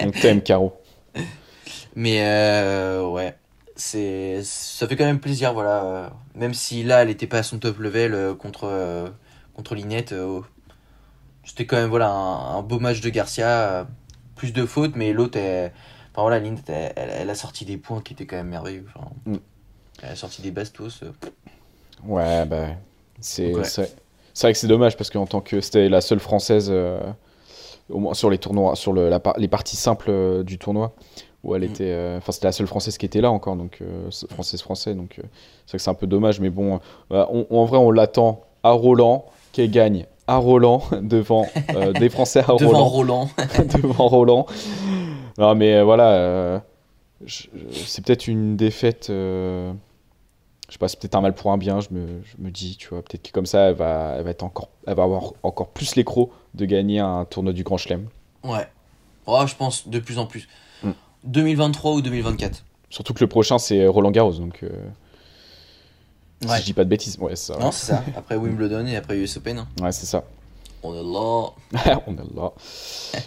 on 0.00 0.10
t'aime, 0.10 0.40
Caro. 0.42 0.72
Mais 1.96 2.18
euh, 2.22 3.06
ouais, 3.08 3.36
c'est 3.76 4.40
ça 4.42 4.86
fait 4.88 4.96
quand 4.96 5.04
même 5.04 5.20
plaisir, 5.20 5.52
voilà. 5.52 6.12
Même 6.34 6.54
si 6.54 6.82
là, 6.82 7.02
elle 7.02 7.10
était 7.10 7.26
pas 7.26 7.38
à 7.38 7.42
son 7.42 7.58
top 7.58 7.78
level 7.78 8.14
euh, 8.14 8.34
contre 8.34 8.64
euh, 8.64 9.08
contre 9.54 9.74
Linette, 9.74 10.12
euh, 10.12 10.40
c'était 11.44 11.66
quand 11.66 11.76
même 11.76 11.90
voilà 11.90 12.10
un, 12.10 12.56
un 12.58 12.62
beau 12.62 12.78
match 12.80 13.00
de 13.00 13.08
Garcia, 13.10 13.86
plus 14.36 14.52
de 14.52 14.66
fautes, 14.66 14.96
mais 14.96 15.12
l'autre, 15.12 15.38
enfin 15.38 16.22
voilà, 16.22 16.38
Linette, 16.38 16.68
elle, 16.68 16.92
elle- 16.96 17.10
elle 17.10 17.30
a 17.30 17.34
sorti 17.34 17.64
des 17.64 17.76
points 17.76 18.00
qui 18.00 18.12
étaient 18.14 18.26
quand 18.26 18.36
même 18.36 18.48
merveilleux. 18.48 18.86
enfin, 18.94 19.08
Mm. 19.26 19.36
Elle 20.02 20.10
a 20.10 20.16
sorti 20.16 20.42
des 20.42 20.50
bastos. 20.50 21.04
Ouais, 22.04 22.44
bah, 22.46 22.66
c'est 23.24 23.54
ouais. 23.54 23.62
vrai 24.42 24.52
que 24.52 24.58
c'est 24.58 24.66
dommage 24.66 24.96
parce 24.96 25.10
qu'en 25.10 25.26
tant 25.26 25.40
que 25.40 25.60
c'était 25.60 25.88
la 25.88 26.00
seule 26.00 26.20
française, 26.20 26.68
euh, 26.70 27.00
au 27.90 27.98
moins 27.98 28.14
sur 28.14 28.30
les 28.30 28.38
tournois, 28.38 28.76
sur 28.76 28.92
le, 28.92 29.08
la, 29.08 29.20
par- 29.20 29.38
les 29.38 29.48
parties 29.48 29.76
simples 29.76 30.10
euh, 30.10 30.42
du 30.42 30.58
tournoi, 30.58 30.92
où 31.42 31.54
elle 31.54 31.62
Mm. 31.62 31.64
était, 31.64 31.84
euh, 31.92 32.18
enfin 32.18 32.32
c'était 32.32 32.46
la 32.48 32.52
seule 32.52 32.66
française 32.66 32.98
qui 32.98 33.06
était 33.06 33.20
là 33.20 33.30
encore, 33.30 33.56
donc 33.56 33.78
euh, 33.82 34.10
c'est- 34.10 34.30
française 34.32 34.60
français, 34.62 34.94
donc 34.94 35.14
c'est 35.16 35.22
vrai 35.22 35.78
que 35.78 35.78
c'est 35.78 35.90
un 35.90 35.94
peu 35.94 36.06
dommage, 36.06 36.40
mais 36.40 36.50
bon, 36.50 36.80
bah, 37.10 37.28
on- 37.32 37.46
en 37.50 37.64
vrai 37.64 37.78
on 37.78 37.90
l'attend 37.90 38.42
à 38.62 38.70
Roland, 38.72 39.24
qu'elle 39.52 39.70
gagne 39.70 40.06
à 40.26 40.36
Roland 40.38 40.82
devant 41.02 41.46
des 41.98 42.08
Français 42.08 42.40
à 42.40 42.54
Devant 42.58 42.84
Roland, 42.84 42.88
Roland. 42.88 43.28
devant 43.82 44.08
Roland. 44.08 44.46
Non, 45.38 45.54
mais 45.54 45.82
voilà, 45.82 46.62
c'est 47.26 48.04
peut-être 48.04 48.26
une 48.28 48.56
défaite. 48.56 49.10
Je 50.68 50.72
sais 50.72 50.78
pas, 50.78 50.88
c'est 50.88 50.98
peut-être 50.98 51.14
un 51.14 51.20
mal 51.20 51.34
pour 51.34 51.52
un 51.52 51.58
bien. 51.58 51.80
Je 51.80 51.88
me, 51.90 52.06
je 52.24 52.42
me 52.42 52.50
dis, 52.50 52.76
tu 52.76 52.88
vois, 52.88 53.02
peut-être 53.02 53.22
que 53.22 53.32
comme 53.32 53.46
ça, 53.46 53.68
elle 53.68 53.74
va, 53.74 54.14
elle 54.18 54.24
va 54.24 54.30
être 54.30 54.42
encore, 54.42 54.68
elle 54.86 54.94
va 54.96 55.02
avoir 55.04 55.32
encore 55.42 55.68
plus 55.68 55.94
l'écro 55.96 56.32
de 56.54 56.64
gagner 56.64 57.00
un 57.00 57.24
tournoi 57.26 57.52
du 57.52 57.62
Grand 57.64 57.76
Chelem. 57.76 58.06
ouais. 58.42 58.66
Oh, 59.26 59.42
je 59.46 59.54
pense 59.54 59.88
de 59.88 59.98
plus 60.00 60.18
en 60.18 60.26
plus. 60.26 60.46
Mm. 60.82 60.90
2023 61.24 61.92
ou 61.92 62.02
2024. 62.02 62.62
Surtout 62.90 63.14
que 63.14 63.20
le 63.20 63.26
prochain 63.26 63.56
c'est 63.58 63.86
Roland 63.86 64.10
Garros, 64.10 64.34
donc 64.34 64.62
euh, 64.62 64.68
si 66.42 66.58
je 66.60 66.64
dis 66.64 66.72
pas 66.74 66.84
de 66.84 66.90
bêtises, 66.90 67.16
ouais, 67.18 67.34
ça. 67.36 67.56
Non, 67.56 67.70
c'est 67.72 67.86
ça. 67.92 68.04
Après 68.16 68.36
Wimbledon 68.36 68.86
et 68.86 68.96
après 68.96 69.16
US 69.16 69.38
Open. 69.38 69.58
hein. 69.58 69.66
Ouais, 69.80 69.92
c'est 69.92 70.04
ça. 70.04 70.24
On 70.82 70.92
est 70.92 71.02
là. 71.02 71.98
On 72.06 72.12
est 72.12 72.36
là. 72.36 72.52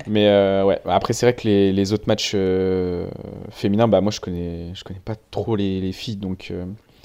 Mais 0.06 0.28
euh, 0.28 0.64
ouais, 0.66 0.80
après 0.86 1.14
c'est 1.14 1.26
vrai 1.26 1.34
que 1.36 1.48
les, 1.48 1.74
les 1.74 1.92
autres 1.94 2.06
matchs 2.08 2.34
euh, 2.36 3.10
féminins, 3.50 3.88
bah 3.88 4.00
moi 4.02 4.12
je 4.12 4.20
connais, 4.20 4.76
je 4.76 4.84
connais 4.84 5.00
pas 5.00 5.16
trop 5.32 5.56
les, 5.56 5.82
les 5.82 5.92
filles, 5.94 6.18
donc. 6.18 6.54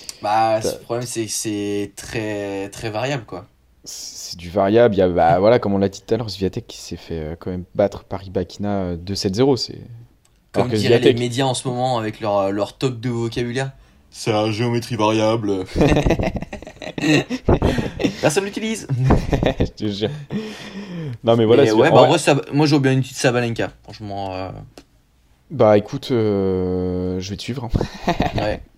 Euh, 0.03 0.16
Bah, 0.22 0.61
le 0.62 0.78
problème, 0.82 1.07
c'est 1.07 1.26
que 1.26 1.32
c'est 1.32 1.92
très, 1.96 2.68
très 2.70 2.90
variable, 2.90 3.24
quoi. 3.24 3.46
C'est 3.84 4.38
du 4.38 4.48
variable. 4.50 4.94
Il 4.94 4.98
y 4.98 5.03
a, 5.03 5.09
bah, 5.09 5.38
voilà, 5.40 5.59
comme 5.59 5.74
on 5.74 5.78
l'a 5.78 5.88
dit 5.88 6.03
tout 6.07 6.14
à 6.14 6.16
l'heure, 6.16 6.30
Sviatek 6.30 6.66
qui 6.66 6.78
s'est 6.78 6.96
fait 6.96 7.18
euh, 7.18 7.36
quand 7.38 7.50
même 7.50 7.64
battre 7.74 8.05
par 8.05 8.22
Ibakina 8.22 8.68
euh, 8.82 8.96
2-7-0. 8.96 9.57
C'est... 9.57 9.78
Comme 10.53 10.68
diraient 10.68 10.98
les 11.00 11.14
médias 11.14 11.46
en 11.46 11.55
ce 11.55 11.66
moment 11.66 11.98
avec 11.98 12.20
leur, 12.20 12.53
leur 12.53 12.76
top 12.76 13.00
de 13.00 13.09
vocabulaire. 13.09 13.72
C'est 14.11 14.30
la 14.32 14.50
géométrie 14.50 14.96
variable. 14.96 15.64
Personne 18.20 18.44
l'utilise. 18.44 18.86
je 19.59 19.64
te 19.66 19.86
jure. 19.88 20.11
Non, 21.24 21.36
mais 21.36 21.44
voilà. 21.44 21.64
Mais 21.64 21.72
ouais, 21.72 21.90
bah, 21.90 22.03
en 22.03 22.07
vrai- 22.09 22.18
ça- 22.18 22.40
moi, 22.53 22.66
j'aurais 22.66 22.82
bien 22.82 22.92
une 22.92 23.00
petite 23.03 23.16
Sabalenka. 23.16 23.70
Franchement, 23.82 24.34
euh, 24.34 24.50
bah, 25.50 25.76
écoute, 25.78 26.09
euh, 26.11 27.18
je 27.20 27.30
vais 27.30 27.36
te 27.36 27.42
suivre. 27.42 27.68
hein. 28.07 28.12
ouais. 28.36 28.61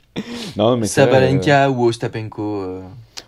non, 0.57 0.77
mais 0.77 0.87
c'est 0.87 1.01
Sabalenka 1.05 1.71
ou 1.71 1.87
Ostapenko 1.87 2.43
euh, 2.43 2.81
euh, 2.81 2.83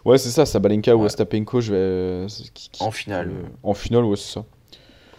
Ouais, 0.05 0.18
c'est 0.18 0.28
ça. 0.30 0.47
Sabalenka 0.47 0.95
ou 0.97 1.01
Ouais. 1.01 1.07
Ostapenko, 1.07 1.61
je 1.61 1.72
vais. 1.72 1.78
euh, 1.78 2.28
c'est- 2.28 2.53
qui- 2.53 2.70
qui- 2.70 2.82
en 2.82 2.91
finale. 2.91 3.28
euh, 3.28 3.47
en 3.62 3.74
finale, 3.74 4.05
ouais, 4.05 4.16
c'est 4.16 4.34
ça. 4.34 4.45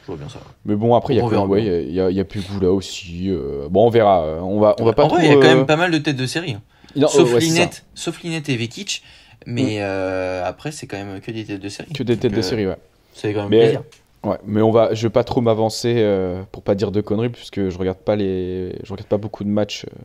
Je 0.03 0.07
vois 0.07 0.15
bien 0.17 0.29
ça. 0.29 0.39
Mais 0.65 0.75
bon, 0.75 0.95
après, 0.95 1.13
il 1.15 1.17
y 1.17 1.19
a 1.19 1.23
quand 1.29 1.47
ouais, 1.47 1.63
y 1.85 1.99
a, 1.99 2.09
y 2.09 2.19
a 2.19 2.23
Pegula 2.23 2.71
aussi. 2.71 3.25
euh, 3.29 3.67
Bon, 3.69 3.87
on 3.87 3.89
verra. 3.89 4.23
euh, 4.23 4.39
On 4.39 4.59
va, 4.61 4.75
on 4.79 4.85
va 4.85 4.93
pas 4.93 5.03
en 5.03 5.07
vrai, 5.09 5.25
il 5.25 5.29
y 5.29 5.31
a 5.31 5.35
quand 5.35 5.41
euh, 5.47 5.55
même 5.55 5.65
pas 5.65 5.75
mal 5.75 5.91
de 5.91 5.97
têtes 5.97 6.15
de 6.15 6.25
série. 6.25 6.53
hein. 6.53 6.61
non, 6.95 7.07
sauf, 7.09 7.33
ouais, 7.33 7.41
c'est. 7.41 7.47
Linette, 7.47 7.85
sauf 7.95 8.21
Linette 8.23 8.47
et 8.49 8.55
Vekic. 8.55 9.03
Mais 9.45 9.77
euh, 9.81 10.43
après, 10.45 10.71
c'est 10.71 10.87
quand 10.87 10.97
même 10.97 11.19
que 11.21 11.31
des 11.31 11.45
têtes 11.45 11.61
de 11.61 11.69
série. 11.69 11.91
Que 11.93 12.03
des 12.03 12.15
têtes 12.17 12.31
Donc, 12.31 12.39
de 12.39 12.45
euh, 12.45 12.49
série, 12.49 12.67
ouais. 12.67 12.77
Fait 13.13 13.33
quand 13.33 13.41
même 13.41 13.49
Mais- 13.49 13.59
plaisir. 13.63 13.83
Ouais, 14.23 14.37
mais 14.45 14.61
on 14.61 14.71
va, 14.71 14.93
je 14.93 15.03
vais 15.03 15.11
pas 15.11 15.23
trop 15.23 15.41
m'avancer 15.41 15.93
euh, 15.97 16.41
pour 16.51 16.63
pas 16.63 16.73
dire 16.75 16.91
de 16.91 16.99
conneries 17.01 17.29
puisque 17.29 17.69
je 17.69 17.77
regarde 17.77 17.99
pas 17.99 18.15
les, 18.15 18.75
je 18.83 18.91
regarde 18.91 19.07
pas 19.07 19.17
beaucoup 19.17 19.43
de 19.43 19.49
matchs. 19.49 19.85
euh, 19.85 20.01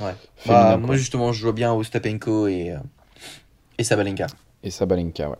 Ouais. 0.00 0.14
Bah, 0.46 0.76
moi, 0.76 0.96
justement, 0.96 1.32
je 1.32 1.42
vois 1.42 1.52
bien 1.52 1.72
Ostapenko 1.74 2.46
et, 2.48 2.70
euh, 2.70 2.78
et 3.78 3.84
Sabalenka. 3.84 4.26
Et 4.62 4.70
Sabalenka, 4.70 5.28
ouais. 5.28 5.36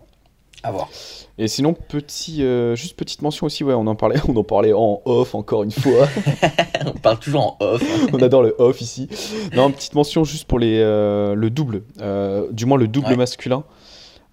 À 0.63 0.71
voir. 0.73 0.91
Et 1.39 1.49
sinon, 1.49 1.73
petit, 1.73 2.43
euh, 2.43 2.77
juste 2.77 2.95
petite 2.97 3.23
mention 3.23 3.47
aussi, 3.47 3.65
ouais, 3.65 3.73
on 3.73 3.87
en 3.87 3.95
parlait, 3.95 4.19
on 4.29 4.37
en 4.37 4.45
parlait 4.45 4.75
en 4.75 5.01
off 5.07 5.35
encore 5.35 5.63
une 5.63 5.71
fois. 5.71 6.07
On 6.87 6.93
parle 6.93 7.19
toujours 7.19 7.43
en 7.43 7.57
off. 7.61 7.83
on 8.13 8.23
adore 8.23 8.43
le 8.43 8.55
off 8.59 8.81
ici. 8.81 9.07
Non, 9.55 9.71
petite 9.71 9.95
mention 9.95 10.25
juste 10.25 10.47
pour 10.47 10.59
les, 10.59 10.79
euh, 10.81 11.35
le 11.35 11.51
double, 11.51 11.83
euh, 12.01 12.51
du 12.53 12.65
moins 12.65 12.79
le 12.79 12.89
double 12.89 13.09
Ouais. 13.09 13.17
masculin, 13.17 13.65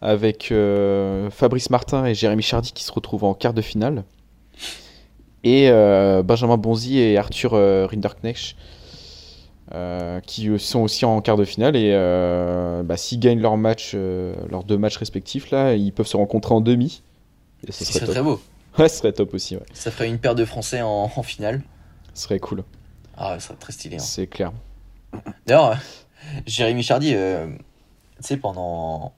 avec 0.02 0.54
Fabrice 1.32 1.70
Martin 1.70 2.06
et 2.06 2.16
Jérémy 2.16 2.44
Chardy 2.44 2.72
qui 2.72 2.86
se 2.86 2.92
retrouvent 2.92 3.26
en 3.26 3.34
quart 3.34 3.54
de 3.54 3.62
finale. 3.62 4.06
Et 5.44 5.70
Benjamin 6.24 6.56
Bonzi 6.58 7.00
et 7.00 7.18
Arthur 7.18 7.52
Rinderknecht 7.90 8.56
euh, 9.74 10.20
qui 10.22 10.58
sont 10.60 10.80
aussi 10.82 11.06
en 11.06 11.22
quart 11.22 11.38
de 11.38 11.46
finale. 11.46 11.76
Et 11.76 11.92
euh, 11.94 12.84
bah, 12.84 12.98
s'ils 12.98 13.20
gagnent 13.20 13.42
leur 13.42 13.58
match, 13.58 13.92
euh, 13.96 14.34
leurs 14.50 14.64
deux 14.64 14.78
matchs 14.78 14.98
respectifs, 14.98 15.52
là, 15.52 15.74
ils 15.76 15.92
peuvent 15.94 16.08
se 16.08 16.18
rencontrer 16.18 16.54
en 16.54 16.62
demi. 16.62 17.02
Et 17.68 17.72
ce 17.72 17.84
Ce 17.86 17.94
serait 17.94 18.06
très 18.08 18.22
beau. 18.22 18.40
Ouais, 18.78 18.88
ce 18.90 18.98
serait 18.98 19.12
top 19.14 19.34
aussi, 19.34 19.56
ouais. 19.56 19.64
Ça 19.74 19.90
ferait 19.92 20.08
une 20.08 20.20
paire 20.20 20.36
de 20.36 20.46
Français 20.46 20.82
en, 20.82 21.12
en 21.16 21.24
finale. 21.24 21.62
Ce 22.14 22.24
serait 22.24 22.40
cool, 22.40 22.64
Ah, 23.18 23.34
ouais, 23.34 23.40
ça 23.40 23.48
serait 23.48 23.58
très 23.58 23.74
stylé. 23.74 23.96
hein. 23.96 24.00
c'est 24.00 24.28
clair. 24.28 24.52
D'ailleurs, 25.46 25.72
euh, 25.72 25.76
Jérémy 26.46 26.84
Chardy, 26.84 27.14
euh, 27.16 27.48
tu 27.48 27.54
sais, 28.22 28.38
pendant. 28.38 29.14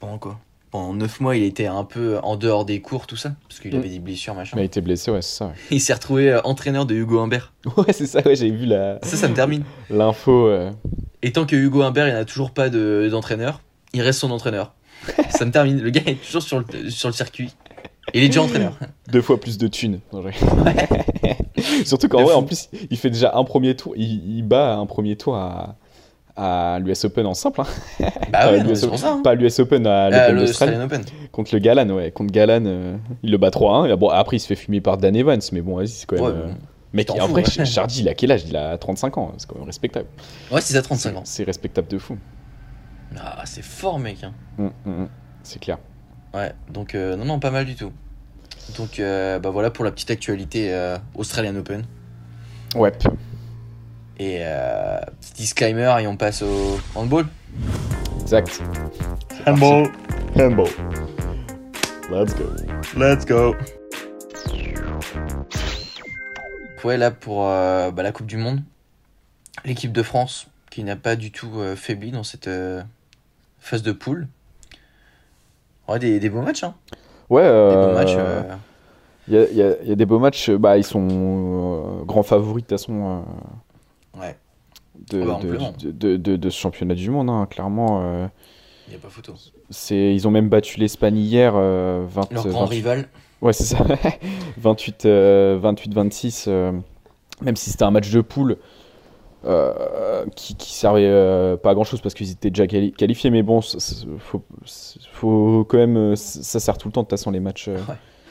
Pendant 0.00 0.18
quoi? 0.18 0.38
Pendant 0.74 0.92
9 0.94 1.20
mois, 1.20 1.36
il 1.36 1.44
était 1.44 1.66
un 1.66 1.84
peu 1.84 2.18
en 2.24 2.34
dehors 2.36 2.64
des 2.64 2.80
cours, 2.80 3.06
tout 3.06 3.14
ça, 3.14 3.30
parce 3.48 3.60
qu'il 3.60 3.72
Mm. 3.76 3.78
avait 3.78 3.88
des 3.90 4.00
blessures, 4.00 4.34
machin. 4.34 4.56
Mais 4.56 4.62
il 4.62 4.66
était 4.66 4.80
blessé, 4.80 5.12
ouais, 5.12 5.22
c'est 5.22 5.36
ça. 5.38 5.46
ouais. 5.46 5.52
Il 5.70 5.80
s'est 5.80 5.92
retrouvé 5.94 6.32
euh, 6.32 6.40
entraîneur 6.42 6.84
de 6.84 6.96
Hugo 6.96 7.20
Humbert. 7.20 7.52
Ouais, 7.76 7.92
c'est 7.92 8.06
ça, 8.06 8.20
ouais, 8.26 8.34
j'ai 8.34 8.50
vu 8.50 8.66
la- 8.66 8.98
Ça, 9.04 9.16
ça 9.16 9.28
me 9.28 9.34
termine. 9.34 9.62
l'info. 9.88 10.48
euh. 10.48 10.72
Et 11.22 11.30
tant 11.30 11.46
que 11.46 11.54
Hugo 11.54 11.82
Humbert, 11.82 12.08
il 12.08 12.14
n'a 12.14 12.24
toujours 12.24 12.50
pas 12.50 12.70
de- 12.70 13.06
d'entraîneur, 13.08 13.60
il 13.92 14.02
reste 14.02 14.18
son 14.18 14.32
entraîneur. 14.32 14.74
ça 15.30 15.44
me 15.44 15.52
termine. 15.52 15.80
Le 15.80 15.90
gars 15.90 16.02
est 16.06 16.20
toujours 16.20 16.42
sur 16.42 16.58
le, 16.58 16.90
sur 16.90 17.08
le 17.08 17.14
circuit. 17.14 17.54
Il 18.12 18.24
est 18.24 18.26
déjà 18.26 18.42
entraîneur. 18.42 18.76
deux 19.12 19.22
fois 19.22 19.38
plus 19.38 19.58
de 19.58 19.68
thunes. 19.68 20.00
Rigole. 20.12 20.32
Surtout 21.84 22.08
qu'en 22.08 22.22
vrai, 22.24 22.32
fou. 22.34 22.38
en 22.40 22.42
plus, 22.42 22.68
il 22.90 22.96
fait 22.98 23.10
déjà 23.10 23.32
un 23.36 23.44
premier 23.44 23.76
tour. 23.76 23.94
Il, 23.96 24.38
il 24.38 24.42
bat 24.42 24.74
un 24.74 24.86
premier 24.86 25.14
tour 25.16 25.36
à, 25.36 25.76
à 26.36 26.78
l'US 26.80 27.04
Open 27.04 27.26
en 27.26 27.34
simple. 27.34 27.60
hein. 27.60 27.66
Bah 28.32 28.50
ouais, 28.52 28.60
Euh, 28.60 28.62
non, 28.64 28.88
pour 28.88 28.98
ça. 28.98 29.12
hein. 29.12 29.20
Pas 29.22 29.34
l'US 29.34 29.58
Open, 29.60 29.86
à 29.86 30.04
Ah, 30.06 30.10
l'Open 30.10 30.36
d'Australie. 30.38 30.76
Open. 30.76 31.02
Contre 31.32 31.54
le 31.54 31.58
Galan, 31.60 31.88
ouais. 31.90 32.10
Contre 32.10 32.32
Galan, 32.32 32.64
euh, 32.66 32.96
il 33.22 33.30
le 33.30 33.38
bat 33.38 33.50
3-1. 33.50 33.92
Et 33.92 33.96
bon, 33.96 34.08
après, 34.08 34.36
il 34.36 34.40
se 34.40 34.46
fait 34.46 34.56
fumer 34.56 34.80
par 34.80 34.96
Dan 34.98 35.14
Evans. 35.16 35.40
Mais 35.52 35.60
bon, 35.60 35.76
vas-y, 35.76 35.88
c'est 35.88 36.06
quand 36.06 36.16
même. 36.16 36.24
Ouais, 36.24 36.30
euh. 36.32 36.52
Mec, 36.92 37.10
en 37.10 37.26
vrai, 37.28 37.42
ouais. 37.58 37.64
Chardy, 37.64 38.00
il 38.00 38.08
a 38.08 38.14
quel 38.14 38.30
âge? 38.32 38.44
Il 38.48 38.56
a 38.56 38.78
35 38.78 39.18
ans. 39.18 39.32
C'est 39.38 39.48
quand 39.48 39.56
même 39.56 39.64
respectable. 39.66 40.06
ouais 40.52 40.60
c'est 40.60 40.74
ça, 40.74 40.82
35 40.82 41.16
ans. 41.16 41.22
C'est 41.24 41.44
respectable 41.44 41.88
de 41.88 41.98
fou. 41.98 42.16
Ah, 43.16 43.42
c'est 43.44 43.62
fort, 43.64 43.98
mec. 43.98 44.22
hein. 44.24 44.32
Hum, 44.58 44.70
hum, 44.86 45.00
hum. 45.02 45.08
C'est 45.42 45.60
clair. 45.60 45.78
Ouais, 46.32 46.52
donc 46.72 46.94
euh, 46.94 47.16
non, 47.16 47.24
non, 47.24 47.38
pas 47.38 47.50
mal 47.52 47.64
du 47.64 47.74
tout. 47.76 47.92
Donc 48.78 48.98
euh, 48.98 49.38
bah 49.38 49.50
voilà 49.50 49.70
pour 49.70 49.84
la 49.84 49.90
petite 49.92 50.10
actualité 50.10 50.72
euh, 50.72 50.96
Australian 51.14 51.54
Open. 51.56 51.84
Ouais. 52.74 52.92
Et 54.18 54.38
euh, 54.42 55.00
petit 55.20 55.32
disclaimer 55.34 55.96
et 56.00 56.06
on 56.06 56.16
passe 56.16 56.42
au 56.42 56.78
handball. 56.94 57.26
Exact. 58.20 58.62
Handball, 59.46 59.90
Handball. 60.38 60.68
Let's 62.10 62.34
go. 62.34 62.44
let's 62.96 63.24
go. 63.26 63.54
Ouais, 66.84 66.96
là 66.96 67.10
pour 67.10 67.48
euh, 67.48 67.90
bah, 67.90 68.02
la 68.02 68.12
Coupe 68.12 68.26
du 68.26 68.36
Monde, 68.36 68.60
l'équipe 69.64 69.92
de 69.92 70.02
France 70.02 70.46
qui 70.70 70.84
n'a 70.84 70.96
pas 70.96 71.16
du 71.16 71.30
tout 71.30 71.50
euh, 71.56 71.76
faibli 71.76 72.10
dans 72.10 72.24
cette 72.24 72.48
euh, 72.48 72.82
phase 73.58 73.82
de 73.82 73.92
poule. 73.92 74.28
Ouais, 75.88 75.98
des, 75.98 76.20
des 76.20 76.30
beaux 76.30 76.42
matchs, 76.42 76.62
hein. 76.64 76.74
Ouais. 77.30 77.42
Des 77.42 77.48
euh, 77.48 77.86
beaux 77.88 77.94
matchs. 77.94 78.14
euh, 78.16 78.42
Il 79.28 79.34
y, 79.34 79.62
a, 79.62 79.82
y 79.82 79.90
y 79.90 79.96
des 79.96 80.06
beaux 80.06 80.18
matchs, 80.18 80.50
bah, 80.50 80.76
ils 80.76 80.84
sont 80.84 81.08
euh, 81.10 82.04
grands 82.04 82.22
favoris 82.22 82.64
de 82.64 82.68
toute 82.68 82.78
façon 82.78 82.92
euh, 83.06 83.20
Ouais, 84.18 84.36
de, 85.10 85.22
Ah 85.22 85.26
bah, 85.26 85.38
de, 85.78 86.16
de, 86.16 86.36
de- 86.36 86.50
ce 86.50 86.58
championnat 86.58 86.94
du 86.94 87.10
monde, 87.10 87.28
hein, 87.30 87.46
clairement. 87.50 88.02
euh, 88.04 88.26
il 88.86 88.90
n'y 88.90 88.96
a 88.96 89.00
pas 89.00 89.08
photo. 89.08 89.34
ils 89.90 90.28
ont 90.28 90.30
même 90.30 90.48
battu 90.48 90.78
l'Espagne 90.78 91.16
hier, 91.18 91.54
euh, 91.56 92.04
20, 92.08 92.32
Leur 92.32 92.46
grand 92.48 92.60
28 92.66 92.76
rival. 92.76 93.08
Ouais, 93.40 93.52
c'est 93.52 93.64
ça, 93.64 93.78
28, 94.58 95.06
euh, 95.06 95.58
28-26, 95.58 96.44
euh, 96.48 96.72
même 97.42 97.56
si 97.56 97.70
c'était 97.70 97.82
un 97.84 97.90
match 97.90 98.10
de 98.10 98.20
poule 98.20 98.56
euh, 99.44 100.24
qui, 100.36 100.54
qui 100.56 100.72
servait 100.72 101.04
euh, 101.06 101.56
pas 101.56 101.70
à 101.70 101.74
grand 101.74 101.84
chose 101.84 102.00
parce 102.00 102.14
qu'ils 102.14 102.30
étaient 102.30 102.50
déjà 102.50 102.66
quali- 102.66 102.92
qualifiés, 102.92 103.30
mais 103.30 103.42
bon, 103.42 103.60
faut, 103.60 104.44
faut 105.12 105.66
quand 105.68 105.76
même, 105.78 105.96
euh, 105.96 106.16
ça 106.16 106.60
sert 106.60 106.78
tout 106.78 106.88
le 106.88 106.92
temps 106.92 107.02
de 107.02 107.06
toute 107.06 107.18
façon 107.18 107.30
les 107.30 107.40
matchs. 107.40 107.68
euh. 107.68 107.76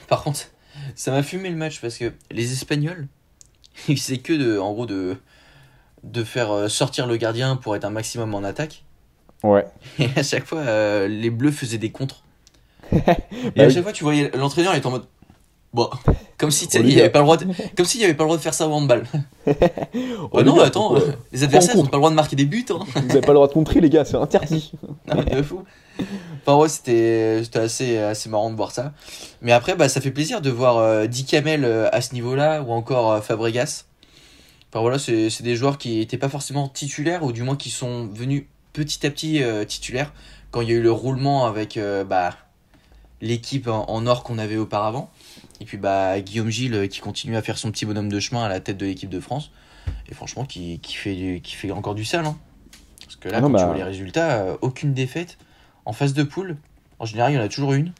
Par 0.07 0.23
contre, 0.23 0.39
ça 0.95 1.11
m'a 1.11 1.21
fumé 1.23 1.49
le 1.49 1.55
match 1.55 1.79
parce 1.81 1.97
que 1.97 2.13
les 2.31 2.51
Espagnols, 2.53 3.07
ils 3.87 3.97
faisaient 3.97 4.17
que 4.17 4.33
de, 4.33 4.57
en 4.57 4.73
gros, 4.73 4.85
de, 4.87 5.15
de 6.03 6.23
faire 6.23 6.51
euh, 6.51 6.67
sortir 6.67 7.07
le 7.07 7.17
gardien 7.17 7.55
pour 7.55 7.75
être 7.75 7.85
un 7.85 7.89
maximum 7.89 8.33
en 8.35 8.43
attaque. 8.43 8.83
Ouais. 9.43 9.65
Et 9.99 10.09
à 10.15 10.23
chaque 10.23 10.45
fois, 10.45 10.59
euh, 10.59 11.07
les 11.07 11.29
Bleus 11.29 11.51
faisaient 11.51 11.77
des 11.77 11.91
contres. 11.91 12.23
Et 12.91 12.97
Bah 13.55 13.63
à 13.63 13.67
oui. 13.67 13.73
chaque 13.73 13.83
fois, 13.83 13.93
tu 13.93 14.03
voyais 14.03 14.31
l'entraîneur 14.35 14.75
était 14.75 14.85
en 14.87 14.91
mode. 14.91 15.05
Bon, 15.73 15.89
comme 16.37 16.51
si 16.51 16.65
il 16.65 16.77
avait 16.77 16.93
gars. 16.93 17.09
pas 17.09 17.17
le 17.17 17.23
droit 17.25 17.35
de, 17.37 17.47
comme 17.75 17.85
s'il 17.87 18.03
avait 18.03 18.13
pas 18.13 18.23
le 18.25 18.27
droit 18.27 18.37
de 18.37 18.43
faire 18.43 18.53
ça 18.53 18.67
au 18.67 18.71
handball. 18.73 19.05
Les 19.47 20.43
non, 20.43 20.59
attends, 20.59 20.95
euh, 20.95 20.99
les 21.31 21.43
adversaires 21.43 21.75
n'ont 21.75 21.85
pas 21.85 21.97
le 21.97 22.01
droit 22.01 22.09
de 22.11 22.15
marquer 22.15 22.35
des 22.35 22.45
buts. 22.45 22.63
Hein. 22.69 22.77
Vous 22.93 23.11
avez 23.11 23.21
pas 23.21 23.29
le 23.29 23.33
droit 23.35 23.47
de 23.47 23.53
contrer, 23.53 23.81
les 23.81 23.89
gars, 23.89 24.05
c'est 24.05 24.15
interdit. 24.17 24.71
Non, 25.07 25.15
mais 25.25 25.35
de 25.35 25.41
fou. 25.41 25.63
Enfin, 26.45 26.57
ouais, 26.59 26.69
c'était 26.69 27.41
assez, 27.55 27.97
assez 27.97 28.29
marrant 28.29 28.51
de 28.51 28.55
voir 28.55 28.69
ça. 28.71 28.93
Mais 29.41 29.51
après, 29.51 29.73
bah, 29.75 29.89
ça 29.89 29.99
fait 29.99 30.11
plaisir 30.11 30.41
de 30.41 30.51
voir 30.51 30.77
euh, 30.77 31.07
Di 31.07 31.25
Camel 31.25 31.65
euh, 31.65 31.89
à 31.91 32.01
ce 32.01 32.13
niveau-là, 32.13 32.61
ou 32.61 32.71
encore 32.71 33.23
Fabregas. 33.23 33.85
Enfin, 34.73 34.81
voilà, 34.81 34.97
c'est 34.97 35.43
des 35.43 35.55
joueurs 35.55 35.77
qui 35.77 35.99
n'étaient 35.99 36.17
pas 36.17 36.29
forcément 36.29 36.67
titulaires, 36.67 37.21
ou 37.21 37.31
du 37.31 37.43
moins 37.43 37.55
qui 37.55 37.69
sont 37.69 38.07
venus 38.07 38.45
petit 38.73 39.05
à 39.05 39.11
petit 39.11 39.43
euh, 39.43 39.65
titulaires, 39.65 40.11
quand 40.49 40.61
il 40.61 40.69
y 40.69 40.71
a 40.71 40.75
eu 40.75 40.81
le 40.81 40.91
roulement 40.91 41.45
avec 41.45 41.77
euh, 41.77 42.03
bah, 42.03 42.31
l'équipe 43.21 43.67
en, 43.67 43.87
en 43.87 44.07
or 44.07 44.23
qu'on 44.23 44.39
avait 44.39 44.57
auparavant. 44.57 45.11
Et 45.61 45.65
puis 45.65 45.77
bah, 45.77 46.19
Guillaume 46.21 46.49
Gilles 46.49 46.73
euh, 46.73 46.87
qui 46.87 47.01
continue 47.01 47.37
à 47.37 47.43
faire 47.43 47.59
son 47.59 47.69
petit 47.69 47.85
bonhomme 47.85 48.09
de 48.09 48.19
chemin 48.19 48.43
à 48.43 48.49
la 48.49 48.59
tête 48.61 48.77
de 48.77 48.87
l'équipe 48.87 49.11
de 49.11 49.19
France. 49.19 49.51
Et 50.09 50.15
franchement, 50.15 50.43
qui, 50.43 50.79
qui, 50.79 50.95
fait, 50.95 51.13
du- 51.13 51.41
qui 51.41 51.53
fait 51.53 51.69
encore 51.69 51.93
du 51.93 52.03
sale. 52.03 52.25
hein. 52.25 52.35
Parce 53.03 53.17
que 53.17 53.29
là, 53.29 53.35
Ah 53.37 53.41
non, 53.41 53.51
quand 53.51 53.57
tu 53.57 53.61
bah- 53.61 53.67
vois 53.67 53.75
les 53.75 53.83
résultats, 53.83 54.31
euh, 54.41 54.55
aucune 54.61 54.93
défaite. 54.95 55.37
En 55.85 55.93
phase 55.93 56.15
de 56.15 56.23
poule, 56.23 56.57
en 56.97 57.05
général, 57.05 57.31
il 57.33 57.35
y 57.35 57.37
en 57.37 57.43
a 57.43 57.47
toujours 57.47 57.73
une. 57.73 57.91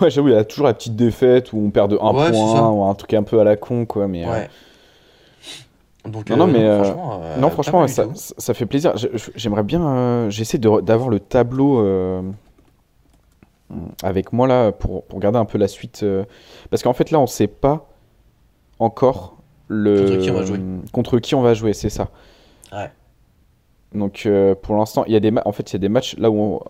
Ouais, 0.00 0.10
j'avoue, 0.12 0.28
il 0.28 0.34
y 0.34 0.36
a 0.36 0.44
toujours 0.44 0.66
la 0.66 0.74
petite 0.74 0.94
défaite 0.94 1.52
où 1.52 1.58
on 1.58 1.70
perd 1.70 1.90
de 1.90 1.98
1 2.00 2.12
Ouais, 2.12 2.26
c'est 2.26 2.32
ça. 2.34 2.38
point, 2.38 2.70
ou 2.70 2.84
un 2.84 2.94
truc 2.94 3.14
un 3.14 3.24
peu 3.24 3.40
à 3.40 3.44
la 3.44 3.56
con, 3.56 3.84
quoi. 3.84 4.06
Mais, 4.06 4.24
Ouais. 4.28 4.48
Donc, 6.04 6.28
Non, 6.30 6.36
non, 6.36 6.46
mais, 6.48 6.64
euh, 6.64 6.82
franchement, 6.82 7.20
euh, 7.22 7.36
non, 7.38 7.50
franchement, 7.50 7.86
ça, 7.86 8.54
fait 8.54 8.66
plaisir. 8.66 8.94
J'aimerais 9.36 9.62
bien. 9.62 9.86
euh, 9.86 10.30
J'essaie 10.30 10.58
d'avoir 10.58 11.08
le 11.08 11.20
tableau 11.20 11.78
euh, 11.78 12.22
avec 14.02 14.32
moi, 14.32 14.46
là, 14.48 14.72
pour, 14.72 15.04
pour 15.04 15.16
regarder 15.18 15.38
un 15.38 15.44
peu 15.44 15.58
la 15.58 15.68
suite. 15.68 16.00
euh, 16.02 16.24
parce 16.70 16.82
qu'en 16.82 16.92
fait, 16.92 17.10
là, 17.10 17.20
on 17.20 17.26
sait 17.26 17.46
pas 17.46 17.88
encore 18.80 19.38
le. 19.68 20.04
Contre 20.06 20.18
qui 20.18 20.30
on 20.30 20.34
va 20.34 20.44
jouer. 20.44 20.60
Contre 20.92 21.18
qui 21.20 21.34
on 21.36 21.42
va 21.42 21.54
jouer, 21.54 21.72
c'est 21.72 21.88
ça. 21.90 22.08
Ouais. 22.72 22.90
Donc, 23.94 24.24
euh, 24.26 24.54
pour 24.54 24.74
l'instant, 24.76 25.04
il 25.06 25.12
y 25.12 25.16
a 25.16 25.20
des 25.20 25.30
ma- 25.30 25.42
en 25.44 25.52
fait, 25.52 25.70
il 25.70 25.74
y 25.74 25.76
a 25.76 25.78
des 25.78 25.88
matchs. 25.88 26.16
Là 26.18 26.30
où, 26.30 26.36
on- 26.40 26.60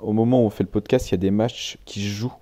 au 0.00 0.12
moment 0.12 0.42
où 0.42 0.46
on 0.46 0.50
fait 0.50 0.64
le 0.64 0.70
podcast, 0.70 1.08
il 1.08 1.12
y 1.12 1.14
a 1.14 1.18
des 1.18 1.30
matchs 1.30 1.78
qui 1.84 2.00
se 2.00 2.06
jouent. 2.08 2.32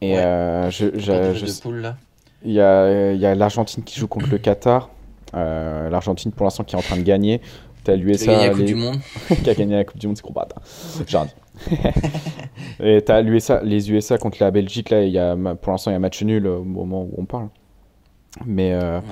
Et 0.00 0.12
Ouais. 0.12 0.18
euh, 0.24 0.70
je, 0.70 0.86
je- 0.94 1.12
le 1.12 1.34
je- 1.34 1.46
jeu 1.46 1.52
de 1.52 1.60
poule, 1.60 1.76
là? 1.80 1.96
Il 2.44 2.52
y 2.52 2.60
a, 2.60 3.12
il 3.12 3.20
y 3.20 3.26
a 3.26 3.34
l'Argentine 3.34 3.82
qui 3.84 3.98
joue 3.98 4.08
contre 4.08 4.28
le 4.30 4.38
Qatar. 4.38 4.90
Euh, 5.34 5.90
L'Argentine 5.90 6.30
pour 6.32 6.44
l'instant 6.44 6.62
qui 6.64 6.74
est 6.76 6.78
en 6.78 6.82
train 6.82 6.96
de 6.96 7.02
gagner. 7.02 7.40
T'as 7.82 7.94
Qui 7.96 8.00
a 8.02 8.04
l'USA 8.04 8.26
gagné 8.26 8.44
la 8.44 8.50
Coupe 8.50 8.58
les- 8.60 8.64
du 8.66 8.74
Monde. 8.76 8.96
qui 9.42 9.50
a 9.50 9.54
gagné 9.54 9.74
la 9.76 9.84
Coupe 9.84 9.98
du 9.98 10.06
Monde, 10.06 10.16
c'est 10.16 10.22
combat. 10.22 10.46
J'ai 11.06 11.16
rien 11.18 11.26
dit. 11.26 11.76
Et 12.80 13.02
t'as 13.02 13.20
l'USA, 13.20 13.60
les 13.62 13.90
USA 13.90 14.18
contre 14.18 14.38
la 14.40 14.50
Belgique. 14.50 14.90
Là, 14.90 15.02
il 15.02 15.10
y 15.12 15.18
a, 15.18 15.36
pour 15.60 15.72
l'instant, 15.72 15.90
il 15.90 15.94
y 15.94 15.96
a 15.96 16.00
match 16.00 16.22
nul 16.22 16.46
au 16.46 16.62
moment 16.64 17.02
où 17.02 17.14
on 17.18 17.24
parle. 17.24 17.48
Mais 18.44 18.72
euh, 18.74 18.98
Ouais. 19.00 19.04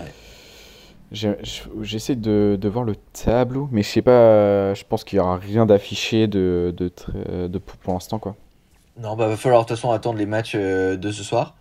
j'ai- 1.13 1.37
j'essaie 1.83 2.17
de, 2.17 2.57
de 2.61 2.69
voir 2.69 2.85
le 2.85 2.95
tableau, 3.13 3.69
mais 3.71 3.83
je 3.83 3.89
sais 3.89 4.03
pas. 4.03 4.75
Je 4.75 4.85
pense 4.89 5.05
qu'il 5.05 5.19
y 5.19 5.21
aura 5.21 5.37
rien 5.37 5.67
d'affiché 5.67 6.27
de, 6.27 6.73
de, 6.77 6.89
très- 6.89 7.49
de 7.49 7.59
pour, 7.59 7.77
pour 7.79 7.93
l'instant, 7.95 8.19
quoi. 8.19 8.37
Non, 9.01 9.17
bah 9.17 9.27
va 9.29 9.37
falloir 9.37 9.63
de 9.63 9.69
toute 9.69 9.77
façon 9.77 9.91
attendre 9.91 10.19
les 10.19 10.27
matchs 10.27 10.53
euh, 10.55 10.97
de 10.97 11.11
ce 11.11 11.23
soir. 11.25 11.57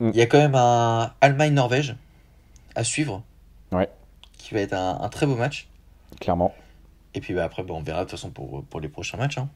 Mm. 0.00 0.10
Il 0.14 0.16
y 0.16 0.22
a 0.22 0.26
quand 0.26 0.38
même 0.38 0.54
un 0.54 1.12
Allemagne-Norvège 1.20 1.96
à 2.74 2.84
suivre. 2.84 3.22
Ouais. 3.72 3.88
Qui 4.36 4.54
va 4.54 4.60
être 4.60 4.72
un, 4.74 4.98
un 5.00 5.08
très 5.08 5.26
beau 5.26 5.34
match. 5.34 5.68
Clairement. 6.20 6.54
Et 7.14 7.20
puis 7.20 7.34
bah, 7.34 7.44
après, 7.44 7.62
bah, 7.62 7.74
on 7.74 7.82
verra 7.82 8.00
de 8.00 8.04
toute 8.04 8.12
façon 8.18 8.30
pour, 8.30 8.62
pour 8.64 8.80
les 8.80 8.88
prochains 8.88 9.16
matchs. 9.18 9.38
Hein, 9.38 9.48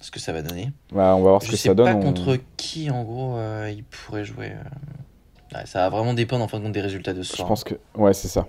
ce 0.00 0.10
que 0.10 0.20
ça 0.20 0.32
va 0.32 0.42
donner. 0.42 0.64
Ouais, 0.92 1.02
on 1.02 1.22
va 1.22 1.30
voir 1.30 1.40
ce 1.42 1.46
Je 1.46 1.52
que 1.52 1.56
sais 1.56 1.68
ça 1.68 1.74
donne. 1.74 1.86
pas 1.86 1.94
on- 1.96 2.02
contre 2.02 2.38
qui, 2.56 2.90
en 2.90 3.02
gros, 3.04 3.36
euh, 3.36 3.72
il 3.74 3.82
pourrait 3.84 4.24
jouer. 4.24 4.52
euh. 4.52 5.56
Ouais, 5.58 5.64
ça 5.66 5.80
va 5.80 5.88
vraiment 5.88 6.12
dépendre 6.12 6.44
en 6.44 6.48
fin 6.48 6.58
de 6.58 6.64
compte 6.64 6.72
des 6.72 6.80
résultats 6.80 7.14
de 7.14 7.22
ce 7.22 7.32
Je 7.32 7.36
soir. 7.36 7.48
pense 7.48 7.64
que. 7.64 7.74
Ouais, 7.94 8.12
c'est 8.12 8.28
ça. 8.28 8.46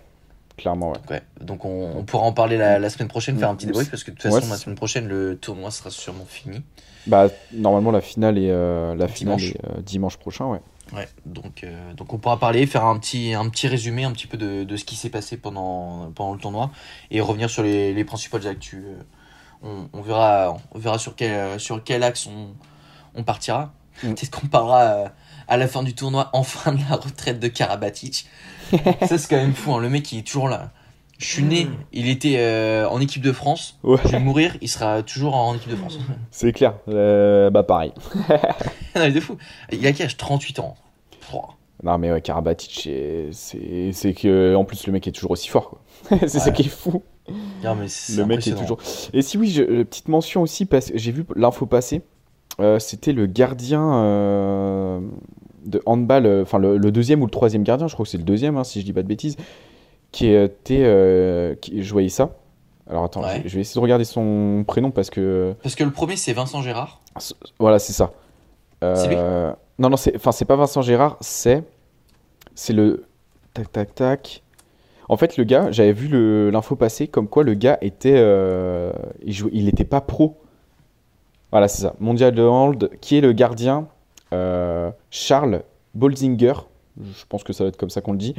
Clairement, 0.57 0.89
ouais. 0.91 0.97
Ouais. 1.11 1.21
Donc 1.39 1.63
on, 1.65 1.91
on 1.95 2.03
pourra 2.03 2.23
en 2.23 2.33
parler 2.33 2.57
la, 2.57 2.79
la 2.79 2.89
semaine 2.89 3.07
prochaine, 3.07 3.37
faire 3.37 3.49
un 3.49 3.55
petit 3.55 3.67
Mm. 3.67 3.69
débrief, 3.69 3.91
parce 3.91 4.03
que 4.03 4.09
de 4.11 4.15
toute 4.17 4.25
Ouais, 4.25 4.39
façon, 4.41 4.51
la 4.51 4.57
semaine 4.57 4.75
prochaine, 4.75 5.07
le 5.07 5.37
tournoi 5.37 5.69
sera 5.71 5.91
sûrement 5.91 6.25
fini. 6.25 6.63
Bah, 7.05 7.27
normalement, 7.53 7.91
la 7.91 8.01
finale 8.01 8.37
est, 8.39 8.49
euh, 8.49 8.95
la 8.95 9.07
finale 9.07 9.41
est 9.41 9.55
euh, 9.65 9.81
dimanche 9.81 10.17
prochain, 10.17 10.45
ouais. 10.47 10.59
Ouais, 10.93 11.07
donc, 11.25 11.63
euh, 11.63 11.93
donc 11.93 12.13
on 12.13 12.17
pourra 12.17 12.39
parler, 12.39 12.65
faire 12.65 12.85
un 12.85 12.97
petit, 12.97 13.33
un 13.33 13.49
petit 13.49 13.67
résumé 13.67 14.03
un 14.05 14.11
petit 14.11 14.27
peu 14.27 14.37
de, 14.37 14.63
de 14.63 14.77
ce 14.77 14.85
qui 14.85 14.95
s'est 14.95 15.09
passé 15.09 15.37
pendant, 15.37 16.11
pendant 16.15 16.33
le 16.33 16.39
tournoi 16.39 16.71
et 17.11 17.19
revenir 17.21 17.49
sur 17.49 17.63
les, 17.63 17.93
les 17.93 18.03
principales 18.05 18.47
actus. 18.47 18.83
Euh, 18.85 19.01
On, 19.63 19.89
on 19.91 20.01
verra, 20.01 20.55
on 20.71 20.79
verra 20.79 20.99
sur, 20.99 21.15
quel, 21.15 21.59
sur 21.59 21.83
quel 21.83 22.03
axe 22.03 22.27
on, 22.27 22.53
on 23.15 23.23
partira. 23.23 23.73
Mm. 24.03 24.13
Peut-être 24.13 24.39
qu'on 24.39 24.47
parlera 24.47 24.81
euh, 24.81 25.07
à 25.47 25.57
la 25.57 25.67
fin 25.67 25.83
du 25.83 25.95
tournoi 25.95 26.29
enfin 26.33 26.73
de 26.73 26.79
la 26.89 26.95
retraite 26.95 27.39
de 27.39 27.47
Karabatic. 27.47 28.27
Ça, 29.07 29.17
c'est 29.17 29.27
quand 29.27 29.37
même 29.37 29.55
fou, 29.55 29.73
hein, 29.73 29.79
le 29.79 29.89
mec 29.89 30.11
il 30.11 30.19
est 30.19 30.27
toujours 30.27 30.47
là. 30.49 30.71
Je 31.17 31.25
suis 31.25 31.43
né, 31.43 31.67
il 31.93 32.09
était 32.09 32.35
euh, 32.37 32.87
en 32.89 32.99
équipe 33.01 33.23
de 33.23 33.31
France. 33.31 33.79
Ouais, 33.83 33.97
Je 34.05 34.09
vais 34.09 34.19
mourir, 34.19 34.55
il 34.61 34.67
sera 34.69 35.01
toujours 35.01 35.35
en 35.35 35.55
équipe 35.55 35.71
de 35.71 35.75
France. 35.75 35.97
c'est 36.31 36.51
clair. 36.53 36.75
Euh, 36.89 37.49
bah, 37.49 37.63
pareil. 37.63 37.91
non, 38.29 39.01
mais 39.01 39.11
de 39.11 39.19
fou. 39.19 39.35
Il 39.71 39.85
a 39.87 39.93
quel 39.93 40.05
âge? 40.05 40.17
38 40.17 40.59
ans. 40.59 40.75
Oh. 41.33 41.41
Non, 41.83 41.97
mais 41.97 42.11
ouais, 42.11 42.21
Karabatic, 42.21 42.89
c'est- 43.31 44.13
que, 44.13 44.55
en 44.55 44.63
plus, 44.65 44.85
le 44.87 44.93
mec 44.93 45.07
est 45.07 45.11
toujours 45.11 45.31
aussi 45.31 45.47
fort, 45.47 45.79
c'est 46.09 46.27
ça 46.39 46.51
qui 46.51 46.63
est 46.63 46.69
fou. 46.69 47.03
Non, 47.63 47.75
mais 47.75 47.87
c'est 47.87 48.15
Le 48.17 48.25
mec 48.25 48.45
est 48.47 48.53
toujours. 48.55 48.77
Et 49.13 49.21
si 49.21 49.37
oui, 49.37 49.49
je- 49.51 49.83
petite 49.83 50.07
mention 50.07 50.41
aussi, 50.43 50.65
parce 50.65 50.91
que 50.91 50.97
j'ai 50.97 51.11
vu 51.11 51.25
l'info 51.35 51.65
passer. 51.65 52.01
euh, 52.59 52.79
c'était 52.79 53.11
le 53.13 53.25
gardien 53.27 55.01
de 55.65 55.81
handball, 55.85 56.41
enfin 56.43 56.57
le, 56.59 56.77
le 56.77 56.91
deuxième 56.91 57.21
ou 57.21 57.25
le 57.25 57.31
troisième 57.31 57.63
gardien, 57.63 57.87
je 57.87 57.93
crois 57.93 58.05
que 58.05 58.09
c'est 58.09 58.17
le 58.17 58.23
deuxième, 58.23 58.57
hein, 58.57 58.63
si 58.63 58.79
je 58.81 58.85
dis 58.85 58.93
pas 58.93 59.03
de 59.03 59.07
bêtises, 59.07 59.35
qui 60.11 60.27
était, 60.27 60.81
euh, 60.83 61.55
qui, 61.55 61.83
je 61.83 61.91
voyais 61.91 62.09
ça. 62.09 62.31
Alors 62.89 63.03
attends, 63.03 63.21
Ouais. 63.21 63.41
je, 63.43 63.49
je 63.49 63.55
vais 63.55 63.61
essayer 63.61 63.79
de 63.79 63.83
regarder 63.83 64.05
son 64.05 64.63
prénom 64.65 64.91
parce 64.91 65.09
que 65.09 65.53
Parce 65.61 65.75
que 65.75 65.83
le 65.83 65.91
premier, 65.91 66.15
c'est 66.15 66.33
Vincent 66.33 66.61
Gérard. 66.61 67.01
voilà, 67.59 67.79
c'est 67.79 67.93
ça. 67.93 68.11
C'est 68.81 69.07
lui 69.07 69.15
Euh, 69.17 69.51
Non, 69.79 69.89
non, 69.89 69.97
c'est, 69.97 70.15
enfin, 70.15 70.31
c'est 70.31 70.45
pas 70.45 70.55
Vincent 70.55 70.81
Gérard, 70.81 71.17
c'est, 71.19 71.63
c'est 72.55 72.73
le, 72.73 73.05
tac, 73.53 73.71
tac, 73.71 73.93
tac. 73.95 74.43
En 75.09 75.17
fait, 75.17 75.37
le 75.37 75.43
gars, 75.43 75.71
j'avais 75.71 75.93
vu 75.93 76.07
le- 76.07 76.49
l'info 76.49 76.75
passer 76.75 77.07
comme 77.07 77.27
quoi 77.27 77.43
le 77.43 77.53
gars 77.53 77.77
était, 77.81 78.15
euh, 78.17 78.91
il 79.23 79.33
jouait, 79.33 79.51
il 79.53 79.67
était 79.69 79.83
pas 79.85 80.01
pro. 80.01 80.37
Voilà, 81.51 81.67
c'est 81.67 81.81
ça. 81.81 81.95
Mondial 81.99 82.33
de 82.35 82.43
hand, 82.43 82.89
qui 83.01 83.17
est 83.17 83.21
le 83.21 83.31
gardien 83.33 83.87
euh, 84.33 84.91
Charles 85.11 85.63
Bolzinger. 85.95 86.53
Je 87.01 87.25
pense 87.29 87.43
que 87.43 87.53
ça 87.53 87.63
va 87.63 87.69
être 87.69 87.77
comme 87.77 87.89
ça 87.89 88.01
qu'on 88.01 88.11
le 88.11 88.17
dit. 88.17 88.35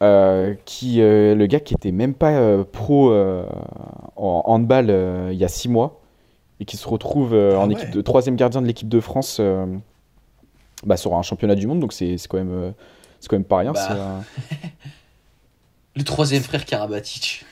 Euh, 0.00 0.54
qui, 0.64 1.00
euh, 1.02 1.34
le 1.34 1.46
gars 1.46 1.58
qui 1.58 1.74
était 1.74 1.90
même 1.90 2.14
pas 2.14 2.30
euh, 2.30 2.62
pro 2.62 3.12
en 3.12 4.42
handball 4.46 4.90
il 5.32 5.36
y 5.38 5.44
a 5.44 5.48
six 5.48 5.68
mois 5.68 6.00
et 6.60 6.64
qui 6.64 6.76
se 6.76 6.86
retrouve 6.88 7.34
Ah 7.34 7.58
en 7.58 7.68
ouais. 7.68 7.74
équipe 7.74 7.90
de 7.90 8.00
troisième 8.00 8.36
gardien 8.36 8.62
de 8.62 8.66
l'équipe 8.66 8.88
de 8.88 9.00
France 9.00 9.40
bah, 10.84 10.96
sur 10.96 11.14
un 11.16 11.22
championnat 11.22 11.54
du 11.56 11.66
monde. 11.66 11.80
Donc 11.80 11.92
c'est 11.92 12.16
quand 12.28 12.38
même, 12.38 12.74
c'est 13.20 13.28
quand 13.28 13.36
même 13.36 13.44
pas 13.44 13.58
rien. 13.58 13.72
Bah. 13.72 14.20
Le 15.96 16.04
troisième 16.04 16.42
frère 16.44 16.64
Karabatic. 16.64 17.44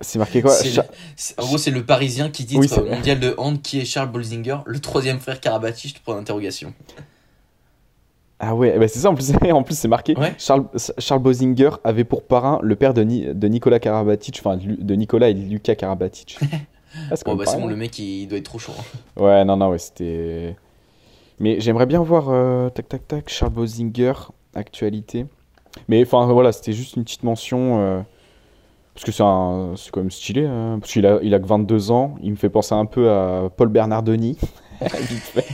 C'est 0.00 0.18
marqué 0.18 0.42
quoi? 0.42 0.60
Cha- 0.60 0.82
le- 1.38 1.42
En 1.42 1.46
gros, 1.46 1.58
c'est 1.58 1.70
le 1.70 1.84
Parisien 1.86 2.30
qui 2.30 2.44
dit 2.44 2.56
Oui, 2.58 2.66
c'est- 2.68 2.80
mondial 2.82 3.20
de 3.20 3.34
hand 3.38 3.62
qui 3.62 3.78
est 3.78 3.84
Charles 3.84 4.10
Bolzinger, 4.10 4.56
le 4.66 4.80
troisième 4.80 5.20
frère 5.20 5.38
Karabatic, 5.40 6.02
point 6.02 6.16
d'interrogation. 6.16 6.74
Ah 8.44 8.56
ouais, 8.56 8.76
bah 8.76 8.88
c'est 8.88 8.98
ça 8.98 9.08
en 9.10 9.14
plus, 9.14 9.32
en 9.52 9.62
plus 9.62 9.78
c'est 9.78 9.86
marqué. 9.88 10.16
Ouais. 10.18 10.34
Charles, 10.36 10.64
Charles 10.98 11.22
Bosinger 11.22 11.70
avait 11.84 12.02
pour 12.02 12.24
parrain 12.24 12.58
le 12.62 12.74
père 12.74 12.92
de, 12.92 13.02
Ni- 13.02 13.32
de 13.32 13.46
Nicolas 13.48 13.78
Karabatic, 13.78 14.40
enfin 14.44 14.56
de 14.58 14.94
Nicolas 14.96 15.28
et 15.28 15.34
de 15.34 15.40
Lucas 15.48 15.74
Karabatic. 15.76 16.38
Ah, 17.10 17.16
c'est 17.16 17.24
quand 17.24 17.32
Bon, 17.32 17.38
bah 17.38 17.44
c'est 17.46 17.58
bon, 17.58 17.68
le 17.68 17.74
mec 17.76 17.98
il 17.98 18.26
doit 18.26 18.36
être 18.36 18.44
trop 18.44 18.58
chaud. 18.58 18.72
hein. 18.78 19.22
Ouais, 19.22 19.44
non, 19.46 19.56
non, 19.56 19.70
ouais, 19.70 19.78
c'était. 19.78 20.54
Mais 21.40 21.58
j'aimerais 21.58 21.86
bien 21.86 22.02
voir, 22.02 22.26
euh, 22.28 22.68
tac, 22.68 22.86
tac, 22.86 23.08
tac, 23.08 23.30
Charles 23.30 23.52
Bosinger, 23.52 24.12
actualité. 24.54 25.24
Mais 25.88 26.02
enfin, 26.02 26.26
voilà, 26.26 26.52
c'était 26.52 26.74
juste 26.74 26.96
une 26.96 27.04
petite 27.04 27.22
mention. 27.22 27.80
euh, 27.80 28.00
parce 28.94 29.06
que 29.06 29.10
c'est 29.10 29.24
c'est 29.82 29.90
quand 29.90 30.00
même 30.00 30.10
stylé. 30.10 30.44
hein, 30.44 30.76
parce 30.82 30.92
qu'il 30.92 31.06
a... 31.06 31.18
Il 31.22 31.32
a 31.34 31.38
que 31.38 31.46
22 31.46 31.90
ans. 31.92 32.16
Il 32.22 32.32
me 32.32 32.36
fait 32.36 32.50
penser 32.50 32.74
un 32.74 32.84
peu 32.84 33.08
à 33.10 33.48
Paul 33.56 33.68
Bernardoni. 33.68 34.36
Fait. 34.80 35.44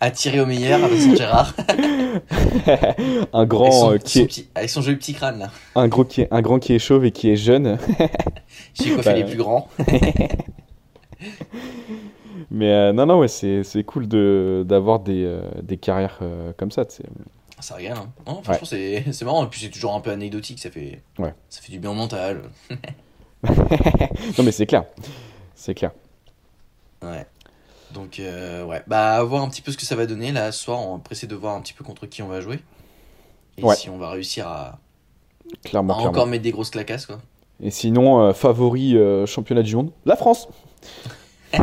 Attiré 0.00 0.40
au 0.40 0.46
meilleur 0.46 0.82
avec 0.84 1.00
son 1.00 1.14
Gérard. 1.14 1.54
un 3.32 3.44
grand 3.46 3.70
son, 3.70 3.92
euh, 3.92 3.98
qui 3.98 4.20
est... 4.20 4.26
petit- 4.26 4.48
avec 4.54 4.70
son 4.70 4.80
joli 4.82 4.96
petit 4.96 5.14
crâne 5.14 5.38
là. 5.40 5.50
un 5.74 5.88
gros 5.88 6.04
qui 6.04 6.22
est 6.22 6.28
un 6.30 6.40
grand 6.42 6.58
qui 6.58 6.72
est 6.74 6.78
chauve 6.78 7.04
et 7.04 7.10
qui 7.12 7.30
est 7.30 7.36
jeune. 7.36 7.78
J'ai 8.74 8.90
coiffé 8.92 9.10
Bah, 9.10 9.16
les 9.16 9.24
plus 9.24 9.36
grands. 9.36 9.68
Mais 12.50 12.70
euh, 12.72 12.92
non, 12.92 13.06
non, 13.06 13.18
ouais, 13.18 13.28
c'est 13.28 13.84
cool 13.86 14.06
de 14.08 14.64
d'avoir 14.66 15.00
des, 15.00 15.24
euh, 15.24 15.42
des 15.62 15.76
carrières 15.76 16.18
euh, 16.22 16.52
comme 16.56 16.70
ça. 16.70 16.84
tu. 16.84 17.02
Ça 17.58 17.74
régale. 17.74 17.96
Hein. 17.96 18.08
Non, 18.26 18.42
franchement, 18.42 18.66
c'est 18.66 19.04
c'est 19.12 19.24
marrant. 19.24 19.44
Et 19.44 19.48
puis 19.48 19.60
c'est 19.60 19.70
toujours 19.70 19.94
un 19.94 20.00
peu 20.00 20.10
anecdotique. 20.10 20.58
Ça 20.60 20.70
fait, 20.70 21.00
Ouais. 21.18 21.34
ça 21.48 21.60
fait 21.62 21.72
du 21.72 21.78
bien 21.78 21.90
au 21.90 21.94
mental. 21.94 22.42
Non, 23.42 24.44
mais 24.44 24.52
c'est 24.52 24.66
clair. 24.66 24.84
C'est 25.54 25.74
clair. 25.74 25.90
Ouais. 27.02 27.26
Donc, 27.92 28.18
euh, 28.20 28.64
ouais. 28.64 28.82
Bah, 28.86 29.22
voir 29.24 29.42
un 29.42 29.48
petit 29.48 29.62
peu 29.62 29.72
ce 29.72 29.76
que 29.76 29.84
ça 29.84 29.96
va 29.96 30.06
donner. 30.06 30.32
Là, 30.32 30.52
ce 30.52 30.62
soir, 30.64 30.80
on 30.80 30.98
est 30.98 31.02
pressé 31.02 31.26
de 31.26 31.34
voir 31.34 31.54
un 31.54 31.60
petit 31.60 31.72
peu 31.72 31.84
contre 31.84 32.06
qui 32.06 32.22
on 32.22 32.28
va 32.28 32.40
jouer. 32.40 32.60
Et 33.58 33.62
Ouais. 33.64 33.74
si 33.76 33.88
on 33.88 33.96
va 33.98 34.10
réussir 34.10 34.46
à, 34.48 34.78
Clairement, 35.64 35.94
à 35.94 35.96
clairement. 35.98 36.10
encore 36.18 36.26
mettre 36.26 36.42
des 36.42 36.50
grosses 36.50 36.70
clacasses, 36.70 37.06
quoi. 37.06 37.18
Et 37.62 37.70
sinon, 37.70 38.20
euh, 38.20 38.32
favori 38.34 38.96
euh, 38.96 39.24
championnat 39.24 39.62
du 39.62 39.76
monde 39.76 39.90
La 40.04 40.16
France 40.16 40.48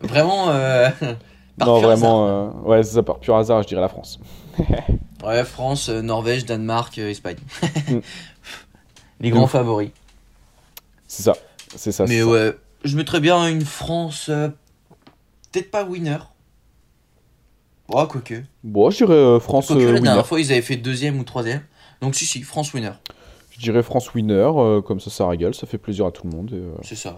Vraiment, 0.00 0.46
par 1.58 1.68
Non, 1.68 1.80
pur 1.80 1.88
vraiment, 1.88 2.26
hasard. 2.48 2.66
ouais, 2.66 2.82
c'est 2.82 2.94
ça, 2.94 3.02
par 3.02 3.18
pur 3.18 3.36
hasard, 3.36 3.62
je 3.62 3.68
dirais 3.68 3.80
la 3.80 3.88
France. 3.88 4.18
Ouais, 5.24 5.44
France, 5.44 5.88
Norvège, 5.88 6.44
Danemark, 6.46 6.96
Espagne. 6.96 7.38
Mm. 7.88 7.98
Les 9.18 9.30
grands 9.30 9.48
favoris. 9.48 9.90
C'est 11.08 11.24
ça, 11.24 11.34
c'est 11.74 11.90
ça. 11.90 12.04
Mais 12.06 12.20
ça. 12.20 12.26
ouais, 12.26 12.54
je 12.84 12.96
mettrais 12.96 13.18
bien 13.18 13.48
une 13.48 13.64
France. 13.64 14.30
Peut-être 15.52 15.70
pas 15.70 15.84
winner. 15.84 16.18
Oh, 17.88 18.06
quoique. 18.06 18.42
Bon, 18.64 18.90
je 18.90 18.98
dirais 18.98 19.14
euh, 19.14 19.40
France 19.40 19.68
Quoique, 19.68 19.80
euh, 19.80 19.86
la 19.86 19.92
winner. 19.94 20.04
dernière 20.04 20.26
fois, 20.26 20.40
ils 20.40 20.52
avaient 20.52 20.62
fait 20.62 20.76
deuxième 20.76 21.18
ou 21.18 21.24
troisième. 21.24 21.62
Donc, 22.00 22.14
si, 22.14 22.26
si, 22.26 22.42
France 22.42 22.72
winner. 22.74 22.92
Je 23.50 23.58
dirais 23.60 23.82
France 23.82 24.12
winner, 24.14 24.50
euh, 24.56 24.82
comme 24.82 25.00
ça, 25.00 25.10
ça 25.10 25.26
régale, 25.26 25.54
ça 25.54 25.66
fait 25.66 25.78
plaisir 25.78 26.06
à 26.06 26.12
tout 26.12 26.26
le 26.28 26.36
monde. 26.36 26.50
Euh, 26.52 26.74
C'est 26.82 26.94
ça. 26.96 27.16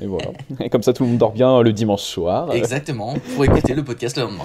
et 0.00 0.06
voilà. 0.06 0.30
et 0.60 0.70
comme 0.70 0.82
ça, 0.82 0.92
tout 0.92 1.02
le 1.02 1.10
monde 1.10 1.18
dort 1.18 1.32
bien 1.32 1.60
le 1.62 1.72
dimanche 1.72 2.02
soir. 2.02 2.52
Exactement. 2.54 3.14
Pour 3.34 3.44
écouter 3.44 3.74
le 3.74 3.82
podcast 3.84 4.16
le 4.16 4.22
lendemain. 4.24 4.44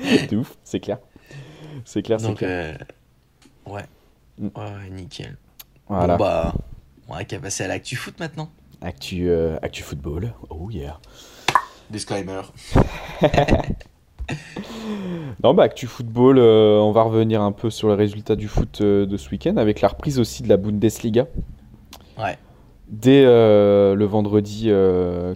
de 0.30 0.36
ouf, 0.38 0.56
c'est 0.64 0.80
clair. 0.80 0.98
C'est 1.84 2.02
clair, 2.02 2.18
c'est 2.20 2.34
clair. 2.34 2.78
euh, 3.68 3.70
ouais. 3.72 3.84
Mm. 4.38 4.48
Ouais, 4.56 4.90
nickel. 4.90 5.36
Voilà. 5.88 6.16
Bon, 6.16 6.24
bah, 6.24 6.54
on 7.08 7.14
va 7.14 7.24
qu'à 7.24 7.38
passer 7.38 7.64
à 7.64 7.68
l'actu 7.68 7.96
foot 7.96 8.18
maintenant. 8.18 8.50
Actu, 8.80 9.30
actu 9.62 9.82
football. 9.82 10.32
Oh 10.48 10.68
yeah. 10.70 10.98
Disclaimer. 11.92 12.40
Non, 15.42 15.54
bah, 15.54 15.64
Actu 15.64 15.86
Football, 15.86 16.38
euh, 16.38 16.78
on 16.78 16.92
va 16.92 17.02
revenir 17.02 17.42
un 17.42 17.52
peu 17.52 17.68
sur 17.70 17.88
les 17.88 17.94
résultats 17.96 18.36
du 18.36 18.46
foot 18.48 18.78
euh, 18.80 19.06
de 19.06 19.16
ce 19.16 19.28
week-end, 19.30 19.56
avec 19.56 19.80
la 19.80 19.88
reprise 19.88 20.18
aussi 20.20 20.42
de 20.42 20.48
la 20.48 20.56
Bundesliga. 20.56 21.26
Ouais. 22.18 22.38
Dès 22.88 23.24
euh, 23.24 23.94
le 23.94 24.04
vendredi, 24.04 24.70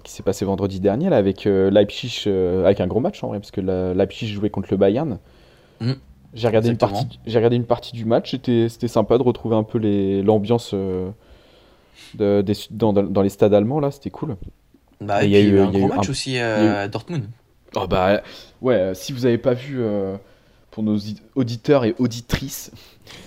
qui 0.05 0.13
s'est 0.13 0.23
passé 0.23 0.45
vendredi 0.45 0.79
dernier, 0.79 1.09
là, 1.11 1.17
avec 1.17 1.45
Leipzig, 1.45 2.25
avec 2.65 2.81
un 2.81 2.87
gros 2.87 3.01
match 3.01 3.23
en 3.25 3.29
vrai, 3.29 3.41
parce 3.41 3.51
que 3.51 3.61
la- 3.61 3.95
Leipzig 3.95 4.29
jouait 4.29 4.51
contre 4.51 4.69
le 4.71 4.77
Bayern. 4.77 5.19
Mm. 5.81 5.93
J'ai 6.35 6.47
regardé, 6.49 6.69
une 6.69 6.77
partie, 6.77 7.19
j'ai 7.27 7.39
regardé 7.39 7.57
une 7.57 7.65
partie 7.65 7.93
du 7.93 8.05
match, 8.05 8.33
c'était 8.33 8.69
c'était 8.69 8.89
sympa 8.89 9.17
de 9.17 9.23
retrouver 9.23 9.57
un 9.57 9.63
peu 9.63 9.79
les- 9.79 10.23
l'ambiance 10.23 10.75
de- 10.75 12.43
des- 12.43 12.53
dans, 12.71 12.93
dans- 12.93 13.03
dans 13.03 13.23
les 13.23 13.31
stades 13.31 13.55
allemands, 13.55 13.81
là, 13.81 13.91
c'était 13.91 14.11
cool. 14.11 14.37
Bah, 15.01 15.25
il 15.25 15.31
y 15.31 15.37
a 15.37 15.41
eu- 15.41 15.59
un 15.61 15.71
y 15.73 15.77
a 15.77 15.79
gros 15.79 15.89
match 15.89 16.09
un- 16.09 16.11
aussi 16.11 16.39
euh, 16.39 16.85
à 16.85 16.89
Dortmund. 16.89 17.25
Oh 17.75 17.87
bah 17.87 18.23
ouais, 18.63 18.75
euh, 18.75 18.95
si 18.95 19.13
vous 19.13 19.21
n'avez 19.21 19.39
pas 19.39 19.53
vu 19.55 19.77
euh, 19.81 20.17
pour 20.71 20.83
nos 20.83 20.97
auditeurs 21.35 21.85
et 21.85 21.95
auditrices 21.99 22.71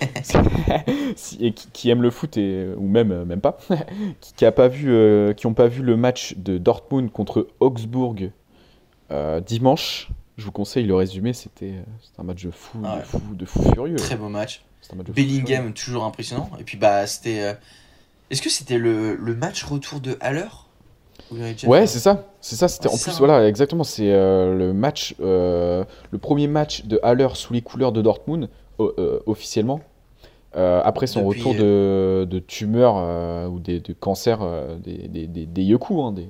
et 1.40 1.52
qui, 1.52 1.68
qui 1.72 1.90
aiment 1.90 2.02
le 2.02 2.10
foot 2.10 2.36
et 2.36 2.66
ou 2.76 2.86
même 2.88 3.24
même 3.24 3.40
pas, 3.40 3.58
qui, 4.20 4.34
qui 4.34 4.44
a 4.44 4.52
pas 4.52 4.68
vu, 4.68 4.90
euh, 4.90 5.32
qui 5.32 5.46
ont 5.46 5.54
pas 5.54 5.68
vu 5.68 5.82
le 5.82 5.96
match 5.96 6.34
de 6.36 6.58
Dortmund 6.58 7.10
contre 7.12 7.46
Augsbourg 7.60 8.14
dimanche, 9.46 10.08
je 10.36 10.44
vous 10.44 10.52
conseille 10.52 10.84
le 10.86 10.94
résumé. 10.94 11.32
C'était 11.32 11.74
un 12.18 12.22
match 12.22 12.44
de 12.44 12.50
fou, 12.50 12.78
Ah 12.84 12.94
de 12.94 12.98
ouais. 13.00 13.04
fou, 13.04 13.20
de 13.34 13.44
fou 13.44 13.62
furieux. 13.72 13.96
Très 13.96 14.16
beau 14.16 14.28
match. 14.28 14.62
Un 14.92 14.96
match. 14.96 15.08
Bellingham, 15.08 15.72
toujours 15.72 16.04
impressionnant. 16.04 16.50
Et 16.58 16.64
puis, 16.64 16.76
bah, 16.76 17.06
c'était. 17.06 17.56
Est-ce 18.30 18.40
que 18.42 18.48
c'était 18.50 18.78
le, 18.78 19.14
le 19.16 19.34
match 19.34 19.62
retour 19.64 20.00
de 20.00 20.16
Haller? 20.20 20.46
Ouais, 21.66 21.86
c'est 21.86 21.98
ça, 21.98 22.24
c'est 22.40 22.56
ça. 22.56 22.68
C'était 22.68 22.88
Ouais, 22.88 22.94
en 22.94 22.98
plus 22.98 23.18
voilà, 23.18 23.46
exactement. 23.48 23.84
C'est 23.84 24.12
euh, 24.12 24.54
le 24.56 24.72
match, 24.72 25.14
euh, 25.20 25.84
le 26.10 26.18
premier 26.18 26.48
match 26.48 26.84
de 26.86 26.98
Haller 27.02 27.28
sous 27.34 27.52
les 27.52 27.62
couleurs 27.62 27.92
de 27.92 28.02
Dortmund 28.02 28.48
euh, 28.80 29.20
officiellement. 29.26 29.80
Après 30.54 31.06
son 31.06 31.28
Depuis, 31.28 31.40
retour 31.40 31.54
de, 31.54 32.26
de 32.28 32.38
tumeur 32.40 33.50
ou 33.50 33.60
des, 33.60 33.78
de 33.80 33.92
cancer 33.92 34.40
des, 34.82 35.06
des, 35.08 35.26
des, 35.28 35.46
des 35.46 35.74
hein, 35.74 36.12
des, 36.12 36.28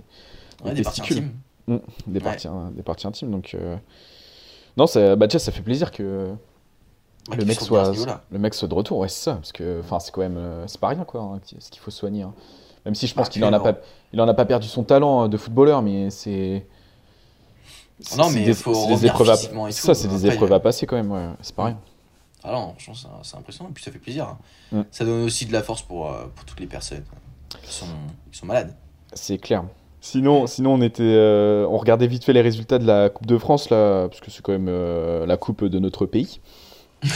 Ouais, 0.63 0.73
des 0.73 0.75
des 0.75 0.83
parties 0.83 1.01
testicules. 1.01 1.29
des, 1.67 2.19
Ouais. 2.19 2.21
parties, 2.21 2.49
hein, 2.49 2.71
des 2.77 2.83
parties 2.83 3.07
intimes. 3.07 3.31
Donc, 3.31 3.57
non, 4.77 4.87
ça, 4.87 5.17
bah, 5.17 5.27
déjà, 5.27 5.39
ça 5.39 5.53
fait 5.53 5.63
plaisir 5.63 5.91
que 5.91 6.35
le, 7.35 7.45
mec 7.47 7.61
soit, 7.61 7.93
le 8.31 8.39
mec 8.39 8.53
soit 8.53 8.69
de 8.69 8.75
retour. 8.75 8.99
Ouais, 8.99 9.09
c'est 9.09 9.25
ça. 9.25 9.35
Parce 9.37 9.53
que 9.53 9.81
c'est 10.01 10.11
quand 10.13 10.21
même. 10.21 10.39
c'est 10.67 10.81
pas 10.81 10.89
rien, 10.89 11.05
quoi, 11.05 11.23
hein, 11.23 11.41
ce 11.59 11.71
qu'il 11.71 11.81
faut 11.81 11.91
soigner. 11.91 12.27
Même 12.87 12.95
si 12.95 13.07
je 13.07 13.15
pense 13.15 13.27
Ah, 13.29 13.31
qu'il 13.31 13.45
en, 13.45 13.53
a 13.53 13.61
pas, 13.61 13.75
il 14.13 14.21
en 14.21 14.29
a 14.29 14.35
pas 14.35 14.45
perdu 14.47 14.67
son 14.69 14.83
talent 14.85 15.25
euh, 15.25 15.29
de 15.29 15.37
footballeur, 15.37 15.83
mais 15.83 16.11
c'est. 16.11 16.67
Non, 18.17 18.31
mais 18.31 18.45
des- 18.45 18.55
faut 18.55 18.73
c'est 18.75 18.89
des 18.89 19.07
épreuves 19.07 19.29
à, 19.31 19.37
physiquement 19.37 19.67
et 19.69 19.73
c'est 19.73 19.81
tout. 19.83 19.87
ça, 19.89 19.95
c'est 19.95 20.09
des 20.09 20.27
épreuves 20.27 20.53
à 20.53 20.61
passer 20.61 20.87
quand 20.87 20.97
même. 20.97 21.11
Ouais, 21.13 21.27
c'est 21.43 21.55
pas 21.55 21.65
rien. 21.67 21.79
Ah 22.43 22.53
non, 22.53 22.73
franchement, 22.79 22.95
c'est- 22.95 23.29
c'est 23.31 23.37
impressionnant. 23.37 23.69
Et 23.69 23.73
puis, 23.75 23.85
ça 23.85 23.93
fait 23.93 23.99
plaisir. 23.99 24.25
hein. 24.27 24.39
Mm. 24.73 24.81
Ça 24.91 25.05
donne 25.05 25.25
aussi 25.25 25.45
de 25.45 25.53
la 25.53 25.63
force 25.63 25.83
pour, 25.83 26.11
euh, 26.11 26.25
pour 26.35 26.47
toutes 26.47 26.61
les 26.61 26.67
personnes 26.67 27.05
qui 27.63 27.73
sont, 27.75 27.85
qui 28.33 28.39
sont 28.39 28.47
malades. 28.47 28.75
C'est 29.13 29.37
clair. 29.37 29.65
Sinon, 30.03 30.47
sinon 30.47 30.73
on 30.75 30.81
était, 30.81 31.03
euh, 31.03 31.67
on 31.69 31.77
regardait 31.77 32.07
vite 32.07 32.25
fait 32.25 32.33
les 32.33 32.41
résultats 32.41 32.79
de 32.79 32.87
la 32.87 33.11
Coupe 33.11 33.27
de 33.27 33.37
France 33.37 33.69
là, 33.69 34.09
parce 34.09 34.21
que 34.23 34.31
c'est 34.31 34.41
quand 34.41 34.53
même 34.53 34.69
euh, 34.71 35.27
la 35.27 35.37
coupe 35.37 35.63
de 35.67 35.79
notre 35.79 36.07
pays. 36.07 36.41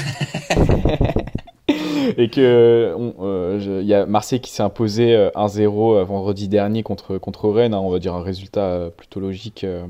Et 2.16 2.28
que 2.28 2.94
euh, 3.20 3.80
il 3.82 3.86
y 3.86 3.94
a 3.94 4.06
Marseille 4.06 4.40
qui 4.40 4.50
s'est 4.50 4.62
imposé 4.62 5.14
euh, 5.14 5.30
1-0 5.34 5.96
euh, 5.96 6.04
vendredi 6.04 6.48
dernier 6.48 6.82
contre 6.82 7.18
contre 7.18 7.48
Rennes. 7.48 7.74
hein, 7.74 7.78
on 7.78 7.90
va 7.90 7.98
dire 7.98 8.14
un 8.14 8.22
résultat 8.22 8.64
euh, 8.64 8.90
plutôt 8.90 9.20
logique. 9.20 9.64
euh. 9.64 9.86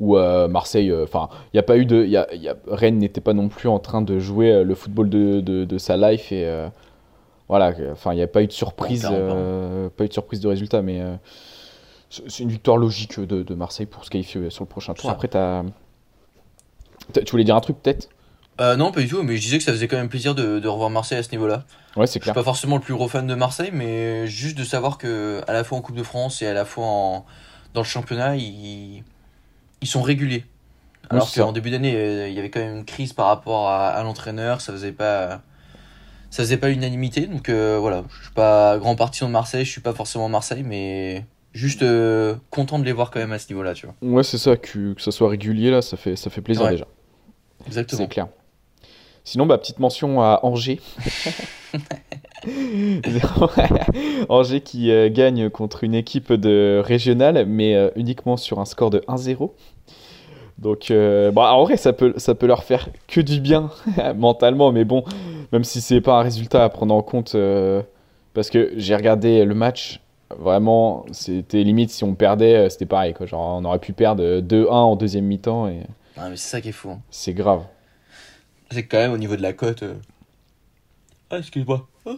où 0.00 0.16
Marseille, 0.16 0.92
enfin, 1.02 1.28
il 1.52 1.56
n'y 1.56 1.60
a 1.60 1.64
pas 1.64 1.76
eu 1.76 1.84
de, 1.84 2.04
y 2.04 2.16
a, 2.16 2.32
y 2.34 2.48
a, 2.48 2.56
Rennes 2.68 2.98
n'était 2.98 3.20
pas 3.20 3.32
non 3.32 3.48
plus 3.48 3.68
en 3.68 3.80
train 3.80 4.00
de 4.00 4.18
jouer 4.18 4.62
le 4.62 4.74
football 4.76 5.08
de, 5.10 5.40
de, 5.40 5.64
de 5.64 5.78
sa 5.78 5.96
life 5.96 6.30
et 6.30 6.48
voilà, 7.48 7.74
enfin, 7.90 8.12
il 8.12 8.16
n'y 8.16 8.22
a 8.22 8.28
pas 8.28 8.42
eu 8.42 8.46
de 8.46 8.52
surprise, 8.52 9.02
pas 9.02 10.04
eu 10.04 10.08
de 10.08 10.12
surprise 10.12 10.38
de 10.38 10.46
résultat, 10.46 10.82
mais 10.82 11.02
c'est 12.10 12.44
une 12.44 12.48
victoire 12.48 12.76
logique 12.76 13.18
de, 13.18 13.42
de, 13.42 13.54
Marseille 13.56 13.86
pour 13.86 14.04
se 14.04 14.10
qualifier 14.10 14.50
sur 14.50 14.62
le 14.62 14.68
prochain 14.68 14.94
tour. 14.94 15.10
Après, 15.10 15.34
as... 15.34 15.64
tu 17.12 17.30
voulais 17.32 17.42
dire 17.42 17.56
un 17.56 17.60
truc 17.60 17.82
peut-être? 17.82 18.08
Euh, 18.60 18.76
non, 18.76 18.92
pas 18.92 19.00
du 19.00 19.08
tout, 19.08 19.22
mais 19.22 19.36
je 19.36 19.42
disais 19.42 19.58
que 19.58 19.64
ça 19.64 19.72
faisait 19.72 19.88
quand 19.88 19.96
même 19.96 20.08
plaisir 20.08 20.34
de, 20.34 20.58
de 20.58 20.68
revoir 20.68 20.90
Marseille 20.90 21.18
à 21.18 21.22
ce 21.22 21.30
niveau-là. 21.30 21.64
Ouais, 21.96 22.06
c'est 22.06 22.20
clair. 22.20 22.32
Je 22.34 22.38
suis 22.38 22.44
pas 22.44 22.44
forcément 22.44 22.76
le 22.76 22.82
plus 22.82 22.94
gros 22.94 23.08
fan 23.08 23.26
de 23.26 23.34
Marseille, 23.34 23.70
mais 23.72 24.26
juste 24.26 24.56
de 24.58 24.64
savoir 24.64 24.98
que 24.98 25.42
à 25.46 25.52
la 25.52 25.64
fois 25.64 25.78
en 25.78 25.80
Coupe 25.80 25.96
de 25.96 26.02
France 26.02 26.42
et 26.42 26.46
à 26.46 26.54
la 26.54 26.64
fois 26.64 26.84
en, 26.86 27.26
dans 27.74 27.80
le 27.82 27.86
championnat, 27.86 28.36
ils, 28.36 29.02
ils 29.80 29.88
sont 29.88 30.02
réguliers. 30.02 30.44
Alors 31.10 31.32
qu'en 31.32 31.52
début 31.52 31.70
d'année, 31.70 31.94
euh, 31.96 32.28
il 32.28 32.34
y 32.34 32.38
avait 32.38 32.50
quand 32.50 32.60
même 32.60 32.76
une 32.78 32.84
crise 32.84 33.14
par 33.14 33.26
rapport 33.28 33.68
à, 33.68 33.88
à 33.88 34.02
l'entraîneur, 34.02 34.60
ça 34.60 34.72
faisait 34.72 34.92
pas 34.92 35.40
ça 36.30 36.42
faisait 36.42 36.58
pas 36.58 36.68
l'unanimité, 36.68 37.26
donc 37.26 37.48
euh, 37.48 37.78
voilà, 37.80 38.04
je 38.10 38.24
suis 38.24 38.34
pas 38.34 38.76
grand 38.76 38.94
partisan 38.94 39.28
de 39.28 39.32
Marseille, 39.32 39.64
je 39.64 39.70
suis 39.70 39.80
pas 39.80 39.94
forcément 39.94 40.28
Marseille, 40.28 40.62
mais 40.62 41.24
juste 41.54 41.82
euh, 41.82 42.34
content 42.50 42.78
de 42.78 42.84
les 42.84 42.92
voir 42.92 43.10
quand 43.10 43.20
même 43.20 43.32
à 43.32 43.38
ce 43.38 43.48
niveau-là, 43.48 43.72
tu 43.72 43.86
vois. 43.86 43.94
Ouais, 44.02 44.22
c'est 44.22 44.36
ça, 44.36 44.58
que, 44.58 44.92
que 44.92 45.00
ça 45.00 45.10
soit 45.10 45.30
régulier 45.30 45.70
là, 45.70 45.80
ça 45.80 45.96
fait, 45.96 46.16
ça 46.16 46.28
fait 46.28 46.42
plaisir 46.42 46.68
déjà. 46.68 46.86
Exactement. 47.66 48.02
C'est 48.02 48.08
clair. 48.08 48.28
Sinon, 49.28 49.44
bah, 49.44 49.58
petite 49.58 49.78
mention 49.78 50.22
à 50.22 50.40
Angers. 50.42 50.80
Angers 54.30 54.62
qui 54.62 54.90
euh, 54.90 55.10
gagne 55.12 55.50
contre 55.50 55.84
une 55.84 55.92
équipe 55.94 56.32
de 56.32 56.80
régionale, 56.82 57.44
mais 57.46 57.74
euh, 57.74 57.90
uniquement 57.94 58.38
sur 58.38 58.58
un 58.58 58.64
score 58.64 58.88
de 58.88 59.00
1-0. 59.00 59.50
Donc, 60.56 60.90
euh, 60.90 61.30
en 61.36 61.62
vrai, 61.62 61.76
ça 61.76 61.92
peut, 61.92 62.14
ça 62.16 62.34
peut 62.34 62.46
leur 62.46 62.64
faire 62.64 62.88
que 63.06 63.20
du 63.20 63.38
bien 63.38 63.68
mentalement, 64.16 64.72
mais 64.72 64.86
bon, 64.86 65.04
même 65.52 65.64
si 65.64 65.82
c'est 65.82 66.00
pas 66.00 66.14
un 66.20 66.22
résultat 66.22 66.64
à 66.64 66.70
prendre 66.70 66.94
en 66.94 67.02
compte, 67.02 67.36
parce 68.32 68.48
que 68.48 68.72
j'ai 68.76 68.96
regardé 68.96 69.44
le 69.44 69.54
match, 69.54 70.00
vraiment, 70.38 71.04
c'était 71.12 71.62
limite 71.64 71.90
si 71.90 72.02
on 72.02 72.14
perdait, 72.14 72.70
c'était 72.70 72.86
pareil, 72.86 73.12
quoi. 73.12 73.26
Genre, 73.26 73.58
on 73.60 73.64
aurait 73.66 73.78
pu 73.78 73.92
perdre 73.92 74.40
2-1 74.40 74.70
en 74.70 74.96
deuxième 74.96 75.26
mi-temps. 75.26 75.68
Et... 75.68 75.82
Ah, 76.16 76.30
mais 76.30 76.36
c'est 76.36 76.48
ça 76.48 76.62
qui 76.62 76.70
est 76.70 76.72
fou. 76.72 76.92
Hein. 76.92 77.00
C'est 77.10 77.34
grave 77.34 77.64
c'est 78.70 78.84
quand 78.84 78.98
même 78.98 79.12
au 79.12 79.18
niveau 79.18 79.36
de 79.36 79.42
la 79.42 79.52
cote. 79.52 79.82
Euh, 79.82 79.94
ah, 81.30 81.38
excuse-moi. 81.38 81.86
Oh. 82.04 82.16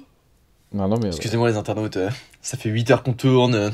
Non, 0.73 0.89
non, 0.89 0.99
mais. 1.01 1.09
Excusez-moi, 1.09 1.49
les 1.51 1.57
internautes, 1.57 1.97
euh, 1.97 2.11
ça 2.43 2.57
fait 2.57 2.69
8 2.69 2.91
heures 2.91 3.03
qu'on 3.03 3.13
tourne. 3.13 3.53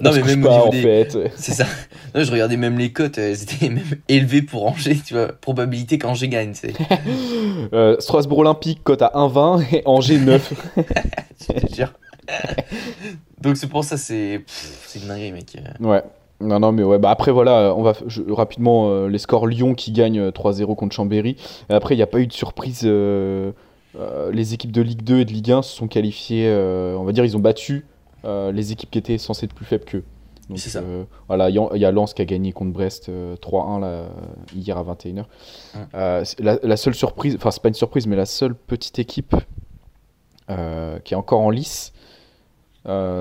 non, 0.00 0.12
mais 0.12 0.22
même 0.22 0.42
pas, 0.42 0.64
en 0.64 0.72
fait. 0.72 1.16
C'est 1.36 1.52
ça. 1.52 1.66
Non, 2.14 2.22
je 2.22 2.30
regardais 2.30 2.56
même 2.56 2.78
les 2.78 2.92
cotes, 2.92 3.18
elles 3.18 3.42
étaient 3.42 3.68
même 3.70 3.96
élevées 4.08 4.42
pour 4.42 4.66
Angers, 4.66 5.00
tu 5.04 5.14
vois. 5.14 5.28
Probabilité 5.28 5.98
qu'Angers 5.98 6.28
gagne, 6.28 6.54
c'est. 6.54 6.74
euh, 7.72 7.96
Strasbourg 7.98 8.38
Olympique, 8.38 8.82
cote 8.84 9.02
à 9.02 9.12
1,20 9.14 9.74
et 9.74 9.82
Angers 9.84 10.18
9. 10.18 10.52
Donc 13.40 13.56
c'est 13.56 13.68
pour 13.68 13.84
ça, 13.84 13.96
c'est. 13.96 14.44
C'est 14.46 15.00
une 15.00 15.08
dinguerie, 15.08 15.32
mec. 15.32 15.56
Ouais. 15.80 16.02
Non, 16.42 16.60
non, 16.60 16.72
mais 16.72 16.82
ouais, 16.82 16.98
bah 16.98 17.10
après 17.10 17.30
voilà, 17.30 17.74
on 17.76 17.82
va 17.82 17.94
rapidement 18.28 18.88
euh, 18.88 19.08
les 19.08 19.18
scores 19.18 19.46
Lyon 19.46 19.74
qui 19.74 19.92
gagne 19.92 20.28
3-0 20.28 20.62
euh, 20.62 20.74
contre 20.74 20.94
Chambéry. 20.94 21.36
Et 21.70 21.72
après, 21.72 21.94
il 21.94 21.98
n'y 21.98 22.02
a 22.02 22.08
pas 22.08 22.20
eu 22.20 22.26
de 22.26 22.32
surprise. 22.32 22.82
Euh, 22.84 23.52
les 24.32 24.54
équipes 24.54 24.72
de 24.72 24.82
Ligue 24.82 25.02
2 25.02 25.20
et 25.20 25.24
de 25.24 25.30
Ligue 25.30 25.52
1 25.52 25.62
se 25.62 25.76
sont 25.76 25.86
qualifiées, 25.86 26.50
on 26.50 27.04
va 27.04 27.12
dire, 27.12 27.24
ils 27.24 27.36
ont 27.36 27.40
battu 27.40 27.86
les 28.24 28.72
équipes 28.72 28.90
qui 28.90 28.98
étaient 28.98 29.18
censées 29.18 29.46
être 29.46 29.54
plus 29.54 29.66
faibles 29.66 29.84
qu'eux. 29.84 30.04
C'est 30.56 30.70
ça. 30.70 30.82
voilà, 31.28 31.50
il 31.50 31.56
y, 31.74 31.84
a 31.84 31.90
Lens 31.92 32.14
qui 32.14 32.22
a 32.22 32.24
gagné 32.24 32.52
contre 32.52 32.72
Brest 32.72 33.10
3-1 33.10 34.06
hier 34.54 34.78
à 34.78 34.82
21h. 34.82 35.24
La, 35.92 36.58
la, 36.62 36.76
seule 36.76 36.94
surprise, 36.94 37.36
enfin, 37.36 37.50
c'est 37.50 37.62
pas 37.62 37.68
une 37.68 37.74
surprise, 37.74 38.06
mais 38.06 38.16
la 38.16 38.26
seule 38.26 38.54
petite 38.54 38.98
équipe 38.98 39.36
qui 40.48 41.14
est 41.14 41.16
encore 41.16 41.40
en 41.40 41.50
lice, 41.50 41.92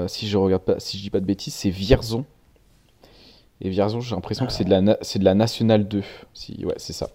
si 0.08 0.28
je 0.30 0.38
regarde 0.38 0.64
pas, 0.64 0.80
si 0.80 0.98
je 0.98 1.04
dis 1.04 1.10
pas 1.10 1.20
de 1.20 1.26
bêtises, 1.26 1.54
c'est 1.54 1.70
Vierzon 1.70 2.24
et 3.62 3.70
Vierzon, 3.70 4.02
j'ai 4.02 4.16
l'impression 4.16 4.46
que 4.46 4.52
c'est 4.52 4.64
de, 4.64 4.72
la 4.72 4.98
c'est 5.02 5.20
de 5.20 5.24
la 5.24 5.36
Nationale 5.36 5.88
2. 5.88 6.02
Si, 6.34 6.66
ouais, 6.66 6.74
c'est 6.78 6.94
ça. 6.94 7.10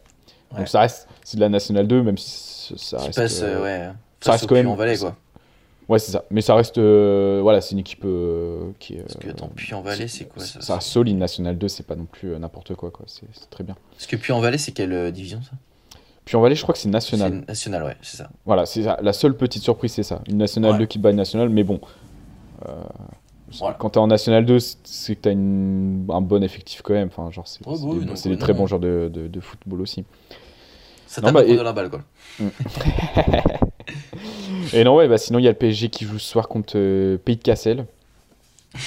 Donc 0.56 0.68
ça 0.68 0.80
reste, 0.80 1.08
c'est 1.24 1.36
de 1.36 1.40
la 1.40 1.48
Nationale 1.48 1.88
2, 1.88 2.02
même 2.02 2.16
si 2.16 2.72
ça 2.76 2.98
reste. 2.98 3.16
Passe, 3.16 3.40
euh, 3.42 3.62
ouais. 3.62 3.92
Ça, 4.20 4.32
reste 4.32 4.46
quand 4.46 4.54
même. 4.54 4.68
En 4.68 4.76
Valais, 4.76 4.96
quoi. 4.96 5.16
Ouais, 5.88 5.98
c'est 5.98 6.12
ça. 6.12 6.24
Mais 6.30 6.40
ça 6.40 6.54
reste. 6.54 6.78
Euh, 6.78 7.40
voilà, 7.42 7.60
c'est 7.60 7.72
une 7.72 7.80
équipe 7.80 8.04
euh, 8.04 8.70
qui 8.78 8.94
est. 8.94 9.02
Parce 9.02 9.16
que, 9.16 9.28
attends, 9.28 9.50
Puy-en-Valais, 9.54 10.06
c'est 10.06 10.26
quoi 10.26 10.44
ça 10.44 10.60
Ça 10.60 10.80
solide 10.80 11.18
Nationale 11.18 11.58
2, 11.58 11.66
c'est 11.66 11.86
pas 11.86 11.96
non 11.96 12.06
plus 12.06 12.38
n'importe 12.38 12.74
quoi, 12.76 12.90
quoi. 12.90 13.06
C'est 13.08 13.26
très 13.50 13.64
bien. 13.64 13.76
Parce 13.90 14.06
que 14.06 14.14
Puy-en-Valais, 14.14 14.58
c'est 14.58 14.72
quelle 14.72 15.10
division, 15.10 15.42
ça? 15.42 15.50
Puy-en-Valais, 16.24 16.54
je 16.54 16.62
crois 16.62 16.74
que 16.74 16.78
c'est 16.80 16.88
National. 16.88 17.44
National, 17.46 17.82
ouais, 17.82 17.96
c'est 18.02 18.18
ça. 18.18 18.30
Voilà, 18.44 18.66
c'est 18.66 18.82
La 18.82 19.12
seule 19.12 19.36
petite 19.36 19.64
surprise, 19.64 19.92
c'est 19.92 20.04
ça. 20.04 20.22
Une 20.28 20.38
Nationale 20.38 20.78
2 20.78 20.86
qui 20.86 20.98
bat 21.00 21.10
une 21.10 21.16
Nationale, 21.16 21.48
mais 21.48 21.64
bon. 21.64 21.80
Quand 23.78 23.90
tu 23.90 23.98
es 23.98 24.02
en 24.02 24.08
National 24.08 24.44
2, 24.44 24.58
c'est 24.58 25.14
que 25.16 25.22
tu 25.22 25.28
as 25.28 25.32
un 25.32 26.20
bon 26.20 26.42
effectif 26.42 26.82
quand 26.82 26.94
même. 26.94 27.08
Enfin, 27.08 27.30
genre, 27.30 27.46
c'est 27.46 28.28
des, 28.28 28.38
très 28.38 28.52
bons 28.52 28.66
joueurs 28.66 28.80
de, 28.80 29.10
de, 29.12 29.40
football 29.40 29.80
aussi. 29.80 30.04
Ça 31.06 31.22
t'a 31.22 31.30
bah, 31.30 31.44
et... 31.44 31.56
de 31.56 31.62
la 31.62 31.72
balle, 31.72 31.88
quoi. 31.88 32.00
Mm. 32.40 32.48
et 34.72 34.84
non, 34.84 34.96
ouais, 34.96 35.06
bah, 35.06 35.18
sinon, 35.18 35.38
il 35.38 35.44
y 35.44 35.48
a 35.48 35.52
le 35.52 35.56
PSG 35.56 35.88
qui 35.88 36.04
joue 36.04 36.18
ce 36.18 36.28
soir 36.28 36.48
contre 36.48 36.74
euh, 36.76 37.16
Pays 37.18 37.36
de 37.36 37.42
Cassel. 37.42 37.86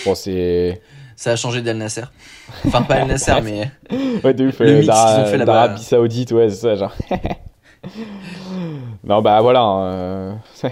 Bon, 0.05 0.15
c'est. 0.15 0.81
Ça 1.15 1.31
a 1.31 1.35
changé 1.35 1.61
d'Al 1.61 1.75
Nasser. 1.75 2.05
Enfin, 2.65 2.81
pas 2.81 2.95
Al 2.95 3.07
Nasser, 3.07 3.33
mais. 3.43 3.69
Ouais, 4.23 4.33
de 4.33 4.47
ouf. 4.47 4.59
Là-bas. 4.59 5.45
D'Arabie 5.45 5.83
Saoudite, 5.83 6.31
ouais, 6.31 6.49
c'est 6.49 6.55
ça, 6.55 6.75
genre. 6.75 6.95
non, 9.03 9.21
bah 9.21 9.41
voilà. 9.41 9.63
Euh... 9.63 10.33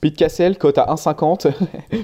Pete 0.00 0.16
Cassel, 0.16 0.58
cote 0.58 0.78
à 0.78 0.86
1,50. 0.86 1.52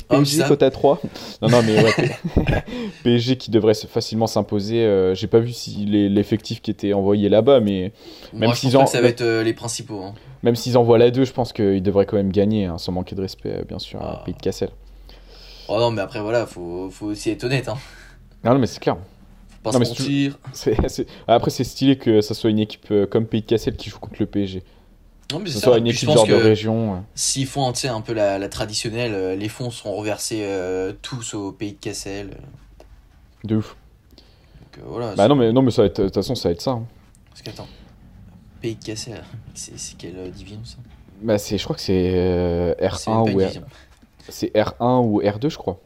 PSG, 0.09 0.45
cote 0.49 0.63
à 0.63 0.71
3. 0.71 1.01
Non, 1.43 1.49
non, 1.49 1.63
mais 1.63 1.83
ouais. 1.83 1.93
PSG 3.05 3.37
qui 3.37 3.51
devrait 3.51 3.75
facilement 3.75 4.27
s'imposer. 4.27 4.85
Euh, 4.85 5.15
j'ai 5.15 5.27
pas 5.27 5.39
vu 5.39 5.53
si 5.53 5.85
l'effectif 5.85 6.63
qui 6.63 6.71
était 6.71 6.93
envoyé 6.93 7.29
là-bas, 7.29 7.61
mais. 7.61 7.93
même 8.33 8.55
s'ils 8.55 8.77
en... 8.77 8.87
ça 8.87 9.01
va 9.01 9.09
être 9.09 9.23
euh, 9.23 9.43
les 9.43 9.55
principaux. 9.55 10.03
Hein. 10.03 10.15
Même 10.43 10.57
s'ils 10.57 10.79
envoient 10.79 10.99
la 10.99 11.11
2, 11.11 11.25
je 11.25 11.33
pense 11.33 11.53
qu'ils 11.53 11.83
devraient 11.83 12.07
quand 12.07 12.17
même 12.17 12.33
gagner, 12.33 12.67
hein, 12.67 12.79
sans 12.79 12.93
manquer 12.93 13.15
de 13.15 13.21
respect, 13.21 13.53
euh, 13.53 13.65
bien 13.65 13.79
sûr, 13.79 14.01
à 14.01 14.21
ah. 14.21 14.23
Pete 14.25 14.41
Cassel. 14.41 14.71
Oh 15.69 15.79
non, 15.79 15.91
mais 15.91 16.01
après, 16.01 16.21
voilà, 16.21 16.47
faut, 16.47 16.89
faut 16.91 17.07
aussi 17.07 17.31
être 17.31 17.45
honnête. 17.45 17.69
Hein. 17.69 17.77
Non, 18.45 18.53
non, 18.53 18.59
mais 18.59 18.67
c'est 18.67 18.81
clair. 18.81 18.97
Pas 19.73 19.79
non, 19.79 19.85
se 19.85 21.03
Après, 21.27 21.51
c'est 21.51 21.65
stylé 21.65 21.97
que 21.97 22.21
ça 22.21 22.35
soit 22.35 22.51
une 22.51 22.59
équipe 22.59 22.93
comme 23.11 23.27
Pete 23.27 23.47
Cassel 23.47 23.77
qui 23.77 23.91
joue 23.91 23.99
contre 23.99 24.17
le 24.21 24.27
PSG. 24.27 24.63
Non, 25.33 25.41
mais 25.41 25.51
c'est 25.51 25.59
ça. 25.59 25.77
une 25.77 25.87
équipe 25.87 26.09
genre 26.09 26.27
de 26.27 26.35
région. 26.35 27.05
S'ils 27.15 27.47
font 27.47 27.69
un 27.69 28.01
peu 28.01 28.15
la, 28.15 28.39
la, 28.39 28.49
traditionnelle, 28.49 29.13
euh, 29.13 29.37
les 29.37 29.49
fonds 29.49 29.71
seront 29.71 29.97
reversés 29.97 30.41
euh, 30.43 30.95
tous 31.03 31.35
au 31.35 31.53
pays 31.53 31.73
de 31.73 31.79
Cassel. 31.79 32.31
De 33.45 33.57
ouf. 33.57 33.77
Donc, 34.61 34.79
euh, 34.79 34.83
voilà, 34.87 35.15
bah 35.15 35.29
non 35.29 35.35
mais, 35.35 35.53
non, 35.53 35.61
mais 35.61 35.71
ça 35.71 35.83
va 35.83 35.87
être, 35.87 36.01
de 36.01 36.07
toute 36.07 36.15
façon, 36.15 36.35
ça 36.35 36.49
va 36.49 36.55
être 36.55 36.63
ça. 36.63 36.71
Hein. 36.73 36.87
Parce 37.29 37.43
qu'attends, 37.43 37.69
pays 38.63 38.77
de 38.77 38.83
Cassel, 38.83 39.23
c'est 39.55 39.99
quelle 39.99 40.31
division 40.31 40.61
ça? 40.65 40.79
Bah, 41.21 41.37
je 41.37 41.63
crois 41.63 41.77
que 41.77 41.83
c'est 41.83 42.77
R1 42.81 43.33
ou 43.33 43.39
R... 43.39 43.51
C'est 44.31 44.55
R1 44.55 45.05
ou 45.05 45.21
R2, 45.21 45.51
je 45.51 45.59
crois. 45.59 45.79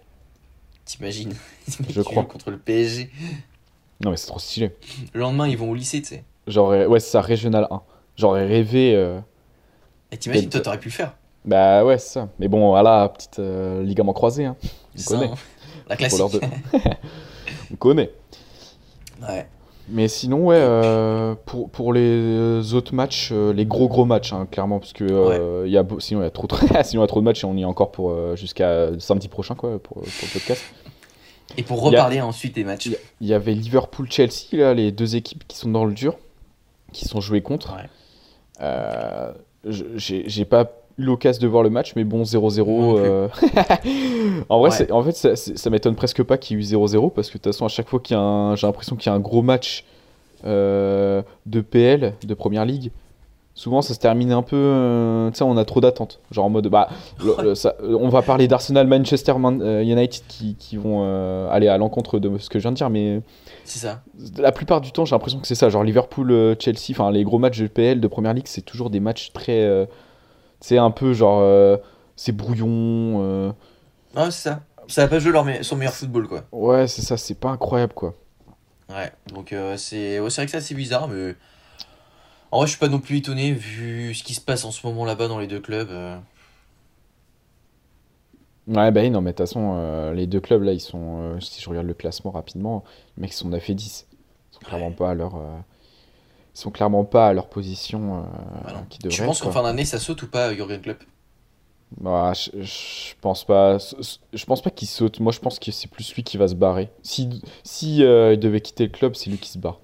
T'imagines 0.84 1.34
Je 1.88 2.02
crois. 2.02 2.24
Contre 2.24 2.50
le 2.50 2.58
PSG. 2.58 3.10
Non, 4.04 4.10
mais 4.10 4.16
c'est 4.16 4.26
trop 4.26 4.38
stylé. 4.38 4.74
Le 5.12 5.20
lendemain, 5.20 5.48
ils 5.48 5.56
vont 5.56 5.70
au 5.70 5.74
lycée, 5.74 6.02
tu 6.02 6.08
sais. 6.08 6.24
Genre, 6.46 6.70
ouais, 6.70 7.00
c'est 7.00 7.10
ça, 7.10 7.20
Régional 7.20 7.68
1. 7.70 7.82
J'aurais 8.16 8.46
rêvé. 8.46 8.94
Et 10.12 10.16
t'imagines, 10.18 10.50
toi, 10.50 10.60
t'aurais 10.60 10.78
pu 10.78 10.88
le 10.88 10.94
faire. 10.94 11.14
Bah 11.44 11.84
ouais, 11.84 11.98
c'est 11.98 12.12
ça. 12.12 12.28
Mais 12.38 12.48
bon, 12.48 12.68
voilà, 12.68 13.08
petite 13.08 13.38
euh, 13.38 13.82
ligament 13.82 14.12
croisé. 14.12 14.44
Hein. 14.44 14.56
On 14.98 15.02
connaît. 15.02 15.26
Hein. 15.26 15.34
La 15.88 15.96
classique. 15.96 16.20
On 17.72 17.76
connaît. 17.76 18.10
Ouais. 19.22 19.46
Mais 19.88 20.06
sinon, 20.06 20.46
ouais, 20.46 20.56
euh, 20.58 21.34
pour, 21.44 21.68
pour 21.68 21.92
les 21.92 22.74
autres 22.74 22.94
matchs, 22.94 23.30
euh, 23.32 23.52
les 23.52 23.66
gros 23.66 23.88
gros 23.88 24.04
matchs, 24.04 24.32
hein, 24.32 24.46
clairement, 24.48 24.78
parce 24.78 24.92
que 24.92 25.66
y 25.66 25.76
a, 25.76 25.84
sinon 25.98 26.20
il 26.20 26.24
y 26.24 26.26
a 26.26 26.30
trop, 26.30 26.46
sinon 26.84 27.02
il 27.02 27.04
y 27.04 27.04
a 27.04 27.08
trop 27.08 27.20
de 27.20 27.24
matchs 27.24 27.42
et 27.42 27.46
on 27.46 27.56
y 27.56 27.62
est 27.62 27.66
encore 27.66 27.90
pour 27.90 28.36
jusqu'à 28.36 28.88
samedi 29.00 29.26
prochain, 29.26 29.56
quoi, 29.56 29.78
pour, 29.80 29.96
pour, 29.96 30.04
le 30.04 30.32
podcast. 30.32 30.62
Et 31.56 31.62
pour 31.62 31.82
reparler 31.82 32.20
ensuite 32.20 32.54
des 32.54 32.64
matchs. 32.64 32.90
Il 33.20 33.26
y 33.26 33.34
avait 33.34 33.54
Liverpool-Chelsea, 33.54 34.56
là, 34.56 34.74
les 34.74 34.90
deux 34.92 35.16
équipes 35.16 35.46
qui 35.46 35.56
sont 35.56 35.70
dans 35.70 35.84
le 35.84 35.92
dur, 35.92 36.16
qui 36.92 37.06
sont 37.06 37.20
jouées 37.20 37.42
contre. 37.42 37.74
Ouais 37.74 37.88
j'ai 39.64 40.44
pas 40.44 40.72
eu 40.98 41.04
l'occasion 41.04 41.42
de 41.42 41.48
voir 41.48 41.62
le 41.62 41.70
match, 41.70 41.94
mais 41.96 42.04
bon, 42.04 42.22
0-0. 42.22 42.98
Euh, 42.98 43.28
en 44.48 44.60
vrai, 44.60 44.92
en 44.92 45.02
fait, 45.02 45.12
ça, 45.12 45.36
ça 45.36 45.70
m'étonne 45.70 45.94
presque 45.94 46.22
pas 46.22 46.36
qu'il 46.38 46.58
y 46.58 46.60
ait 46.60 46.74
eu 46.74 46.76
0-0 46.76 47.12
parce 47.12 47.28
que 47.28 47.34
de 47.34 47.42
toute 47.42 47.52
façon, 47.52 47.64
à 47.64 47.68
chaque 47.68 47.88
fois 47.88 48.00
qu'il 48.00 48.16
y 48.16 48.18
a 48.18 48.22
un, 48.22 48.56
j'ai 48.56 48.66
l'impression 48.66 48.96
qu'il 48.96 49.10
y 49.10 49.12
a 49.12 49.16
un 49.16 49.20
gros 49.20 49.42
match 49.42 49.84
euh, 50.44 51.22
de 51.46 51.60
PL, 51.60 52.14
de 52.22 52.34
Première 52.34 52.64
Ligue, 52.64 52.90
souvent 53.62 53.80
ça 53.80 53.94
se 53.94 53.98
termine 54.00 54.32
un 54.32 54.42
peu. 54.42 54.56
euh, 54.56 55.30
tu 55.30 55.36
sais, 55.38 55.44
on 55.44 55.56
a 55.56 55.64
trop 55.64 55.80
d'attentes. 55.80 56.18
Genre 56.32 56.44
en 56.44 56.50
mode. 56.50 56.66
Bah, 56.68 56.88
le- 57.24 57.42
le- 57.42 57.54
ça- 57.54 57.76
on 57.82 58.08
va 58.08 58.22
parler 58.22 58.48
d'Arsenal, 58.48 58.86
Manchester 58.88 59.34
Man- 59.38 59.62
euh, 59.62 59.82
United 59.82 60.22
qui, 60.26 60.56
qui 60.56 60.76
vont 60.76 61.02
euh, 61.04 61.48
aller 61.50 61.68
à 61.68 61.78
l'encontre 61.78 62.18
de 62.18 62.36
ce 62.38 62.48
que 62.50 62.58
je 62.58 62.62
viens 62.64 62.72
de 62.72 62.76
dire, 62.76 62.90
mais 62.90 63.20
C'est 63.64 63.78
ça. 63.78 64.02
la 64.38 64.50
plupart 64.52 64.80
du 64.80 64.90
temps, 64.90 65.04
j'ai 65.04 65.14
l'impression 65.14 65.38
que 65.38 65.46
c'est 65.46 65.54
ça. 65.54 65.68
Genre 65.68 65.84
Liverpool, 65.84 66.56
Chelsea, 66.58 66.90
enfin 66.90 67.10
les 67.12 67.22
gros 67.24 67.38
matchs 67.38 67.60
de 67.60 67.66
PL 67.68 68.00
de 68.00 68.08
première 68.08 68.34
ligue, 68.34 68.46
c'est 68.48 68.62
toujours 68.62 68.90
des 68.90 69.00
matchs 69.00 69.32
très. 69.32 69.60
euh, 69.62 69.86
tu 70.60 70.68
sais, 70.68 70.78
un 70.78 70.90
peu 70.90 71.12
genre. 71.12 71.78
c'est 72.16 72.32
brouillon. 72.36 73.54
Ah, 74.16 74.30
c'est 74.30 74.48
ça. 74.48 74.60
Ça 74.88 75.02
va 75.02 75.08
pas 75.08 75.18
jouer 75.20 75.32
leur 75.32 75.44
me- 75.44 75.62
son 75.62 75.76
meilleur 75.76 75.94
football, 75.94 76.26
quoi. 76.28 76.42
ouais, 76.52 76.86
c'est 76.88 77.02
ça, 77.02 77.16
c'est 77.16 77.38
pas 77.38 77.50
incroyable 77.50 77.94
quoi. 77.94 78.14
Ouais, 78.90 79.10
donc 79.32 79.54
c'est 79.76 80.18
ouais, 80.20 80.28
c'est 80.28 80.36
vrai 80.42 80.44
que 80.46 80.50
c'est 80.50 80.56
assez 80.58 80.74
bizarre, 80.74 81.08
mais 81.08 81.34
en 82.52 82.58
vrai, 82.58 82.66
je 82.66 82.72
suis 82.72 82.78
pas 82.80 82.88
non 82.88 83.00
plus 83.00 83.16
étonné 83.18 83.52
vu 83.52 84.14
ce 84.14 84.22
qui 84.22 84.34
se 84.34 84.40
passe 84.40 84.64
en 84.64 84.70
ce 84.70 84.86
moment 84.86 85.04
là-bas 85.04 85.28
dans 85.28 85.38
les 85.40 85.46
deux 85.48 85.60
clubs. 85.60 85.90
euh. 85.90 86.18
Ouais, 88.68 88.92
bah 88.92 89.00
oui, 89.02 89.10
non, 89.10 89.20
mais 89.20 89.32
de 89.32 89.36
toute 89.36 89.46
façon, 89.46 89.74
euh, 89.76 90.14
les 90.14 90.26
deux 90.28 90.40
clubs 90.40 90.62
là, 90.62 90.72
ils 90.72 90.80
sont. 90.80 91.18
euh, 91.36 91.40
si 91.40 91.60
je 91.60 91.68
regarde 91.68 91.86
le 91.86 91.94
classement 91.94 92.30
rapidement, 92.30 92.84
les 93.16 93.22
mecs 93.22 93.32
ils 93.32 93.34
sont 93.34 93.48
9 93.48 93.68
et 93.70 93.74
10. 93.74 94.06
Ils 94.52 94.54
sont 94.56 94.60
clairement 94.62 94.92
Ouais. 94.92 94.96
pas 94.96 95.10
à 95.10 95.14
leur. 95.14 95.34
euh, 95.36 95.58
ils 96.54 96.60
sont 96.60 96.70
clairement 96.70 97.04
pas 97.04 97.28
à 97.28 97.32
leur 97.34 97.48
position 97.48 98.20
euh, 98.20 98.22
Bah 98.64 98.72
non. 98.72 98.86
qui 98.90 99.00
Tu 99.08 99.22
devrait 99.22 99.22
penses 99.22 99.38
être, 99.38 99.40
qu'en 99.40 99.50
quoi. 99.50 99.52
fin 99.52 99.62
d'année 99.62 99.84
ça 99.84 100.00
saute 100.00 100.22
ou 100.22 100.28
pas, 100.28 100.52
Jurgen 100.54 100.80
Klopp? 100.80 101.04
Bah, 102.00 102.32
je, 102.34 102.62
je 102.62 103.14
pense 103.20 103.44
pas. 103.44 103.76
Je 104.32 104.44
pense 104.46 104.62
pas 104.62 104.70
qu'il 104.70 104.88
saute. 104.88 105.20
Moi, 105.20 105.32
je 105.32 105.40
pense 105.40 105.58
que 105.58 105.70
c'est 105.70 105.88
plus 105.90 106.14
lui 106.14 106.22
qui 106.24 106.38
va 106.38 106.48
se 106.48 106.54
barrer. 106.54 106.90
Si, 107.02 107.42
si 107.64 108.02
euh, 108.02 108.32
il 108.34 108.40
devait 108.40 108.60
quitter 108.62 108.84
le 108.84 108.90
club, 108.90 109.14
c'est 109.14 109.28
lui 109.30 109.38
qui 109.38 109.50
se 109.50 109.58
barre. 109.58 109.80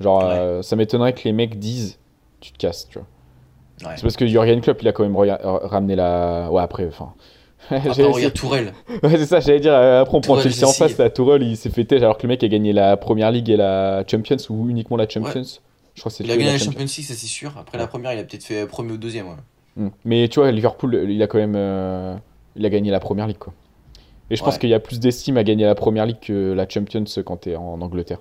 Genre, 0.00 0.20
Ouais. 0.20 0.26
euh, 0.26 0.62
ça 0.62 0.76
m'étonnerait 0.76 1.14
que 1.14 1.24
les 1.24 1.32
mecs 1.34 1.58
disent 1.60 1.99
tu 2.40 2.52
te 2.52 2.58
casses, 2.58 2.88
tu 2.88 2.98
vois. 2.98 3.06
Ouais. 3.88 3.94
C'est 3.96 4.02
parce 4.02 4.16
que 4.16 4.26
Jurgen 4.26 4.60
Klopp, 4.60 4.82
il 4.82 4.88
a 4.88 4.92
quand 4.92 5.02
même 5.02 5.16
euh, 5.16 5.36
ramené 5.42 5.96
la. 5.96 6.48
Ouais, 6.50 6.62
après, 6.62 6.86
enfin. 6.86 7.12
Après, 7.70 7.92
J'allais 7.94 8.08
regarde 8.08 8.32
Tourelle. 8.34 8.72
Ouais, 9.02 9.10
c'est 9.16 9.26
ça, 9.26 9.40
j'allais 9.40 9.60
dire. 9.60 9.74
euh, 9.74 10.00
Après, 10.02 10.16
on 10.16 10.20
prend 10.22 10.40
Chelsea 10.40 10.66
en 10.66 10.72
face. 10.72 10.96
La 10.98 11.10
Tourelle, 11.10 11.42
il 11.42 11.56
s'est 11.56 11.68
fait 11.70 11.84
têche 11.84 12.00
alors 12.02 12.16
que 12.16 12.22
le 12.22 12.28
mec 12.28 12.42
a 12.42 12.48
gagné 12.48 12.72
la 12.72 12.96
première 12.96 13.30
ligue 13.30 13.50
et 13.50 13.56
la 13.56 14.02
Champions 14.10 14.36
ou 14.48 14.68
uniquement 14.68 14.96
la 14.96 15.08
Champions. 15.08 15.42
Je 15.94 16.00
crois 16.00 16.10
que 16.10 16.16
c'est 16.16 16.24
Il 16.24 16.30
a 16.30 16.36
gagné 16.36 16.52
la 16.52 16.58
Champions. 16.58 16.78
League, 16.80 16.88
ça 16.88 17.14
c'est 17.14 17.26
sûr. 17.26 17.52
Après 17.58 17.76
la 17.78 17.86
première, 17.86 18.12
il 18.14 18.18
a 18.18 18.24
peut-être 18.24 18.44
fait 18.44 18.66
premier 18.66 18.92
ou 18.92 18.96
deuxième. 18.96 19.26
ouais. 19.28 19.34
Mm. 19.76 19.88
Mais 20.04 20.28
tu 20.28 20.40
vois, 20.40 20.50
Liverpool, 20.50 21.06
il 21.08 21.22
a 21.22 21.26
quand 21.26 21.38
même. 21.38 21.54
euh, 21.56 22.16
il 22.56 22.64
a 22.64 22.70
gagné 22.70 22.90
la 22.90 22.98
première 23.00 23.26
ligue, 23.26 23.38
quoi. 23.38 23.52
Et 24.30 24.36
je 24.36 24.42
pense 24.42 24.58
qu'il 24.58 24.68
y 24.70 24.74
a 24.74 24.80
plus 24.80 24.98
d'estime 25.00 25.36
à 25.36 25.44
gagner 25.44 25.64
la 25.64 25.74
première 25.74 26.06
ligue 26.06 26.20
que 26.20 26.52
la 26.52 26.68
Champions 26.68 27.04
quand 27.24 27.36
t'es 27.38 27.56
en 27.56 27.80
Angleterre. 27.82 28.20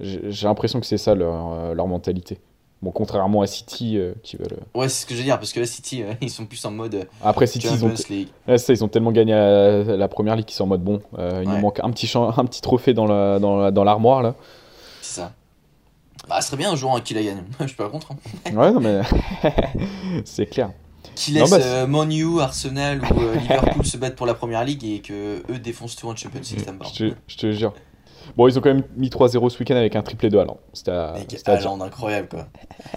J'ai 0.00 0.46
l'impression 0.46 0.78
que 0.80 0.86
c'est 0.86 0.98
ça 0.98 1.14
leur, 1.14 1.74
leur 1.74 1.86
mentalité. 1.86 2.38
Bon, 2.84 2.90
contrairement 2.90 3.40
à 3.40 3.46
City 3.46 3.96
euh, 3.98 4.12
qui 4.22 4.36
veulent. 4.36 4.58
Ouais, 4.74 4.88
c'est 4.90 5.02
ce 5.02 5.06
que 5.06 5.14
je 5.14 5.18
veux 5.20 5.24
dire, 5.24 5.38
parce 5.38 5.52
que 5.54 5.60
là, 5.60 5.64
City, 5.66 6.02
euh, 6.02 6.12
ils 6.20 6.28
sont 6.30 6.44
plus 6.44 6.62
en 6.66 6.70
mode 6.70 6.94
euh, 6.96 7.04
Après 7.24 7.46
City, 7.46 7.66
ils 7.72 7.84
ont, 7.84 7.92
ouais, 8.46 8.58
ça, 8.58 8.72
ils 8.74 8.84
ont 8.84 8.88
tellement 8.88 9.10
gagné 9.10 9.32
la, 9.32 9.96
la 9.96 10.08
première 10.08 10.36
ligue 10.36 10.44
qu'ils 10.44 10.56
sont 10.56 10.64
en 10.64 10.68
mode 10.68 10.82
bon. 10.84 11.00
euh, 11.18 11.40
il 11.42 11.48
Ouais. 11.48 11.54
nous 11.56 11.60
manque 11.62 11.80
un 11.82 11.90
petit, 11.90 12.06
champ- 12.06 12.36
un 12.38 12.44
petit 12.44 12.60
trophée 12.60 12.92
dans 12.92 13.06
la- 13.06 13.38
dans 13.38 13.56
la- 13.56 13.70
dans 13.70 13.84
l'armoire 13.84 14.22
là. 14.22 14.34
C'est 15.00 15.20
ça. 15.20 15.32
Bah, 16.28 16.40
ce 16.40 16.48
serait 16.48 16.56
bien 16.58 16.72
un 16.72 16.76
jour 16.76 16.94
hein, 16.94 17.00
qui 17.02 17.14
la 17.14 17.22
gagne. 17.22 17.42
je 17.60 17.66
suis 17.66 17.76
pas 17.76 17.88
contre. 17.88 18.12
hein. 18.12 18.54
Ouais, 18.54 18.70
non 18.72 18.80
mais. 18.80 19.00
c'est 20.24 20.46
clair. 20.46 20.70
Qui 21.14 21.32
laisse 21.32 21.50
bah, 21.50 21.58
euh, 21.60 21.86
Man 21.86 22.10
U, 22.12 22.40
Arsenal 22.40 23.00
ou 23.00 23.20
euh, 23.20 23.34
Liverpool 23.36 23.84
se 23.86 23.96
battre 23.96 24.16
pour 24.16 24.26
la 24.26 24.34
première 24.34 24.64
ligue 24.64 24.84
et 24.84 25.00
que 25.00 25.42
eux 25.50 25.58
défoncent 25.58 25.96
tout 25.96 26.08
en 26.08 26.16
Champions 26.16 26.40
League, 26.40 26.60
ça 26.64 26.72
me 26.72 26.78
je 27.28 27.36
te 27.36 27.52
jure. 27.52 27.72
Bon, 28.36 28.48
ils 28.48 28.58
ont 28.58 28.60
quand 28.60 28.72
même 28.72 28.84
mis 28.96 29.08
3-0 29.08 29.48
ce 29.50 29.58
week-end 29.58 29.76
avec 29.76 29.96
un 29.96 30.02
triplé 30.02 30.30
de 30.30 30.38
Haaland. 30.38 30.58
C'était 30.72 30.90
à. 30.90 31.14
Haaland, 31.46 31.80
incroyable 31.80 32.28
quoi. 32.28 32.46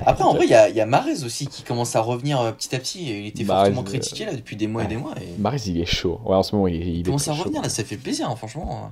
Après, 0.05 0.23
en 0.23 0.33
vrai, 0.33 0.45
il 0.45 0.51
y 0.51 0.53
a, 0.53 0.69
y 0.69 0.81
a 0.81 0.87
aussi 1.25 1.47
qui 1.47 1.63
commence 1.63 1.95
à 1.95 2.01
revenir 2.01 2.39
euh, 2.41 2.51
petit 2.51 2.75
à 2.75 2.79
petit. 2.79 3.09
Il 3.09 3.27
était 3.27 3.43
fortement 3.43 3.81
euh, 3.81 3.83
critiqué 3.83 4.25
là 4.25 4.33
depuis 4.33 4.55
des 4.55 4.67
mois 4.67 4.83
et 4.83 4.87
des 4.87 4.97
mois. 4.97 5.13
Et... 5.21 5.59
Il 5.67 5.81
est 5.81 5.85
chaud. 5.85 6.19
Ouais, 6.25 6.35
en 6.35 6.43
ce 6.43 6.55
moment, 6.55 6.67
il, 6.67 6.75
il 6.75 6.97
Il 6.97 7.03
commence 7.03 7.27
à 7.27 7.33
chaud. 7.33 7.43
revenir 7.43 7.61
là, 7.61 7.69
ça 7.69 7.83
fait 7.83 7.97
plaisir, 7.97 8.29
hein, 8.29 8.35
franchement. 8.35 8.91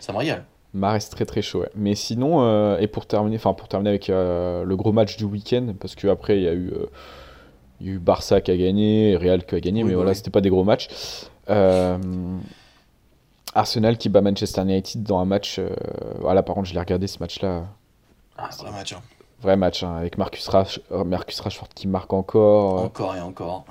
Ça 0.00 0.12
me 0.12 0.18
régale. 0.18 0.44
Mahrez, 0.74 1.00
très 1.10 1.24
très 1.24 1.42
chaud. 1.42 1.60
ouais. 1.60 1.70
Mais 1.74 1.94
sinon, 1.94 2.42
euh, 2.42 2.78
et 2.78 2.86
pour 2.86 3.06
terminer, 3.06 3.36
enfin 3.36 3.54
pour 3.54 3.68
terminer 3.68 3.90
avec 3.90 4.10
euh, 4.10 4.64
le 4.64 4.76
gros 4.76 4.92
match 4.92 5.16
du 5.16 5.24
week-end, 5.24 5.74
parce 5.80 5.94
qu'après 5.94 6.36
il 6.36 6.42
y 6.42 6.48
a 6.48 6.52
eu, 6.52 6.68
euh, 6.68 6.86
il 7.80 7.86
y 7.86 7.90
a 7.90 7.92
eu 7.94 7.98
Barça 7.98 8.40
qui 8.40 8.50
a 8.50 8.56
gagné, 8.56 9.16
Real 9.16 9.44
qui 9.44 9.54
a 9.54 9.60
gagné, 9.60 9.82
Oui, 9.82 9.88
mais 9.88 9.94
bah 9.94 10.02
voilà, 10.02 10.14
c'était 10.14 10.30
pas 10.30 10.40
des 10.40 10.50
gros 10.50 10.64
matchs. 10.64 10.88
Arsenal 13.54 13.96
qui 13.98 14.08
bat 14.08 14.20
Manchester 14.20 14.62
United 14.62 15.02
dans 15.02 15.18
un 15.18 15.24
match. 15.24 15.58
euh, 15.58 15.68
voilà, 16.20 16.42
par 16.42 16.54
contre, 16.54 16.68
je 16.68 16.74
l'ai 16.74 16.80
regardé 16.80 17.06
ce 17.06 17.18
match-là. 17.20 17.64
Ah, 18.36 18.48
vrai 18.58 18.70
match. 18.70 18.92
hein. 18.92 19.02
Vrai 19.40 19.56
match, 19.56 19.82
hein, 19.84 19.96
avec 19.96 20.18
Marcus, 20.18 20.46
Rash- 20.48 20.80
euh, 20.92 21.04
Marcus 21.04 21.38
Rashford 21.40 21.68
qui 21.74 21.86
marque 21.88 22.12
encore. 22.12 22.78
euh, 22.80 22.84
Encore 22.84 23.16
et 23.16 23.20
encore. 23.20 23.64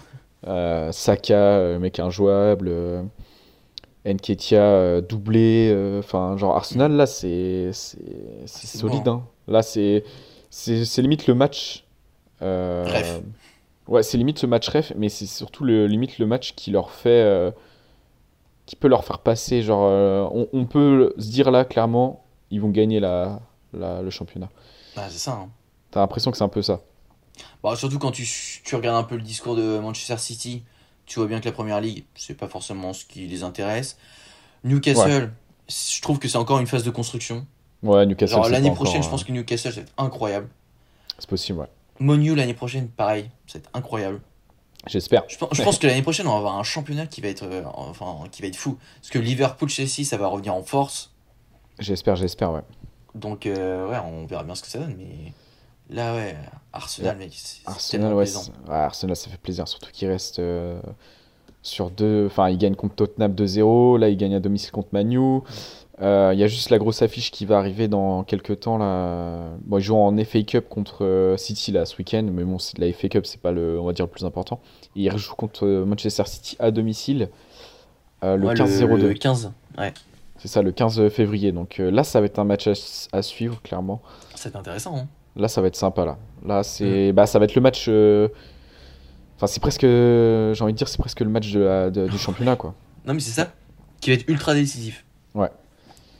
Euh, 0.47 0.91
Saka, 0.91 1.33
mec 1.79 1.99
injouable. 1.99 2.67
Euh, 2.69 3.03
euh, 4.59 5.01
doublé. 5.01 5.97
Enfin, 5.99 6.37
genre 6.37 6.55
Arsenal, 6.55 6.93
là, 6.93 7.05
c'est 7.05 7.71
c'est 7.73 7.97
c'est 8.45 8.67
C'est 8.67 8.77
solide. 8.77 9.03
bon. 9.03 9.11
hein. 9.11 9.23
Là, 9.47 9.61
c'est 9.61 10.03
c'est 10.49 10.85
c'est 10.85 11.01
limite 11.01 11.27
le 11.27 11.35
match. 11.35 11.85
euh, 12.41 12.85
Ref. 12.87 13.21
Ouais, 13.89 14.03
c'est 14.03 14.17
limite 14.17 14.39
ce 14.39 14.45
match 14.45 14.67
ref, 14.69 14.91
mais 14.97 15.07
c'est 15.07 15.25
surtout 15.25 15.63
le, 15.63 15.87
limite 15.87 16.19
le 16.19 16.25
match 16.25 16.53
qui 16.55 16.71
leur 16.71 16.91
fait. 16.91 17.09
Euh, 18.67 18.73
qui 18.75 18.75
peut 18.75 18.87
leur 18.87 19.03
faire 19.05 19.19
passer. 19.19 19.61
Genre, 19.61 19.85
euh, 19.89 20.27
on, 20.31 20.47
on 20.53 20.65
peut 20.65 21.13
se 21.17 21.29
dire 21.29 21.51
là, 21.51 21.65
clairement, 21.65 22.23
ils 22.51 22.61
vont 22.61 22.69
gagner 22.69 22.99
la, 22.99 23.41
la- 23.73 24.01
le 24.01 24.09
championnat. 24.09 24.49
Ah, 24.95 25.07
c'est 25.09 25.19
ça. 25.19 25.33
hein. 25.33 25.49
T'as 25.91 25.99
l'impression 26.01 26.31
que 26.31 26.37
c'est 26.37 26.43
un 26.43 26.49
peu 26.49 26.61
ça. 26.61 26.81
Bon, 27.63 27.75
surtout 27.75 27.99
quand 27.99 28.11
tu, 28.11 28.27
tu 28.63 28.75
regardes 28.75 28.97
un 28.97 29.07
peu 29.07 29.15
le 29.15 29.21
discours 29.21 29.55
de 29.55 29.79
Manchester 29.79 30.17
City, 30.17 30.63
tu 31.05 31.19
vois 31.19 31.27
bien 31.27 31.39
que 31.39 31.45
la 31.45 31.51
première 31.51 31.81
ligue, 31.81 32.05
c'est 32.15 32.35
pas 32.35 32.47
forcément 32.47 32.93
ce 32.93 33.05
qui 33.05 33.27
les 33.27 33.43
intéresse. 33.43 33.97
Newcastle, 34.63 35.31
je 35.69 36.01
trouve 36.01 36.19
que 36.19 36.27
c'est 36.27 36.37
encore 36.37 36.59
une 36.59 36.67
phase 36.67 36.83
de 36.83 36.89
construction. 36.91 37.45
Ouais, 37.83 38.05
Newcastle. 38.05 38.43
C'est 38.43 38.51
l'année 38.51 38.71
prochaine, 38.71 39.01
encore, 39.01 39.03
je 39.03 39.09
pense 39.09 39.23
que 39.23 39.31
Newcastle, 39.31 39.71
ça 39.71 39.81
va 39.81 39.87
être 39.87 39.93
incroyable. 39.97 40.47
euh, 40.47 41.13
C'est 41.19 41.29
possible, 41.29 41.59
ouais. 41.59 41.67
Monu 41.99 42.35
l'année 42.35 42.53
prochaine, 42.53 42.89
pareil, 42.89 43.29
ça 43.47 43.59
va 43.59 43.63
être 43.63 43.69
incroyable. 43.75 44.21
J'espère. 44.87 45.23
Je 45.27 45.37
pense, 45.37 45.49
je 45.53 45.63
pense 45.63 45.79
que 45.79 45.87
l'année 45.87 46.01
prochaine, 46.01 46.27
on 46.27 46.31
va 46.31 46.37
avoir 46.37 46.55
un 46.57 46.63
championnat 46.63 47.05
qui 47.07 47.21
va 47.21 47.27
être, 47.29 47.43
euh, 47.43 47.63
enfin, 47.73 48.23
qui 48.31 48.41
va 48.41 48.47
être 48.47 48.55
fou. 48.55 48.77
Parce 49.01 49.09
que 49.09 49.19
Liverpool, 49.19 49.69
Chelsea, 49.69 50.03
ça 50.05 50.17
va 50.17 50.27
revenir 50.27 50.53
en 50.53 50.63
force. 50.63 51.11
J'espère, 51.79 52.15
j'espère, 52.15 52.51
ouais. 52.51 52.61
Donc, 53.15 53.45
euh, 53.45 53.87
ouais, 53.89 53.97
on 54.05 54.25
verra 54.25 54.43
bien 54.43 54.55
ce 54.55 54.61
que 54.61 54.67
ça 54.67 54.79
donne. 54.79 54.95
Mais 54.97 55.33
là, 55.89 56.13
ouais, 56.15 56.35
Arsenal, 56.73 57.17
mec, 57.17 57.31
Arsenal, 57.65 58.13
ouais, 58.13 58.23
plaisant. 58.23 58.41
c'est- 58.43 58.69
ouais, 58.71 58.77
Arsenal, 58.77 59.15
ça 59.15 59.29
fait 59.29 59.37
plaisir, 59.37 59.67
surtout 59.67 59.89
qu'il 59.91 60.07
reste 60.07 60.39
euh, 60.39 60.79
sur 61.61 61.89
deux. 61.89 62.25
Enfin, 62.27 62.49
il 62.49 62.57
gagne 62.57 62.75
contre 62.75 62.95
Tottenham 62.95 63.33
2-0, 63.33 63.97
là, 63.97 64.09
il 64.09 64.17
gagne 64.17 64.35
à 64.35 64.39
domicile 64.39 64.71
contre 64.71 64.89
Manu. 64.91 65.39
Euh, 66.01 66.31
Il 66.33 66.39
y 66.39 66.43
a 66.43 66.47
juste 66.47 66.69
la 66.69 66.77
grosse 66.77 67.01
affiche 67.01 67.31
qui 67.31 67.45
va 67.45 67.57
arriver 67.57 67.87
dans 67.87 68.23
quelques 68.23 68.59
temps. 68.59 68.77
Là. 68.77 69.49
Bon, 69.65 69.77
ils 69.79 69.81
jouent 69.81 69.95
en 69.97 70.15
FA 70.23 70.41
Cup 70.43 70.69
contre 70.69 71.03
euh, 71.03 71.37
City 71.37 71.71
là, 71.71 71.85
ce 71.85 71.97
week-end, 71.97 72.25
mais 72.31 72.43
bon, 72.43 72.57
la 72.77 72.91
FA 72.93 73.09
Cup, 73.09 73.25
c'est 73.25 73.41
pas 73.41 73.51
le, 73.51 73.79
on 73.79 73.85
va 73.85 73.93
dire, 73.93 74.05
le 74.05 74.11
plus 74.11 74.25
important. 74.25 74.59
Et 74.95 75.01
ils 75.01 75.09
rejouent 75.09 75.35
contre 75.35 75.65
euh, 75.65 75.85
Manchester 75.85 76.23
City 76.27 76.55
à 76.59 76.69
domicile 76.71 77.29
euh, 78.23 78.35
le 78.37 78.47
Ouais, 78.47 78.53
15-02. 78.53 78.95
Le 79.07 79.13
15, 79.15 79.51
ouais, 79.79 79.93
C'est 80.37 80.47
ça, 80.47 80.61
le 80.61 80.71
15 80.71 81.09
février. 81.09 81.51
Donc 81.51 81.79
euh, 81.79 81.89
là, 81.89 82.03
ça 82.03 82.19
va 82.19 82.27
être 82.27 82.37
un 82.39 82.43
match 82.43 82.67
à, 82.67 82.73
à 83.11 83.21
suivre, 83.23 83.59
clairement. 83.63 84.01
c'est 84.35 84.55
intéressant. 84.55 84.95
Hein. 84.97 85.07
Là, 85.35 85.47
ça 85.47 85.61
va 85.61 85.67
être 85.67 85.75
sympa, 85.75 86.03
là. 86.05 86.17
Là, 86.45 86.63
c'est... 86.63 87.11
Bah, 87.11 87.25
ça 87.27 87.37
va 87.39 87.45
être 87.45 87.53
le 87.55 87.61
match... 87.61 87.85
euh, 87.89 88.27
Enfin, 89.35 89.45
c'est 89.45 89.59
presque... 89.59 89.81
J'ai 89.81 90.61
envie 90.63 90.73
de 90.73 90.77
dire, 90.77 90.87
c'est 90.87 90.97
presque 90.97 91.19
le 91.19 91.29
match 91.29 91.51
de 91.51 91.59
la- 91.59 91.89
de- 91.91 92.07
du 92.07 92.17
championnat, 92.17 92.55
quoi. 92.55 92.73
Non, 93.05 93.13
mais 93.13 93.19
c'est 93.19 93.31
ça 93.39 93.51
qui 94.01 94.09
va 94.09 94.15
être 94.15 94.27
ultra 94.29 94.55
décisif. 94.55 95.05
Ouais. 95.35 95.49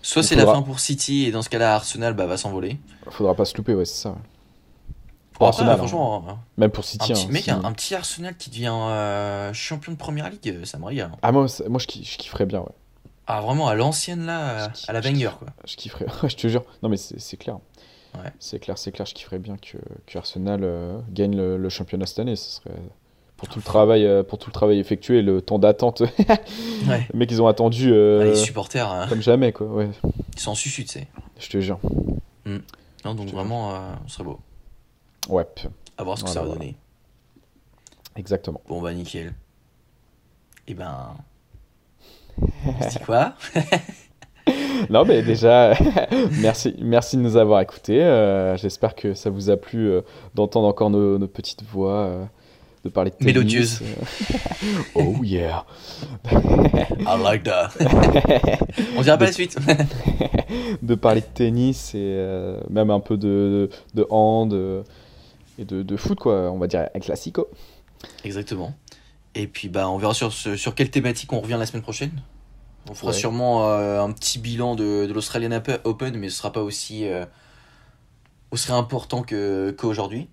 Soit 0.08 0.24
c'est 0.24 0.36
faudra- 0.36 0.52
la 0.54 0.58
fin 0.60 0.62
pour 0.64 0.80
City 0.80 1.26
et 1.26 1.32
dans 1.32 1.42
ce 1.42 1.50
cas-là, 1.50 1.76
Arsenal 1.76 2.14
bah, 2.14 2.26
va 2.28 2.38
s'envoler. 2.38 2.78
Faudra 3.10 3.36
pas 3.36 3.44
se 3.46 3.56
louper, 3.58 3.74
ouais, 3.74 3.86
c'est 3.86 4.04
ça. 4.04 4.16
Pour 5.34 5.48
après, 5.48 5.64
Arsenal, 5.64 5.78
franchement, 5.78 6.26
un, 6.30 6.40
Même 6.58 6.72
pour 6.72 6.86
City. 6.86 7.12
petit, 7.14 7.26
hein, 7.26 7.28
mec, 7.30 7.48
un, 7.50 7.64
un 7.64 7.72
petit 7.74 7.94
Arsenal 7.94 8.36
qui 8.38 8.50
devient 8.50 8.72
euh, 8.74 9.52
champion 9.54 9.92
de 9.92 9.98
première 9.98 10.30
ligue, 10.30 10.48
euh, 10.50 10.66
ça 10.66 10.78
me 10.80 10.86
régale. 10.86 11.12
hein. 11.14 11.18
Ah, 11.22 11.32
moi, 11.32 11.46
moi 11.68 11.80
je, 11.80 11.88
ki- 11.88 12.04
je 12.06 12.18
kifferais 12.18 12.46
bien, 12.46 12.62
ouais. 12.62 12.72
Ah, 13.28 13.42
vraiment 13.42 13.68
à 13.68 13.76
l'ancienne 13.76 14.26
là, 14.26 14.70
Je 14.74 14.86
à 14.90 14.94
la 14.94 15.02
Wenger 15.02 15.32
quoi. 15.38 15.50
Je 15.66 15.76
kifferais, 15.76 16.06
je 16.30 16.36
te 16.38 16.48
jure. 16.48 16.64
Non, 16.82 16.88
mais 16.90 16.96
c'est 16.98 17.20
c'est 17.20 17.36
clair. 17.38 17.58
Ouais. 18.16 18.32
C'est 18.40 18.60
clair, 18.60 18.78
c'est 18.78 18.92
clair, 18.94 19.06
je 19.06 19.14
kifferais 19.14 19.38
bien 19.40 19.58
que, 19.58 19.78
que 20.08 20.18
Arsenal 20.18 20.62
euh, 20.64 21.00
gagne 21.12 21.36
le, 21.36 21.58
le 21.58 21.70
championnat 21.70 22.06
cette 22.06 22.20
année. 22.20 22.36
Ce 22.38 22.62
serait... 22.62 22.72
Pour 23.38 23.48
tout, 23.50 23.60
le 23.60 23.64
travail, 23.64 24.04
euh, 24.06 24.24
pour 24.24 24.40
tout 24.40 24.50
le 24.50 24.54
travail 24.54 24.80
effectué, 24.80 25.22
le 25.22 25.42
temps 25.42 25.60
d'attente. 25.60 26.02
Ouais. 26.88 27.06
Les 27.12 27.20
mecs, 27.20 27.32
ils 27.32 27.42
ont 27.42 27.48
attendu 27.48 27.92
euh, 27.92 28.22
Ah, 28.22 28.26
les 28.26 28.36
supporters, 28.36 28.90
euh, 28.92 29.08
comme 29.08 29.22
jamais, 29.22 29.52
quoi. 29.52 29.68
Ouais, 29.68 29.90
ils 30.36 30.40
sont 30.40 30.52
en 30.52 30.56
susu, 30.56 30.86
tu 30.86 30.92
sais. 30.94 31.08
je 31.40 31.50
te 31.50 31.60
jure. 31.60 31.80
Non, 33.06 33.14
donc 33.16 33.28
vraiment, 33.30 33.72
euh, 33.72 33.80
ce 34.08 34.16
serait 34.16 34.24
beau. 34.24 34.40
Ouais, 35.30 35.46
À 35.98 36.04
voir 36.04 36.18
ce 36.18 36.24
que 36.24 36.30
Voilà, 36.30 36.34
ça 36.34 36.40
va 36.42 36.46
voilà. 36.48 36.60
donner. 36.60 36.76
exactement. 38.16 38.62
Bon, 38.68 38.82
bah 38.82 38.94
nickel. 38.94 39.34
Et 40.68 40.74
ben. 40.74 41.16
On 42.66 42.82
se 42.84 42.98
dit 42.98 43.04
quoi 43.06 43.34
non, 44.90 45.06
mais 45.06 45.24
déjà, 45.24 45.74
merci, 46.40 46.76
merci 46.80 47.18
de 47.18 47.22
nous 47.22 47.38
avoir 47.38 47.62
écoutés. 47.62 48.04
Euh, 48.04 48.56
j'espère 48.58 48.96
que 48.96 49.14
ça 49.14 49.30
vous 49.30 49.50
a 49.50 49.58
plu 49.58 49.90
euh, 49.90 50.02
d'entendre 50.36 50.68
encore 50.68 50.90
nos, 50.90 51.28
petites 51.28 51.64
voix, 51.64 52.30
de 52.88 52.92
parler 52.94 53.12
de 53.12 53.16
tennis. 53.16 53.34
Mélodieuse. 53.34 53.82
oh 54.96 55.16
yeah. 55.24 55.66
I 56.32 57.22
like 57.22 57.44
that. 57.44 57.72
On 58.98 59.02
dira 59.02 59.18
pas 59.18 59.26
la 59.26 59.32
suite. 59.32 59.58
de 60.82 60.96
parler 60.96 61.22
de 61.22 61.26
tennis 61.26 61.94
et 61.94 62.56
même 62.70 62.90
un 62.90 63.00
peu 63.00 63.18
de, 63.18 63.70
de, 63.94 64.06
hand 64.10 64.54
et 65.60 65.66
de, 65.66 65.84
de, 65.84 65.98
foot, 65.98 66.18
quoi. 66.20 66.52
On 66.52 66.58
va 66.58 66.68
dire 66.68 66.90
un 66.94 67.00
classico. 67.00 67.48
Exactement. 68.24 68.74
Et 69.36 69.48
puis, 69.48 69.70
bah, 69.70 69.90
on 69.90 69.98
verra 69.98 70.14
sur, 70.14 70.34
sur 70.34 70.76
quelle 70.76 70.90
thématique 70.90 71.32
on 71.34 71.42
revient 71.42 71.58
la 71.60 71.66
semaine 71.66 71.84
prochaine. 71.84 72.12
On 72.90 72.94
fera 72.94 73.14
sûrement 73.14 73.70
euh, 73.70 74.02
un 74.02 74.12
petit 74.12 74.40
bilan 74.40 74.76
de, 74.76 75.06
de 75.06 75.14
l'Australian 75.14 75.62
Open, 75.84 76.18
mais 76.18 76.30
ce 76.30 76.38
sera 76.38 76.52
pas 76.52 76.62
aussi, 76.62 77.08
euh, 77.08 77.26
aussi 78.52 78.72
important 78.72 79.24
qu'aujourd'hui. 79.24 80.30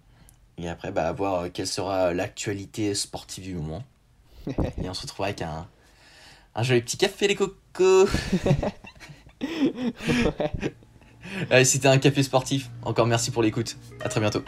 Et 0.58 0.68
après, 0.68 0.92
bah, 0.92 1.12
voir 1.12 1.50
quelle 1.52 1.66
sera 1.66 2.14
l'actualité 2.14 2.94
sportive 2.94 3.44
du 3.44 3.54
moment. 3.54 3.82
Et 4.46 4.88
on 4.88 4.94
se 4.94 5.02
retrouvera 5.02 5.26
avec 5.28 5.42
un, 5.42 5.66
un 6.54 6.62
joli 6.62 6.80
petit 6.80 6.96
café, 6.96 7.28
les 7.28 7.34
cocos. 7.34 8.08
Allez, 11.50 11.64
c'était 11.64 11.88
un 11.88 11.98
café 11.98 12.22
sportif. 12.22 12.70
Encore 12.82 13.06
merci 13.06 13.30
pour 13.30 13.42
l'écoute. 13.42 13.76
À 14.00 14.08
très 14.08 14.20
bientôt. 14.20 14.44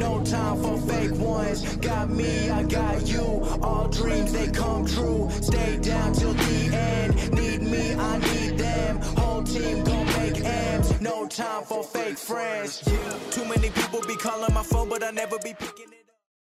no 0.00 0.22
time 0.24 0.62
for 0.62 0.78
fake 0.88 1.12
ones. 1.18 1.76
Got 1.76 2.10
me, 2.10 2.50
I 2.50 2.62
got 2.64 3.06
you. 3.06 3.42
All 3.62 3.86
dreams 3.88 4.32
they 4.32 4.48
come 4.50 4.86
true. 4.86 5.28
Stay 5.42 5.78
down 5.78 6.12
till 6.14 6.32
the 6.32 6.74
end. 6.74 7.32
Need 7.32 7.62
me, 7.62 7.94
I 7.94 8.18
need 8.18 8.58
them. 8.58 9.00
Whole 9.16 9.42
team. 9.42 9.89
No 11.00 11.26
time 11.26 11.64
for 11.64 11.82
fake 11.82 12.18
friends. 12.18 12.80
Too 13.30 13.44
many 13.46 13.70
people 13.70 14.02
be 14.06 14.16
calling 14.16 14.52
my 14.52 14.62
phone, 14.62 14.90
but 14.90 15.02
I 15.02 15.10
never 15.10 15.38
be 15.38 15.54
picking. 15.54 15.99